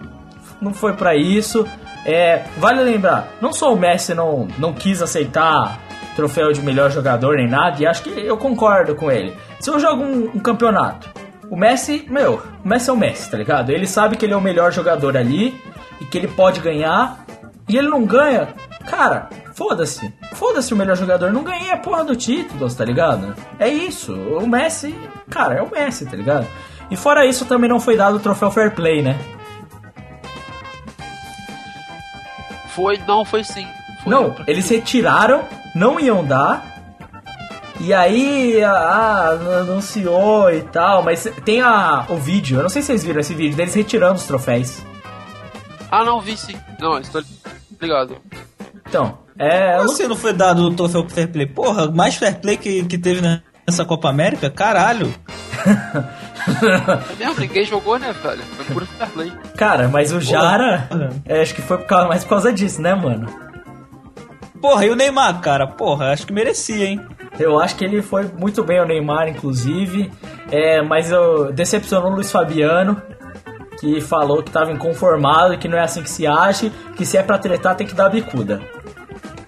não 0.61 0.73
foi 0.73 0.93
pra 0.93 1.15
isso. 1.15 1.65
É, 2.03 2.45
vale 2.57 2.81
lembrar, 2.81 3.27
não 3.39 3.53
só 3.53 3.71
o 3.71 3.77
Messi 3.77 4.15
não, 4.15 4.47
não 4.57 4.73
quis 4.73 5.03
aceitar 5.03 5.77
troféu 6.15 6.51
de 6.51 6.61
melhor 6.61 6.91
jogador 6.91 7.37
nem 7.37 7.47
nada, 7.47 7.81
e 7.81 7.85
acho 7.85 8.03
que 8.03 8.09
eu 8.09 8.37
concordo 8.37 8.95
com 8.95 9.11
ele. 9.11 9.35
Se 9.59 9.69
eu 9.69 9.79
jogo 9.79 10.03
um, 10.03 10.31
um 10.35 10.39
campeonato, 10.39 11.09
o 11.49 11.55
Messi, 11.57 12.05
meu, 12.09 12.41
o 12.63 12.67
Messi 12.67 12.89
é 12.89 12.93
o 12.93 12.97
Messi, 12.97 13.29
tá 13.29 13.37
ligado? 13.37 13.71
Ele 13.71 13.85
sabe 13.85 14.15
que 14.15 14.25
ele 14.25 14.33
é 14.33 14.37
o 14.37 14.41
melhor 14.41 14.71
jogador 14.71 15.17
ali 15.17 15.59
e 15.99 16.05
que 16.05 16.17
ele 16.17 16.27
pode 16.27 16.59
ganhar, 16.59 17.25
e 17.67 17.77
ele 17.77 17.89
não 17.89 18.05
ganha, 18.05 18.49
cara, 18.87 19.29
foda-se. 19.53 20.13
Foda-se 20.33 20.73
o 20.73 20.77
melhor 20.77 20.95
jogador, 20.95 21.31
não 21.31 21.43
ganhei 21.43 21.71
a 21.71 21.77
porra 21.77 22.03
do 22.03 22.15
título, 22.15 22.73
tá 22.73 22.85
ligado? 22.85 23.35
É 23.59 23.67
isso, 23.67 24.13
o 24.13 24.47
Messi, 24.47 24.95
cara, 25.29 25.55
é 25.55 25.61
o 25.61 25.69
Messi, 25.69 26.05
tá 26.05 26.15
ligado? 26.15 26.47
E 26.89 26.95
fora 26.95 27.25
isso, 27.25 27.45
também 27.45 27.69
não 27.69 27.79
foi 27.79 27.95
dado 27.95 28.17
o 28.17 28.19
troféu 28.19 28.51
Fair 28.51 28.71
Play, 28.71 29.01
né? 29.01 29.17
Foi, 32.69 32.97
não, 33.07 33.25
foi 33.25 33.43
sim. 33.43 33.67
Foi 34.03 34.11
Não, 34.11 34.35
eles 34.47 34.69
retiraram, 34.69 35.43
não 35.75 35.99
iam 35.99 36.23
dar. 36.23 36.69
E 37.79 37.93
aí, 37.93 38.63
ah, 38.63 39.31
anunciou 39.61 40.51
e 40.51 40.61
tal, 40.61 41.01
mas 41.01 41.27
tem 41.43 41.61
a, 41.61 42.05
o 42.09 42.15
vídeo, 42.15 42.57
eu 42.57 42.63
não 42.63 42.69
sei 42.69 42.83
se 42.83 42.87
vocês 42.87 43.03
viram 43.03 43.19
esse 43.21 43.33
vídeo, 43.33 43.55
deles 43.55 43.73
retirando 43.73 44.15
os 44.15 44.25
troféus. 44.25 44.81
Ah, 45.89 46.05
não, 46.05 46.21
vi 46.21 46.37
sim. 46.37 46.55
Não, 46.79 46.99
estou 46.99 47.23
ligado. 47.81 48.17
Então, 48.87 49.17
é. 49.37 49.77
Como 49.77 49.91
assim 49.91 50.07
não 50.07 50.15
foi 50.15 50.31
dado 50.31 50.61
o 50.63 50.73
troféu 50.73 51.03
pro 51.03 51.13
Fair 51.13 51.29
Play? 51.29 51.47
Porra, 51.47 51.89
mais 51.89 52.15
Fair 52.15 52.39
Play 52.39 52.57
que, 52.57 52.83
que 52.85 52.97
teve 52.99 53.21
nessa 53.67 53.83
Copa 53.83 54.09
América? 54.09 54.49
Caralho. 54.51 55.11
É 56.47 57.15
mesmo, 57.25 57.39
ninguém 57.39 57.65
jogou, 57.65 57.99
né, 57.99 58.13
velho? 58.13 58.43
Foi 58.43 58.65
puro 58.65 58.85
fair 58.85 59.09
play. 59.11 59.33
Cara, 59.57 59.87
mas 59.87 60.11
o 60.11 60.19
Jara, 60.19 60.89
é, 61.25 61.41
acho 61.41 61.53
que 61.53 61.61
foi 61.61 61.77
por 61.77 61.85
causa, 61.85 62.07
mais 62.07 62.23
por 62.23 62.31
causa 62.31 62.51
disso, 62.51 62.81
né, 62.81 62.95
mano? 62.95 63.27
Porra, 64.61 64.85
e 64.85 64.89
o 64.91 64.95
Neymar, 64.95 65.41
cara? 65.41 65.65
Porra, 65.65 66.11
acho 66.11 66.27
que 66.27 66.31
merecia, 66.31 66.85
hein? 66.85 67.01
Eu 67.39 67.59
acho 67.59 67.75
que 67.75 67.83
ele 67.83 68.01
foi 68.01 68.29
muito 68.37 68.63
bem 68.63 68.79
o 68.79 68.85
Neymar, 68.85 69.27
inclusive. 69.27 70.11
É, 70.51 70.81
mas 70.81 71.11
eu 71.11 71.51
decepcionou 71.51 72.11
o 72.11 72.15
Luiz 72.15 72.31
Fabiano, 72.31 73.01
que 73.79 73.99
falou 73.99 74.43
que 74.43 74.51
tava 74.51 74.71
inconformado, 74.71 75.57
que 75.57 75.67
não 75.67 75.77
é 75.77 75.81
assim 75.81 76.03
que 76.03 76.09
se 76.09 76.27
age, 76.27 76.71
que 76.95 77.05
se 77.05 77.17
é 77.17 77.23
pra 77.23 77.39
tretar 77.39 77.75
tem 77.75 77.87
que 77.87 77.95
dar 77.95 78.09
bicuda. 78.09 78.61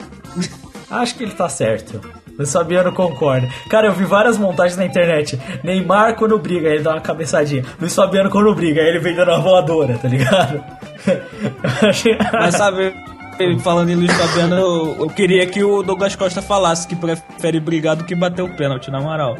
acho 0.89 1.15
que 1.15 1.23
ele 1.23 1.33
tá 1.33 1.47
certo. 1.47 2.01
Luiz 2.35 2.51
Fabiano 2.51 2.91
concorda. 2.91 3.47
Cara, 3.69 3.87
eu 3.87 3.93
vi 3.93 4.05
várias 4.05 4.39
montagens 4.39 4.75
na 4.75 4.85
internet. 4.85 5.39
Neymar 5.63 6.15
quando 6.15 6.39
briga, 6.39 6.69
ele 6.69 6.81
dá 6.81 6.93
uma 6.93 7.01
cabeçadinha. 7.01 7.63
Luiz 7.79 7.93
Fabiano 7.93 8.31
quando 8.31 8.53
briga, 8.55 8.81
ele 8.81 8.97
vem 8.97 9.13
dando 9.13 9.29
uma 9.29 9.39
voadora, 9.39 9.97
tá 9.99 10.07
ligado? 10.07 10.63
Mas 12.33 12.55
sabe, 12.55 12.95
falando 13.59 13.89
em 13.89 13.95
Luiz 13.95 14.11
Fabiano, 14.13 14.55
eu, 14.55 14.95
eu 14.99 15.07
queria 15.07 15.45
que 15.45 15.63
o 15.63 15.83
Douglas 15.83 16.15
Costa 16.15 16.41
falasse 16.41 16.87
que 16.87 16.95
prefere 16.95 17.59
brigar 17.59 17.95
do 17.95 18.03
que 18.03 18.15
bater 18.15 18.41
o 18.41 18.49
pênalti, 18.55 18.91
na 18.91 18.99
moral. 18.99 19.37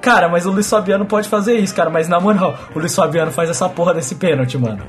Cara, 0.00 0.28
mas 0.28 0.46
o 0.46 0.50
Luiz 0.50 0.68
Fabiano 0.68 1.04
pode 1.04 1.28
fazer 1.28 1.56
isso, 1.56 1.74
cara. 1.74 1.90
Mas 1.90 2.08
na 2.08 2.20
moral, 2.20 2.58
o 2.74 2.78
Luiz 2.78 2.94
Fabiano 2.94 3.30
faz 3.30 3.50
essa 3.50 3.68
porra 3.68 3.94
desse 3.94 4.14
pênalti, 4.14 4.56
mano. 4.56 4.84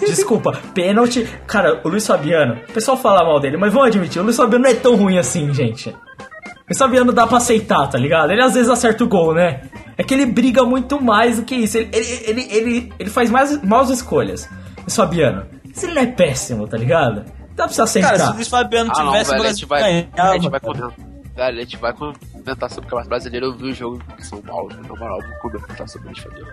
Desculpa, 0.00 0.58
pênalti. 0.74 1.26
Cara, 1.46 1.80
o 1.84 1.88
Luiz 1.88 2.06
Fabiano, 2.06 2.58
o 2.68 2.72
pessoal 2.72 2.96
fala 2.96 3.24
mal 3.24 3.40
dele, 3.40 3.56
mas 3.56 3.72
vamos 3.72 3.88
admitir, 3.88 4.20
o 4.20 4.24
Luiz 4.24 4.36
Fabiano 4.36 4.64
não 4.64 4.70
é 4.70 4.74
tão 4.74 4.96
ruim 4.96 5.18
assim, 5.18 5.52
gente. 5.54 5.88
O 5.88 6.68
Luiz 6.68 6.78
Fabiano 6.78 7.12
dá 7.12 7.26
pra 7.26 7.38
aceitar, 7.38 7.86
tá 7.88 7.98
ligado? 7.98 8.30
Ele 8.30 8.42
às 8.42 8.54
vezes 8.54 8.68
acerta 8.68 9.04
o 9.04 9.08
gol, 9.08 9.34
né? 9.34 9.62
É 9.96 10.04
que 10.04 10.12
ele 10.12 10.26
briga 10.26 10.62
muito 10.64 11.02
mais 11.02 11.38
do 11.38 11.44
que 11.44 11.54
isso. 11.54 11.78
Ele, 11.78 11.88
ele, 11.92 12.22
ele, 12.24 12.48
ele, 12.50 12.92
ele 12.98 13.10
faz 13.10 13.30
mais 13.30 13.62
maus 13.62 13.88
escolhas. 13.88 14.48
Luiz 14.78 14.94
Fabiano. 14.94 15.46
Mas 15.64 15.82
ele 15.82 15.94
não 15.94 16.02
é 16.02 16.06
péssimo, 16.06 16.66
tá 16.66 16.76
ligado? 16.76 17.24
Dá 17.56 17.64
pra 17.64 17.72
você 17.72 17.82
aceitar. 17.82 18.10
Cara, 18.12 18.24
se 18.26 18.30
o 18.30 18.34
Luiz 18.34 18.48
Fabiano 18.48 18.92
Ah, 18.94 19.02
não, 19.02 19.12
tivesse, 19.12 19.30
velho, 19.30 19.42
o 19.42 19.46
a 19.46 19.48
gente 19.50 19.66
vai, 19.66 20.08
a 20.16 20.32
gente 20.34 20.48
vai 20.50 20.60
comentar. 20.60 20.90
Velho, 21.34 21.58
a 21.58 21.60
gente 21.60 21.76
vai 21.76 21.92
comentar 21.92 22.70
sobre 22.70 22.80
o 22.80 22.82
Campeonato 22.82 23.08
Brasileiro. 23.08 23.46
Eu 23.46 23.56
vi 23.56 23.70
o 23.70 23.74
jogo 23.74 24.02
de 24.16 24.26
São 24.26 24.40
Paulo, 24.40 24.70
na 24.74 24.94
moral, 24.96 25.18
vou 25.20 25.50
comentar 25.50 25.88
sobre 25.88 26.12
isso, 26.12 26.22
Fabiano. 26.22 26.52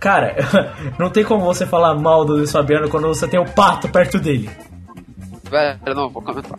Cara, 0.00 0.36
não 0.98 1.10
tem 1.10 1.24
como 1.24 1.44
você 1.44 1.66
falar 1.66 1.94
mal 1.94 2.24
do 2.24 2.34
Luiz 2.34 2.52
Fabiano 2.52 2.88
quando 2.88 3.08
você 3.08 3.26
tem 3.26 3.40
o 3.40 3.44
pato 3.44 3.88
perto 3.88 4.18
dele. 4.18 4.50
Velho, 5.50 5.94
não, 5.94 6.08
vou 6.08 6.22
comentar. 6.22 6.58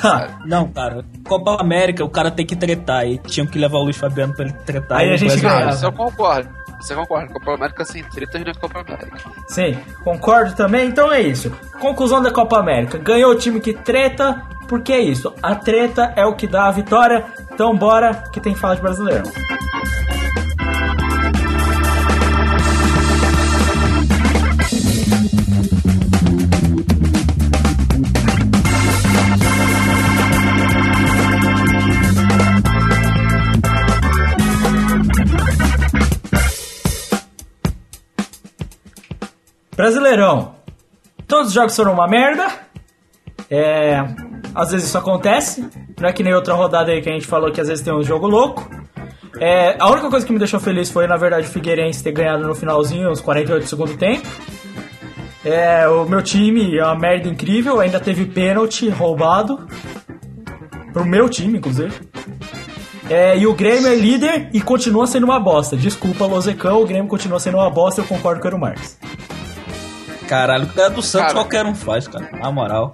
Tá. 0.00 0.38
Não, 0.44 0.68
cara. 0.68 1.04
Copa 1.26 1.60
América, 1.60 2.04
o 2.04 2.08
cara 2.08 2.30
tem 2.30 2.46
que 2.46 2.54
tretar. 2.54 3.06
E 3.06 3.18
tinham 3.18 3.46
que 3.46 3.58
levar 3.58 3.78
o 3.78 3.84
Luiz 3.84 3.96
Fabiano 3.96 4.32
pra 4.34 4.44
ele 4.44 4.54
tretar. 4.64 4.98
Aí 4.98 5.10
a 5.10 5.14
o 5.14 5.16
gente 5.16 5.40
ganhava. 5.40 5.70
Isso 5.70 5.84
eu 5.84 5.92
concordo. 5.92 6.48
Isso 6.80 6.92
eu 6.92 6.98
concordo. 6.98 7.32
Copa 7.32 7.54
América 7.54 7.84
sem 7.84 8.04
tretas 8.04 8.40
não 8.40 8.50
é 8.50 8.54
Copa 8.54 8.80
América. 8.80 9.18
Sim, 9.48 9.78
concordo 10.04 10.54
também. 10.54 10.88
Então 10.88 11.12
é 11.12 11.20
isso. 11.20 11.50
Conclusão 11.80 12.22
da 12.22 12.30
Copa 12.30 12.58
América. 12.58 12.98
Ganhou 12.98 13.32
o 13.32 13.36
time 13.36 13.60
que 13.60 13.72
treta, 13.72 14.42
porque 14.68 14.92
é 14.92 15.00
isso. 15.00 15.34
A 15.42 15.54
treta 15.54 16.12
é 16.16 16.24
o 16.24 16.34
que 16.34 16.46
dá 16.46 16.66
a 16.66 16.70
vitória. 16.70 17.24
Então 17.52 17.76
bora 17.76 18.24
que 18.32 18.40
tem 18.40 18.54
que 18.54 18.60
falar 18.60 18.76
de 18.76 18.82
brasileiro. 18.82 19.24
Brasileirão. 39.88 40.52
Todos 41.26 41.48
os 41.48 41.52
jogos 41.54 41.74
foram 41.74 41.94
uma 41.94 42.06
merda. 42.06 42.46
É, 43.50 44.04
às 44.54 44.70
vezes 44.70 44.86
isso 44.86 44.98
acontece. 44.98 45.66
Não 45.98 46.06
é 46.06 46.12
que 46.12 46.22
nem 46.22 46.34
outra 46.34 46.52
rodada 46.52 46.92
aí 46.92 47.00
que 47.00 47.08
a 47.08 47.12
gente 47.12 47.26
falou 47.26 47.50
que 47.50 47.58
às 47.58 47.68
vezes 47.68 47.82
tem 47.82 47.94
um 47.94 48.02
jogo 48.02 48.28
louco. 48.28 48.68
É, 49.40 49.76
a 49.78 49.90
única 49.90 50.10
coisa 50.10 50.26
que 50.26 50.32
me 50.32 50.38
deixou 50.38 50.60
feliz 50.60 50.90
foi, 50.90 51.06
na 51.06 51.16
verdade, 51.16 51.46
o 51.46 51.50
Figueirense 51.50 52.04
ter 52.04 52.12
ganhado 52.12 52.46
no 52.46 52.54
finalzinho, 52.54 53.10
uns 53.10 53.22
48 53.22 53.62
do 53.64 53.66
segundo 53.68 53.96
tempo. 53.96 54.28
É, 55.42 55.88
o 55.88 56.04
meu 56.04 56.20
time 56.20 56.76
é 56.76 56.84
uma 56.84 56.94
merda 56.94 57.26
incrível, 57.26 57.80
ainda 57.80 57.98
teve 57.98 58.26
pênalti 58.26 58.90
roubado. 58.90 59.66
Pro 60.92 61.06
meu 61.06 61.30
time, 61.30 61.56
inclusive. 61.56 61.94
É, 63.08 63.38
e 63.38 63.46
o 63.46 63.54
Grêmio 63.54 63.88
é 63.88 63.94
líder 63.94 64.50
e 64.52 64.60
continua 64.60 65.06
sendo 65.06 65.24
uma 65.24 65.40
bosta. 65.40 65.78
Desculpa, 65.78 66.26
Lozecão, 66.26 66.82
o 66.82 66.86
Grêmio 66.86 67.08
continua 67.08 67.40
sendo 67.40 67.56
uma 67.56 67.70
bosta, 67.70 68.02
eu 68.02 68.04
concordo 68.04 68.42
com 68.42 68.54
o 68.54 68.60
Marques. 68.60 68.98
Caralho, 70.28 70.64
o 70.64 70.68
cara 70.68 70.90
do 70.90 71.02
Santos 71.02 71.32
Cara. 71.32 71.40
qualquer 71.40 71.66
um 71.66 71.74
faz, 71.74 72.06
cara. 72.06 72.28
Na 72.38 72.52
moral. 72.52 72.92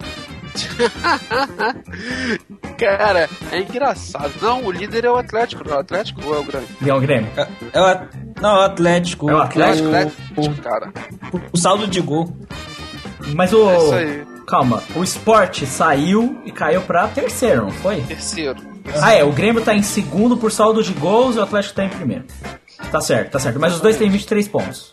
Cara, 2.78 3.28
é 3.50 3.60
engraçado. 3.60 4.32
Não, 4.40 4.64
o 4.64 4.70
líder 4.70 5.04
é 5.04 5.10
o 5.10 5.16
Atlético. 5.16 5.64
não 5.64 5.74
é 5.74 5.76
O 5.76 5.80
Atlético 5.80 6.20
ou 6.24 6.36
é 6.36 6.38
o? 6.38 6.46
E 6.82 6.90
é 6.90 6.94
o 6.94 7.00
Grêmio. 7.00 7.28
É, 7.36 7.46
é 7.72 7.80
o- 7.80 8.00
Não, 8.40 8.56
o 8.56 8.60
Atlético. 8.60 9.30
É 9.30 9.34
o 9.34 9.40
Atlético? 9.42 9.88
né? 9.88 10.10
O, 10.36 10.50
Cara, 10.62 10.92
o, 11.52 11.58
saldo 11.58 11.86
de 11.86 12.00
gol. 12.00 12.36
Mas 13.34 13.52
o. 13.52 13.70
É 13.70 13.76
isso 13.76 13.94
aí. 13.94 14.24
Calma, 14.46 14.82
o 14.94 15.02
Sport 15.02 15.64
saiu 15.64 16.40
e 16.44 16.52
caiu 16.52 16.82
pra 16.82 17.08
terceiro, 17.08 17.62
não 17.62 17.70
foi? 17.70 18.02
terceiro. 18.02 18.60
Ah, 19.00 19.14
é, 19.14 19.24
o 19.24 19.32
Grêmio 19.32 19.62
tá 19.62 19.74
em 19.74 19.82
segundo 19.82 20.36
por 20.36 20.52
saldo 20.52 20.82
de 20.82 20.92
gols 20.92 21.36
e 21.36 21.38
o 21.38 21.42
Atlético 21.42 21.74
tá 21.74 21.84
em 21.84 21.88
primeiro. 21.88 22.24
Tá 22.92 23.00
certo, 23.00 23.30
tá 23.30 23.38
certo. 23.38 23.58
Mas 23.58 23.72
os 23.74 23.80
dois 23.80 23.96
têm 23.96 24.10
23 24.10 24.46
pontos. 24.48 24.92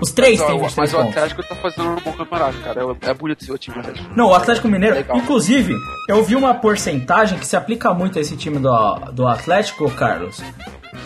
Os 0.00 0.12
três 0.12 0.38
têm 0.40 0.48
Não, 0.50 0.58
23 0.58 0.76
mas 0.76 0.92
o 0.92 0.96
pontos. 0.96 1.16
Atlético 1.16 1.42
tá 1.42 1.54
fazendo 1.56 1.88
um 1.90 1.94
bom 1.96 2.12
campeonato, 2.12 2.58
cara. 2.58 2.80
É, 3.02 3.10
é 3.10 3.14
bonito 3.14 3.52
o 3.52 3.58
time 3.58 3.74
do 3.76 3.80
Atlético. 3.80 4.14
Não, 4.14 4.26
o 4.28 4.34
Atlético 4.34 4.68
Mineiro. 4.68 4.96
Legal. 4.96 5.16
Inclusive, 5.16 5.74
eu 6.08 6.22
vi 6.22 6.36
uma 6.36 6.54
porcentagem 6.54 7.38
que 7.38 7.46
se 7.46 7.56
aplica 7.56 7.94
muito 7.94 8.18
a 8.18 8.20
esse 8.20 8.36
time 8.36 8.58
do, 8.58 8.94
do 9.12 9.26
Atlético, 9.26 9.90
Carlos. 9.92 10.42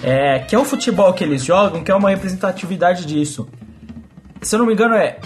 É, 0.02 0.40
que 0.40 0.54
é 0.54 0.58
o 0.58 0.64
futebol 0.64 1.12
que 1.12 1.22
eles 1.22 1.44
jogam, 1.44 1.84
que 1.84 1.90
é 1.90 1.94
uma 1.94 2.10
representatividade 2.10 3.04
disso. 3.06 3.48
Se 4.42 4.54
eu 4.54 4.58
não 4.58 4.66
me 4.66 4.72
engano, 4.72 4.94
é 4.94 5.18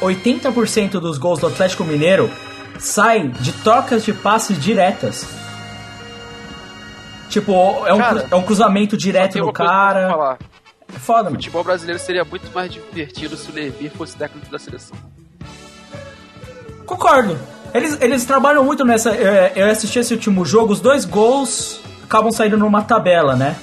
80% 0.00 0.92
dos 1.00 1.18
gols 1.18 1.40
do 1.40 1.46
Atlético 1.48 1.84
Mineiro 1.84 2.30
saem 2.78 3.30
de 3.30 3.52
trocas 3.52 4.04
de 4.04 4.12
passes 4.12 4.62
diretas. 4.62 5.26
Tipo, 7.28 7.52
é 7.86 7.92
um, 7.92 7.98
Cara, 7.98 8.20
cru- 8.22 8.28
é 8.30 8.36
um 8.36 8.42
cruzamento 8.42 8.96
direto 8.96 9.32
Tem 9.34 9.42
no 9.42 9.52
cara. 9.52 10.38
É 10.94 10.98
foda, 10.98 11.28
O 11.30 11.32
futebol 11.32 11.62
brasileiro 11.62 12.00
seria 12.00 12.24
muito 12.24 12.50
mais 12.54 12.72
divertido 12.72 13.36
se 13.36 13.50
o 13.50 13.54
Levi 13.54 13.88
fosse 13.90 14.16
técnico 14.16 14.50
da 14.50 14.58
seleção. 14.58 14.96
Concordo. 16.86 17.38
Eles, 17.74 17.98
eles 18.00 18.24
trabalham 18.24 18.64
muito 18.64 18.84
nessa. 18.84 19.10
é, 19.10 19.52
Eu 19.54 19.70
assisti 19.70 19.98
esse 19.98 20.14
último 20.14 20.44
jogo, 20.44 20.72
os 20.72 20.80
dois 20.80 21.04
gols 21.04 21.80
acabam 22.04 22.32
saindo 22.32 22.56
numa 22.56 22.82
tabela, 22.82 23.36
né? 23.36 23.54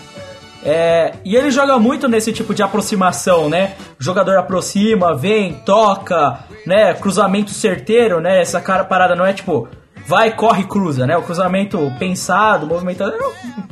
É, 0.63 1.13
e 1.23 1.35
ele 1.35 1.51
joga 1.51 1.77
muito 1.77 2.07
nesse 2.07 2.31
tipo 2.31 2.53
de 2.53 2.63
aproximação, 2.63 3.49
né? 3.49 3.75
O 3.99 4.03
jogador 4.03 4.37
aproxima, 4.37 5.15
vem, 5.15 5.53
toca, 5.65 6.39
né? 6.65 6.93
Cruzamento 6.95 7.51
certeiro, 7.51 8.19
né? 8.19 8.41
Essa 8.41 8.59
cara 8.61 8.83
parada 8.83 9.15
não 9.15 9.25
é 9.25 9.33
tipo 9.33 9.67
vai, 10.07 10.35
corre, 10.35 10.63
cruza, 10.65 11.05
né? 11.07 11.17
O 11.17 11.23
cruzamento 11.23 11.91
pensado, 11.97 12.67
movimentado. 12.67 13.13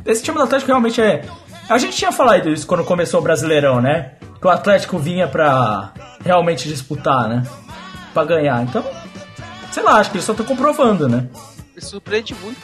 Esse 0.04 0.22
time 0.22 0.36
do 0.36 0.44
Atlético 0.44 0.68
realmente 0.68 1.00
é. 1.00 1.24
A 1.68 1.78
gente 1.78 1.96
tinha 1.96 2.12
falado 2.12 2.50
isso 2.50 2.66
quando 2.66 2.84
começou 2.84 3.20
o 3.20 3.22
Brasileirão, 3.22 3.80
né? 3.80 4.12
Que 4.40 4.46
o 4.46 4.50
Atlético 4.50 4.98
vinha 4.98 5.26
pra 5.26 5.92
realmente 6.22 6.68
disputar, 6.68 7.28
né? 7.28 7.42
Pra 8.12 8.24
ganhar. 8.24 8.62
Então, 8.62 8.84
sei 9.72 9.82
lá, 9.82 9.94
acho 9.94 10.10
que 10.10 10.16
eles 10.16 10.24
só 10.24 10.32
estão 10.32 10.44
comprovando, 10.46 11.08
né? 11.08 11.26
Me 11.74 11.80
surpreende 11.82 12.34
muito 12.42 12.60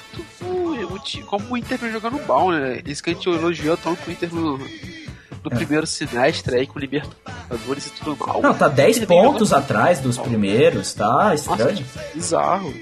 como 1.26 1.44
o 1.50 1.56
Inter 1.56 1.78
vem 1.78 1.92
jogando 1.92 2.18
bom, 2.26 2.50
né? 2.50 2.80
Isso 2.84 3.02
que 3.02 3.10
a 3.10 3.12
gente 3.12 3.28
elogiou 3.28 3.76
tanto 3.76 4.08
o 4.08 4.12
Inter 4.12 4.34
no, 4.34 4.58
no 4.58 5.50
primeiro 5.50 5.86
semestre 5.86 6.56
aí 6.56 6.66
com 6.66 6.78
o 6.78 6.80
Libertadores 6.80 7.86
e 7.86 7.90
tudo 7.90 8.16
mal. 8.26 8.38
É. 8.38 8.42
Não, 8.42 8.54
tá 8.54 8.68
10 8.68 8.96
Ele 8.96 9.06
vem 9.06 9.22
pontos 9.22 9.52
atrás 9.52 10.00
dos 10.00 10.18
primeiros, 10.18 10.92
tá 10.92 11.06
Nossa, 11.30 11.34
estranho. 11.34 11.86
bizarro. 12.14 12.74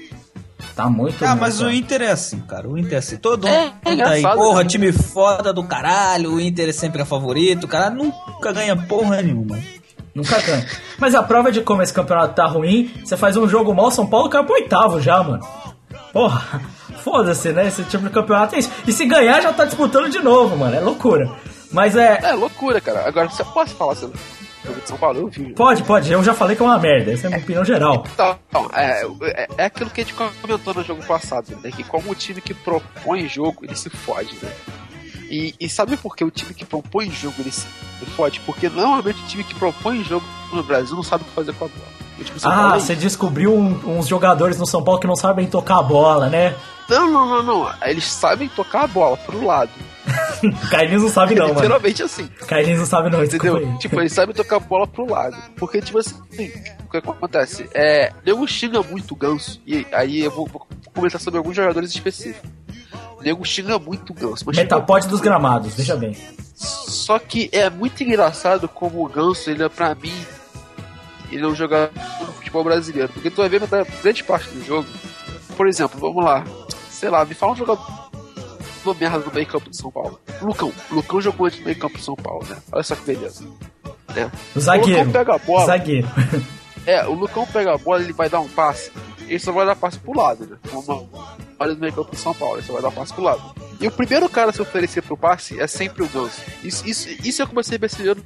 Tá 0.75 0.89
muito. 0.89 1.23
Ah, 1.25 1.35
mas 1.35 1.61
muito- 1.61 1.73
o 1.73 1.75
Inter 1.77 2.01
é 2.01 2.11
assim, 2.11 2.39
cara. 2.41 2.67
O 2.67 2.77
Inter 2.77 2.93
é 2.93 2.97
assim. 2.97 3.17
Todo 3.17 3.47
É, 3.47 3.71
mundo 3.85 4.01
é 4.01 4.03
tá 4.03 4.09
aí, 4.11 4.21
porra, 4.21 4.63
né? 4.63 4.69
time 4.69 4.91
foda 4.91 5.53
do 5.53 5.63
caralho. 5.63 6.33
O 6.33 6.39
Inter 6.39 6.69
é 6.69 6.71
sempre 6.73 7.01
a 7.01 7.05
favorito. 7.05 7.63
O 7.63 7.67
cara 7.67 7.89
nunca 7.89 8.51
ganha 8.51 8.75
porra 8.75 9.21
nenhuma. 9.21 9.57
Nunca 10.13 10.39
ganha. 10.41 10.65
Mas 10.99 11.15
a 11.15 11.23
prova 11.23 11.51
de 11.51 11.61
como 11.61 11.81
esse 11.81 11.93
campeonato 11.93 12.33
tá 12.35 12.45
ruim, 12.45 12.91
você 13.03 13.15
faz 13.15 13.37
um 13.37 13.47
jogo 13.47 13.73
mal, 13.73 13.89
São 13.91 14.05
Paulo 14.07 14.29
caiu 14.29 14.43
pro 14.43 14.55
oitavo 14.55 14.99
já, 15.01 15.21
mano. 15.23 15.45
Porra, 16.11 16.61
foda-se, 17.03 17.51
né? 17.51 17.67
Esse 17.67 17.83
tipo 17.83 18.03
de 18.05 18.09
campeonato 18.09 18.55
é 18.55 18.59
isso. 18.59 18.71
E 18.87 18.91
se 18.91 19.05
ganhar, 19.05 19.41
já 19.41 19.53
tá 19.53 19.65
disputando 19.65 20.09
de 20.09 20.19
novo, 20.19 20.57
mano. 20.57 20.75
É 20.75 20.79
loucura. 20.79 21.29
Mas 21.71 21.95
é. 21.95 22.19
É 22.23 22.33
loucura, 22.33 22.81
cara. 22.81 23.07
Agora, 23.07 23.29
você 23.29 23.43
pode 23.43 23.73
falar 23.73 23.93
o 23.93 24.11
jogo 24.69 24.81
de 24.81 24.87
São 24.87 24.97
Paulo? 24.97 25.19
Eu 25.19 25.27
vi. 25.27 25.53
Pode, 25.53 25.83
pode. 25.83 26.11
Eu 26.11 26.23
já 26.23 26.33
falei 26.33 26.55
que 26.55 26.61
é 26.61 26.65
uma 26.65 26.79
merda. 26.79 27.11
Essa 27.11 27.25
é 27.25 27.27
a 27.27 27.29
minha 27.31 27.41
opinião 27.41 27.65
geral. 27.65 28.03
Então, 28.13 28.69
é, 28.73 29.03
é, 29.23 29.47
é 29.57 29.65
aquilo 29.65 29.89
que 29.89 30.01
a 30.01 30.03
gente 30.03 30.13
comentou 30.13 30.73
no 30.73 30.83
jogo 30.83 31.03
passado, 31.05 31.57
né? 31.63 31.71
Que 31.71 31.83
como 31.83 32.11
o 32.11 32.15
time 32.15 32.39
que 32.41 32.53
propõe 32.53 33.27
jogo, 33.27 33.63
ele 33.65 33.75
se 33.75 33.89
fode, 33.89 34.33
né? 34.41 34.51
E, 35.29 35.53
e 35.59 35.69
sabe 35.69 35.95
por 35.95 36.15
que 36.15 36.23
o 36.23 36.31
time 36.31 36.53
que 36.53 36.65
propõe 36.65 37.11
jogo 37.11 37.35
ele 37.39 37.51
se 37.51 37.67
fode? 38.15 38.39
Porque 38.41 38.67
normalmente 38.69 39.21
o 39.23 39.27
time 39.27 39.43
que 39.43 39.53
propõe 39.53 40.03
jogo 40.03 40.25
no 40.51 40.63
Brasil 40.63 40.95
não 40.95 41.03
sabe 41.03 41.23
o 41.23 41.27
que 41.27 41.33
fazer 41.33 41.53
com 41.53 41.65
a 41.65 41.67
bola. 41.67 41.99
Ah, 42.43 42.75
é 42.75 42.79
você 42.79 42.95
descobriu 42.95 43.53
um- 43.55 43.97
uns 43.99 44.07
jogadores 44.07 44.57
no 44.57 44.65
São 44.65 44.83
Paulo 44.83 44.99
que 44.99 45.07
não 45.07 45.15
sabem 45.15 45.45
tocar 45.47 45.77
a 45.79 45.83
bola, 45.83 46.27
né? 46.29 46.53
Não, 46.89 47.09
não, 47.09 47.25
não, 47.27 47.43
não. 47.43 47.71
Eles 47.83 48.05
sabem 48.05 48.49
tocar 48.49 48.85
a 48.85 48.87
bola 48.87 49.15
pro 49.17 49.45
lado. 49.45 49.69
Carlinhos 50.69 51.03
não 51.03 51.09
sabe, 51.09 51.35
não, 51.35 51.47
mano. 51.47 51.59
Literalmente 51.59 52.03
assim. 52.03 52.27
Carlinhos 52.47 52.79
não 52.79 52.85
sabe, 52.85 53.09
não. 53.09 53.23
Entendeu? 53.23 53.77
Tipo, 53.77 53.99
eles 53.99 54.13
sabem 54.13 54.35
tocar 54.35 54.57
a 54.57 54.59
bola 54.59 54.87
pro 54.87 55.09
lado. 55.09 55.35
Porque, 55.55 55.81
tipo 55.81 55.99
assim, 55.99 56.15
o 56.85 56.89
que 56.89 56.97
acontece? 56.97 57.69
É, 57.73 58.11
nego 58.25 58.47
xinga 58.47 58.81
muito 58.83 59.13
o 59.13 59.17
ganso. 59.17 59.61
E 59.65 59.85
aí 59.91 60.21
eu 60.21 60.31
vou, 60.31 60.47
vou 60.47 60.67
comentar 60.93 61.19
sobre 61.19 61.37
alguns 61.37 61.55
jogadores 61.55 61.89
específicos. 61.89 62.49
Nego 63.21 63.45
xinga 63.45 63.77
muito 63.77 64.11
o 64.11 64.13
ganso. 64.13 64.45
xinga 64.45 64.63
Metapode 64.63 65.07
dos 65.07 65.19
gramados, 65.19 65.75
veja 65.75 65.95
bem. 65.95 66.15
Só 66.59 67.17
que 67.19 67.49
é 67.53 67.69
muito 67.69 68.03
engraçado 68.03 68.67
como 68.67 69.05
o 69.05 69.07
Ganso, 69.07 69.49
ele 69.49 69.63
é 69.63 69.69
pra 69.69 69.95
mim, 69.95 70.13
ele 71.31 71.43
é 71.43 71.47
um 71.47 71.55
jogador 71.55 71.91
do 72.19 72.33
futebol 72.33 72.65
brasileiro. 72.65 73.07
Porque 73.13 73.29
tu 73.29 73.37
vai 73.37 73.47
ver 73.47 73.61
grande 74.03 74.23
parte 74.25 74.49
do 74.49 74.65
jogo. 74.65 74.87
Por 75.55 75.67
exemplo, 75.67 75.99
vamos 75.99 76.23
lá. 76.23 76.43
Sei 76.89 77.09
lá, 77.09 77.23
me 77.23 77.33
fala 77.33 77.53
um 77.53 77.55
jogador 77.55 77.81
do 77.81 78.08
merda 78.95 79.19
do 79.19 79.33
meio 79.33 79.45
campo 79.47 79.69
de 79.69 79.77
São 79.77 79.91
Paulo. 79.91 80.19
Lucão. 80.41 80.71
Lucão 80.91 81.21
jogou 81.21 81.47
antes 81.47 81.59
do 81.59 81.65
meio 81.65 81.77
campo 81.77 81.97
de 81.97 82.03
São 82.03 82.15
Paulo, 82.15 82.45
né? 82.47 82.57
Olha 82.71 82.83
só 82.83 82.95
que 82.95 83.05
beleza. 83.05 83.45
Né? 84.15 84.31
O 84.55 84.59
zagueiro. 84.59 85.01
O 85.01 85.05
Lucão 85.05 85.13
pega 85.13 85.35
a 85.35 85.37
bola. 85.37 85.65
Zagueiro. 85.65 86.07
É, 86.85 87.05
o 87.05 87.13
Lucão 87.13 87.45
pega 87.45 87.73
a 87.73 87.77
bola, 87.77 88.01
ele 88.01 88.13
vai 88.13 88.29
dar 88.29 88.39
um 88.39 88.47
passe. 88.49 88.91
Ele 89.27 89.39
só 89.39 89.51
vai 89.51 89.65
dar 89.65 89.75
passe 89.75 89.99
pro 89.99 90.17
lado, 90.17 90.45
né? 90.45 90.57
Uma 90.71 90.81
do 91.67 91.81
meio 91.81 91.93
campo 91.93 92.11
de 92.11 92.17
São 92.17 92.33
Paulo, 92.33 92.61
só 92.61 92.73
vai 92.73 92.81
dar 92.81 92.91
passe 92.91 93.13
pro 93.13 93.23
lado. 93.23 93.53
E 93.79 93.87
o 93.87 93.91
primeiro 93.91 94.27
cara 94.27 94.49
a 94.49 94.53
se 94.53 94.61
oferecer 94.61 95.01
pro 95.01 95.15
passe 95.15 95.59
é 95.59 95.67
sempre 95.67 96.03
o 96.03 96.07
Ganso. 96.07 96.41
Isso, 96.63 96.87
isso, 96.87 97.09
isso 97.23 97.41
eu 97.41 97.47
comecei 97.47 97.77
a 97.77 97.79
perceber 97.79 98.17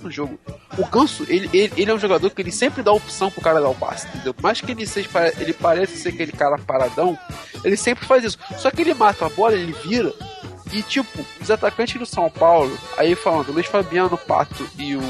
no 0.00 0.10
jogo. 0.10 0.38
O 0.78 0.86
Ganso, 0.86 1.24
ele, 1.28 1.48
ele, 1.52 1.72
ele 1.76 1.90
é 1.90 1.94
um 1.94 1.98
jogador 1.98 2.30
que 2.30 2.40
ele 2.40 2.52
sempre 2.52 2.82
dá 2.82 2.92
opção 2.92 3.30
pro 3.30 3.42
cara 3.42 3.60
dar 3.60 3.68
o 3.68 3.74
passe, 3.74 4.06
entendeu? 4.08 4.34
Mais 4.40 4.60
que 4.60 4.72
ele 4.72 4.86
seja, 4.86 5.08
ele 5.38 5.52
pareça 5.52 5.96
ser 5.96 6.10
aquele 6.10 6.32
cara 6.32 6.58
paradão, 6.58 7.18
ele 7.64 7.76
sempre 7.76 8.06
faz 8.06 8.24
isso. 8.24 8.38
Só 8.56 8.70
que 8.70 8.80
ele 8.80 8.94
mata 8.94 9.26
a 9.26 9.28
bola, 9.28 9.54
ele 9.54 9.72
vira. 9.84 10.12
E 10.72 10.82
tipo, 10.82 11.24
os 11.40 11.50
atacantes 11.50 11.98
do 11.98 12.06
São 12.06 12.28
Paulo, 12.30 12.76
aí 12.96 13.14
falando, 13.14 13.52
Luiz 13.52 13.66
Fabiano 13.66 14.18
Pato 14.18 14.68
e 14.78 14.96
o 14.96 15.02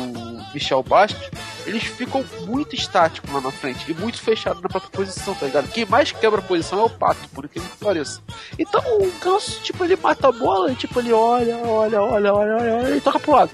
Michel 0.54 0.82
Bastos, 0.82 1.30
eles 1.66 1.82
ficam 1.82 2.24
muito 2.46 2.74
estáticos 2.74 3.30
lá 3.32 3.40
na 3.40 3.50
frente 3.50 3.90
e 3.90 3.94
muito 3.94 4.20
fechados 4.20 4.62
na 4.62 4.68
própria 4.68 4.90
posição, 4.90 5.34
tá 5.34 5.46
ligado? 5.46 5.68
Quem 5.68 5.84
mais 5.84 6.12
quebra 6.12 6.38
a 6.38 6.42
posição 6.42 6.80
é 6.80 6.84
o 6.84 6.90
Pato, 6.90 7.28
por 7.30 7.44
incrível 7.44 7.68
que 7.68 7.84
pareça. 7.84 8.20
Então 8.58 8.80
o 8.98 9.10
Ganso, 9.22 9.60
tipo, 9.62 9.84
ele 9.84 9.96
mata 9.96 10.28
a 10.28 10.32
bola 10.32 10.70
e 10.72 10.74
tipo, 10.74 10.98
ele 11.00 11.12
olha, 11.12 11.56
olha, 11.58 12.02
olha, 12.02 12.34
olha, 12.34 12.56
olha, 12.56 12.74
olha 12.76 12.96
e 12.96 13.00
toca 13.00 13.18
pro 13.18 13.32
lado. 13.32 13.50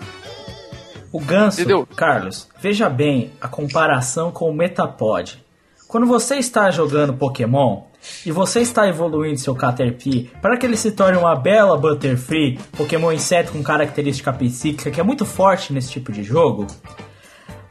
O 1.14 1.20
ganso, 1.20 1.60
Entendeu? 1.60 1.86
Carlos, 1.94 2.48
veja 2.59 2.90
bem 2.90 3.31
a 3.40 3.47
comparação 3.47 4.32
com 4.32 4.51
o 4.51 4.52
Metapod. 4.52 5.40
Quando 5.86 6.09
você 6.09 6.39
está 6.39 6.72
jogando 6.72 7.14
Pokémon 7.14 7.85
e 8.24 8.31
você 8.32 8.60
está 8.60 8.89
evoluindo 8.89 9.39
seu 9.39 9.55
Caterpie 9.55 10.31
para 10.43 10.56
que 10.56 10.64
ele 10.66 10.76
se 10.76 10.93
torne 10.93 11.18
uma 11.18 11.35
bela 11.36 11.76
Butterfree, 11.76 12.59
Pokémon 12.76 13.12
inseto 13.12 13.52
com 13.52 13.62
característica 13.62 14.32
psíquica 14.32 14.90
que 14.90 15.01
é 15.01 15.05
muito 15.05 15.24
forte 15.24 15.72
nesse 15.72 15.90
tipo 15.90 16.12
de 16.12 16.22
jogo, 16.22 16.66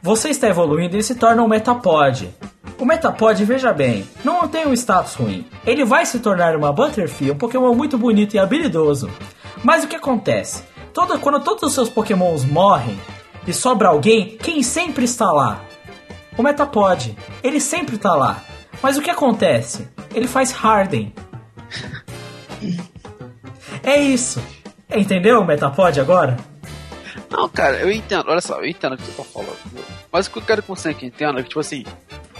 você 0.02 0.28
está 0.28 0.48
evoluindo 0.48 0.94
e 0.94 0.96
ele 0.96 1.02
se 1.02 1.14
torna 1.14 1.42
um 1.42 1.48
Metapod. 1.48 2.28
O 2.78 2.84
Metapod, 2.84 3.42
veja 3.44 3.72
bem, 3.72 4.04
não 4.24 4.46
tem 4.48 4.66
um 4.66 4.72
status 4.74 5.14
ruim. 5.14 5.46
Ele 5.64 5.84
vai 5.84 6.04
se 6.04 6.18
tornar 6.18 6.56
uma 6.56 6.72
Butterfree, 6.72 7.30
um 7.30 7.36
Pokémon 7.38 7.72
muito 7.74 7.96
bonito 7.96 8.34
e 8.34 8.38
habilidoso. 8.38 9.08
Mas 9.62 9.84
o 9.84 9.88
que 9.88 9.96
acontece? 9.96 10.62
Todo- 10.92 11.18
quando 11.18 11.40
todos 11.40 11.62
os 11.62 11.72
seus 11.72 11.88
Pokémons 11.88 12.44
morrem 12.44 12.98
e 13.46 13.52
sobra 13.52 13.88
alguém, 13.88 14.36
quem 14.36 14.62
sempre 14.62 15.04
está 15.04 15.30
lá? 15.32 15.62
O 16.36 16.42
Metapod. 16.42 17.16
Ele 17.42 17.60
sempre 17.60 17.96
está 17.96 18.14
lá. 18.14 18.42
Mas 18.84 18.98
o 18.98 19.00
que 19.00 19.08
acontece? 19.08 19.88
Ele 20.14 20.28
faz 20.28 20.52
Harden. 20.52 21.10
É 23.82 24.00
isso. 24.00 24.42
Entendeu 24.90 25.40
o 25.40 25.44
Metapod 25.44 26.00
agora? 26.00 26.38
Não, 27.30 27.46
cara, 27.50 27.76
eu 27.80 27.90
entendo, 27.92 28.24
olha 28.28 28.40
só, 28.40 28.58
eu 28.60 28.66
entendo 28.66 28.94
o 28.94 28.96
que 28.96 29.02
você 29.02 29.12
tá 29.12 29.24
falando. 29.24 29.58
Mas 30.10 30.26
o 30.26 30.30
que 30.30 30.38
eu 30.38 30.42
quero 30.42 30.62
que 30.62 30.68
você 30.68 30.90
entenda 30.90 31.40
é 31.40 31.42
que, 31.42 31.50
tipo 31.50 31.60
assim, 31.60 31.84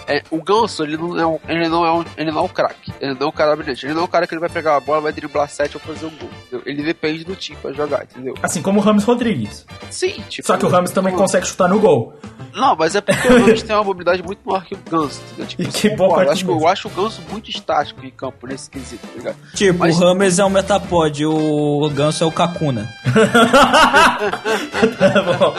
é, 0.07 0.23
o 0.31 0.43
Ganso, 0.43 0.83
ele 0.83 0.97
não 0.97 1.19
é 1.19 1.27
um, 1.27 1.39
ele 1.47 1.69
não 1.69 1.85
é 1.85 1.93
um, 1.93 2.05
ele 2.17 2.31
não 2.31 2.39
é 2.41 2.43
um 2.45 2.49
craque, 2.49 2.95
ele 2.99 3.13
não 3.15 3.27
é 3.27 3.29
um 3.29 3.33
cara 3.33 3.55
brilhante, 3.57 3.85
ele 3.85 3.93
não 3.93 4.03
é 4.03 4.05
um 4.05 4.09
cara 4.09 4.27
que 4.27 4.33
ele 4.33 4.41
vai 4.41 4.49
pegar 4.49 4.77
a 4.77 4.81
bola, 4.81 5.03
vai 5.03 5.13
driblar 5.13 5.49
7 5.49 5.77
ou 5.77 5.81
fazer 5.81 6.07
um 6.07 6.11
gol, 6.11 6.31
entendeu? 6.47 6.63
Ele 6.65 6.83
depende 6.83 7.25
do 7.25 7.37
time 7.37 7.59
pra 7.61 7.73
jogar, 7.73 8.05
entendeu? 8.05 8.35
Assim 8.43 8.63
como 8.63 8.81
o 8.81 8.83
Ramos 8.83 9.05
Rodrigues. 9.05 9.67
Sim, 9.91 10.23
tipo... 10.31 10.47
Só 10.47 10.57
que 10.57 10.65
o 10.65 10.69
Ramos 10.69 10.93
também 10.93 11.15
consegue 11.15 11.47
chutar 11.47 11.69
no 11.69 11.79
gol. 11.79 12.15
Não, 12.55 12.77
mas 12.77 12.95
é 12.95 13.01
porque 13.01 13.27
o 13.29 13.41
Ramos 13.41 13.63
tem 13.63 13.75
uma 13.75 13.85
mobilidade 13.85 14.23
muito 14.23 14.41
maior 14.45 14.65
que 14.65 14.75
o 14.75 14.79
Ganso. 14.91 15.21
entendeu? 15.33 15.47
Tipo, 15.47 15.63
E 15.63 15.67
eu 15.67 15.73
que 15.73 15.97
parte 16.15 16.27
eu 16.27 16.33
acho, 16.33 16.51
eu 16.51 16.69
acho 16.69 16.89
o 16.89 16.91
Ganso 16.91 17.23
muito 17.31 17.51
estático 17.51 18.05
em 18.07 18.11
campo 18.11 18.47
nesse 18.47 18.71
quesito, 18.71 19.07
tá 19.07 19.13
ligado? 19.17 19.37
Tipo, 19.55 19.79
Mas- 19.81 20.01
o 20.01 20.05
Rames 20.07 20.39
é 20.39 20.45
um 20.45 20.51
Metapod, 20.51 21.27
o 21.27 21.91
Ganso 21.93 22.23
é 22.25 22.27
o 22.27 22.33
Kakuna. 22.33 22.89
Tá 24.99 25.23
bom. 25.23 25.55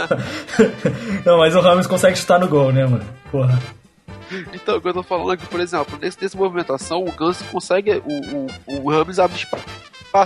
Não, 1.25 1.37
mas 1.37 1.55
o 1.55 1.59
Ramos 1.61 1.87
consegue 1.87 2.17
chutar 2.17 2.39
no 2.39 2.47
gol, 2.47 2.71
né, 2.71 2.85
mano? 2.85 3.05
Porra. 3.31 3.59
Então, 4.53 4.77
o 4.77 4.81
que 4.81 4.87
eu 4.87 4.93
tô 4.93 5.03
falando 5.03 5.33
é 5.33 5.37
que, 5.37 5.45
por 5.45 5.59
exemplo, 5.59 5.97
nesse, 6.01 6.21
nessa 6.21 6.37
movimentação, 6.37 7.03
o 7.03 7.11
Ganso 7.11 7.43
consegue. 7.51 8.01
O, 8.05 8.47
o, 8.75 8.83
o 8.85 8.89
Ramos 8.91 9.19
abre 9.19 9.37
espaço, 9.37 9.63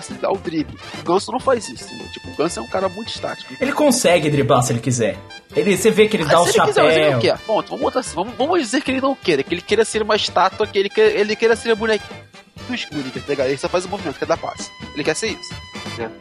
ele 0.10 0.20
dá 0.20 0.32
o 0.32 0.38
drible. 0.38 0.78
O 1.00 1.04
Ganso 1.04 1.32
não 1.32 1.40
faz 1.40 1.68
isso, 1.70 1.94
né? 1.96 2.06
Tipo, 2.14 2.30
o 2.32 2.36
Ganso 2.36 2.60
é 2.60 2.64
um 2.64 2.68
cara 2.68 2.88
muito 2.90 3.10
estático. 3.10 3.54
Ele 3.60 3.72
consegue 3.74 4.30
driblar 4.30 4.62
se 4.64 4.72
ele 4.74 4.80
quiser. 4.80 5.18
Ele, 5.56 5.76
você 5.76 5.90
vê 5.92 6.08
que 6.08 6.16
ele 6.18 6.24
Ah, 6.24 6.28
dá 6.28 6.42
o 6.42 6.44
ele 6.44 6.52
quiser, 6.54 6.66
mas 6.66 6.78
ele 6.78 7.06
não 7.12 7.12
chapéu. 7.14 7.20
quer. 7.20 7.38
Ponto, 7.46 7.68
vamos, 7.70 7.82
botar 7.84 8.00
assim, 8.02 8.16
vamos, 8.16 8.34
vamos 8.36 8.60
dizer 8.60 8.82
que 8.82 8.92
ele 8.92 9.02
não 9.02 9.16
queira, 9.16 9.42
que 9.44 9.54
ele 9.54 9.62
queira 9.62 9.84
ser 9.84 10.02
uma 10.02 10.16
estátua, 10.16 10.68
que 10.68 10.78
ele, 10.78 10.90
queira, 10.90 11.10
ele 11.20 11.36
queira 11.36 11.56
ser 11.56 11.74
bonequinho 11.76 12.20
do 12.68 12.76
escuro, 12.76 13.04
tá 13.12 13.20
ligado? 13.28 13.48
Ele 13.48 13.58
só 13.58 13.68
faz 13.68 13.86
o 13.86 13.90
movimento, 13.90 14.20
quer 14.20 14.26
dar 14.28 14.38
passe. 14.38 14.70
Ele 14.94 15.04
quer 15.04 15.16
ser 15.16 15.28
isso, 15.30 15.54
né? 15.98 16.12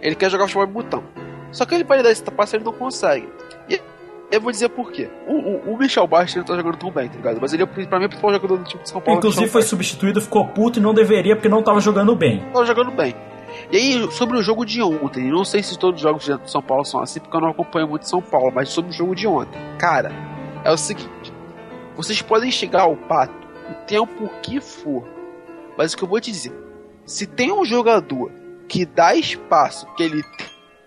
Ele 0.00 0.14
quer 0.14 0.30
jogar 0.30 0.44
futebol 0.44 0.66
de 0.66 0.72
botão. 0.72 1.02
Só 1.50 1.64
que 1.66 1.74
ele 1.74 1.84
para 1.84 2.02
dar 2.02 2.10
esse 2.10 2.22
passe, 2.24 2.56
ele 2.56 2.64
não 2.64 2.72
consegue. 2.72 3.28
E 3.68 3.80
eu 4.32 4.40
vou 4.40 4.50
dizer 4.50 4.70
por 4.70 4.90
quê. 4.90 5.10
O, 5.28 5.34
o, 5.34 5.74
o 5.74 5.78
Michel 5.78 6.06
Bastos 6.06 6.36
não 6.36 6.44
tá 6.44 6.56
jogando 6.56 6.78
tão 6.78 6.90
bem, 6.90 7.08
tá 7.08 7.16
ligado? 7.16 7.38
Mas 7.40 7.52
ele, 7.52 7.62
é, 7.62 7.66
pra 7.66 7.98
mim, 7.98 8.04
é 8.04 8.06
o 8.06 8.08
principal 8.08 8.32
jogador 8.32 8.56
do 8.56 8.64
time 8.64 8.82
de 8.82 8.88
São 8.88 9.00
Paulo. 9.00 9.18
Inclusive 9.18 9.48
foi 9.48 9.62
substituído, 9.62 10.20
ficou 10.22 10.48
puto 10.48 10.78
e 10.78 10.82
não 10.82 10.94
deveria 10.94 11.36
porque 11.36 11.50
não 11.50 11.62
tava 11.62 11.80
jogando 11.80 12.16
bem. 12.16 12.40
tava 12.52 12.64
jogando 12.64 12.90
bem. 12.90 13.14
E 13.70 13.76
aí, 13.76 14.10
sobre 14.10 14.38
o 14.38 14.42
jogo 14.42 14.64
de 14.64 14.82
ontem, 14.82 15.30
não 15.30 15.44
sei 15.44 15.62
se 15.62 15.78
todos 15.78 15.96
os 15.96 16.02
jogos 16.02 16.24
de 16.24 16.50
São 16.50 16.62
Paulo 16.62 16.84
são 16.84 17.00
assim, 17.00 17.20
porque 17.20 17.36
eu 17.36 17.40
não 17.42 17.50
acompanho 17.50 17.86
muito 17.86 18.08
São 18.08 18.22
Paulo, 18.22 18.50
mas 18.54 18.70
sobre 18.70 18.90
o 18.90 18.94
jogo 18.94 19.14
de 19.14 19.26
ontem, 19.26 19.60
cara, 19.78 20.10
é 20.64 20.70
o 20.70 20.76
seguinte: 20.78 21.32
vocês 21.94 22.22
podem 22.22 22.50
chegar 22.50 22.82
ao 22.82 22.96
pato 22.96 23.46
o 23.70 23.74
tempo 23.86 24.30
que 24.42 24.60
for, 24.60 25.04
mas 25.76 25.92
o 25.92 25.96
que 25.96 26.04
eu 26.04 26.08
vou 26.08 26.20
te 26.20 26.30
dizer, 26.30 26.52
se 27.04 27.26
tem 27.26 27.52
um 27.52 27.64
jogador 27.64 28.30
que 28.66 28.86
dá 28.86 29.14
espaço, 29.14 29.86
que 29.96 30.02
ele 30.02 30.22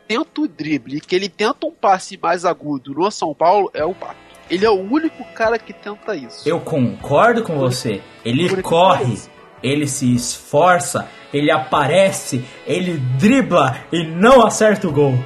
tenta 0.07 0.41
o 0.41 0.48
drible, 0.48 1.02
que 1.02 1.15
ele 1.15 1.30
tenta 1.30 1.65
um 1.65 1.72
passe 1.72 2.18
mais 2.22 2.45
agudo 2.45 2.94
no 2.94 3.10
São 3.11 3.34
Paulo, 3.34 3.69
é 3.73 3.84
o 3.84 3.94
pato. 3.94 4.26
Ele 4.49 4.65
é 4.65 4.69
o 4.69 4.80
único 4.80 5.23
cara 5.34 5.57
que 5.57 5.73
tenta 5.73 6.15
isso. 6.15 6.48
Eu 6.48 6.60
concordo 6.60 7.44
com 7.44 7.57
você. 7.57 8.02
Ele 8.23 8.48
Por 8.48 8.61
corre, 8.61 9.18
ele 9.64 9.88
se 9.88 10.14
esforça, 10.14 11.07
ele 11.34 11.49
aparece, 11.49 12.45
ele 12.68 12.98
dribla 13.18 13.77
e 13.91 14.06
não 14.06 14.45
acerta 14.45 14.88
o 14.88 14.91
gol. 14.91 15.18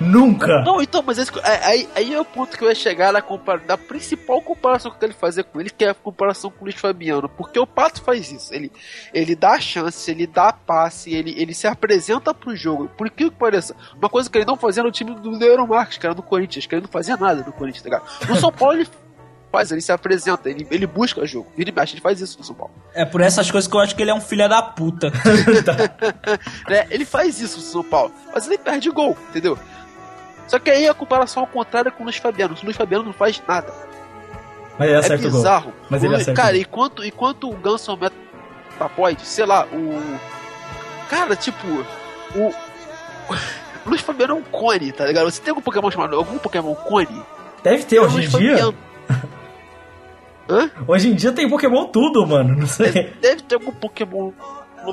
Nunca. 0.00 0.62
Não, 0.62 0.80
então, 0.80 1.02
mas 1.04 1.18
esse, 1.18 1.30
é- 1.38 1.64
aí, 1.64 1.88
aí 1.94 2.14
é 2.14 2.20
o 2.20 2.24
ponto 2.24 2.56
que 2.56 2.62
eu 2.62 2.68
ia 2.68 2.74
chegar 2.74 3.12
na, 3.12 3.22
compara, 3.22 3.62
na 3.66 3.78
principal 3.78 4.40
comparação 4.42 4.90
que 4.90 4.96
eu 4.96 5.00
quero 5.00 5.14
fazer 5.14 5.44
com 5.44 5.60
ele, 5.60 5.70
que 5.70 5.84
é 5.84 5.90
a 5.90 5.94
comparação 5.94 6.50
com 6.50 6.60
o 6.60 6.64
Luiz 6.64 6.76
Fabiano. 6.76 7.28
Porque 7.28 7.58
o 7.58 7.66
Pato 7.66 8.02
faz 8.02 8.30
isso. 8.30 8.52
Ele, 8.52 8.70
ele 9.12 9.34
dá 9.34 9.52
a 9.52 9.60
chance, 9.60 10.10
ele 10.10 10.26
dá 10.26 10.52
passe, 10.52 11.14
ele, 11.14 11.34
ele 11.36 11.54
se 11.54 11.66
apresenta 11.66 12.34
pro 12.34 12.54
jogo. 12.54 12.90
Por 12.96 13.08
que 13.10 13.30
que 13.30 13.36
pareça? 13.36 13.74
Uma 13.96 14.08
coisa 14.08 14.28
que 14.28 14.36
ele 14.36 14.44
não 14.44 14.56
fazia 14.56 14.82
no 14.82 14.92
time 14.92 15.14
do 15.14 15.30
Leandro 15.30 15.66
Marques, 15.66 15.98
que 15.98 16.06
era 16.06 16.14
do 16.14 16.22
Corinthians, 16.22 16.66
que 16.66 16.74
ele 16.74 16.82
não 16.82 16.90
fazia 16.90 17.16
nada 17.16 17.42
no 17.42 17.52
Corinthians, 17.52 17.82
tá 17.82 17.88
ligado? 17.88 18.28
No 18.28 18.36
São 18.36 18.52
Paulo 18.52 18.74
ele 18.74 18.88
faz, 19.50 19.72
ele 19.72 19.80
se 19.80 19.92
apresenta, 19.92 20.50
ele, 20.50 20.66
ele 20.70 20.86
busca 20.86 21.24
jogo. 21.26 21.50
Vira 21.56 21.70
e 21.70 21.72
mexe, 21.72 21.94
ele 21.94 22.02
faz 22.02 22.20
isso 22.20 22.38
no 22.38 22.44
São 22.44 22.54
Paulo. 22.54 22.74
É 22.92 23.04
por 23.04 23.22
essas 23.22 23.50
coisas 23.50 23.66
que 23.68 23.74
eu 23.74 23.80
acho 23.80 23.96
que 23.96 24.02
ele 24.02 24.10
é 24.10 24.14
um 24.14 24.20
filho 24.20 24.46
da 24.48 24.60
puta. 24.62 25.10
né? 26.68 26.86
Ele 26.90 27.06
faz 27.06 27.40
isso 27.40 27.56
no 27.56 27.62
São 27.62 27.82
Paulo, 27.82 28.12
mas 28.32 28.46
ele 28.46 28.58
perde 28.58 28.90
gol, 28.90 29.16
entendeu? 29.30 29.58
Só 30.46 30.58
que 30.58 30.70
aí 30.70 30.88
a 30.88 30.94
comparação 30.94 31.42
ao 31.42 31.46
contrário 31.46 31.88
é 31.88 31.90
com 31.90 32.02
o 32.02 32.04
Luiz 32.04 32.16
Fabiano. 32.16 32.54
O 32.60 32.64
Luiz 32.64 32.76
Fabiano 32.76 33.04
não 33.04 33.12
faz 33.12 33.42
nada. 33.46 33.72
Mas 34.78 34.88
ele 34.88 34.96
É 34.96 35.00
acerta 35.00 35.22
gol. 35.28 35.32
bizarro. 35.32 35.72
Mas 35.90 36.04
ele 36.04 36.14
acerta 36.14 36.40
Cara, 36.42 36.56
enquanto, 36.56 37.04
enquanto 37.04 37.48
o 37.50 37.56
Ganso 37.56 37.90
é 37.92 38.10
metapoide, 38.72 39.24
sei 39.26 39.46
lá, 39.46 39.66
o. 39.66 40.18
Cara, 41.08 41.34
tipo, 41.36 41.66
o. 42.34 42.48
O 43.28 43.34
Luiz 43.90 44.00
Fabiano 44.02 44.34
é 44.34 44.36
um 44.36 44.42
cone, 44.42 44.92
tá 44.92 45.06
ligado? 45.06 45.30
Você 45.30 45.40
tem 45.40 45.50
algum 45.50 45.62
Pokémon 45.62 45.90
chamado. 45.90 46.16
algum 46.16 46.38
Pokémon 46.38 46.74
cone? 46.74 47.22
Deve 47.62 47.84
ter 47.84 47.96
É 47.96 48.00
hoje 48.00 48.24
em 48.24 48.28
dia. 48.38 48.74
Hã? 50.48 50.70
Hoje 50.86 51.08
em 51.10 51.14
dia 51.14 51.32
tem 51.32 51.48
Pokémon 51.48 51.86
tudo, 51.86 52.24
mano. 52.26 52.54
Não 52.56 52.66
sei. 52.66 53.12
Deve 53.20 53.42
ter 53.42 53.56
algum 53.56 53.72
Pokémon. 53.72 54.30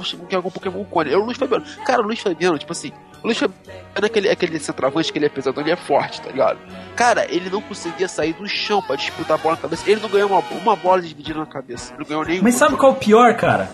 Sei 0.03 0.17
que 0.27 0.33
é 0.33 0.37
algum 0.37 0.49
Pokémon 0.49 0.83
cone. 0.85 1.13
É 1.13 1.17
o 1.17 1.23
Luiz 1.23 1.37
Fabiano. 1.37 1.63
Cara, 1.85 2.01
o 2.01 2.05
Luiz 2.05 2.19
Fabiano, 2.19 2.57
tipo 2.57 2.71
assim. 2.71 2.91
O 3.23 3.27
Luiz 3.27 3.37
Fabiano 3.37 3.63
é 3.95 4.05
aquele, 4.05 4.29
aquele 4.29 4.59
centroavante 4.59 5.11
que 5.11 5.17
ele 5.17 5.27
é 5.27 5.29
pesadão, 5.29 5.63
ele 5.63 5.71
é 5.71 5.77
forte, 5.77 6.21
tá 6.21 6.29
ligado? 6.29 6.59
Cara, 6.95 7.25
ele 7.33 7.49
não 7.49 7.61
conseguia 7.61 8.07
sair 8.07 8.33
do 8.33 8.45
chão 8.47 8.81
pra 8.81 8.97
disputar 8.97 9.39
a 9.39 9.41
bola 9.41 9.55
na 9.55 9.61
cabeça. 9.61 9.89
Ele 9.89 10.01
não 10.01 10.09
ganhou 10.09 10.29
uma, 10.29 10.39
uma 10.39 10.75
bola 10.75 11.01
dividida 11.01 11.39
na 11.39 11.45
cabeça. 11.45 11.93
Ele 11.93 11.99
não 11.99 12.05
ganhou 12.05 12.25
nenhuma. 12.25 12.43
Mas 12.43 12.55
sabe 12.55 12.75
qual 12.75 12.91
é 12.91 12.95
o 12.95 12.99
pior, 12.99 13.35
cara? 13.35 13.71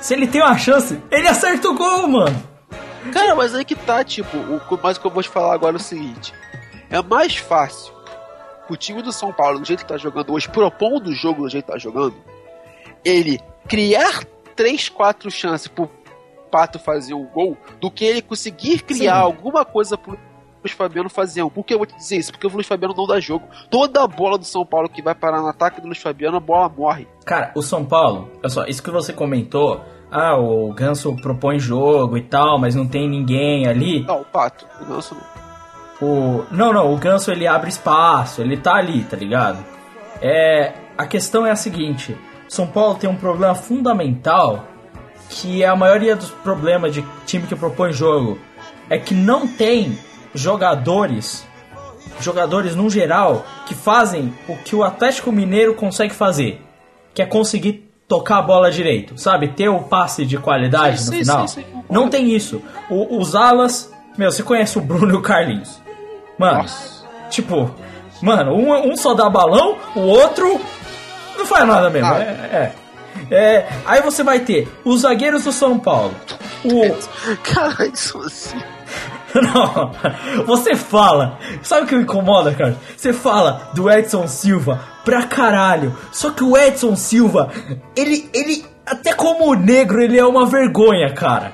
Se 0.00 0.12
ele 0.12 0.26
tem 0.26 0.42
uma 0.42 0.58
chance, 0.58 1.00
ele 1.10 1.26
acerta 1.26 1.68
o 1.68 1.74
gol, 1.74 2.06
mano. 2.06 2.54
Cara, 3.12 3.34
mas 3.34 3.54
aí 3.54 3.64
que 3.64 3.74
tá, 3.74 4.04
tipo, 4.04 4.36
o, 4.36 4.60
mas 4.82 4.96
o 4.96 5.00
que 5.00 5.06
eu 5.06 5.10
vou 5.10 5.22
te 5.22 5.28
falar 5.28 5.54
agora 5.54 5.76
é 5.76 5.80
o 5.80 5.82
seguinte: 5.82 6.34
é 6.90 7.02
mais 7.02 7.36
fácil 7.36 7.92
o 8.68 8.76
time 8.76 9.02
do 9.02 9.12
São 9.12 9.32
Paulo, 9.32 9.58
do 9.58 9.66
jeito 9.66 9.80
que 9.80 9.88
tá 9.88 9.96
jogando 9.96 10.32
hoje, 10.32 10.48
propondo 10.48 11.08
o 11.08 11.14
jogo 11.14 11.42
do 11.42 11.48
jeito 11.48 11.66
que 11.66 11.72
tá 11.72 11.78
jogando, 11.78 12.14
ele 13.04 13.40
criar 13.68 14.24
3, 14.56 14.88
4 14.88 15.30
chances 15.30 15.68
pro 15.68 15.90
Pato 16.54 16.78
fazer 16.78 17.14
um 17.14 17.26
gol, 17.26 17.58
do 17.80 17.90
que 17.90 18.04
ele 18.04 18.22
conseguir 18.22 18.84
criar 18.84 19.16
Sim. 19.16 19.22
alguma 19.22 19.64
coisa 19.64 19.98
pro 19.98 20.16
Luiz 20.62 20.72
Fabiano 20.72 21.10
fazer. 21.10 21.44
Por 21.50 21.64
que 21.64 21.74
eu 21.74 21.78
vou 21.78 21.86
te 21.86 21.96
dizer 21.96 22.18
isso? 22.18 22.30
Porque 22.30 22.46
o 22.46 22.50
Luiz 22.50 22.64
Fabiano 22.64 22.94
não 22.96 23.08
dá 23.08 23.18
jogo. 23.18 23.48
Toda 23.68 24.04
a 24.04 24.06
bola 24.06 24.38
do 24.38 24.44
São 24.44 24.64
Paulo 24.64 24.88
que 24.88 25.02
vai 25.02 25.16
parar 25.16 25.40
no 25.40 25.48
ataque 25.48 25.80
do 25.80 25.88
Luiz 25.88 25.98
Fabiano, 25.98 26.36
a 26.36 26.40
bola 26.40 26.68
morre. 26.68 27.08
Cara, 27.26 27.50
o 27.56 27.60
São 27.60 27.84
Paulo, 27.84 28.30
olha 28.38 28.48
só, 28.48 28.66
isso 28.66 28.80
que 28.80 28.90
você 28.92 29.12
comentou, 29.12 29.84
ah, 30.12 30.38
o 30.38 30.72
Ganso 30.72 31.16
propõe 31.16 31.58
jogo 31.58 32.16
e 32.16 32.22
tal, 32.22 32.56
mas 32.56 32.76
não 32.76 32.86
tem 32.86 33.10
ninguém 33.10 33.66
ali. 33.66 34.04
Não, 34.04 34.20
o 34.20 34.24
Pato, 34.24 34.64
o 34.80 34.84
Ganso 34.84 35.16
não. 35.16 36.08
O 36.08 36.44
não, 36.52 36.72
não, 36.72 36.94
o 36.94 36.96
Ganso 36.96 37.32
ele 37.32 37.48
abre 37.48 37.68
espaço, 37.68 38.42
ele 38.42 38.56
tá 38.56 38.76
ali, 38.76 39.02
tá 39.02 39.16
ligado? 39.16 39.58
É, 40.22 40.72
a 40.96 41.04
questão 41.04 41.44
é 41.44 41.50
a 41.50 41.56
seguinte, 41.56 42.16
São 42.48 42.68
Paulo 42.68 42.94
tem 42.94 43.10
um 43.10 43.16
problema 43.16 43.56
fundamental 43.56 44.68
que 45.36 45.62
é 45.64 45.66
a 45.68 45.74
maioria 45.74 46.14
dos 46.14 46.30
problemas 46.30 46.94
de 46.94 47.04
time 47.26 47.44
que 47.46 47.56
propõe 47.56 47.92
jogo 47.92 48.38
é 48.88 48.96
que 48.98 49.14
não 49.14 49.48
tem 49.48 49.98
jogadores, 50.32 51.44
jogadores 52.20 52.76
no 52.76 52.88
geral 52.88 53.44
que 53.66 53.74
fazem 53.74 54.32
o 54.48 54.56
que 54.56 54.76
o 54.76 54.84
Atlético 54.84 55.32
Mineiro 55.32 55.74
consegue 55.74 56.14
fazer, 56.14 56.62
que 57.12 57.20
é 57.20 57.26
conseguir 57.26 57.90
tocar 58.06 58.38
a 58.38 58.42
bola 58.42 58.70
direito, 58.70 59.18
sabe? 59.18 59.48
Ter 59.48 59.68
o 59.68 59.80
passe 59.80 60.24
de 60.24 60.38
qualidade 60.38 61.00
Sim, 61.00 61.06
no 61.06 61.12
sim, 61.12 61.18
final. 61.24 61.48
sim, 61.48 61.64
não 61.90 62.08
tem 62.08 62.30
isso. 62.34 62.62
O- 62.88 63.18
os 63.18 63.34
alas, 63.34 63.92
meu, 64.16 64.30
você 64.30 64.42
conhece 64.42 64.78
o 64.78 64.80
Bruno 64.80 65.14
e 65.14 65.16
o 65.16 65.22
Carlinhos? 65.22 65.80
Mano, 66.38 66.58
Nossa. 66.62 67.04
tipo, 67.30 67.70
mano, 68.22 68.54
um, 68.54 68.92
um 68.92 68.96
só 68.96 69.14
dá 69.14 69.28
balão, 69.28 69.76
o 69.96 70.00
outro 70.00 70.60
não 71.36 71.46
faz 71.46 71.66
nada 71.66 71.90
mesmo. 71.90 72.08
Ah. 72.12 72.18
É, 72.22 72.22
é. 72.22 72.72
É, 73.30 73.66
aí 73.84 74.00
você 74.02 74.22
vai 74.22 74.40
ter 74.40 74.68
os 74.84 75.02
zagueiros 75.02 75.44
do 75.44 75.52
São 75.52 75.78
Paulo. 75.78 76.14
O, 76.64 77.36
Cara, 77.42 77.86
isso 77.86 78.18
assim. 78.18 78.60
não, 79.34 80.44
você 80.46 80.76
fala. 80.76 81.38
Sabe 81.62 81.82
o 81.82 81.86
que 81.86 81.96
me 81.96 82.02
incomoda, 82.02 82.54
cara? 82.54 82.76
Você 82.96 83.12
fala 83.12 83.70
do 83.74 83.90
Edson 83.90 84.28
Silva 84.28 84.80
pra 85.04 85.24
caralho. 85.24 85.96
Só 86.12 86.30
que 86.30 86.44
o 86.44 86.56
Edson 86.56 86.94
Silva, 86.94 87.50
ele, 87.96 88.28
ele, 88.32 88.64
até 88.86 89.12
como 89.12 89.54
negro, 89.54 90.00
ele 90.00 90.18
é 90.18 90.24
uma 90.24 90.46
vergonha, 90.46 91.12
cara. 91.12 91.52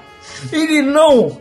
Ele 0.53 0.83
não. 0.83 1.41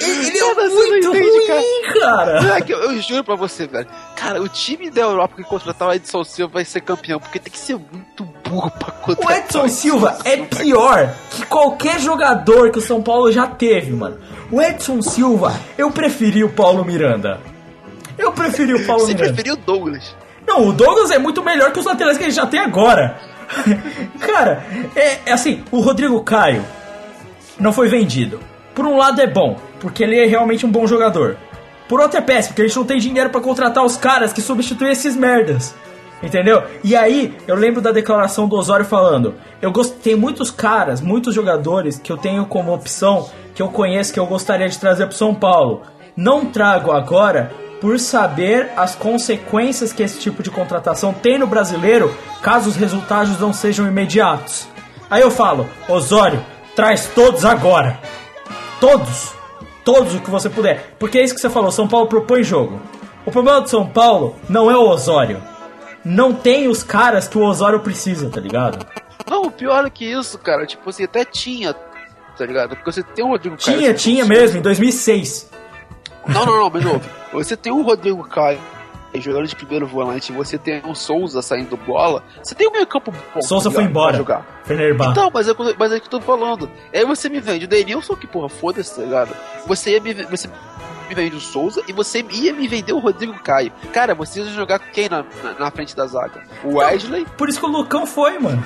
Ele, 0.00 0.26
ele 0.28 0.38
é 0.38 0.54
Cara, 0.54 0.68
muito 0.68 1.08
entende, 1.08 1.50
ruim, 1.50 2.00
cara. 2.00 2.64
Eu, 2.68 2.78
eu 2.92 3.02
juro 3.02 3.24
pra 3.24 3.34
você, 3.34 3.66
velho. 3.66 3.88
Cara, 4.22 4.40
o 4.40 4.48
time 4.48 4.88
da 4.88 5.00
Europa 5.00 5.34
que 5.36 5.42
contratar 5.42 5.88
o 5.88 5.92
Edson 5.92 6.22
Silva 6.22 6.52
vai 6.54 6.64
ser 6.64 6.80
campeão, 6.80 7.18
porque 7.18 7.40
tem 7.40 7.52
que 7.52 7.58
ser 7.58 7.74
muito 7.74 8.24
burro 8.48 8.70
pra 8.70 8.88
O 8.90 8.92
contratar. 9.02 9.38
Edson 9.38 9.66
Silva 9.68 10.18
é 10.24 10.36
pior 10.36 11.12
que 11.30 11.44
qualquer 11.46 11.98
jogador 11.98 12.70
que 12.70 12.78
o 12.78 12.82
São 12.82 13.02
Paulo 13.02 13.32
já 13.32 13.48
teve, 13.48 13.90
mano. 13.90 14.18
O 14.50 14.62
Edson 14.62 15.02
Silva, 15.02 15.52
eu 15.76 15.90
preferi 15.90 16.44
o 16.44 16.48
Paulo 16.50 16.84
Miranda. 16.84 17.40
Eu 18.16 18.32
preferi 18.32 18.74
o 18.74 18.84
Paulo 18.86 19.00
Você 19.04 19.14
Miranda. 19.14 19.32
preferiu 19.32 19.54
o 19.54 19.56
Douglas. 19.56 20.14
Não, 20.46 20.68
o 20.68 20.72
Douglas 20.72 21.10
é 21.10 21.18
muito 21.18 21.42
melhor 21.42 21.72
que 21.72 21.80
os 21.80 21.84
laterais 21.86 22.16
que 22.16 22.24
gente 22.24 22.34
já 22.36 22.46
tem 22.46 22.60
agora. 22.60 23.18
Cara, 24.20 24.64
é, 24.94 25.18
é 25.26 25.32
assim, 25.32 25.64
o 25.72 25.80
Rodrigo 25.80 26.22
Caio 26.22 26.64
não 27.58 27.72
foi 27.72 27.88
vendido. 27.88 28.38
Por 28.72 28.86
um 28.86 28.96
lado 28.96 29.20
é 29.20 29.26
bom, 29.26 29.58
porque 29.80 30.04
ele 30.04 30.18
é 30.18 30.26
realmente 30.26 30.64
um 30.64 30.70
bom 30.70 30.86
jogador. 30.86 31.36
Por 31.92 32.00
outro 32.00 32.16
é 32.16 32.22
péssimo, 32.22 32.54
porque 32.54 32.62
a 32.62 32.66
gente 32.66 32.76
não 32.78 32.86
tem 32.86 32.98
dinheiro 32.98 33.28
pra 33.28 33.38
contratar 33.38 33.84
os 33.84 33.98
caras 33.98 34.32
que 34.32 34.40
substituem 34.40 34.92
esses 34.92 35.14
merdas. 35.14 35.74
Entendeu? 36.22 36.62
E 36.82 36.96
aí, 36.96 37.36
eu 37.46 37.54
lembro 37.54 37.82
da 37.82 37.92
declaração 37.92 38.48
do 38.48 38.56
Osório 38.56 38.86
falando: 38.86 39.34
Eu 39.60 39.70
gost... 39.70 39.96
tem 40.02 40.16
muitos 40.16 40.50
caras, 40.50 41.02
muitos 41.02 41.34
jogadores 41.34 41.98
que 41.98 42.10
eu 42.10 42.16
tenho 42.16 42.46
como 42.46 42.72
opção, 42.72 43.28
que 43.54 43.60
eu 43.60 43.68
conheço, 43.68 44.10
que 44.10 44.18
eu 44.18 44.24
gostaria 44.24 44.70
de 44.70 44.78
trazer 44.78 45.06
pro 45.06 45.14
São 45.14 45.34
Paulo. 45.34 45.82
Não 46.16 46.46
trago 46.46 46.92
agora 46.92 47.52
por 47.78 48.00
saber 48.00 48.70
as 48.74 48.94
consequências 48.94 49.92
que 49.92 50.02
esse 50.02 50.18
tipo 50.18 50.42
de 50.42 50.50
contratação 50.50 51.12
tem 51.12 51.38
no 51.38 51.46
brasileiro 51.46 52.10
caso 52.40 52.70
os 52.70 52.76
resultados 52.76 53.38
não 53.38 53.52
sejam 53.52 53.86
imediatos. 53.86 54.66
Aí 55.10 55.20
eu 55.20 55.30
falo, 55.30 55.68
Osório, 55.86 56.42
traz 56.74 57.06
todos 57.14 57.44
agora. 57.44 58.00
Todos. 58.80 59.41
Todos 59.84 60.14
o 60.14 60.20
que 60.20 60.30
você 60.30 60.48
puder. 60.48 60.94
Porque 60.98 61.18
é 61.18 61.24
isso 61.24 61.34
que 61.34 61.40
você 61.40 61.50
falou, 61.50 61.70
São 61.70 61.88
Paulo 61.88 62.06
propõe 62.06 62.42
jogo. 62.42 62.80
O 63.24 63.30
problema 63.30 63.60
do 63.60 63.68
São 63.68 63.86
Paulo 63.86 64.36
não 64.48 64.70
é 64.70 64.76
o 64.76 64.88
Osório. 64.88 65.42
Não 66.04 66.32
tem 66.32 66.68
os 66.68 66.82
caras 66.82 67.28
que 67.28 67.38
o 67.38 67.42
Osório 67.42 67.80
precisa, 67.80 68.28
tá 68.28 68.40
ligado? 68.40 68.84
Não, 69.28 69.50
pior 69.50 69.84
do 69.84 69.90
que 69.90 70.04
isso, 70.04 70.38
cara. 70.38 70.66
Tipo, 70.66 70.92
você 70.92 71.04
até 71.04 71.24
tinha, 71.24 71.74
tá 72.36 72.44
ligado? 72.44 72.70
Porque 72.76 72.90
você 72.90 73.02
tem 73.02 73.24
o 73.24 73.28
Rodrigo 73.28 73.56
Caio. 73.56 73.78
Tinha, 73.78 73.94
tinha 73.94 74.24
mesmo, 74.24 74.58
em 74.58 74.62
2006. 74.62 75.50
Não, 76.26 76.44
não, 76.44 76.56
não, 76.60 76.70
mas. 76.70 76.84
Você 77.32 77.56
tem 77.56 77.72
o 77.72 77.82
Rodrigo 77.82 78.22
Caio 78.24 78.58
jogando 79.20 79.46
de 79.46 79.56
primeiro 79.56 79.86
volante, 79.86 80.32
você 80.32 80.56
tem 80.56 80.80
o 80.84 80.94
Souza 80.94 81.42
saindo 81.42 81.76
bola, 81.76 82.24
você 82.42 82.54
tem 82.54 82.66
o 82.66 82.72
meio 82.72 82.86
campo 82.86 83.12
bom. 83.12 83.42
Souza 83.42 83.68
tá 83.68 83.74
foi 83.74 83.84
embora. 83.84 84.16
Jogar. 84.16 84.62
Fenerbahçe. 84.64 85.10
Então, 85.10 85.30
mas 85.32 85.48
é, 85.48 85.52
mas 85.78 85.92
é 85.92 86.00
que 86.00 86.06
eu 86.06 86.10
tô 86.10 86.20
falando. 86.20 86.70
Aí 86.94 87.04
você 87.04 87.28
me 87.28 87.40
vende 87.40 87.64
o 87.64 87.68
Denilson, 87.68 88.16
que 88.16 88.26
porra, 88.26 88.48
foda-se, 88.48 88.96
tá 88.96 89.02
ligado? 89.02 89.36
Você 89.66 89.92
ia 89.92 90.00
me, 90.00 90.14
você 90.14 90.48
me 91.08 91.14
vende 91.14 91.36
o 91.36 91.40
Souza 91.40 91.82
e 91.86 91.92
você 91.92 92.24
ia 92.30 92.52
me 92.52 92.66
vender 92.66 92.92
o 92.92 92.98
Rodrigo 92.98 93.34
Caio. 93.34 93.72
Cara, 93.92 94.14
você 94.14 94.40
ia 94.40 94.46
jogar 94.46 94.78
com 94.78 94.90
quem 94.90 95.08
na, 95.08 95.24
na, 95.42 95.58
na 95.58 95.70
frente 95.70 95.94
da 95.94 96.06
zaga? 96.06 96.42
O 96.64 96.76
Wesley? 96.76 97.26
Por 97.36 97.48
isso 97.48 97.60
que 97.60 97.66
o 97.66 97.68
Lucão 97.68 98.06
foi, 98.06 98.38
mano. 98.38 98.64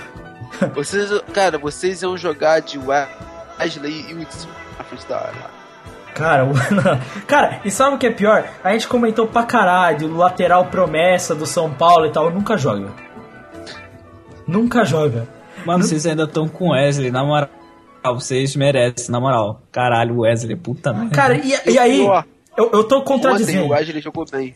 Vocês, 0.75 1.11
cara, 1.35 1.59
vocês 1.59 2.03
iam 2.03 2.17
jogar 2.17 2.61
de 2.61 2.79
Wesley 2.79 4.07
e 4.09 4.15
Hudson 4.15 4.49
na 4.79 4.85
frente 4.85 5.07
da 5.07 5.19
área. 5.19 5.56
Cara, 6.17 6.47
o- 6.47 6.55
cara, 7.29 7.61
e 7.63 7.71
sabe 7.71 7.97
o 7.97 7.99
que 7.99 8.07
é 8.07 8.11
pior? 8.11 8.43
A 8.65 8.73
gente 8.73 8.89
comentou 8.89 9.27
pra 9.27 9.43
caralho 9.43 10.09
do 10.09 10.17
lateral 10.17 10.65
promessa 10.65 11.35
do 11.35 11.45
São 11.45 11.71
Paulo 11.71 12.07
e 12.07 12.11
tal, 12.11 12.31
nunca 12.31 12.57
joga. 12.57 12.89
Nunca 14.49 14.83
joga. 14.85 15.29
Mano, 15.67 15.85
vocês 15.85 16.07
ainda 16.07 16.23
estão 16.25 16.49
com 16.49 16.71
Wesley, 16.71 17.11
na 17.11 17.23
moral. 17.23 17.51
Vocês 18.15 18.57
merecem, 18.57 19.11
na 19.11 19.21
moral. 19.21 19.61
Caralho, 19.71 20.21
Wesley, 20.21 20.57
puta 20.57 20.93
merda. 20.93 21.15
Cara, 21.15 21.37
e, 21.37 21.53
e 21.71 21.79
aí? 21.79 22.01
Eu, 22.57 22.71
eu 22.73 22.85
tô 22.85 22.97
Ontem 22.99 23.05
contradizendo. 23.05 23.67
o 23.67 23.69
Wesley 23.71 24.01
jogou 24.01 24.25
bem. 24.31 24.55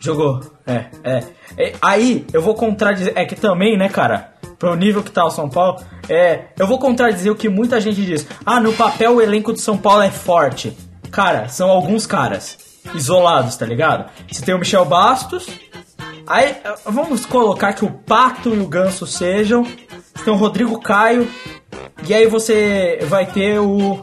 Jogou, 0.00 0.40
é, 0.66 0.86
é, 1.04 1.22
É, 1.56 1.72
Aí, 1.80 2.26
eu 2.32 2.42
vou 2.42 2.54
contradizer. 2.54 3.12
É 3.16 3.24
que 3.24 3.36
também, 3.36 3.76
né, 3.78 3.88
cara? 3.88 4.32
Pro 4.58 4.74
nível 4.74 5.02
que 5.02 5.10
tá 5.10 5.24
o 5.24 5.30
São 5.30 5.48
Paulo, 5.48 5.78
é. 6.08 6.46
Eu 6.58 6.66
vou 6.66 6.78
contradizer 6.78 7.30
o 7.30 7.36
que 7.36 7.48
muita 7.48 7.80
gente 7.80 8.04
diz. 8.04 8.26
Ah, 8.44 8.58
no 8.58 8.72
papel 8.72 9.16
o 9.16 9.20
elenco 9.22 9.52
do 9.52 9.58
São 9.60 9.76
Paulo 9.76 10.02
é 10.02 10.10
forte. 10.10 10.76
Cara, 11.10 11.48
são 11.48 11.70
alguns 11.70 12.06
caras 12.06 12.58
isolados, 12.94 13.56
tá 13.56 13.66
ligado? 13.66 14.10
Você 14.30 14.44
tem 14.44 14.54
o 14.54 14.58
Michel 14.58 14.84
Bastos. 14.84 15.46
Aí, 16.26 16.56
vamos 16.84 17.24
colocar 17.24 17.72
que 17.72 17.84
o 17.84 17.90
Pato 17.90 18.54
e 18.54 18.58
o 18.58 18.66
Ganso 18.66 19.06
sejam. 19.06 19.64
Você 19.64 20.24
tem 20.24 20.32
o 20.32 20.36
Rodrigo 20.36 20.80
Caio. 20.80 21.30
E 22.06 22.14
aí 22.14 22.26
você 22.26 22.98
vai 23.04 23.26
ter 23.26 23.58
o. 23.58 24.02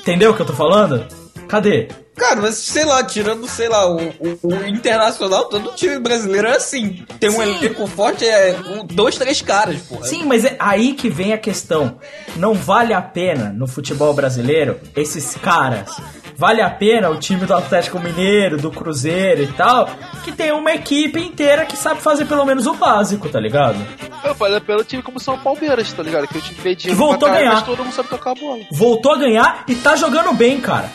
Entendeu 0.00 0.30
o 0.30 0.34
que 0.34 0.42
eu 0.42 0.46
tô 0.46 0.52
falando? 0.52 1.06
Cadê? 1.48 1.88
Cara, 2.16 2.40
mas 2.40 2.54
sei 2.56 2.84
lá, 2.84 3.04
tirando, 3.04 3.46
sei 3.46 3.68
lá, 3.68 3.86
o, 3.88 3.98
o- 3.98 4.38
o 4.42 4.66
internacional, 4.66 5.44
todo 5.46 5.72
time 5.74 5.98
brasileiro 5.98 6.48
é 6.48 6.56
assim. 6.56 7.04
Tem 7.20 7.28
um 7.30 7.42
elenco 7.42 7.86
forte, 7.86 8.24
é 8.26 8.56
um, 8.68 8.86
dois, 8.86 9.16
três 9.16 9.42
caras, 9.42 9.82
porra. 9.82 10.04
Sim, 10.06 10.24
mas 10.24 10.44
é 10.44 10.56
aí 10.58 10.94
que 10.94 11.10
vem 11.10 11.32
a 11.34 11.38
questão. 11.38 11.98
Não 12.36 12.54
vale 12.54 12.94
a 12.94 13.02
pena 13.02 13.50
no 13.54 13.66
futebol 13.66 14.14
brasileiro 14.14 14.80
esses 14.96 15.34
caras. 15.36 15.90
Vale 16.38 16.60
a 16.60 16.68
pena 16.68 17.08
o 17.08 17.18
time 17.18 17.46
do 17.46 17.54
Atlético 17.54 17.98
Mineiro, 17.98 18.58
do 18.58 18.70
Cruzeiro 18.70 19.42
e 19.42 19.46
tal, 19.48 19.88
que 20.22 20.32
tem 20.32 20.52
uma 20.52 20.70
equipe 20.72 21.18
inteira 21.18 21.64
que 21.64 21.76
sabe 21.78 22.00
fazer 22.02 22.26
pelo 22.26 22.44
menos 22.44 22.66
o 22.66 22.74
básico, 22.74 23.26
tá 23.28 23.40
ligado? 23.40 23.78
Eu 24.22 24.34
falei 24.34 24.60
pelo 24.60 24.84
time 24.84 25.02
como 25.02 25.18
São 25.18 25.38
Palmeiras, 25.38 25.90
tá 25.94 26.02
ligado? 26.02 26.28
Que 26.28 26.36
o 26.36 26.40
time 26.42 26.58
mediano 26.62 26.94
Que 26.94 26.94
voltou 26.94 27.28
a 27.28 27.32
ganhar. 27.32 27.54
mas 27.54 27.62
todo 27.62 27.82
mundo 27.84 27.94
sabe 27.94 28.08
tocar 28.10 28.32
a 28.32 28.34
bola. 28.34 28.60
Voltou 28.70 29.12
a 29.12 29.18
ganhar 29.18 29.64
e 29.66 29.74
tá 29.76 29.96
jogando 29.96 30.32
bem, 30.34 30.60
cara. 30.60 30.90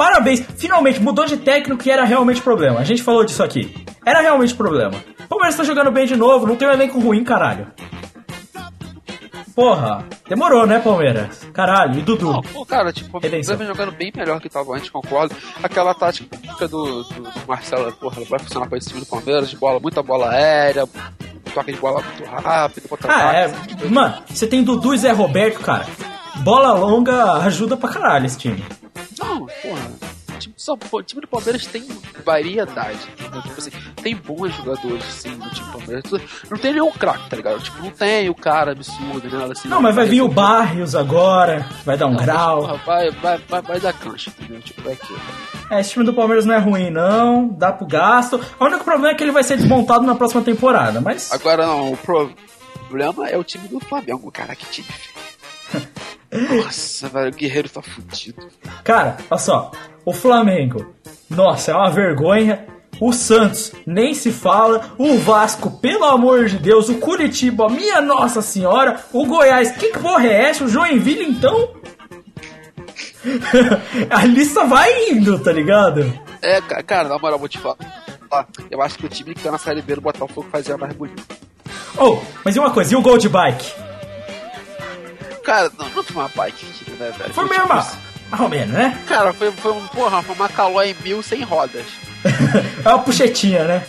Parabéns, 0.00 0.42
finalmente 0.56 0.98
mudou 0.98 1.26
de 1.26 1.36
técnico 1.36 1.82
que 1.82 1.90
era 1.90 2.04
realmente 2.04 2.40
problema. 2.40 2.80
A 2.80 2.84
gente 2.84 3.02
falou 3.02 3.22
disso 3.22 3.42
aqui. 3.42 3.70
Era 4.02 4.22
realmente 4.22 4.54
problema. 4.54 4.94
O 5.26 5.28
Palmeiras 5.28 5.54
tá 5.54 5.62
jogando 5.62 5.90
bem 5.90 6.06
de 6.06 6.16
novo, 6.16 6.46
não 6.46 6.56
tem 6.56 6.66
um 6.66 6.70
elenco 6.70 6.98
ruim, 6.98 7.22
caralho. 7.22 7.66
Porra, 9.54 10.02
demorou, 10.26 10.66
né, 10.66 10.78
Palmeiras? 10.78 11.46
Caralho, 11.52 11.98
e 11.98 12.00
Dudu? 12.00 12.32
Não, 12.32 12.40
pô, 12.40 12.64
cara, 12.64 12.90
tipo, 12.94 13.14
o. 13.14 13.20
Palmeiras 13.20 13.46
vem 13.46 13.66
jogando 13.66 13.92
bem 13.92 14.10
melhor 14.16 14.40
que 14.40 14.48
tava 14.48 14.74
antes, 14.74 14.88
concordo. 14.88 15.36
Aquela 15.62 15.92
tática 15.92 16.66
do, 16.66 17.02
do, 17.02 17.32
Marcelo, 17.46 17.92
porra, 17.92 18.22
vai 18.24 18.38
funcionar 18.38 18.70
com 18.70 18.76
esse 18.76 18.88
time 18.88 19.00
do 19.00 19.06
Palmeiras, 19.06 19.50
de 19.50 19.56
bola, 19.58 19.78
muita 19.78 20.02
bola 20.02 20.30
aérea, 20.30 20.88
toque 21.52 21.74
de 21.74 21.78
bola 21.78 22.02
muito 22.02 22.24
rápido, 22.24 22.88
contra 22.88 23.14
Ah, 23.14 23.34
é. 23.34 23.54
Mano, 23.86 24.22
você 24.26 24.46
tem 24.46 24.64
Dudu 24.64 24.94
e 24.94 24.98
Zé 24.98 25.12
Roberto, 25.12 25.60
cara. 25.60 25.86
Bola 26.36 26.72
longa 26.72 27.34
ajuda 27.34 27.76
pra 27.76 27.90
caralho 27.90 28.24
esse 28.24 28.38
time. 28.38 28.64
Não, 29.20 29.46
porra. 29.46 30.10
Time, 30.38 30.54
do 30.54 30.60
São 30.62 30.78
Paulo- 30.78 30.98
o 31.00 31.02
time 31.02 31.20
do 31.20 31.28
Palmeiras 31.28 31.66
tem 31.66 31.86
variedade. 32.24 32.98
entendeu? 33.18 33.42
Tipo 33.42 33.58
assim, 33.58 33.70
tem 34.02 34.16
bons 34.16 34.54
jogadores, 34.56 35.04
sim, 35.04 35.34
no 35.34 35.50
time 35.50 35.66
do 35.66 35.72
Palmeiras. 35.78 36.04
Não 36.50 36.56
tem 36.58 36.72
nenhum 36.72 36.90
craque, 36.92 37.28
tá 37.28 37.36
ligado? 37.36 37.60
Tipo, 37.62 37.82
não 37.82 37.90
tem 37.90 38.30
o 38.30 38.34
cara 38.34 38.72
absurdo, 38.72 39.28
né? 39.28 39.48
Assim, 39.52 39.68
Não, 39.68 39.82
mas 39.82 39.94
vai 39.94 40.06
vir 40.06 40.22
o. 40.22 40.28
Barrios 40.28 40.94
agora, 40.94 41.66
vai 41.84 41.98
dar 41.98 42.06
um 42.06 42.14
mas, 42.14 42.24
grau. 42.24 42.60
porra, 42.60 42.76
vai, 42.86 43.10
vai, 43.10 43.38
vai, 43.46 43.60
vai 43.62 43.80
dar 43.80 43.92
cancha, 43.92 44.30
entendeu? 44.38 44.62
Tipo, 44.62 44.88
é 44.88 44.92
aquilo. 44.94 45.20
É, 45.70 45.80
esse 45.80 45.90
time 45.90 46.04
do 46.06 46.14
Palmeiras 46.14 46.46
não 46.46 46.54
é 46.54 46.58
ruim, 46.58 46.88
não. 46.90 47.48
Dá 47.48 47.70
pro 47.72 47.86
gasto. 47.86 48.40
O 48.58 48.64
único 48.64 48.82
problema 48.82 49.10
é 49.10 49.14
que 49.14 49.22
ele 49.22 49.32
vai 49.32 49.42
ser 49.42 49.58
desmontado 49.58 50.04
na 50.06 50.14
próxima 50.14 50.40
temporada, 50.40 51.02
mas. 51.02 51.30
Agora 51.32 51.66
não, 51.66 51.92
o 51.92 51.96
problema 51.98 53.28
é 53.28 53.36
o 53.36 53.44
time 53.44 53.68
do 53.68 53.78
Flamengo, 53.80 54.30
cara, 54.32 54.56
que 54.56 54.64
time. 54.66 54.88
Nossa, 56.32 57.08
velho, 57.08 57.32
o 57.32 57.34
Guerreiro 57.36 57.68
tá 57.68 57.82
fudido. 57.82 58.46
Cara, 58.84 59.16
olha 59.30 59.40
só. 59.40 59.70
O 60.04 60.12
Flamengo, 60.12 60.94
nossa, 61.28 61.72
é 61.72 61.74
uma 61.74 61.90
vergonha. 61.90 62.66
O 63.00 63.12
Santos, 63.12 63.72
nem 63.86 64.12
se 64.14 64.30
fala. 64.30 64.92
O 64.98 65.16
Vasco, 65.18 65.70
pelo 65.80 66.04
amor 66.04 66.46
de 66.46 66.58
Deus. 66.58 66.88
O 66.90 66.96
Curitiba, 66.98 67.68
minha 67.68 68.00
Nossa 68.00 68.42
Senhora. 68.42 69.00
O 69.12 69.24
Goiás, 69.26 69.70
que 69.72 69.88
porra 69.98 70.26
é 70.26 70.50
essa? 70.50 70.64
O 70.64 70.68
Joinville, 70.68 71.24
então? 71.24 71.70
A 74.10 74.24
lista 74.26 74.64
vai 74.66 75.10
indo, 75.10 75.38
tá 75.38 75.50
ligado? 75.52 76.12
É, 76.42 76.60
ca- 76.60 76.82
cara, 76.82 77.08
na 77.08 77.18
moral, 77.18 77.38
vou 77.38 77.48
te 77.48 77.58
falar. 77.58 77.76
Eu 78.70 78.80
acho 78.82 78.96
que 78.98 79.06
o 79.06 79.08
time 79.08 79.34
que 79.34 79.42
tá 79.42 79.50
na 79.50 79.58
Série 79.58 79.82
B 79.82 79.94
do 79.94 80.00
Botafogo 80.00 80.46
fazia 80.50 80.76
mais 80.76 80.92
bonito. 80.92 81.22
Oh, 81.98 82.18
mas 82.44 82.54
e 82.54 82.58
uma 82.58 82.70
coisa, 82.70 82.92
e 82.94 82.96
o 82.96 83.02
Gold 83.02 83.28
Bike? 83.28 83.72
Cara, 85.50 85.68
não, 85.76 85.88
não 85.88 86.04
foi 86.04 86.16
uma 86.22 86.28
bike, 86.28 86.64
né, 86.92 87.10
velho? 87.18 87.34
Foi 87.34 87.44
tipo 87.48 87.58
mesmo, 87.58 87.80
isso. 87.80 87.98
mais 88.30 88.40
ou 88.40 88.48
menos, 88.48 88.72
né? 88.72 88.96
Cara, 89.08 89.32
foi, 89.32 89.50
foi 89.50 89.72
um, 89.72 89.84
porra, 89.88 90.22
foi 90.22 90.34
uma 90.36 90.48
Calói 90.48 90.96
mil 91.02 91.20
sem 91.24 91.42
rodas. 91.42 91.86
é 92.84 92.88
uma 92.88 93.00
puxetinha, 93.00 93.64
né? 93.64 93.82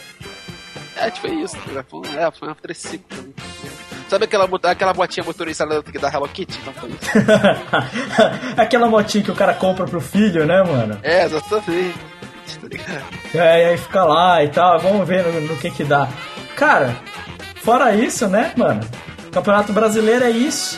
É, 0.95 1.11
tipo, 1.11 1.27
é 1.27 1.31
isso, 1.35 1.55
cara. 1.57 1.85
Foi, 1.87 1.99
um- 1.99 2.19
é, 2.19 2.31
foi 2.31 2.47
uma 2.47 2.55
triciclo. 2.55 3.05
Sabe 4.09 4.25
aquela, 4.25 4.49
aquela 4.63 4.91
botinha 4.91 5.23
motorizada 5.23 5.83
da 5.83 6.09
Hello 6.09 6.27
Kitty? 6.27 6.59
Então 6.61 6.73
foi 6.73 6.89
isso. 6.89 7.11
Aquela 8.57 8.87
motinha 8.87 9.23
que 9.23 9.31
o 9.31 9.35
cara 9.35 9.53
compra 9.53 9.85
pro 9.85 10.01
filho, 10.01 10.45
né, 10.47 10.63
mano? 10.63 10.99
É, 11.03 11.25
exatamente. 11.25 11.93
Tá? 13.33 13.39
É, 13.39 13.63
e 13.63 13.65
aí 13.69 13.77
fica 13.77 14.03
lá 14.03 14.43
e 14.43 14.49
tal, 14.49 14.79
vamos 14.79 15.07
ver 15.07 15.25
no, 15.25 15.41
no 15.41 15.55
que 15.57 15.69
que 15.69 15.83
dá. 15.83 16.09
Cara, 16.55 16.93
fora 17.63 17.93
isso, 17.95 18.27
né, 18.27 18.51
mano? 18.57 18.81
Campeonato 19.31 19.71
Brasileiro 19.71 20.25
é 20.25 20.31
isso. 20.31 20.77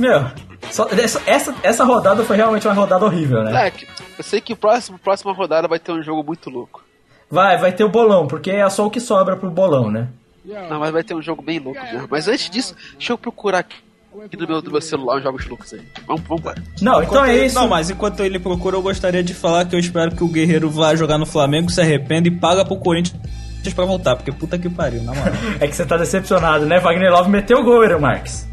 Meu, 0.00 0.24
só- 0.70 0.88
essa, 0.90 1.20
essa, 1.26 1.54
essa 1.62 1.84
rodada 1.84 2.24
foi 2.24 2.36
realmente 2.36 2.66
uma 2.66 2.74
rodada 2.74 3.04
horrível, 3.04 3.42
né? 3.44 3.50
Moleque, 3.52 3.86
eu 4.18 4.24
sei 4.24 4.40
que 4.40 4.52
o 4.52 4.56
próximo, 4.56 4.98
próxima 4.98 5.32
rodada 5.32 5.68
vai 5.68 5.78
ter 5.78 5.92
um 5.92 6.02
jogo 6.02 6.24
muito 6.24 6.48
louco. 6.48 6.82
Vai, 7.30 7.58
vai 7.58 7.70
ter 7.72 7.84
o 7.84 7.88
bolão, 7.88 8.26
porque 8.26 8.50
é 8.50 8.68
só 8.70 8.86
o 8.86 8.90
que 8.90 8.98
sobra 8.98 9.36
pro 9.36 9.50
bolão, 9.50 9.90
né? 9.90 10.08
Não, 10.44 10.80
mas 10.80 10.90
vai 10.90 11.04
ter 11.04 11.14
um 11.14 11.22
jogo 11.22 11.42
bem 11.42 11.58
louco 11.58 11.80
mesmo. 11.80 12.08
Mas 12.10 12.26
antes 12.26 12.48
disso, 12.50 12.74
deixa 12.96 13.12
eu 13.12 13.18
procurar 13.18 13.58
aqui, 13.58 13.76
aqui 14.24 14.36
no 14.36 14.48
meu, 14.48 14.60
do 14.62 14.70
meu 14.72 14.80
celular 14.80 15.18
os 15.18 15.22
jogos 15.22 15.46
loucos 15.46 15.72
aí. 15.74 15.82
Vamos, 16.06 16.22
vamos 16.22 16.40
embora. 16.40 16.62
Não, 16.80 17.02
então 17.02 17.24
é 17.24 17.28
Enquanto- 17.34 17.46
isso. 17.46 17.54
Não, 17.54 17.68
mas 17.68 17.90
enquanto 17.90 18.20
ele 18.24 18.38
procura, 18.38 18.76
eu 18.76 18.82
gostaria 18.82 19.22
de 19.22 19.34
falar 19.34 19.66
que 19.66 19.76
eu 19.76 19.78
espero 19.78 20.16
que 20.16 20.24
o 20.24 20.28
Guerreiro 20.28 20.68
vá 20.70 20.96
jogar 20.96 21.18
no 21.18 21.26
Flamengo, 21.26 21.70
se 21.70 21.80
arrependa 21.80 22.26
e 22.26 22.30
paga 22.32 22.64
pro 22.64 22.76
Corinthians 22.76 23.14
pra 23.74 23.84
voltar, 23.84 24.16
porque 24.16 24.32
puta 24.32 24.58
que 24.58 24.68
pariu, 24.70 25.02
na 25.04 25.12
moral. 25.14 25.34
É 25.60 25.68
que 25.68 25.76
você 25.76 25.84
tá 25.84 25.96
decepcionado, 25.98 26.64
né? 26.66 26.80
Wagner 26.80 27.12
Love 27.12 27.30
meteu 27.30 27.58
o 27.58 27.62
gol, 27.62 28.00
Marques. 28.00 28.48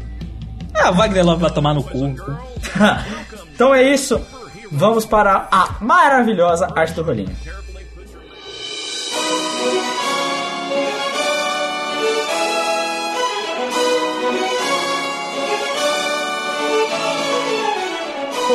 Ah, 0.82 0.90
Wagner 0.90 1.24
Love 1.24 1.42
vai 1.42 1.50
tomar 1.50 1.74
no 1.74 1.82
cu. 1.82 2.14
então 3.54 3.74
é 3.74 3.82
isso. 3.82 4.20
Vamos 4.70 5.06
para 5.06 5.48
a 5.50 5.76
maravilhosa 5.80 6.68
arte 6.74 6.94
do 6.94 7.02
rolinho. 7.02 7.34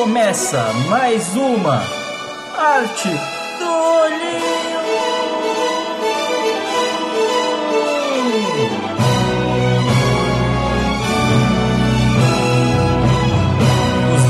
começa 0.04 0.74
mais 0.90 1.34
uma 1.36 1.82
Arte 2.58 3.10
do 3.58 3.72
Olhinho. 3.72 4.73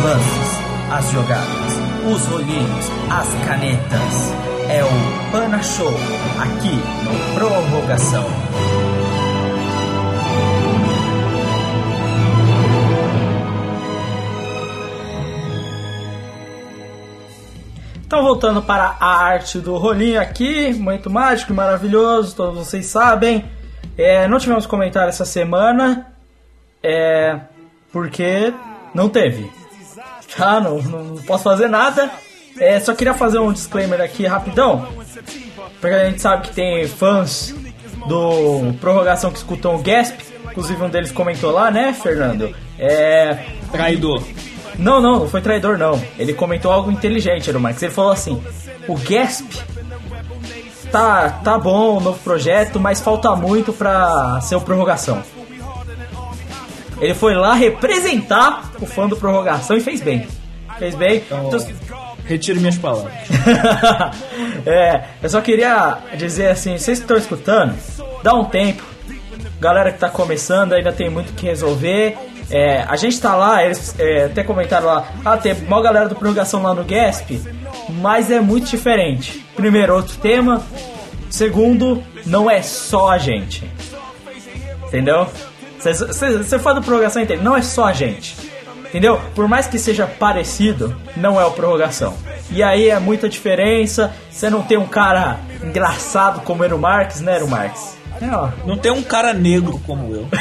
Lances, 0.03 0.59
as 0.91 1.09
jogadas, 1.11 1.79
os 2.11 2.25
rolinhos, 2.25 2.85
as 3.09 3.47
canetas. 3.47 4.33
É 4.69 4.83
o 4.83 5.31
Pana 5.31 5.63
Show, 5.63 5.93
aqui 6.41 6.75
no 6.75 7.35
Prorrogação. 7.35 8.25
Então, 18.05 18.23
voltando 18.23 18.61
para 18.61 18.97
a 18.99 19.23
arte 19.23 19.59
do 19.59 19.77
rolinho 19.77 20.19
aqui, 20.21 20.73
muito 20.73 21.09
mágico 21.09 21.53
e 21.53 21.55
maravilhoso, 21.55 22.35
todos 22.35 22.67
vocês 22.67 22.87
sabem. 22.87 23.45
É, 23.97 24.27
não 24.27 24.37
tivemos 24.37 24.65
comentário 24.65 25.09
essa 25.09 25.25
semana, 25.25 26.13
é, 26.83 27.39
porque 27.91 28.53
não 28.93 29.07
teve. 29.07 29.62
Tá, 30.37 30.59
não, 30.59 30.81
não 30.81 31.15
posso 31.23 31.43
fazer 31.43 31.67
nada. 31.67 32.09
É, 32.59 32.79
só 32.79 32.93
queria 32.93 33.13
fazer 33.13 33.39
um 33.39 33.51
disclaimer 33.51 33.99
aqui 33.99 34.25
rapidão, 34.25 34.87
porque 35.81 35.95
a 35.95 36.05
gente 36.05 36.21
sabe 36.21 36.47
que 36.47 36.53
tem 36.53 36.87
fãs 36.87 37.53
do 38.07 38.73
Prorrogação 38.79 39.31
que 39.31 39.37
escutam 39.37 39.75
o 39.75 39.79
Gasp, 39.79 40.19
inclusive 40.45 40.83
um 40.83 40.89
deles 40.89 41.11
comentou 41.11 41.51
lá, 41.51 41.71
né, 41.71 41.93
Fernando? 41.93 42.55
É, 42.77 43.45
Traidor. 43.71 44.23
não, 44.77 45.01
não, 45.01 45.19
não 45.19 45.27
foi 45.29 45.41
traidor, 45.41 45.77
não. 45.79 45.99
Ele 46.17 46.33
comentou 46.33 46.71
algo 46.71 46.91
inteligente, 46.91 47.49
era 47.49 47.57
o 47.57 47.61
Max. 47.61 47.81
Ele 47.81 47.91
falou 47.91 48.11
assim: 48.11 48.41
o 48.87 48.95
Gasp 48.97 49.47
tá, 50.91 51.29
tá 51.43 51.57
bom, 51.57 51.97
o 51.97 51.99
novo 51.99 52.19
projeto, 52.19 52.79
mas 52.79 53.01
falta 53.01 53.35
muito 53.35 53.73
pra 53.73 54.39
ser 54.41 54.55
o 54.55 54.61
prorrogação. 54.61 55.23
Ele 57.03 57.13
foi 57.13 57.35
lá 57.35 57.53
representar 57.53 58.71
o 58.79 58.85
fã 58.85 59.09
do 59.09 59.17
prorrogação 59.17 59.75
e 59.75 59.81
fez 59.81 59.99
bem. 59.99 60.25
Fez 60.79 60.95
bem. 60.95 61.17
Então, 61.17 61.49
Retiro 62.25 62.61
minhas 62.61 62.77
palavras. 62.77 63.11
é, 64.65 65.03
eu 65.21 65.29
só 65.29 65.41
queria 65.41 65.97
dizer 66.17 66.47
assim, 66.47 66.77
vocês 66.77 66.99
que 66.99 67.03
estão 67.03 67.17
escutando, 67.17 67.75
dá 68.23 68.33
um 68.33 68.45
tempo. 68.45 68.81
Galera 69.59 69.91
que 69.91 69.99
tá 69.99 70.09
começando 70.09 70.71
ainda 70.71 70.93
tem 70.93 71.09
muito 71.09 71.33
que 71.33 71.45
resolver. 71.45 72.17
É, 72.49 72.85
a 72.87 72.95
gente 72.95 73.19
tá 73.19 73.35
lá, 73.35 73.63
eles 73.63 73.93
é, 73.99 74.25
até 74.25 74.41
comentaram 74.41 74.87
lá, 74.87 75.11
ah, 75.25 75.35
tem 75.35 75.53
uma 75.53 75.81
galera 75.81 76.07
do 76.07 76.15
prorrogação 76.15 76.61
lá 76.61 76.73
no 76.73 76.85
Gasp, 76.85 77.41
mas 77.89 78.31
é 78.31 78.39
muito 78.39 78.69
diferente. 78.69 79.45
Primeiro, 79.55 79.93
outro 79.93 80.15
tema. 80.17 80.63
Segundo, 81.29 82.01
não 82.25 82.49
é 82.49 82.61
só 82.61 83.09
a 83.09 83.17
gente. 83.17 83.69
Entendeu? 84.87 85.27
Você 85.91 86.59
fala 86.59 86.79
do 86.79 86.85
prorrogação 86.85 87.21
entende? 87.21 87.43
Não 87.43 87.57
é 87.57 87.61
só 87.61 87.85
a 87.85 87.93
gente. 87.93 88.35
Entendeu? 88.85 89.19
Por 89.33 89.47
mais 89.47 89.65
que 89.65 89.79
seja 89.79 90.05
parecido, 90.05 90.95
não 91.17 91.41
é 91.41 91.45
o 91.45 91.51
prorrogação. 91.51 92.15
E 92.51 92.61
aí 92.61 92.89
é 92.89 92.99
muita 92.99 93.27
diferença. 93.27 94.13
Você 94.29 94.49
não 94.49 94.61
tem 94.61 94.77
um 94.77 94.85
cara 94.85 95.39
engraçado 95.63 96.41
como 96.41 96.63
Ero 96.63 96.77
Marques, 96.77 97.19
né, 97.19 97.37
Ero 97.37 97.47
Marques? 97.47 97.97
É, 98.21 98.29
ó. 98.35 98.49
Não 98.65 98.77
tem 98.77 98.91
um 98.91 99.01
cara 99.01 99.33
negro 99.33 99.81
como 99.85 100.13
eu. 100.13 100.27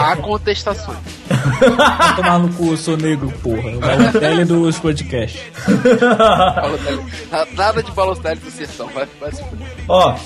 Há 0.00 0.16
contestações. 0.16 0.98
Vai 1.28 2.16
tomar 2.16 2.38
no 2.38 2.52
cu, 2.54 2.72
eu 2.72 2.76
sou 2.76 2.96
negro, 2.96 3.32
porra. 3.42 3.70
O 3.70 3.78
Balotelli 3.78 4.44
dos 4.44 4.78
podcasts. 4.78 5.40
Nada 7.52 7.82
de 7.82 7.92
Balotelli 7.92 8.40
do 8.40 8.50
Sertão, 8.50 8.88
vai, 8.88 9.06
vai 9.20 9.32
se 9.32 9.44
fuder. 9.44 9.68
Ó, 9.86 10.16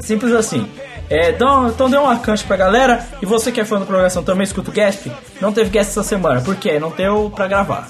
simples 0.00 0.32
assim. 0.32 0.68
É, 1.10 1.30
então, 1.30 1.68
então 1.68 1.90
dê 1.90 1.96
uma 1.96 2.18
cancha 2.18 2.46
pra 2.46 2.56
galera. 2.56 3.06
E 3.20 3.26
você 3.26 3.52
que 3.52 3.60
é 3.60 3.64
fã 3.64 3.78
do 3.78 3.86
Prorrogação 3.86 4.22
também 4.22 4.44
escuta 4.44 4.70
o 4.70 4.74
Gasp. 4.74 5.10
Não 5.40 5.52
teve 5.52 5.70
Gasp 5.70 5.90
essa 5.90 6.02
semana. 6.02 6.40
Por 6.40 6.56
quê? 6.56 6.78
Não 6.78 6.90
deu 6.90 7.30
pra 7.34 7.46
gravar. 7.46 7.88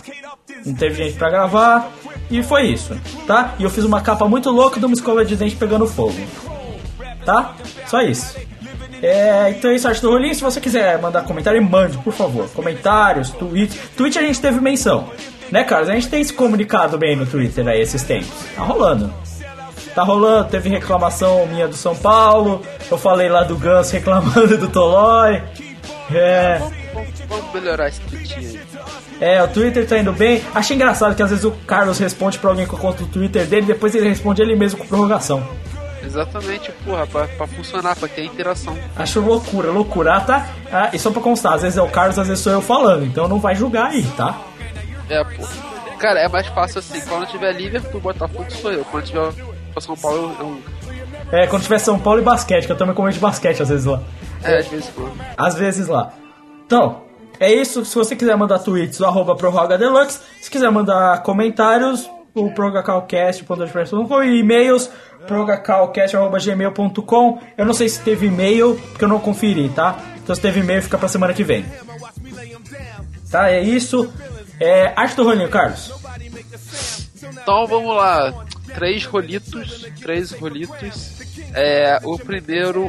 Não 0.65 0.75
teve 0.75 1.05
gente 1.05 1.17
pra 1.17 1.31
gravar. 1.31 1.91
E 2.31 2.43
foi 2.43 2.69
isso, 2.69 2.97
tá? 3.27 3.55
E 3.59 3.65
eu 3.65 3.71
fiz 3.71 3.85
uma 3.85 4.01
capa 4.01 4.27
muito 4.27 4.51
louca 4.51 4.81
de 4.81 4.87
uma 4.87 4.95
escova 4.95 5.25
de 5.25 5.37
dente 5.37 5.57
pegando 5.57 5.87
fogo. 5.87 6.17
Tá? 7.25 7.55
Só 7.87 8.01
isso. 8.01 8.37
É, 9.03 9.51
então 9.51 9.71
é 9.71 9.75
isso, 9.75 9.87
arte 9.87 10.01
do 10.01 10.11
rolinho. 10.11 10.35
Se 10.35 10.41
você 10.41 10.61
quiser 10.61 10.99
mandar 10.99 11.25
comentário, 11.25 11.63
mande, 11.63 11.99
por 11.99 12.13
favor. 12.13 12.49
Comentários, 12.51 13.31
tweets. 13.31 13.79
Tweet 13.97 14.19
a 14.19 14.23
gente 14.23 14.41
teve 14.41 14.61
menção. 14.61 15.11
Né, 15.51 15.63
Carlos? 15.63 15.91
A 15.91 15.95
gente 15.95 16.09
tem 16.09 16.25
se 16.25 16.33
comunicado 16.33 16.97
bem 16.97 17.15
no 17.15 17.27
Twitter 17.27 17.69
aí 17.69 17.83
esses 17.83 18.03
tempos. 18.03 18.31
Tá 18.57 18.63
rolando. 18.63 19.13
Tá 19.95 20.03
rolando, 20.03 20.49
teve 20.49 20.69
reclamação 20.69 21.47
minha 21.47 21.69
do 21.69 21.75
São 21.77 21.95
Paulo. 21.95 22.63
Eu 22.91 22.99
falei 22.99 23.29
lá 23.29 23.45
do 23.45 23.57
Ganso 23.57 23.93
reclamando 23.95 24.59
do 24.59 24.69
Tolói. 24.69 25.43
É, 26.13 26.59
Vamos, 27.29 27.53
melhorar 27.55 27.89
esse 27.89 28.01
tweetinho 28.03 28.51
aí. 28.51 28.61
é, 29.21 29.43
o 29.43 29.49
Twitter 29.49 29.87
tá 29.87 29.99
indo 29.99 30.13
bem. 30.13 30.43
Achei 30.55 30.77
engraçado 30.77 31.15
que 31.15 31.23
às 31.23 31.31
vezes 31.31 31.45
o 31.45 31.53
Carlos 31.67 31.99
responde 31.99 32.39
pra 32.39 32.51
alguém 32.51 32.67
com 32.67 32.77
a 32.77 32.79
conta 32.79 33.05
do 33.05 33.09
Twitter 33.11 33.47
dele, 33.47 33.67
depois 33.67 33.95
ele 33.95 34.09
responde 34.09 34.43
ele 34.43 34.55
mesmo 34.55 34.81
com 34.81 34.87
prorrogação. 34.87 35.47
Exatamente, 36.05 36.71
porra, 36.85 37.07
pra, 37.07 37.27
pra 37.27 37.47
funcionar, 37.47 37.97
pra 37.97 38.07
ter 38.07 38.25
interação. 38.25 38.77
Acho 38.95 39.21
loucura, 39.21 39.71
loucura. 39.71 40.17
Ah, 40.17 40.21
tá? 40.21 40.49
Ah, 40.71 40.91
e 40.93 40.99
só 40.99 41.11
pra 41.11 41.23
constar, 41.23 41.55
às 41.55 41.63
vezes 41.63 41.79
é 41.79 41.83
o 41.83 41.89
Carlos, 41.89 42.19
às 42.19 42.29
vezes 42.29 42.43
sou 42.45 42.53
eu 42.53 42.61
falando, 42.61 43.07
então 43.07 43.27
não 43.27 43.39
vai 43.41 43.55
julgar 43.55 43.87
aí, 43.87 44.03
tá? 44.17 44.39
É, 45.09 45.25
pô. 45.25 45.47
Cara, 45.99 46.21
é 46.21 46.29
mais 46.29 46.47
fácil 46.49 46.81
assim, 46.81 47.01
quando 47.09 47.27
tiver 47.27 47.53
Liverpool, 47.53 48.01
Botafogo 48.01 48.45
sou 48.51 48.71
eu. 48.71 48.85
Quando 48.85 49.05
tiver 49.07 49.33
pra 49.75 49.81
São 49.83 49.97
Paulo, 49.97 50.35
eu. 50.39 50.59
eu 51.33 51.39
É, 51.39 51.47
quando 51.47 51.63
tiver 51.63 51.79
São 51.79 51.99
Paulo 51.99 52.21
e 52.21 52.25
basquete, 52.25 52.67
que 52.67 52.73
eu 52.73 52.77
também 52.77 52.95
comento 52.95 53.19
basquete 53.19 53.63
às 53.63 53.69
vezes 53.69 53.85
lá. 53.85 54.01
é, 54.43 54.59
às 54.59 54.67
vezes, 54.69 54.87
pô. 54.91 55.09
Às 55.37 55.55
vezes 55.57 55.89
lá. 55.89 56.13
Então, 56.65 57.03
é 57.41 57.53
isso. 57.53 57.85
Se 57.85 57.95
você 57.95 58.15
quiser 58.17 58.37
mandar 58.37 58.59
tweets, 58.61 59.01
o 59.01 59.05
arroba 59.05 59.35
prorroga 59.37 59.77
deluxe. 59.77 60.21
Se 60.41 60.51
quiser 60.51 60.71
mandar 60.71 61.23
comentários, 61.23 62.09
o 62.35 62.51
prorrogacalcast.com 62.51 64.23
e 64.23 64.41
e-mails, 64.41 64.89
prorrogacalcast.gmail.com. 65.27 67.39
Eu 67.57 67.67
não 67.67 67.75
sei 67.75 67.89
se 67.89 68.01
teve 68.01 68.27
e-mail, 68.27 68.81
porque 68.91 69.05
eu 69.05 69.09
não 69.09 69.19
conferi, 69.19 69.69
tá? 69.69 69.97
Então 70.23 70.35
se 70.35 70.41
teve 70.41 70.61
e-mail, 70.61 70.83
fica 70.83 70.97
pra 70.97 71.09
semana 71.09 71.35
que 71.35 71.45
vem. 71.45 71.65
Tá, 73.31 73.51
é 73.51 73.61
isso. 73.61 74.11
É, 74.61 74.93
arte 74.95 75.17
do 75.17 75.25
rolinho, 75.25 75.49
Carlos. 75.49 75.93
Então 77.43 77.67
vamos 77.67 77.97
lá. 77.97 78.33
Três 78.75 79.05
rolitos. 79.05 79.87
Três 80.01 80.33
rolitos. 80.33 81.21
É. 81.55 82.01
O 82.03 82.19
primeiro. 82.19 82.87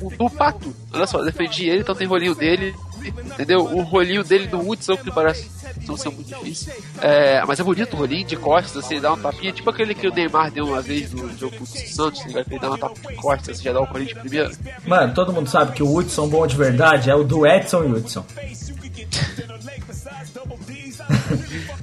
O, 0.00 0.06
o 0.06 0.10
do 0.10 0.30
pato. 0.30 0.74
Olha 0.92 1.06
só, 1.06 1.22
defendi 1.22 1.68
ele, 1.68 1.80
então 1.82 1.94
tem 1.94 2.06
rolinho 2.06 2.34
dele. 2.34 2.74
Entendeu? 3.04 3.60
O 3.60 3.82
rolinho 3.82 4.24
dele 4.24 4.46
do 4.46 4.58
Hudson, 4.58 4.96
que 4.96 5.10
parece 5.10 5.50
não 5.86 5.96
ser 5.96 6.08
muito 6.10 6.28
difícil. 6.28 6.72
É, 7.00 7.44
mas 7.44 7.60
é 7.60 7.62
bonito 7.62 7.94
o 7.94 7.96
rolinho 7.98 8.26
de 8.26 8.36
costas, 8.36 8.84
assim, 8.84 9.00
dá 9.00 9.12
uma 9.12 9.22
tapinha, 9.22 9.52
tipo 9.52 9.68
aquele 9.68 9.94
que 9.94 10.08
o 10.08 10.14
Neymar 10.14 10.50
deu 10.50 10.66
uma 10.66 10.80
vez 10.80 11.12
no 11.12 11.28
jogo 11.36 11.56
contra 11.56 11.80
o 11.80 11.86
Santos, 11.86 12.24
ligado? 12.24 12.46
ele 12.50 12.58
dá 12.58 12.68
uma 12.68 12.78
tapinha 12.78 13.10
de 13.10 13.16
costas, 13.16 13.58
você 13.58 13.64
já 13.64 13.72
dá 13.72 13.80
o 13.80 13.84
rolinho 13.84 14.08
de 14.08 14.14
primeiro. 14.14 14.50
Mano, 14.86 15.14
todo 15.14 15.32
mundo 15.32 15.48
sabe 15.48 15.72
que 15.72 15.82
o 15.82 15.94
Hudson 15.94 16.28
bom 16.28 16.46
de 16.46 16.56
verdade 16.56 17.10
é 17.10 17.14
o 17.14 17.22
do 17.22 17.46
Edson 17.46 17.84
e 17.84 17.92
Hudson. 17.92 18.24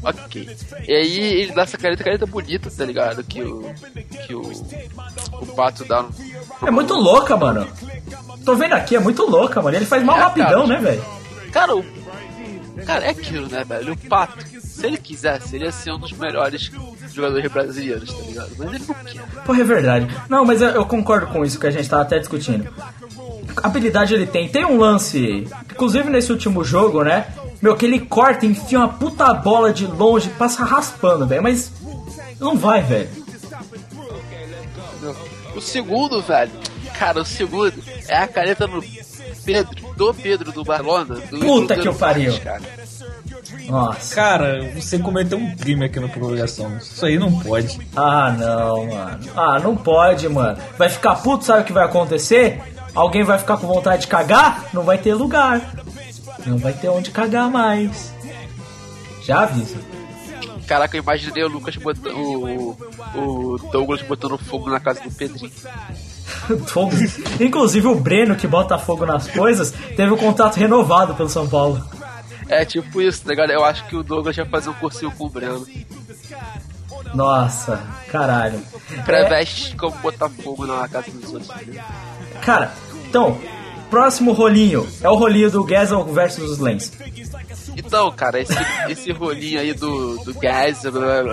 Ok. 0.03 0.49
E 0.87 0.93
aí 0.93 1.19
ele 1.41 1.51
dá 1.53 1.61
essa 1.63 1.77
careta, 1.77 2.03
careta 2.03 2.25
bonita, 2.25 2.71
tá 2.71 2.85
ligado? 2.85 3.23
Que 3.23 3.41
o. 3.43 3.71
Que 4.25 4.33
o. 4.33 4.41
O 5.41 5.45
pato 5.55 5.85
dá 5.85 6.01
no. 6.03 6.09
É 6.65 6.71
muito 6.71 6.93
louca, 6.95 7.37
mano. 7.37 7.67
Tô 8.43 8.55
vendo 8.55 8.73
aqui, 8.73 8.95
é 8.95 8.99
muito 8.99 9.23
louca, 9.29 9.61
mano. 9.61 9.75
Ele 9.77 9.85
faz 9.85 10.03
mal 10.03 10.17
É, 10.17 10.21
rapidão, 10.21 10.67
cara. 10.67 10.67
né, 10.67 10.77
velho? 10.79 11.05
Cara, 11.51 11.75
o. 11.75 11.85
Cara, 12.85 13.05
é 13.05 13.09
aquilo, 13.09 13.47
né, 13.47 13.63
velho? 13.63 13.93
O 13.93 13.97
pato, 13.97 14.43
se 14.59 14.87
ele 14.87 14.97
quisesse, 14.97 15.55
ele 15.55 15.65
ia 15.65 15.71
ser 15.71 15.91
um 15.91 15.99
dos 15.99 16.13
melhores 16.13 16.71
jogadores 17.13 17.51
brasileiros, 17.51 18.11
tá 18.11 18.23
ligado? 18.25 18.51
Mas 18.57 18.67
ele 18.73 18.83
não 18.87 18.95
quer. 18.95 19.43
Porra, 19.45 19.61
é 19.61 19.63
verdade. 19.63 20.07
Não, 20.27 20.43
mas 20.45 20.61
eu, 20.61 20.69
eu 20.69 20.85
concordo 20.85 21.27
com 21.27 21.45
isso 21.45 21.59
que 21.59 21.67
a 21.67 21.71
gente 21.71 21.87
tava 21.87 22.01
até 22.01 22.17
discutindo. 22.17 22.67
Habilidade 23.61 24.13
ele 24.15 24.25
tem. 24.25 24.47
Tem 24.49 24.65
um 24.65 24.77
lance, 24.79 25.47
inclusive 25.71 26.09
nesse 26.09 26.31
último 26.31 26.63
jogo, 26.63 27.03
né? 27.03 27.27
Meu, 27.61 27.75
que 27.75 27.85
ele 27.85 27.99
corta, 27.99 28.45
enfia 28.45 28.79
uma 28.79 28.89
puta 28.89 29.31
bola 29.33 29.71
de 29.71 29.85
longe, 29.85 30.29
passa 30.29 30.63
raspando, 30.63 31.27
velho. 31.27 31.43
Mas 31.43 31.71
não 32.39 32.57
vai, 32.57 32.81
velho. 32.81 33.09
O 35.55 35.61
segundo, 35.61 36.21
velho. 36.21 36.51
Cara, 36.97 37.21
o 37.21 37.25
segundo 37.25 37.73
é 38.07 38.17
a 38.17 38.27
caneta 38.27 38.67
no 38.67 38.83
Pedro, 39.43 39.75
do 39.95 40.13
Pedro 40.13 40.51
do 40.51 40.63
Barcelona. 40.63 41.15
Do, 41.15 41.39
Puta 41.39 41.75
do 41.75 41.81
que 41.81 41.87
eu 41.87 41.95
pariu. 41.95 42.37
cara. 42.39 42.61
Nossa. 43.67 44.15
Cara, 44.15 44.71
você 44.75 44.99
cometeu 44.99 45.37
um 45.37 45.55
crime 45.55 45.85
aqui 45.85 45.99
no 45.99 46.09
prorrogação. 46.09 46.77
Isso 46.77 47.05
aí 47.05 47.17
não 47.17 47.39
pode. 47.39 47.79
Ah, 47.95 48.31
não, 48.37 48.85
mano. 48.87 49.19
Ah, 49.35 49.59
não 49.59 49.75
pode, 49.75 50.27
mano. 50.29 50.57
Vai 50.77 50.89
ficar 50.89 51.15
puto, 51.15 51.45
sabe 51.45 51.61
o 51.61 51.65
que 51.65 51.73
vai 51.73 51.85
acontecer? 51.85 52.61
Alguém 52.93 53.23
vai 53.23 53.37
ficar 53.39 53.57
com 53.57 53.67
vontade 53.67 54.01
de 54.03 54.07
cagar? 54.07 54.65
Não 54.73 54.83
vai 54.83 54.97
ter 54.97 55.13
lugar. 55.13 55.61
Não 56.49 56.57
vai 56.57 56.73
ter 56.73 56.89
onde 56.89 57.11
cagar 57.11 57.49
mais. 57.49 58.13
Já 59.23 59.43
aviso. 59.43 59.77
Caraca, 60.67 60.95
eu 60.95 61.03
imaginei 61.03 61.43
o 61.43 61.47
Lucas 61.47 61.75
botando. 61.75 62.15
O, 62.15 62.77
o 63.15 63.57
Douglas 63.71 64.01
botando 64.01 64.37
fogo 64.37 64.69
na 64.69 64.79
casa 64.79 65.01
do 65.01 65.11
Pedrinho. 65.11 65.51
Inclusive 67.39 67.87
o 67.87 67.95
Breno, 67.95 68.35
que 68.35 68.47
bota 68.47 68.77
fogo 68.77 69.05
nas 69.05 69.27
coisas, 69.27 69.71
teve 69.71 70.11
um 70.11 70.17
contrato 70.17 70.55
renovado 70.55 71.13
pelo 71.13 71.29
São 71.29 71.47
Paulo. 71.47 71.83
É 72.47 72.65
tipo 72.65 73.01
isso, 73.01 73.23
tá 73.23 73.29
ligado? 73.29 73.51
Eu 73.51 73.63
acho 73.63 73.85
que 73.85 73.95
o 73.95 74.03
Douglas 74.03 74.35
vai 74.35 74.45
fazer 74.45 74.69
um 74.69 74.73
cursinho 74.73 75.11
com 75.11 75.25
o 75.25 75.29
Breno. 75.29 75.65
Nossa, 77.13 77.81
caralho. 78.09 78.61
Preveste 79.05 79.75
como 79.75 79.97
botar 79.99 80.29
fogo 80.29 80.65
na 80.65 80.87
casa 80.87 81.11
dos 81.11 81.33
outros. 81.33 81.49
entendeu? 81.61 81.83
Cara, 82.41 82.73
então, 83.07 83.39
próximo 83.91 84.31
rolinho 84.31 84.87
é 85.01 85.09
o 85.09 85.15
rolinho 85.15 85.51
do 85.51 85.63
Gazel 85.63 86.03
versus 86.05 86.49
os 86.51 86.57
Lens. 86.59 86.91
Então, 87.77 88.11
cara, 88.11 88.39
esse, 88.39 88.53
esse 88.89 89.11
rolinho 89.11 89.59
aí 89.59 89.73
do, 89.73 90.17
do 90.23 90.33
Gas, 90.33 90.81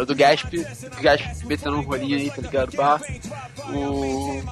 do 0.06 0.14
Gasp, 0.14 0.50
do 0.58 1.02
Gasp 1.02 1.44
metendo 1.46 1.76
um 1.76 1.82
rolinho 1.82 2.16
aí, 2.18 2.30
tá 2.30 2.42
ligado? 2.42 2.76
Bah, 2.76 3.00
o, 3.72 4.42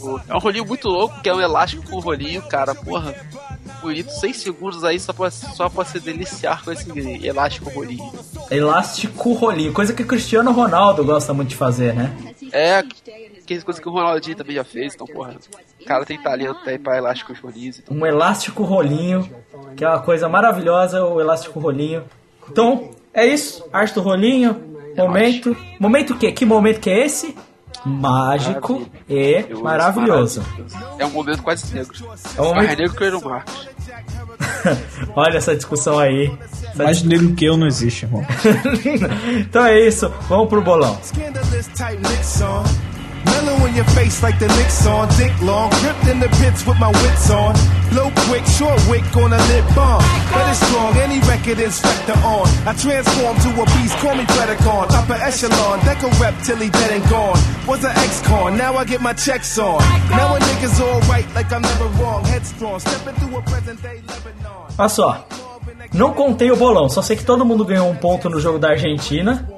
o- 0.00 0.20
é 0.28 0.34
um 0.34 0.38
rolinho 0.38 0.64
muito 0.66 0.88
louco, 0.88 1.20
que 1.20 1.28
é 1.28 1.34
um 1.34 1.40
elástico 1.40 1.82
com 1.90 1.98
rolinho, 2.00 2.42
cara, 2.42 2.74
porra. 2.74 3.14
Bonito, 3.82 4.10
6 4.10 4.36
segundos 4.36 4.84
aí 4.84 4.98
só 4.98 5.12
pra, 5.12 5.30
só 5.30 5.68
pra 5.68 5.84
se 5.84 6.00
deliciar 6.00 6.64
com 6.64 6.72
esse 6.72 6.88
elástico 7.26 7.68
rolinho. 7.70 8.12
Elástico 8.50 9.32
rolinho, 9.34 9.72
coisa 9.72 9.92
que 9.92 10.02
o 10.02 10.06
Cristiano 10.06 10.50
Ronaldo 10.52 11.04
gosta 11.04 11.34
muito 11.34 11.50
de 11.50 11.56
fazer, 11.56 11.94
né? 11.94 12.16
É, 12.52 12.82
que 13.46 13.54
é 13.54 13.60
coisa 13.60 13.80
que 13.80 13.88
o 13.88 13.92
Ronaldinho 13.92 14.36
também 14.36 14.56
já 14.56 14.64
fez, 14.64 14.94
então, 14.94 15.06
porra. 15.06 15.36
O 15.80 15.84
cara 15.84 16.04
tem 16.04 16.20
talento 16.20 16.58
aí 16.66 16.78
pra 16.78 16.96
elásticos 16.98 17.38
rolinhos. 17.38 17.78
Então. 17.78 17.96
Um 17.96 18.04
elástico 18.04 18.62
rolinho, 18.64 19.28
que 19.76 19.84
é 19.84 19.88
uma 19.88 20.00
coisa 20.00 20.28
maravilhosa, 20.28 21.04
o 21.04 21.20
elástico 21.20 21.58
rolinho. 21.60 22.04
Então, 22.50 22.90
é 23.14 23.24
isso, 23.26 23.64
arte 23.72 23.94
do 23.94 24.00
rolinho, 24.02 24.60
momento. 24.96 25.56
Momento 25.78 26.12
o 26.14 26.18
quê? 26.18 26.32
Que 26.32 26.44
momento 26.44 26.80
que 26.80 26.90
é 26.90 27.06
esse? 27.06 27.36
Mágico 27.84 28.84
e 29.08 29.44
Eu- 29.48 29.62
maravilhoso. 29.62 30.42
É 30.98 31.06
um 31.06 31.10
momento 31.10 31.42
quase 31.42 31.72
negro. 31.72 31.94
É 32.36 32.40
um 32.40 32.44
momento- 32.46 32.66
Mais 32.66 32.78
negro 32.78 32.94
que 32.96 33.02
o 33.02 33.06
Eero 33.06 33.24
Marcos. 33.24 33.68
Olha 35.14 35.36
essa 35.36 35.54
discussão 35.54 35.98
aí. 35.98 36.36
Essa 36.40 36.82
Mais 36.82 37.02
negro 37.02 37.32
que 37.34 37.44
eu 37.44 37.56
não 37.56 37.66
existe, 37.66 38.04
irmão. 38.06 38.24
então 39.38 39.64
é 39.64 39.78
isso, 39.86 40.08
vamos 40.28 40.48
pro 40.48 40.60
bolão. 40.62 40.98
Mellow 43.26 43.66
in 43.66 43.74
your 43.74 43.88
face 43.98 44.22
like 44.22 44.38
the 44.38 44.48
licks 44.48 44.86
on. 44.86 45.08
Dick 45.16 45.34
long, 45.42 45.70
gripped 45.82 46.06
in 46.06 46.18
the 46.20 46.28
pits 46.40 46.66
with 46.66 46.78
my 46.78 46.90
wits 46.90 47.30
on. 47.30 47.54
Blow 47.90 48.10
quick, 48.26 48.44
short 48.46 48.80
wick 48.88 49.04
on 49.16 49.32
a 49.32 49.40
lip 49.50 49.66
bomb. 49.74 50.02
But 50.32 50.48
it's 50.50 50.60
strong, 50.66 50.96
any 50.96 51.18
record 51.20 51.58
inspector 51.60 52.16
on. 52.24 52.46
I 52.66 52.72
transform 52.74 53.36
to 53.44 53.48
a 53.62 53.64
beast, 53.74 53.96
call 53.98 54.14
me 54.14 54.24
Predacon. 54.24 54.90
Upper 54.90 55.18
echelon, 55.22 55.80
deco 55.80 56.08
rep 56.20 56.34
dead 56.46 56.92
and 56.92 57.08
gone. 57.10 57.38
Was 57.66 57.84
an 57.84 57.92
ex-con, 57.96 58.56
now 58.56 58.76
I 58.76 58.84
get 58.84 59.00
my 59.00 59.12
checks 59.12 59.58
on. 59.58 59.80
Now 60.10 60.36
a 60.36 60.38
nigga's 60.38 60.80
alright 60.80 61.26
like 61.34 61.52
I'm 61.52 61.62
never 61.62 61.88
wrong. 62.00 62.24
Headstrong, 62.24 62.80
stepping 62.80 63.14
through 63.14 63.38
a 63.38 63.42
present 63.42 63.82
day 63.82 64.02
Lebanon. 64.06 64.66
Olha 64.78 64.88
só, 64.88 65.26
não 65.92 66.12
contei 66.12 66.50
o 66.50 66.56
bolão, 66.56 66.88
só 66.88 67.02
sei 67.02 67.16
que 67.16 67.24
todo 67.24 67.44
mundo 67.44 67.64
ganhou 67.64 67.88
um 67.88 67.96
ponto 67.96 68.28
no 68.28 68.40
jogo 68.40 68.58
da 68.58 68.70
Argentina, 68.70 69.48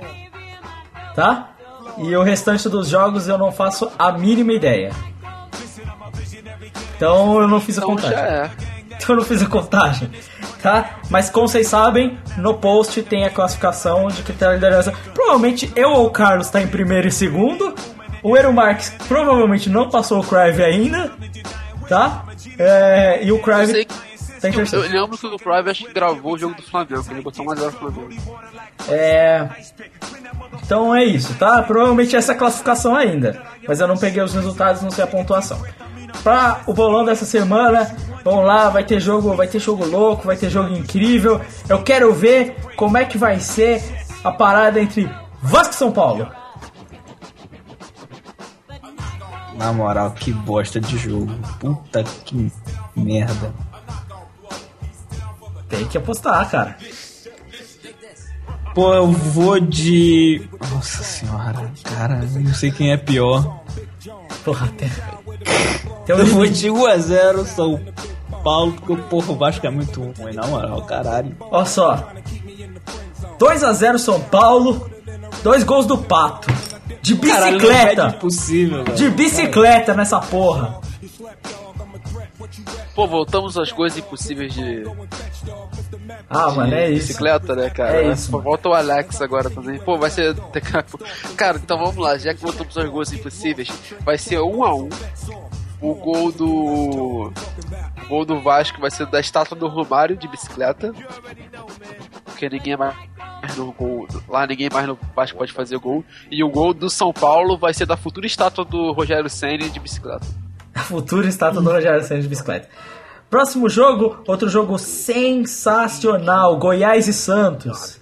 tá? 1.15 1.51
E 2.01 2.17
o 2.17 2.23
restante 2.23 2.69
dos 2.69 2.89
jogos 2.89 3.29
eu 3.29 3.37
não 3.39 3.51
faço 3.53 3.91
a 3.99 4.13
mínima 4.13 4.53
ideia. 4.53 4.93
Então 6.97 7.41
eu 7.41 7.49
não 7.49 7.61
fiz 7.61 7.79
a 7.79 7.83
Então 7.83 7.95
contagem. 7.97 8.19
é. 8.19 8.51
Então 9.01 9.15
eu 9.15 9.21
não 9.21 9.25
fiz 9.25 9.41
a 9.41 9.47
contagem, 9.47 10.11
tá? 10.61 10.99
Mas 11.09 11.31
como 11.31 11.47
vocês 11.47 11.69
sabem, 11.69 12.19
no 12.37 12.55
post 12.55 13.01
tem 13.05 13.25
a 13.25 13.31
classificação 13.31 14.09
de 14.09 14.23
critério 14.25 14.59
de 14.59 14.65
liderança. 14.65 14.93
Provavelmente 15.15 15.73
eu 15.77 15.91
ou 15.91 16.07
o 16.07 16.11
Carlos 16.11 16.51
tá 16.51 16.61
em 16.61 16.67
primeiro 16.67 17.07
e 17.07 17.13
segundo. 17.13 17.77
O 18.25 18.37
Eero 18.37 18.53
Marques 18.53 18.93
provavelmente 19.07 19.71
não 19.71 19.89
passou 19.89 20.21
o 20.21 20.25
Crive 20.27 20.65
ainda, 20.65 21.13
tá? 21.89 22.25
É, 22.59 23.21
e 23.23 23.31
o 23.31 23.37
Eu 23.37 23.41
Crive 23.41 23.87
tá 24.41 24.51
que 24.51 24.75
eu, 24.75 24.81
lembro 24.81 25.19
que 25.19 25.27
o 25.27 25.37
Prime 25.37 25.71
acho 25.71 25.85
que 25.85 25.93
gravou 25.93 26.35
o 26.35 26.39
jogo 26.39 26.55
do 26.55 26.63
Flamengo, 26.63 27.05
ele 27.11 27.23
botou 27.23 27.45
mais 27.45 27.59
zero 27.59 27.73
pro 27.73 27.93
Flamengo. 27.93 28.41
É. 28.89 29.49
Então 30.63 30.95
é 30.95 31.05
isso, 31.05 31.35
tá? 31.35 31.63
Provavelmente 31.63 32.15
essa 32.17 32.33
é 32.33 32.35
a 32.35 32.39
classificação 32.39 32.95
ainda. 32.95 33.43
Mas 33.67 33.81
eu 33.81 33.89
não 33.89 33.97
peguei 33.97 34.23
os 34.23 34.35
resultados, 34.35 34.83
não 34.83 34.91
sei 34.91 35.05
a 35.05 35.07
pontuação. 35.07 35.63
Pra 36.23 36.63
o 36.67 36.73
bolão 36.73 37.05
dessa 37.05 37.25
semana, 37.25 37.95
vamos 38.25 38.45
lá, 38.45 38.69
vai 38.69 38.85
ter 38.85 39.01
jogo, 39.01 39.35
vai 39.35 39.47
ter 39.47 39.59
jogo 39.59 39.85
louco, 39.85 40.27
vai 40.27 40.37
ter 40.37 40.51
jogo 40.51 40.75
incrível. 40.75 41.41
Eu 41.69 41.83
quero 41.83 42.13
ver 42.13 42.57
como 42.77 42.97
é 42.97 43.05
que 43.05 43.19
vai 43.19 43.41
ser 43.41 43.83
a 44.25 44.33
parada 44.33 44.81
entre 44.81 45.11
Vasco 45.43 45.75
e 45.75 45.77
São 45.77 45.93
Paulo. 45.93 46.29
Na 49.55 49.73
moral, 49.73 50.13
que 50.13 50.33
bosta 50.33 50.81
de 50.81 50.97
jogo. 50.97 51.33
Puta 51.59 52.05
que 52.05 52.53
merda. 52.95 53.53
Tem 55.69 55.87
que 55.87 55.99
apostar, 55.99 56.51
cara. 56.51 56.77
Pô, 58.75 58.95
eu 58.95 59.07
vou 59.11 59.59
de. 59.59 60.49
Nossa 60.73 61.03
senhora, 61.03 61.71
cara, 61.83 62.21
eu 62.35 62.41
não 62.41 62.55
sei 62.55 62.71
quem 62.71 62.93
é 62.93 62.97
pior. 62.97 63.61
Porra, 64.45 64.67
um 64.67 66.13
Eu 66.13 66.27
vou 66.27 66.47
de 66.47 66.69
1x0 66.69 67.45
São 67.45 67.81
Paulo, 68.43 68.73
porque 68.73 68.93
o 68.93 68.97
porra, 69.05 69.33
o 69.33 69.37
Vasco 69.37 69.67
é 69.67 69.71
muito 69.71 70.01
ruim, 70.01 70.33
na 70.33 70.47
moral, 70.47 70.83
caralho. 70.83 71.37
Olha 71.41 71.65
só. 71.65 72.13
2x0 73.39 73.99
São 73.99 74.21
Paulo, 74.21 74.91
dois 75.43 75.65
gols 75.65 75.87
do 75.87 75.99
Pato. 75.99 76.49
De 77.03 77.17
Caralho, 77.17 77.59
não 77.59 77.71
é 77.71 77.73
bicicleta. 77.73 78.17
impossível, 78.17 78.85
velho. 78.85 78.97
De 78.97 79.11
bicicleta 79.11 79.95
nessa 79.95 80.21
porra. 80.21 80.81
Pô, 82.95 83.07
voltamos 83.07 83.57
às 83.57 83.73
coisas 83.73 83.99
impossíveis 83.99 84.53
de, 84.53 84.85
Ah, 86.31 86.51
mano, 86.51 86.75
é 86.75 86.91
isso. 86.91 87.09
bicicleta, 87.09 87.57
né, 87.57 87.71
cara? 87.71 88.03
É 88.03 88.13
isso, 88.13 88.31
Pô, 88.31 88.41
volta 88.41 88.69
o 88.69 88.75
Alex 88.75 89.21
agora 89.23 89.49
também. 89.49 89.79
Pô, 89.79 89.97
vai 89.97 90.11
ser. 90.11 90.37
Cara, 91.37 91.57
então 91.57 91.79
vamos 91.79 91.97
lá, 91.97 92.19
já 92.19 92.35
que 92.35 92.41
voltamos 92.41 92.77
às 92.77 92.91
coisas 92.91 93.15
impossíveis, 93.15 93.69
vai 94.05 94.19
ser 94.19 94.41
um 94.41 94.63
a 94.63 94.75
um. 94.75 94.89
O 95.81 95.95
gol 95.95 96.33
do. 96.33 97.33
O 98.05 98.09
gol 98.09 98.25
do 98.25 98.41
Vasco 98.41 98.81
vai 98.81 98.91
ser 98.91 99.07
da 99.07 99.21
estátua 99.21 99.57
do 99.57 99.69
Romário 99.69 100.17
de 100.17 100.29
bicicleta. 100.29 100.93
Porque 102.25 102.49
ninguém 102.49 102.77
mais 102.77 102.97
no 103.57 103.73
gol. 103.73 104.07
Lá 104.29 104.47
ninguém 104.47 104.69
mais 104.71 104.87
no 104.87 104.99
Vasco 105.15 105.39
pode 105.39 105.53
fazer 105.53 105.79
gol. 105.79 106.05
E 106.31 106.45
o 106.45 106.51
gol 106.51 106.75
do 106.75 106.91
São 106.91 107.13
Paulo 107.13 107.57
vai 107.57 107.73
ser 107.73 107.87
da 107.87 107.97
futura 107.97 108.27
estátua 108.27 108.65
do 108.65 108.93
Rogério 108.93 109.31
Senna 109.31 109.69
de 109.69 109.81
bicicleta. 109.81 110.27
A 110.75 110.81
futura 110.83 111.29
estátua 111.29 111.63
do 111.63 111.71
Rogério 111.71 112.03
Senna 112.03 112.21
de 112.21 112.29
bicicleta. 112.29 112.69
Próximo 113.31 113.69
jogo, 113.69 114.23
outro 114.27 114.49
jogo 114.49 114.79
sensacional, 114.79 116.57
Goiás 116.57 117.07
e 117.09 117.13
Santos. 117.13 118.01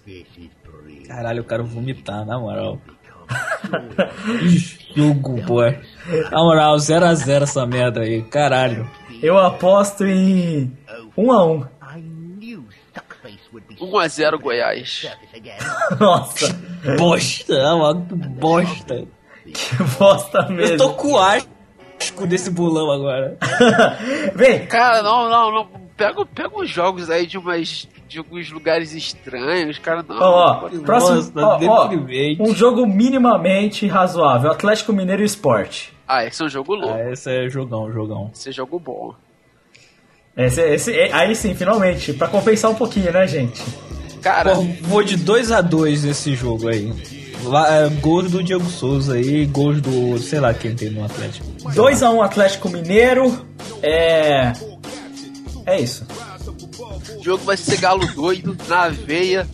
Caralho, 1.08 1.40
eu 1.40 1.44
quero 1.44 1.64
vomitar, 1.64 2.24
na 2.24 2.38
moral. 2.38 2.80
Que 4.38 5.00
jogo, 5.00 5.42
pô. 5.44 5.62
Na 6.30 6.38
moral, 6.42 6.76
0x0 6.76 7.42
essa 7.42 7.66
merda 7.66 8.02
aí, 8.02 8.22
caralho. 8.22 8.88
Eu 9.20 9.36
aposto 9.38 10.04
em 10.06 10.72
1 11.16 11.32
a 11.32 11.44
1 11.44 11.66
1 13.80 13.98
a 13.98 14.08
0 14.08 14.38
Goiás. 14.38 15.08
Nossa, 15.98 16.54
Bosta, 16.96 17.76
moral, 17.76 18.02
que 18.06 18.14
bosta. 18.14 19.06
que 19.44 19.82
bosta 19.98 20.38
Eu 20.48 20.54
mesmo. 20.54 20.76
tô 20.78 20.94
com 20.94 21.16
asco 21.18 21.50
desse 22.28 22.50
bolão 22.50 22.90
agora. 22.90 23.36
Vem, 24.34 24.66
Cara, 24.66 25.02
não, 25.02 25.28
não, 25.28 25.52
não. 25.52 25.66
Pega, 25.96 26.26
pega 26.26 26.50
uns 26.58 26.68
jogos 26.68 27.08
aí 27.08 27.26
de 27.26 27.38
umas. 27.38 27.88
de 28.06 28.18
alguns 28.18 28.50
lugares 28.50 28.92
estranhos, 28.92 29.78
cara, 29.78 30.04
não. 30.06 30.16
ó, 30.20 30.52
ó, 30.66 30.68
próximo, 30.84 31.14
Nossa, 31.32 31.32
ó, 31.36 31.56
ó, 31.68 31.86
deprimente. 31.88 32.42
um 32.42 32.54
jogo 32.54 32.86
minimamente 32.86 33.86
razoável, 33.86 34.50
Atlético 34.50 34.92
Mineiro 34.92 35.22
e 35.22 35.24
Sport. 35.24 35.88
Ah, 36.06 36.24
esse 36.24 36.42
é 36.42 36.44
um 36.44 36.48
jogo 36.50 36.74
louco. 36.74 36.94
Ah, 36.94 37.10
esse 37.10 37.30
é 37.30 37.48
jogão, 37.48 37.90
jogão. 37.90 38.30
Esse 38.34 38.50
é 38.50 38.52
jogo 38.52 38.78
bom. 38.78 39.14
Esse, 40.36 40.60
esse, 40.60 40.92
é- 40.92 41.10
aí 41.14 41.34
sim, 41.34 41.54
finalmente, 41.54 42.12
pra 42.12 42.28
compensar 42.28 42.70
um 42.70 42.74
pouquinho, 42.74 43.10
né, 43.10 43.26
gente? 43.26 43.62
Cara, 44.20 44.54
Pô, 44.54 44.62
vou 44.82 45.02
de 45.02 45.16
2x2 45.16 46.04
nesse 46.04 46.34
jogo 46.34 46.68
aí. 46.68 46.92
É, 47.68 47.88
gols 48.00 48.30
do 48.30 48.42
Diego 48.42 48.64
Souza 48.68 49.14
aí, 49.14 49.46
gols 49.46 49.80
do. 49.80 50.18
sei 50.18 50.40
lá 50.40 50.52
quem 50.54 50.74
tem 50.74 50.90
no 50.90 51.04
Atlético. 51.04 51.46
2 51.74 52.02
a 52.02 52.10
1 52.10 52.22
Atlético 52.22 52.68
Mineiro. 52.68 53.46
É. 53.82 54.52
É 55.66 55.80
isso. 55.80 56.06
o 57.18 57.22
jogo 57.22 57.44
vai 57.44 57.56
ser 57.56 57.78
galo 57.78 58.06
doido, 58.14 58.56
na 58.68 58.88
veia, 58.88 59.46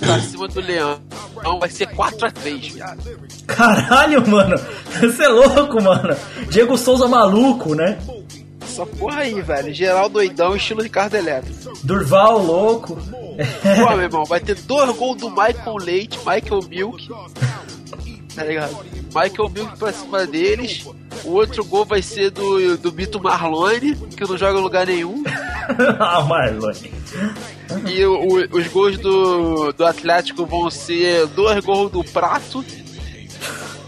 pra 0.00 0.20
cima 0.20 0.48
do 0.48 0.60
leão. 0.60 1.00
Então 1.36 1.58
vai 1.58 1.70
ser 1.70 1.86
4x3, 1.88 2.72
viado. 2.72 3.02
Caralho, 3.46 4.26
mano. 4.28 4.56
Você 5.00 5.24
é 5.24 5.28
louco, 5.28 5.82
mano. 5.82 6.16
Diego 6.50 6.76
Souza 6.76 7.06
maluco, 7.06 7.74
né? 7.74 7.98
essa 8.78 8.86
porra 8.86 9.20
aí, 9.22 9.40
velho. 9.40 9.74
Geral 9.74 10.08
doidão, 10.08 10.54
estilo 10.54 10.82
Ricardo 10.82 11.16
Eletro. 11.16 11.52
Durval 11.82 12.38
louco. 12.38 12.98
Pô, 13.62 13.90
meu 13.90 14.00
irmão, 14.02 14.24
vai 14.24 14.40
ter 14.40 14.54
dois 14.56 14.90
gols 14.96 15.16
do 15.18 15.30
Michael 15.30 15.76
Leite, 15.76 16.18
Michael 16.18 16.60
Milk. 16.68 17.08
Tá 18.34 18.44
ligado? 18.44 18.76
Michael 19.14 19.48
Milk 19.50 19.78
pra 19.78 19.92
cima 19.92 20.26
deles. 20.26 20.86
O 21.24 21.30
outro 21.32 21.64
gol 21.64 21.84
vai 21.84 22.00
ser 22.02 22.30
do, 22.30 22.76
do 22.76 22.92
Mito 22.92 23.20
Marlone, 23.20 23.96
que 23.96 24.24
não 24.28 24.36
joga 24.36 24.58
em 24.58 24.62
lugar 24.62 24.86
nenhum. 24.86 25.22
ah, 25.98 26.20
Marlon. 26.22 26.72
E 27.86 28.04
o- 28.04 28.48
os 28.56 28.66
gols 28.68 28.98
do, 28.98 29.72
do 29.72 29.84
Atlético 29.86 30.46
vão 30.46 30.70
ser 30.70 31.26
dois 31.28 31.64
gols 31.64 31.90
do 31.90 32.04
Prato. 32.04 32.64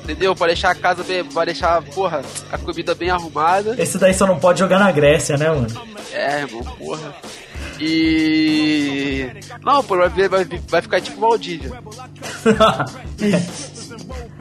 Entendeu? 0.02 0.35
Pra 0.35 0.48
deixar 0.48 0.70
a 0.70 0.74
casa 0.74 1.05
bem. 1.05 1.24
Pra 1.24 1.44
deixar, 1.44 1.81
porra, 1.82 2.22
a 2.51 2.59
comida 2.59 2.94
bem 2.94 3.10
arrumada. 3.10 3.77
Esse 3.81 3.97
daí 3.98 4.12
só 4.14 4.27
não 4.27 4.39
pode 4.40 4.59
jogar 4.59 4.78
na 4.81 4.90
Grécia, 4.90 5.36
né, 5.36 5.48
mano? 5.51 5.68
É, 6.12 6.40
irmão, 6.40 6.64
porra. 6.77 7.14
E. 7.81 9.31
Não, 9.65 9.82
pô, 9.82 9.97
vai, 9.97 10.09
vai, 10.28 10.44
vai 10.44 10.82
ficar 10.82 11.01
tipo 11.01 11.20
Valdívia. 11.20 11.70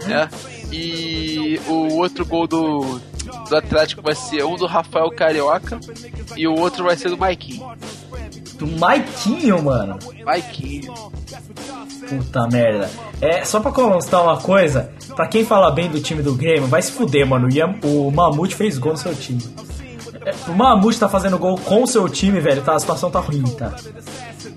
né? 0.06 0.30
E 0.72 1.60
o 1.68 1.96
outro 1.96 2.24
gol 2.24 2.46
do, 2.46 3.02
do 3.50 3.56
Atlético 3.56 4.04
vai 4.04 4.14
ser 4.14 4.46
um 4.46 4.56
do 4.56 4.68
Rafael 4.68 5.10
Carioca 5.10 5.80
e 6.38 6.48
o 6.48 6.56
outro 6.56 6.84
vai 6.84 6.96
ser 6.96 7.10
do 7.10 7.18
Maikinho. 7.18 7.68
Do 8.54 8.68
Maiquinho, 8.68 9.64
mano. 9.64 9.98
Maikinho. 10.24 10.94
Puta 12.08 12.48
merda. 12.48 12.90
É, 13.20 13.44
só 13.44 13.60
pra 13.60 13.72
constar 13.72 14.22
uma 14.22 14.38
coisa, 14.38 14.92
pra 15.16 15.28
quem 15.28 15.44
fala 15.44 15.72
bem 15.72 15.90
do 15.90 16.00
time 16.00 16.22
do 16.22 16.36
Grêmio, 16.36 16.68
vai 16.68 16.82
se 16.82 16.92
fuder, 16.92 17.26
mano. 17.26 17.48
O 17.84 18.12
Mamute 18.12 18.56
fez 18.56 18.78
gol 18.78 18.92
no 18.92 18.98
seu 18.98 19.16
time. 19.16 19.44
É, 20.26 20.34
O 20.50 20.54
Mamute 20.54 21.00
tá 21.00 21.08
fazendo 21.10 21.38
gol 21.38 21.58
com 21.58 21.84
o 21.84 21.88
seu 21.88 22.08
time, 22.10 22.40
velho, 22.40 22.62
tá? 22.62 22.76
A 22.76 22.80
situação 22.80 23.10
tá 23.10 23.20
ruim, 23.20 23.44
tá? 23.44 23.74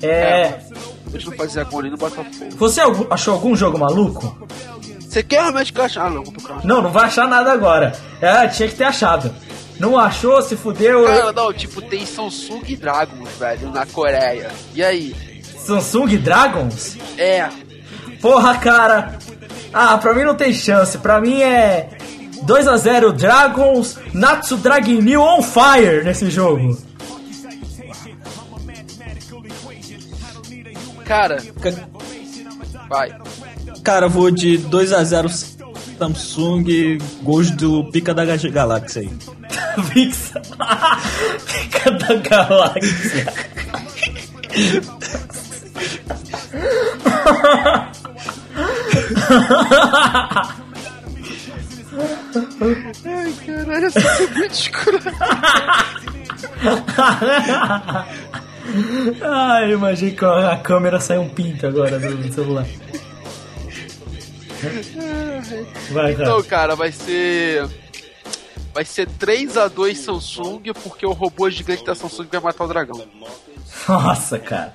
É. 0.03 0.59
Deixa 1.07 1.29
eu 1.29 1.37
fazer 1.37 1.65
gol 1.67 1.81
ali 1.81 1.91
no 1.91 1.97
Botafogo. 1.97 2.51
Você 2.57 2.81
achou 3.11 3.35
algum 3.35 3.55
jogo 3.55 3.79
maluco? 3.79 4.47
Você 5.01 5.23
quer 5.23 5.43
realmente 5.43 5.73
que 5.73 5.81
ache? 5.81 5.99
Ah, 5.99 6.09
não. 6.09 6.25
Não, 6.65 6.83
não 6.83 6.91
vai 6.91 7.05
achar 7.07 7.29
nada 7.29 7.53
agora. 7.53 7.93
É, 8.21 8.49
tinha 8.49 8.69
que 8.69 8.75
ter 8.75 8.85
achado. 8.85 9.31
Não 9.79 9.99
achou, 9.99 10.41
se 10.43 10.57
fudeu. 10.57 11.05
Cara, 11.05 11.33
não, 11.33 11.53
tipo, 11.53 11.83
tem 11.83 12.07
Samsung 12.07 12.77
Dragons, 12.77 13.29
velho, 13.39 13.71
na 13.71 13.85
Coreia. 13.85 14.51
E 14.75 14.83
aí? 14.83 15.15
Samsung 15.59 16.17
Dragons? 16.19 16.97
É, 17.19 17.49
Porra, 18.21 18.57
cara. 18.57 19.19
Ah, 19.73 19.99
pra 19.99 20.15
mim 20.15 20.23
não 20.23 20.35
tem 20.37 20.53
chance. 20.55 20.97
Pra 20.99 21.21
mim 21.21 21.43
é 21.43 21.89
2 22.43 22.69
a 22.69 22.77
0 22.77 23.12
Dragons, 23.12 23.98
Natsu 24.12 24.56
Dragon 24.56 25.01
New 25.01 25.20
on 25.20 25.43
fire 25.43 26.05
nesse 26.05 26.31
jogo. 26.31 26.77
cara, 31.05 31.36
Ca- 31.60 31.73
vai. 32.89 33.12
Cara, 33.85 34.09
vou 34.09 34.31
de 34.31 34.59
2x0 34.59 35.28
Samsung, 35.98 36.98
gols 37.23 37.51
do 37.51 37.85
Pica 37.90 38.14
da 38.14 38.24
Ga- 38.24 38.36
Galáxia 38.51 39.02
aí. 39.02 39.10
Fica 41.47 41.90
da 41.90 42.14
galáxia. 42.16 43.27
Caralho, 53.45 53.87
essa 53.87 54.01
é 54.01 54.27
muito 54.29 54.53
escura. 54.53 54.99
Ai, 59.23 59.73
eu 59.73 59.77
imaginei 59.79 60.15
que 60.15 60.25
a 60.25 60.57
câmera 60.57 60.99
saiu 61.01 61.23
um 61.23 61.29
pinto 61.29 61.67
agora 61.67 61.99
do 61.99 62.33
celular. 62.33 62.67
Vai, 65.91 66.15
cara. 66.15 66.23
Então, 66.23 66.43
cara, 66.45 66.75
vai 66.75 66.93
ser. 66.93 67.69
Vai 68.73 68.87
ser 68.87 69.07
3x2 69.07 69.95
Samsung, 69.97 70.63
porque 70.83 71.05
o 71.05 71.13
robô 71.13 71.51
gigante 71.51 71.85
da 71.85 71.95
Samsung 71.95 72.29
vai 72.31 72.41
matar 72.41 72.65
o 72.65 72.69
dragão. 72.69 73.05
Nossa, 73.87 74.39
cara. 74.39 74.75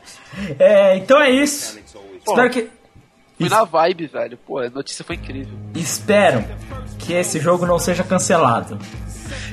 É, 0.59 0.97
então 0.97 1.19
é 1.19 1.31
isso. 1.31 1.79
Espero 2.27 2.49
que. 2.51 2.69
Fui 3.39 3.49
na 3.49 3.63
vibe, 3.63 4.07
velho. 4.07 4.37
Pô, 4.37 4.59
a 4.59 4.69
notícia 4.69 5.03
foi 5.05 5.15
incrível. 5.15 5.57
Espero 5.73 6.43
que 7.07 7.13
esse 7.13 7.39
jogo 7.39 7.65
não 7.65 7.79
seja 7.79 8.03
cancelado. 8.03 8.77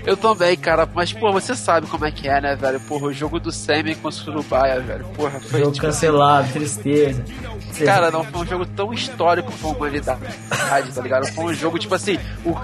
Eu 0.05 0.17
também, 0.17 0.57
cara, 0.57 0.87
mas, 0.93 1.13
pô, 1.13 1.33
você 1.33 1.55
sabe 1.55 1.87
como 1.87 2.05
é 2.05 2.11
que 2.11 2.29
é, 2.29 2.41
né, 2.41 2.57
velho? 2.57 2.79
Porra, 2.81 3.07
o 3.07 3.13
jogo 3.13 3.41
do 3.41 3.51
Semi 3.51 3.95
com 3.95 4.09
o 4.09 4.13
Surubaia, 4.13 4.81
velho. 4.81 5.05
Porra, 5.17 5.41
foi 5.41 5.61
Jogo 5.61 5.73
tipo, 5.73 5.87
cancelado, 5.87 6.53
tristeza. 6.53 7.25
Cara, 7.85 8.11
não 8.11 8.23
foi 8.25 8.43
um 8.43 8.47
jogo 8.47 8.67
tão 8.67 8.93
histórico 8.93 9.51
pra 9.53 9.69
humanidade, 9.69 10.21
tá 10.95 11.01
ligado? 11.01 11.27
Foi 11.33 11.45
um 11.45 11.55
jogo, 11.55 11.79
tipo 11.79 11.95
assim, 11.95 12.19
o, 12.45 12.55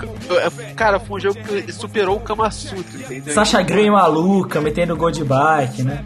cara, 0.74 1.00
foi 1.00 1.18
um 1.18 1.20
jogo 1.20 1.40
que 1.40 1.72
superou 1.72 2.16
o 2.16 2.20
Kama 2.20 2.50
Sutra, 2.50 3.00
entendeu? 3.00 3.32
Sasha 3.32 3.62
Grey 3.62 3.90
maluca, 3.90 4.60
metendo 4.60 4.96
gol 4.96 5.10
de 5.10 5.24
bike, 5.24 5.82
né? 5.82 6.04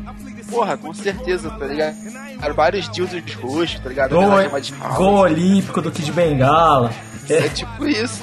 Porra, 0.51 0.77
com 0.77 0.95
certeza, 0.95 1.51
tá 1.51 1.67
ligado? 1.67 1.97
Cara, 2.39 2.53
vários 2.53 2.89
dildos 2.91 3.35
roxos, 3.35 3.81
tá 3.81 3.89
ligado? 3.89 4.11
Gol, 4.15 4.29
gol 4.95 5.15
olímpico 5.17 5.81
do 5.81 5.91
Kid 5.91 6.13
Bengala. 6.13 6.91
É 7.29 7.47
É, 7.47 7.49
tipo 7.49 7.87
isso, 7.87 8.23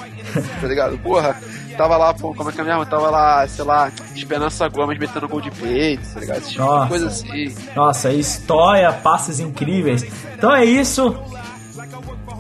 tá 0.62 0.68
ligado? 0.68 0.98
Porra, 1.00 1.36
tava 1.78 1.98
lá, 1.98 2.14
pô, 2.14 2.34
como 2.34 2.50
é 2.50 2.54
que 2.54 2.62
é 2.62 2.64
mesmo? 2.64 2.86
Tava 2.86 3.10
lá, 3.10 3.48
sei 3.48 3.66
lá, 3.66 3.92
Esperança 4.16 4.68
Gomes 4.68 5.00
metendo 5.00 5.28
gol 5.28 5.42
de 5.42 5.52
peito, 5.52 6.08
tá 6.14 6.20
ligado? 6.20 6.38
Esse 6.40 6.50
tipo 6.52 6.64
Nossa. 6.64 6.88
coisa 6.88 7.08
assim. 7.08 7.56
nossa, 7.76 8.14
história, 8.14 8.92
passes 8.94 9.40
incríveis. 9.40 10.04
Então 10.38 10.56
é 10.56 10.66
isso. 10.66 11.16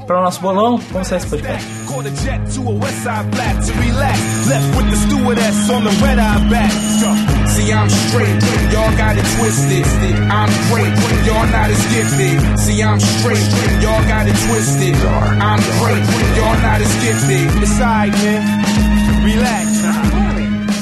Para 0.08 0.20
o 0.20 0.24
nosso 0.24 0.42
bolão, 0.42 0.78
vamos 0.92 1.08
sair 1.08 1.18
esse 1.20 1.28
podcast. 1.28 1.66
See, 7.48 7.72
I'm 7.72 7.90
straight, 7.90 8.44
y'all 8.72 8.92
got 8.98 9.18
it 9.18 9.26
twisted. 9.38 9.86
I'm 10.32 10.50
great, 10.70 10.94
y'all 11.26 11.46
not 11.48 11.70
as 11.70 11.86
gifted. 11.94 12.60
See, 12.60 12.82
I'm 12.82 13.00
straight, 13.00 13.44
y'all 13.82 14.04
got 14.08 14.28
it 14.28 14.36
twisted. 14.48 14.96
I'm 15.40 15.60
great, 15.80 16.04
y'all 16.38 16.58
not 16.62 16.82
as 16.82 16.94
gifted. 17.02 17.64
It's 17.64 17.80
alright, 17.80 18.14
man. 18.14 19.24
Relax. 19.24 19.68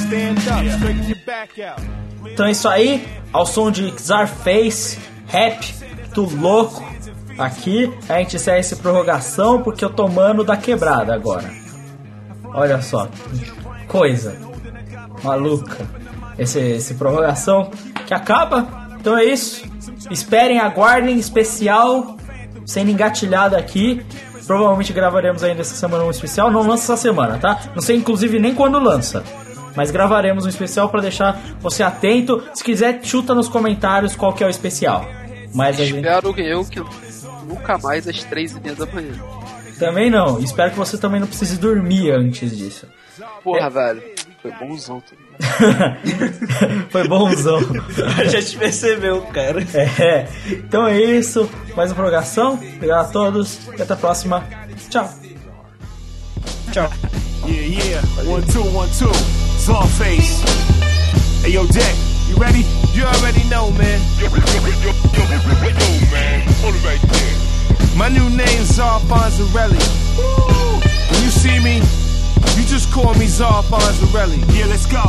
Stand 0.06 0.40
up. 0.48 0.66
Straighten 0.78 1.08
your 1.08 1.18
back 1.26 1.60
out. 1.60 1.82
Então 2.26 2.46
é 2.46 2.52
isso 2.52 2.68
aí, 2.68 3.08
ao 3.34 3.46
som 3.46 3.72
de 3.72 3.92
Czarface, 3.92 4.98
rap, 5.28 5.66
do 6.14 6.24
louco. 6.38 6.89
Aqui 7.40 7.90
a 8.10 8.18
gente 8.18 8.36
encerra 8.36 8.58
essa 8.58 8.76
prorrogação 8.76 9.64
porque 9.64 9.84
eu 9.84 9.90
tô 9.90 10.10
mano 10.10 10.44
da 10.44 10.58
quebrada 10.58 11.14
agora. 11.16 11.50
Olha 12.54 12.82
só, 12.82 13.08
coisa 13.88 14.38
maluca. 15.24 15.88
Esse, 16.38 16.60
esse 16.60 16.96
prorrogação 16.96 17.72
que 18.06 18.14
acaba. 18.14 18.68
Então 19.00 19.18
é 19.18 19.24
isso. 19.24 19.64
Esperem, 20.12 20.60
aguardem 20.60 21.18
especial 21.18 22.18
sendo 22.66 22.92
engatilhado 22.92 23.56
aqui. 23.56 24.06
Provavelmente 24.46 24.92
gravaremos 24.92 25.42
ainda 25.42 25.62
essa 25.62 25.76
semana 25.76 26.04
um 26.04 26.12
especial. 26.12 26.52
Não 26.52 26.68
lança 26.68 26.92
essa 26.94 27.02
semana, 27.02 27.38
tá? 27.38 27.62
Não 27.74 27.82
sei 27.82 27.96
inclusive 27.96 28.38
nem 28.38 28.54
quando 28.54 28.78
lança. 28.80 29.24
Mas 29.78 29.92
gravaremos 29.92 30.46
um 30.46 30.50
especial 30.50 30.90
pra 30.90 31.00
deixar 31.00 31.40
você 31.62 31.84
atento. 31.84 32.44
Se 32.54 32.64
quiser, 32.64 33.00
chuta 33.02 33.34
nos 33.34 33.48
comentários 33.48 34.14
qual 34.14 34.34
que 34.34 34.44
é 34.44 34.48
o 34.48 34.50
especial. 34.50 35.06
Mas 35.54 35.80
a 35.80 35.86
gente... 35.86 36.00
Espero 36.00 36.38
eu 36.38 36.66
que 36.66 36.82
nunca 37.50 37.78
mais 37.80 38.08
às 38.08 38.24
três 38.24 38.52
e 38.52 38.60
meia 38.60 38.76
da 38.76 38.86
manhã. 38.86 39.14
também 39.80 40.10
não. 40.10 40.40
Espero 40.40 40.72
que 40.72 40.78
você 40.78 40.98
também 40.98 41.20
não 41.20 41.28
precise 41.28 41.58
dormir 41.58 42.12
antes 42.12 42.56
disso. 42.56 42.86
Porra, 43.44 43.70
velho. 43.70 44.02
Foi 44.42 44.52
bonzão. 44.54 45.04
Foi 46.90 47.08
bonzão. 47.08 47.60
A 48.18 48.24
gente 48.26 48.58
percebeu, 48.58 49.22
cara. 49.24 49.62
É. 49.74 50.28
Então 50.50 50.88
é 50.88 50.98
isso. 51.02 51.50
Mais 51.76 51.90
uma 51.90 51.96
prorrogação. 51.96 52.54
Obrigado 52.54 53.08
a 53.08 53.12
todos. 53.12 53.60
E 53.78 53.82
até 53.82 53.94
a 53.94 53.98
próxima. 53.98 54.44
Tchau. 54.90 55.10
Tchau. 56.72 56.90
Yeah, 57.46 57.84
yeah. 57.84 58.32
One, 58.32 58.46
two, 58.46 58.64
one, 58.74 58.90
two. 58.98 59.12
Sawface. 59.58 60.44
Hey, 61.44 61.54
yo, 61.54 61.66
Jack. 61.68 62.19
Ready? 62.40 62.64
You 62.94 63.04
already 63.04 63.44
know, 63.50 63.70
man. 63.72 64.00
My 67.98 68.08
new 68.08 68.30
name's 68.30 68.76
Czar 68.76 69.02
Fonzarelli. 69.02 69.84
When 71.12 71.24
you 71.24 71.30
see 71.30 71.60
me, 71.60 71.76
you 72.56 72.66
just 72.66 72.94
call 72.94 73.14
me 73.16 73.28
Czar 73.28 73.62
Fonzarelli. 73.64 74.40
Yeah, 74.58 74.68
let's 74.68 74.86
go. 74.86 75.04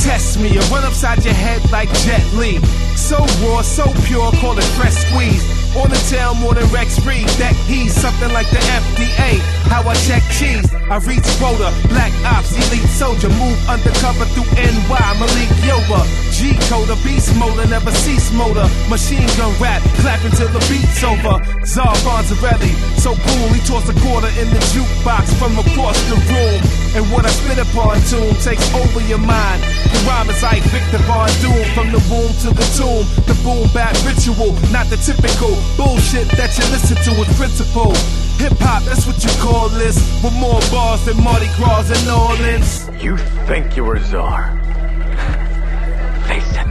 Test 0.00 0.40
me 0.40 0.56
and 0.56 0.66
run 0.70 0.84
upside 0.84 1.22
your 1.22 1.34
head 1.34 1.70
like 1.70 1.92
Jet 2.00 2.24
Li. 2.32 2.58
So 2.96 3.18
raw, 3.44 3.60
so 3.60 3.92
pure, 4.06 4.32
call 4.40 4.56
it 4.56 4.64
fresh 4.78 4.94
squeeze. 4.94 5.59
On 5.78 5.88
the 5.88 6.00
tail 6.10 6.34
more 6.34 6.54
than 6.54 6.66
Rex 6.72 6.98
Reed. 7.06 7.28
That 7.38 7.54
he's 7.70 7.94
something 7.94 8.32
like 8.32 8.50
the 8.50 8.58
FDA. 8.58 9.38
How 9.70 9.86
I 9.86 9.94
check 10.06 10.22
cheese. 10.34 10.66
I 10.90 10.98
reach 11.06 11.26
quota. 11.38 11.70
Black 11.88 12.10
ops, 12.26 12.50
elite 12.58 12.90
soldier. 12.90 13.28
Move 13.38 13.58
undercover 13.68 14.24
through 14.34 14.50
NY. 14.58 15.06
Malik 15.18 15.50
Yoba. 15.62 16.02
G 16.40 16.56
coder, 16.72 16.96
beast 17.04 17.36
motor, 17.36 17.68
never 17.68 17.92
cease 17.92 18.32
motor. 18.32 18.64
Machine 18.88 19.28
gun 19.36 19.52
rap, 19.60 19.82
clapping 20.00 20.32
till 20.32 20.48
the 20.48 20.62
beat's 20.72 21.04
over. 21.04 21.36
Czar 21.68 21.92
Bonzarelli, 22.00 22.72
so 22.96 23.12
cool, 23.12 23.46
he 23.52 23.60
tossed 23.68 23.92
a 23.92 23.96
quarter 24.00 24.32
in 24.40 24.48
the 24.48 24.62
jukebox 24.72 25.36
from 25.36 25.58
across 25.60 26.00
the 26.08 26.16
room. 26.32 26.58
And 26.96 27.04
what 27.12 27.26
I 27.26 27.30
spit 27.30 27.60
upon 27.60 28.00
tune 28.08 28.32
takes 28.40 28.64
over 28.72 29.04
your 29.04 29.20
mind. 29.20 29.60
The 29.92 30.00
rhyme 30.08 30.30
is 30.30 30.42
like 30.42 30.64
Victor 30.72 30.98
Von 31.04 31.28
Doom, 31.44 31.64
from 31.76 31.92
the 31.92 32.00
womb 32.08 32.32
to 32.40 32.48
the 32.56 32.66
tomb. 32.72 33.04
The 33.28 33.36
boom 33.44 33.68
bap 33.76 33.92
ritual, 34.08 34.56
not 34.72 34.88
the 34.88 34.96
typical 34.96 35.59
bullshit 35.76 36.28
that 36.36 36.56
you 36.58 36.64
listen 36.70 36.96
to 37.06 37.20
with 37.20 37.28
principle. 37.36 37.94
Hip 38.38 38.56
hop, 38.60 38.82
that's 38.84 39.06
what 39.06 39.22
you 39.22 39.30
call 39.40 39.68
this. 39.68 39.96
With 40.22 40.34
more 40.34 40.60
bars 40.70 41.04
than 41.04 41.22
Mardi 41.22 41.48
Gras 41.56 41.90
and 41.90 42.04
New 42.06 42.14
Orleans. 42.14 42.88
You 43.02 43.16
think 43.46 43.76
you're 43.76 43.96
a 43.96 44.00
czar? 44.04 44.56
Face 46.26 46.50
it. 46.52 46.70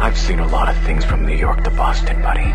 I've 0.00 0.18
seen 0.18 0.40
a 0.40 0.46
lot 0.48 0.68
of 0.68 0.76
things 0.84 1.04
from 1.04 1.24
New 1.24 1.36
York 1.36 1.62
to 1.64 1.70
Boston, 1.70 2.20
buddy. 2.22 2.50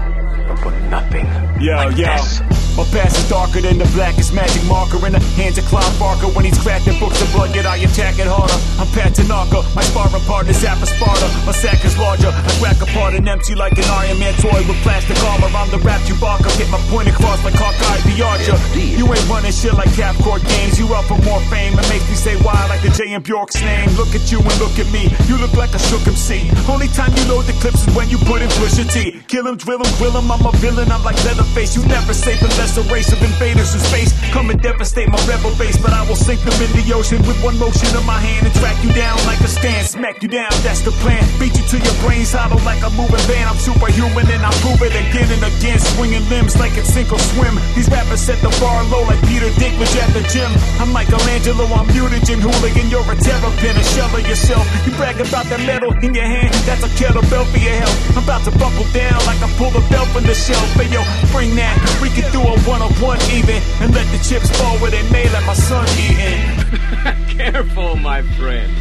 But 0.63 0.77
nothing 0.89 1.25
Yo, 1.61 1.75
like 1.75 1.97
yo. 1.97 2.05
this. 2.05 2.56
My 2.77 2.85
past 2.93 3.17
is 3.17 3.27
darker 3.27 3.59
than 3.59 3.81
the 3.81 3.89
blackest 3.97 4.37
magic 4.37 4.61
marker 4.69 5.01
in 5.01 5.17
the 5.17 5.19
hands 5.33 5.57
of 5.57 5.65
Clive 5.65 5.89
Barker. 5.97 6.29
When 6.37 6.45
he's 6.45 6.61
cracking 6.61 6.93
books 7.01 7.17
of 7.25 7.33
blood, 7.33 7.49
yet 7.57 7.65
I 7.65 7.81
attack 7.81 8.21
it 8.21 8.29
harder. 8.29 8.53
I'm 8.77 8.85
Pat 8.93 9.17
Tanaka, 9.17 9.65
my 9.73 9.81
sparring 9.81 10.21
partner's 10.29 10.61
half 10.61 10.77
a 10.77 10.85
Sparta. 10.85 11.25
My 11.41 11.57
sack 11.57 11.81
is 11.81 11.97
larger. 11.97 12.29
I 12.29 12.51
crack 12.61 12.77
apart 12.77 13.17
and 13.17 13.25
empty 13.25 13.57
like 13.57 13.73
an 13.81 13.89
Iron 13.89 14.21
Man 14.21 14.37
toy 14.37 14.61
with 14.69 14.77
plastic 14.85 15.17
armor. 15.25 15.49
I'm 15.57 15.73
the 15.73 15.81
rap 15.81 16.05
Chewbacca, 16.05 16.53
get 16.61 16.69
my 16.69 16.77
point 16.93 17.09
across 17.09 17.41
like 17.41 17.57
Hawkeye 17.57 17.97
the 18.05 18.21
Archer. 18.21 18.53
You 18.77 19.09
ain't 19.09 19.25
running 19.25 19.49
shit 19.49 19.73
like 19.73 19.89
Cap 19.97 20.13
Court 20.21 20.45
games. 20.45 20.77
You 20.77 20.85
up 20.93 21.09
for 21.09 21.17
more 21.25 21.41
fame. 21.49 21.73
It 21.73 21.87
makes 21.89 22.05
me 22.05 22.13
say 22.13 22.37
why 22.45 22.61
like 22.69 22.85
the 22.85 22.93
J 22.93 23.17
and 23.17 23.25
Bjork's 23.25 23.57
name. 23.57 23.89
Look 23.97 24.13
at 24.13 24.29
you 24.29 24.37
and 24.37 24.57
look 24.61 24.77
at 24.77 24.85
me. 24.93 25.09
You 25.25 25.41
look 25.41 25.57
like 25.57 25.73
a 25.73 25.81
shook 25.81 26.05
MC. 26.05 26.45
Only 26.69 26.93
time 26.93 27.09
you 27.17 27.25
load 27.25 27.49
the 27.49 27.57
clips 27.57 27.89
is 27.89 27.91
when 27.97 28.05
you 28.13 28.21
put 28.29 28.45
in 28.45 28.53
Pusha 28.61 28.85
T. 28.85 29.17
Kill 29.25 29.49
him, 29.49 29.57
drill 29.57 29.81
him, 29.81 29.89
grill 29.97 30.13
him. 30.13 30.29
I'm 30.29 30.45
a 30.45 30.53
villain. 30.61 30.93
I'm 30.93 31.01
like 31.01 31.17
Leatherface. 31.25 31.73
You 31.73 31.81
never 31.89 32.13
safe 32.13 32.37
unless 32.45 32.66
a 32.75 32.83
race 32.91 33.13
of 33.13 33.21
invaders 33.23 33.71
in 33.71 33.79
space 33.79 34.11
come 34.35 34.49
and 34.49 34.59
devastate 34.61 35.07
my 35.07 35.21
rebel 35.23 35.55
base. 35.55 35.77
But 35.79 35.93
I 35.93 36.03
will 36.07 36.19
sink 36.19 36.41
them 36.43 36.57
in 36.59 36.71
the 36.75 36.83
ocean 36.91 37.23
with 37.23 37.39
one 37.39 37.55
motion 37.55 37.87
of 37.95 38.03
my 38.03 38.19
hand 38.19 38.43
and 38.43 38.53
track 38.59 38.75
you 38.83 38.91
down 38.91 39.15
like 39.23 39.39
a 39.39 39.47
stand. 39.47 39.87
Smack 39.87 40.21
you 40.21 40.27
down. 40.27 40.51
That's 40.65 40.81
the 40.81 40.91
plan. 40.99 41.23
Beat 41.39 41.55
you 41.55 41.63
to 41.63 41.77
your 41.79 41.97
brains 42.03 42.33
hollow 42.35 42.59
like 42.67 42.83
a 42.83 42.91
moving 42.99 43.23
van. 43.29 43.47
I'm 43.47 43.55
superhuman 43.55 44.27
and 44.27 44.43
I 44.43 44.51
prove 44.59 44.81
it 44.83 44.91
again 44.91 45.31
and 45.31 45.43
again. 45.47 45.79
Swinging 45.95 46.25
limbs 46.27 46.59
like 46.59 46.75
it's 46.75 46.91
sink 46.91 47.13
or 47.13 47.21
swim. 47.31 47.55
These 47.77 47.87
rappers 47.89 48.19
set 48.19 48.41
the 48.43 48.51
bar 48.59 48.83
low 48.91 49.07
like 49.07 49.21
Peter 49.29 49.47
Dinklage 49.55 49.95
at 50.03 50.11
the 50.11 50.25
gym. 50.27 50.51
I'm 50.83 50.91
Michelangelo. 50.91 51.63
I'm 51.71 51.87
mutagen 51.93 52.43
hooligan. 52.43 52.89
You're 52.91 53.05
a 53.05 53.15
terrapin, 53.15 53.77
a 53.77 53.83
shell 53.95 54.11
of 54.11 54.25
yourself. 54.27 54.65
You 54.85 54.91
brag 54.99 55.21
about 55.21 55.45
that 55.53 55.61
metal 55.63 55.93
in 56.03 56.11
your 56.13 56.25
hand. 56.27 56.51
That's 56.67 56.83
a 56.83 56.91
kettlebell 56.99 57.45
for 57.47 57.61
your 57.61 57.77
health. 57.79 57.95
I'm 58.17 58.23
about 58.25 58.43
to 58.49 58.51
buckle 58.57 58.89
down 58.91 59.15
like 59.29 59.39
I 59.39 59.49
pull 59.55 59.71
the 59.71 59.85
belt 59.93 60.09
from 60.09 60.25
the 60.25 60.33
shelf. 60.33 60.67
Hey 60.73 60.89
yo, 60.89 61.05
bring 61.31 61.55
that. 61.55 61.77
We 62.01 62.09
can 62.09 62.25
do 62.33 62.41
a 62.41 62.56
one 62.65 62.81
on 62.81 62.91
one 63.01 63.19
even 63.31 63.61
and 63.81 63.93
let 63.93 64.05
the 64.11 64.23
chips 64.23 64.49
fall 64.57 64.77
where 64.79 64.91
they 64.91 65.03
may 65.11 65.29
let 65.29 65.45
my 65.45 65.53
son 65.53 65.85
eating. 65.99 67.37
Careful, 67.37 67.95
my 67.95 68.21
friend. 68.37 68.71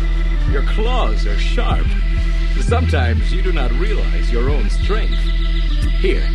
Your 0.51 0.63
claws 0.63 1.27
are 1.27 1.39
sharp. 1.39 1.87
Sometimes 2.61 3.33
you 3.33 3.43
do 3.43 3.53
not 3.53 3.71
realize 3.73 4.31
your 4.31 4.51
own 4.51 4.71
strength. 4.71 5.19
Here, 6.01 6.27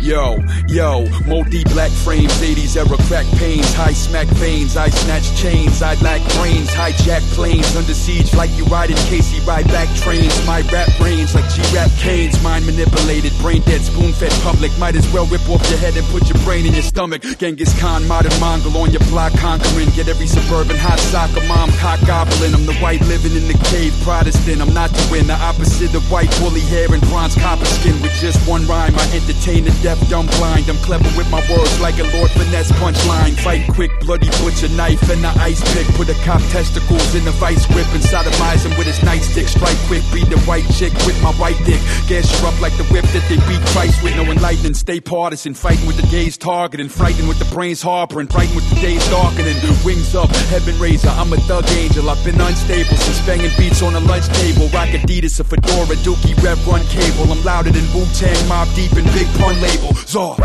Yo, 0.00 0.38
yo, 0.68 1.04
multi 1.26 1.64
black 1.64 1.90
frames, 1.90 2.32
80s 2.40 2.76
era 2.76 2.96
crack 3.08 3.26
pains, 3.36 3.74
high 3.74 3.92
smack 3.92 4.28
veins, 4.38 4.76
I 4.76 4.88
snatch 4.90 5.36
chains, 5.36 5.82
I 5.82 5.94
lack 6.00 6.22
brains, 6.36 6.70
hijack 6.70 7.20
planes, 7.34 7.74
under 7.74 7.92
siege 7.92 8.32
like 8.34 8.50
you 8.56 8.64
riding 8.66 8.96
Casey 9.10 9.40
ride 9.44 9.66
back 9.68 9.88
trains, 9.96 10.34
my 10.46 10.60
rap 10.72 10.88
brains 10.98 11.34
like 11.34 11.48
G-rap 11.50 11.90
canes, 11.98 12.40
mind 12.42 12.64
manipulated, 12.64 13.32
brain 13.38 13.60
dead, 13.62 13.82
spoon 13.82 14.12
fed 14.12 14.30
public, 14.42 14.70
might 14.78 14.94
as 14.94 15.10
well 15.12 15.26
rip 15.26 15.46
off 15.50 15.68
your 15.68 15.78
head 15.78 15.96
and 15.96 16.06
put 16.08 16.28
your 16.28 16.38
brain 16.44 16.64
in 16.64 16.74
your 16.74 16.82
stomach, 16.82 17.22
Genghis 17.36 17.78
Khan, 17.80 18.06
modern 18.06 18.38
Mongol 18.38 18.76
on 18.78 18.92
your 18.92 19.04
block 19.10 19.32
conquering, 19.34 19.90
get 19.90 20.08
every 20.08 20.28
suburban 20.28 20.76
hot 20.76 21.00
soccer 21.10 21.44
mom 21.48 21.70
cock 21.82 21.98
gobbling, 22.06 22.54
I'm 22.54 22.66
the 22.66 22.74
white 22.74 23.02
living 23.02 23.34
in 23.34 23.48
the 23.48 23.58
cave 23.68 23.92
Protestant, 24.04 24.62
I'm 24.62 24.72
not 24.72 24.94
to 24.94 25.10
win, 25.10 25.26
the 25.26 25.34
opposite 25.34 25.94
of 25.94 26.08
white 26.10 26.30
woolly 26.40 26.60
hair 26.60 26.86
and 26.94 27.02
bronze 27.10 27.34
copper 27.34 27.66
skin, 27.66 28.00
with 28.00 28.14
just 28.20 28.38
one 28.48 28.64
rhyme, 28.66 28.94
I 28.94 29.04
entertain 29.12 29.64
the 29.64 29.74
deaf, 29.88 30.08
dumb, 30.10 30.26
blind. 30.36 30.68
I'm 30.68 30.76
clever 30.84 31.08
with 31.16 31.30
my 31.30 31.40
words 31.48 31.80
like 31.80 31.96
a 31.98 32.04
Lord 32.12 32.30
Finesse 32.32 32.72
punchline. 32.72 33.32
Fight 33.40 33.64
quick, 33.72 33.90
bloody 34.00 34.28
butcher 34.44 34.68
knife 34.76 35.00
and 35.08 35.24
the 35.24 35.32
ice 35.40 35.64
pick. 35.72 35.86
Put 35.96 36.10
a 36.10 36.16
cop 36.28 36.42
testicles 36.52 37.14
in 37.14 37.24
the 37.24 37.32
vice 37.40 37.64
grip 37.72 37.88
and 37.96 38.02
sodomize 38.04 38.68
him 38.68 38.76
with 38.76 38.86
his 38.86 39.00
nightstick. 39.00 39.48
Strike 39.48 39.80
quick, 39.88 40.04
beat 40.12 40.28
the 40.28 40.38
white 40.44 40.68
chick 40.76 40.92
with 41.08 41.16
my 41.22 41.32
white 41.40 41.56
dick. 41.64 41.80
Gas 42.06 42.28
you 42.28 42.46
up 42.46 42.60
like 42.60 42.76
the 42.76 42.84
whip 42.92 43.06
that 43.16 43.24
they 43.32 43.40
beat 43.48 43.64
Christ 43.72 44.02
with. 44.02 44.14
No 44.16 44.24
enlightening, 44.24 44.74
stay 44.74 45.00
partisan. 45.00 45.54
Fighting 45.54 45.86
with 45.86 45.96
the 45.96 46.06
gaze 46.08 46.36
targeting, 46.36 46.90
frightened 46.90 47.28
with 47.28 47.38
the 47.38 47.48
brains 47.54 47.80
harboring, 47.80 48.28
frightened 48.28 48.56
with 48.56 48.68
the 48.68 48.76
days 48.84 49.04
darkening. 49.08 49.56
Wings 49.84 50.14
up, 50.14 50.28
heaven 50.52 50.78
raiser. 50.78 51.08
I'm 51.16 51.32
a 51.32 51.38
thug 51.48 51.64
angel. 51.80 52.10
I've 52.10 52.22
been 52.26 52.40
unstable 52.40 52.96
since 52.96 53.24
banging 53.24 53.52
beats 53.56 53.80
on 53.80 53.94
a 53.94 54.00
lunch 54.00 54.28
table. 54.36 54.68
Rock 54.68 54.92
Adidas, 54.92 55.40
a 55.40 55.44
fedora, 55.44 55.96
dookie, 56.04 56.36
rev 56.44 56.60
run 56.68 56.84
cable. 56.92 57.32
I'm 57.32 57.42
louder 57.42 57.70
than 57.70 57.86
Wu 57.96 58.04
Tang, 58.12 58.36
mob 58.48 58.68
deep 58.74 58.92
and 58.92 59.08
big 59.16 59.26
pun 59.40 59.56
label. 59.62 59.77
Zor. 60.06 60.36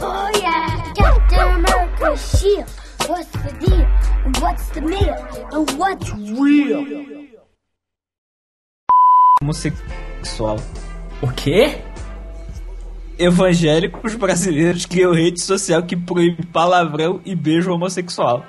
Oh 0.00 0.30
yeah, 0.40 0.92
Captain 0.94 1.48
America's 1.56 2.38
shield. 2.38 2.68
What's 3.06 3.30
the 3.30 3.52
deal? 3.58 3.86
And 4.24 4.36
what's 4.36 4.68
the 4.70 4.80
meal? 4.82 5.16
And 5.52 5.70
what's 5.78 6.10
real? 6.14 6.84
Homossexual. 9.42 10.60
O 11.22 11.26
quê? 11.34 11.87
Evangélicos 13.18 14.14
brasileiros 14.14 14.86
criam 14.86 15.12
rede 15.12 15.40
social 15.40 15.82
que 15.82 15.96
proíbe 15.96 16.46
palavrão 16.46 17.20
e 17.24 17.34
beijo 17.34 17.72
homossexual. 17.72 18.44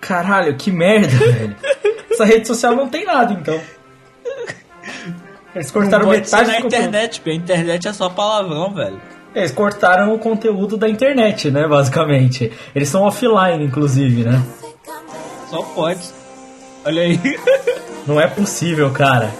Caralho, 0.00 0.56
que 0.56 0.70
merda, 0.72 1.08
velho. 1.16 1.56
Essa 2.10 2.24
rede 2.24 2.46
social 2.46 2.74
não 2.74 2.88
tem 2.88 3.04
nada, 3.04 3.32
então. 3.32 3.60
Eles 5.54 5.70
cortaram 5.70 6.08
metade 6.08 6.50
na 6.50 6.60
internet, 6.60 7.20
porque 7.20 7.30
a 7.30 7.34
internet 7.34 7.88
é 7.88 7.92
só 7.92 8.08
palavrão, 8.08 8.74
velho. 8.74 9.00
Eles 9.34 9.52
cortaram 9.52 10.14
o 10.14 10.18
conteúdo 10.18 10.76
da 10.76 10.88
internet, 10.88 11.50
né, 11.50 11.66
basicamente. 11.68 12.50
Eles 12.74 12.88
são 12.88 13.02
offline, 13.02 13.64
inclusive, 13.64 14.24
né? 14.24 14.42
Só 15.48 15.62
pode. 15.62 16.00
Olha 16.84 17.02
aí. 17.02 17.20
Não 18.06 18.20
é 18.20 18.26
possível, 18.26 18.90
cara. 18.90 19.30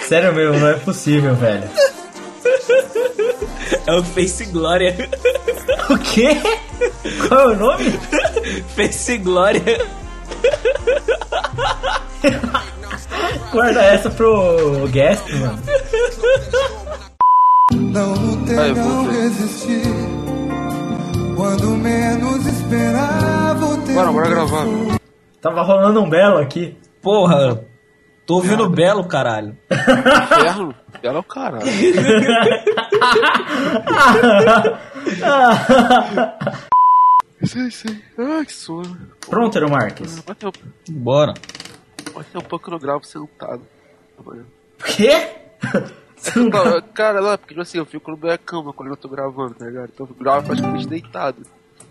Sério 0.00 0.34
mesmo, 0.34 0.58
não 0.58 0.68
é 0.68 0.74
possível, 0.74 1.34
velho. 1.34 1.64
É 3.86 3.92
o 3.94 4.02
Face 4.02 4.44
Glória. 4.46 4.94
O 5.90 5.98
quê? 5.98 6.28
Qual 7.28 7.40
é 7.40 7.46
o 7.48 7.56
nome? 7.56 7.90
Face 8.74 9.18
Glória. 9.18 9.62
Guarda 13.52 13.82
essa 13.82 14.08
pro 14.08 14.88
guest, 14.88 15.28
mano. 15.34 15.62
Não 17.72 18.14
vou 18.14 18.36
não. 18.74 19.04
Quando 21.36 21.70
menos 21.76 22.46
esperava 22.46 23.66
o 23.66 23.76
tempo. 23.78 23.94
Bora, 23.94 24.12
bora 24.12 24.28
gravar. 24.28 24.66
Tava 25.40 25.62
rolando 25.62 26.02
um 26.02 26.08
belo 26.08 26.38
aqui. 26.38 26.76
Porra, 27.02 27.62
tô 28.26 28.34
ouvindo 28.36 28.68
Belo, 28.68 29.06
caralho. 29.06 29.56
Inferno. 29.70 30.74
Ela 31.02 31.16
é 31.16 31.18
o 31.18 31.22
caralho. 31.22 31.66
Sei, 37.44 37.70
sei. 37.70 38.02
Ai, 38.16 38.46
que 38.46 38.52
sono. 38.52 38.96
Pronto, 39.28 39.56
Ero 39.58 39.70
Marques. 39.70 40.18
Um, 40.18 40.92
Bora. 40.94 41.34
vai 42.14 42.24
ter 42.24 42.38
um 42.38 42.42
pouco 42.42 42.64
que 42.64 42.70
eu 42.70 42.72
não 42.72 42.78
gravo 42.78 43.04
sentado. 43.04 43.62
O 44.18 44.84
quê? 44.84 45.28
Cara, 46.94 47.20
não, 47.20 47.36
porque 47.36 47.52
tipo 47.52 47.60
assim, 47.60 47.78
eu 47.78 47.84
fico 47.84 48.10
no 48.10 48.16
minha 48.16 48.38
cama 48.38 48.72
quando 48.72 48.88
eu 48.90 48.96
tô 48.96 49.08
gravando, 49.08 49.54
tá 49.54 49.66
ligado? 49.66 49.90
Então 49.92 50.08
eu 50.08 50.14
gravo 50.14 50.46
praticamente 50.46 50.86
deitado. 50.86 51.42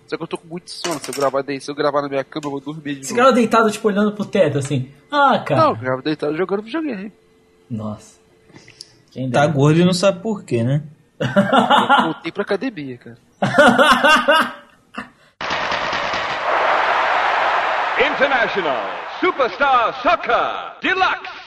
Só 0.07 0.17
que 0.17 0.23
eu 0.23 0.27
tô 0.27 0.38
com 0.38 0.47
muito 0.47 0.69
sono. 0.69 0.99
Se 0.99 1.09
eu 1.09 1.15
gravar, 1.15 1.43
se 1.59 1.71
eu 1.71 1.75
gravar 1.75 2.01
na 2.01 2.09
minha 2.09 2.23
cama, 2.23 2.45
eu 2.47 2.51
vou 2.51 2.59
dormir 2.59 2.95
de 2.95 3.01
Esse 3.01 3.11
novo. 3.13 3.23
cara 3.23 3.34
deitado, 3.34 3.71
tipo, 3.71 3.88
olhando 3.88 4.11
pro 4.11 4.25
teto, 4.25 4.57
assim. 4.57 4.91
Ah, 5.11 5.39
cara. 5.39 5.61
Não, 5.61 5.69
eu 5.71 5.75
gravo 5.77 6.01
deitado 6.01 6.35
jogando 6.38 6.61
videogame. 6.63 7.11
Nossa. 7.69 8.19
Quem 9.11 9.30
Tá 9.31 9.41
dera. 9.41 9.51
gordo 9.53 9.80
e 9.80 9.85
não 9.85 9.93
sabe 9.93 10.21
por 10.21 10.43
quê, 10.43 10.63
né? 10.63 10.84
Eu 11.19 12.03
voltei 12.05 12.31
pra 12.31 12.43
academia, 12.43 12.97
cara. 12.97 13.17
International 17.99 18.84
Superstar 19.19 20.01
Soccer 20.01 20.80
Deluxe. 20.81 21.43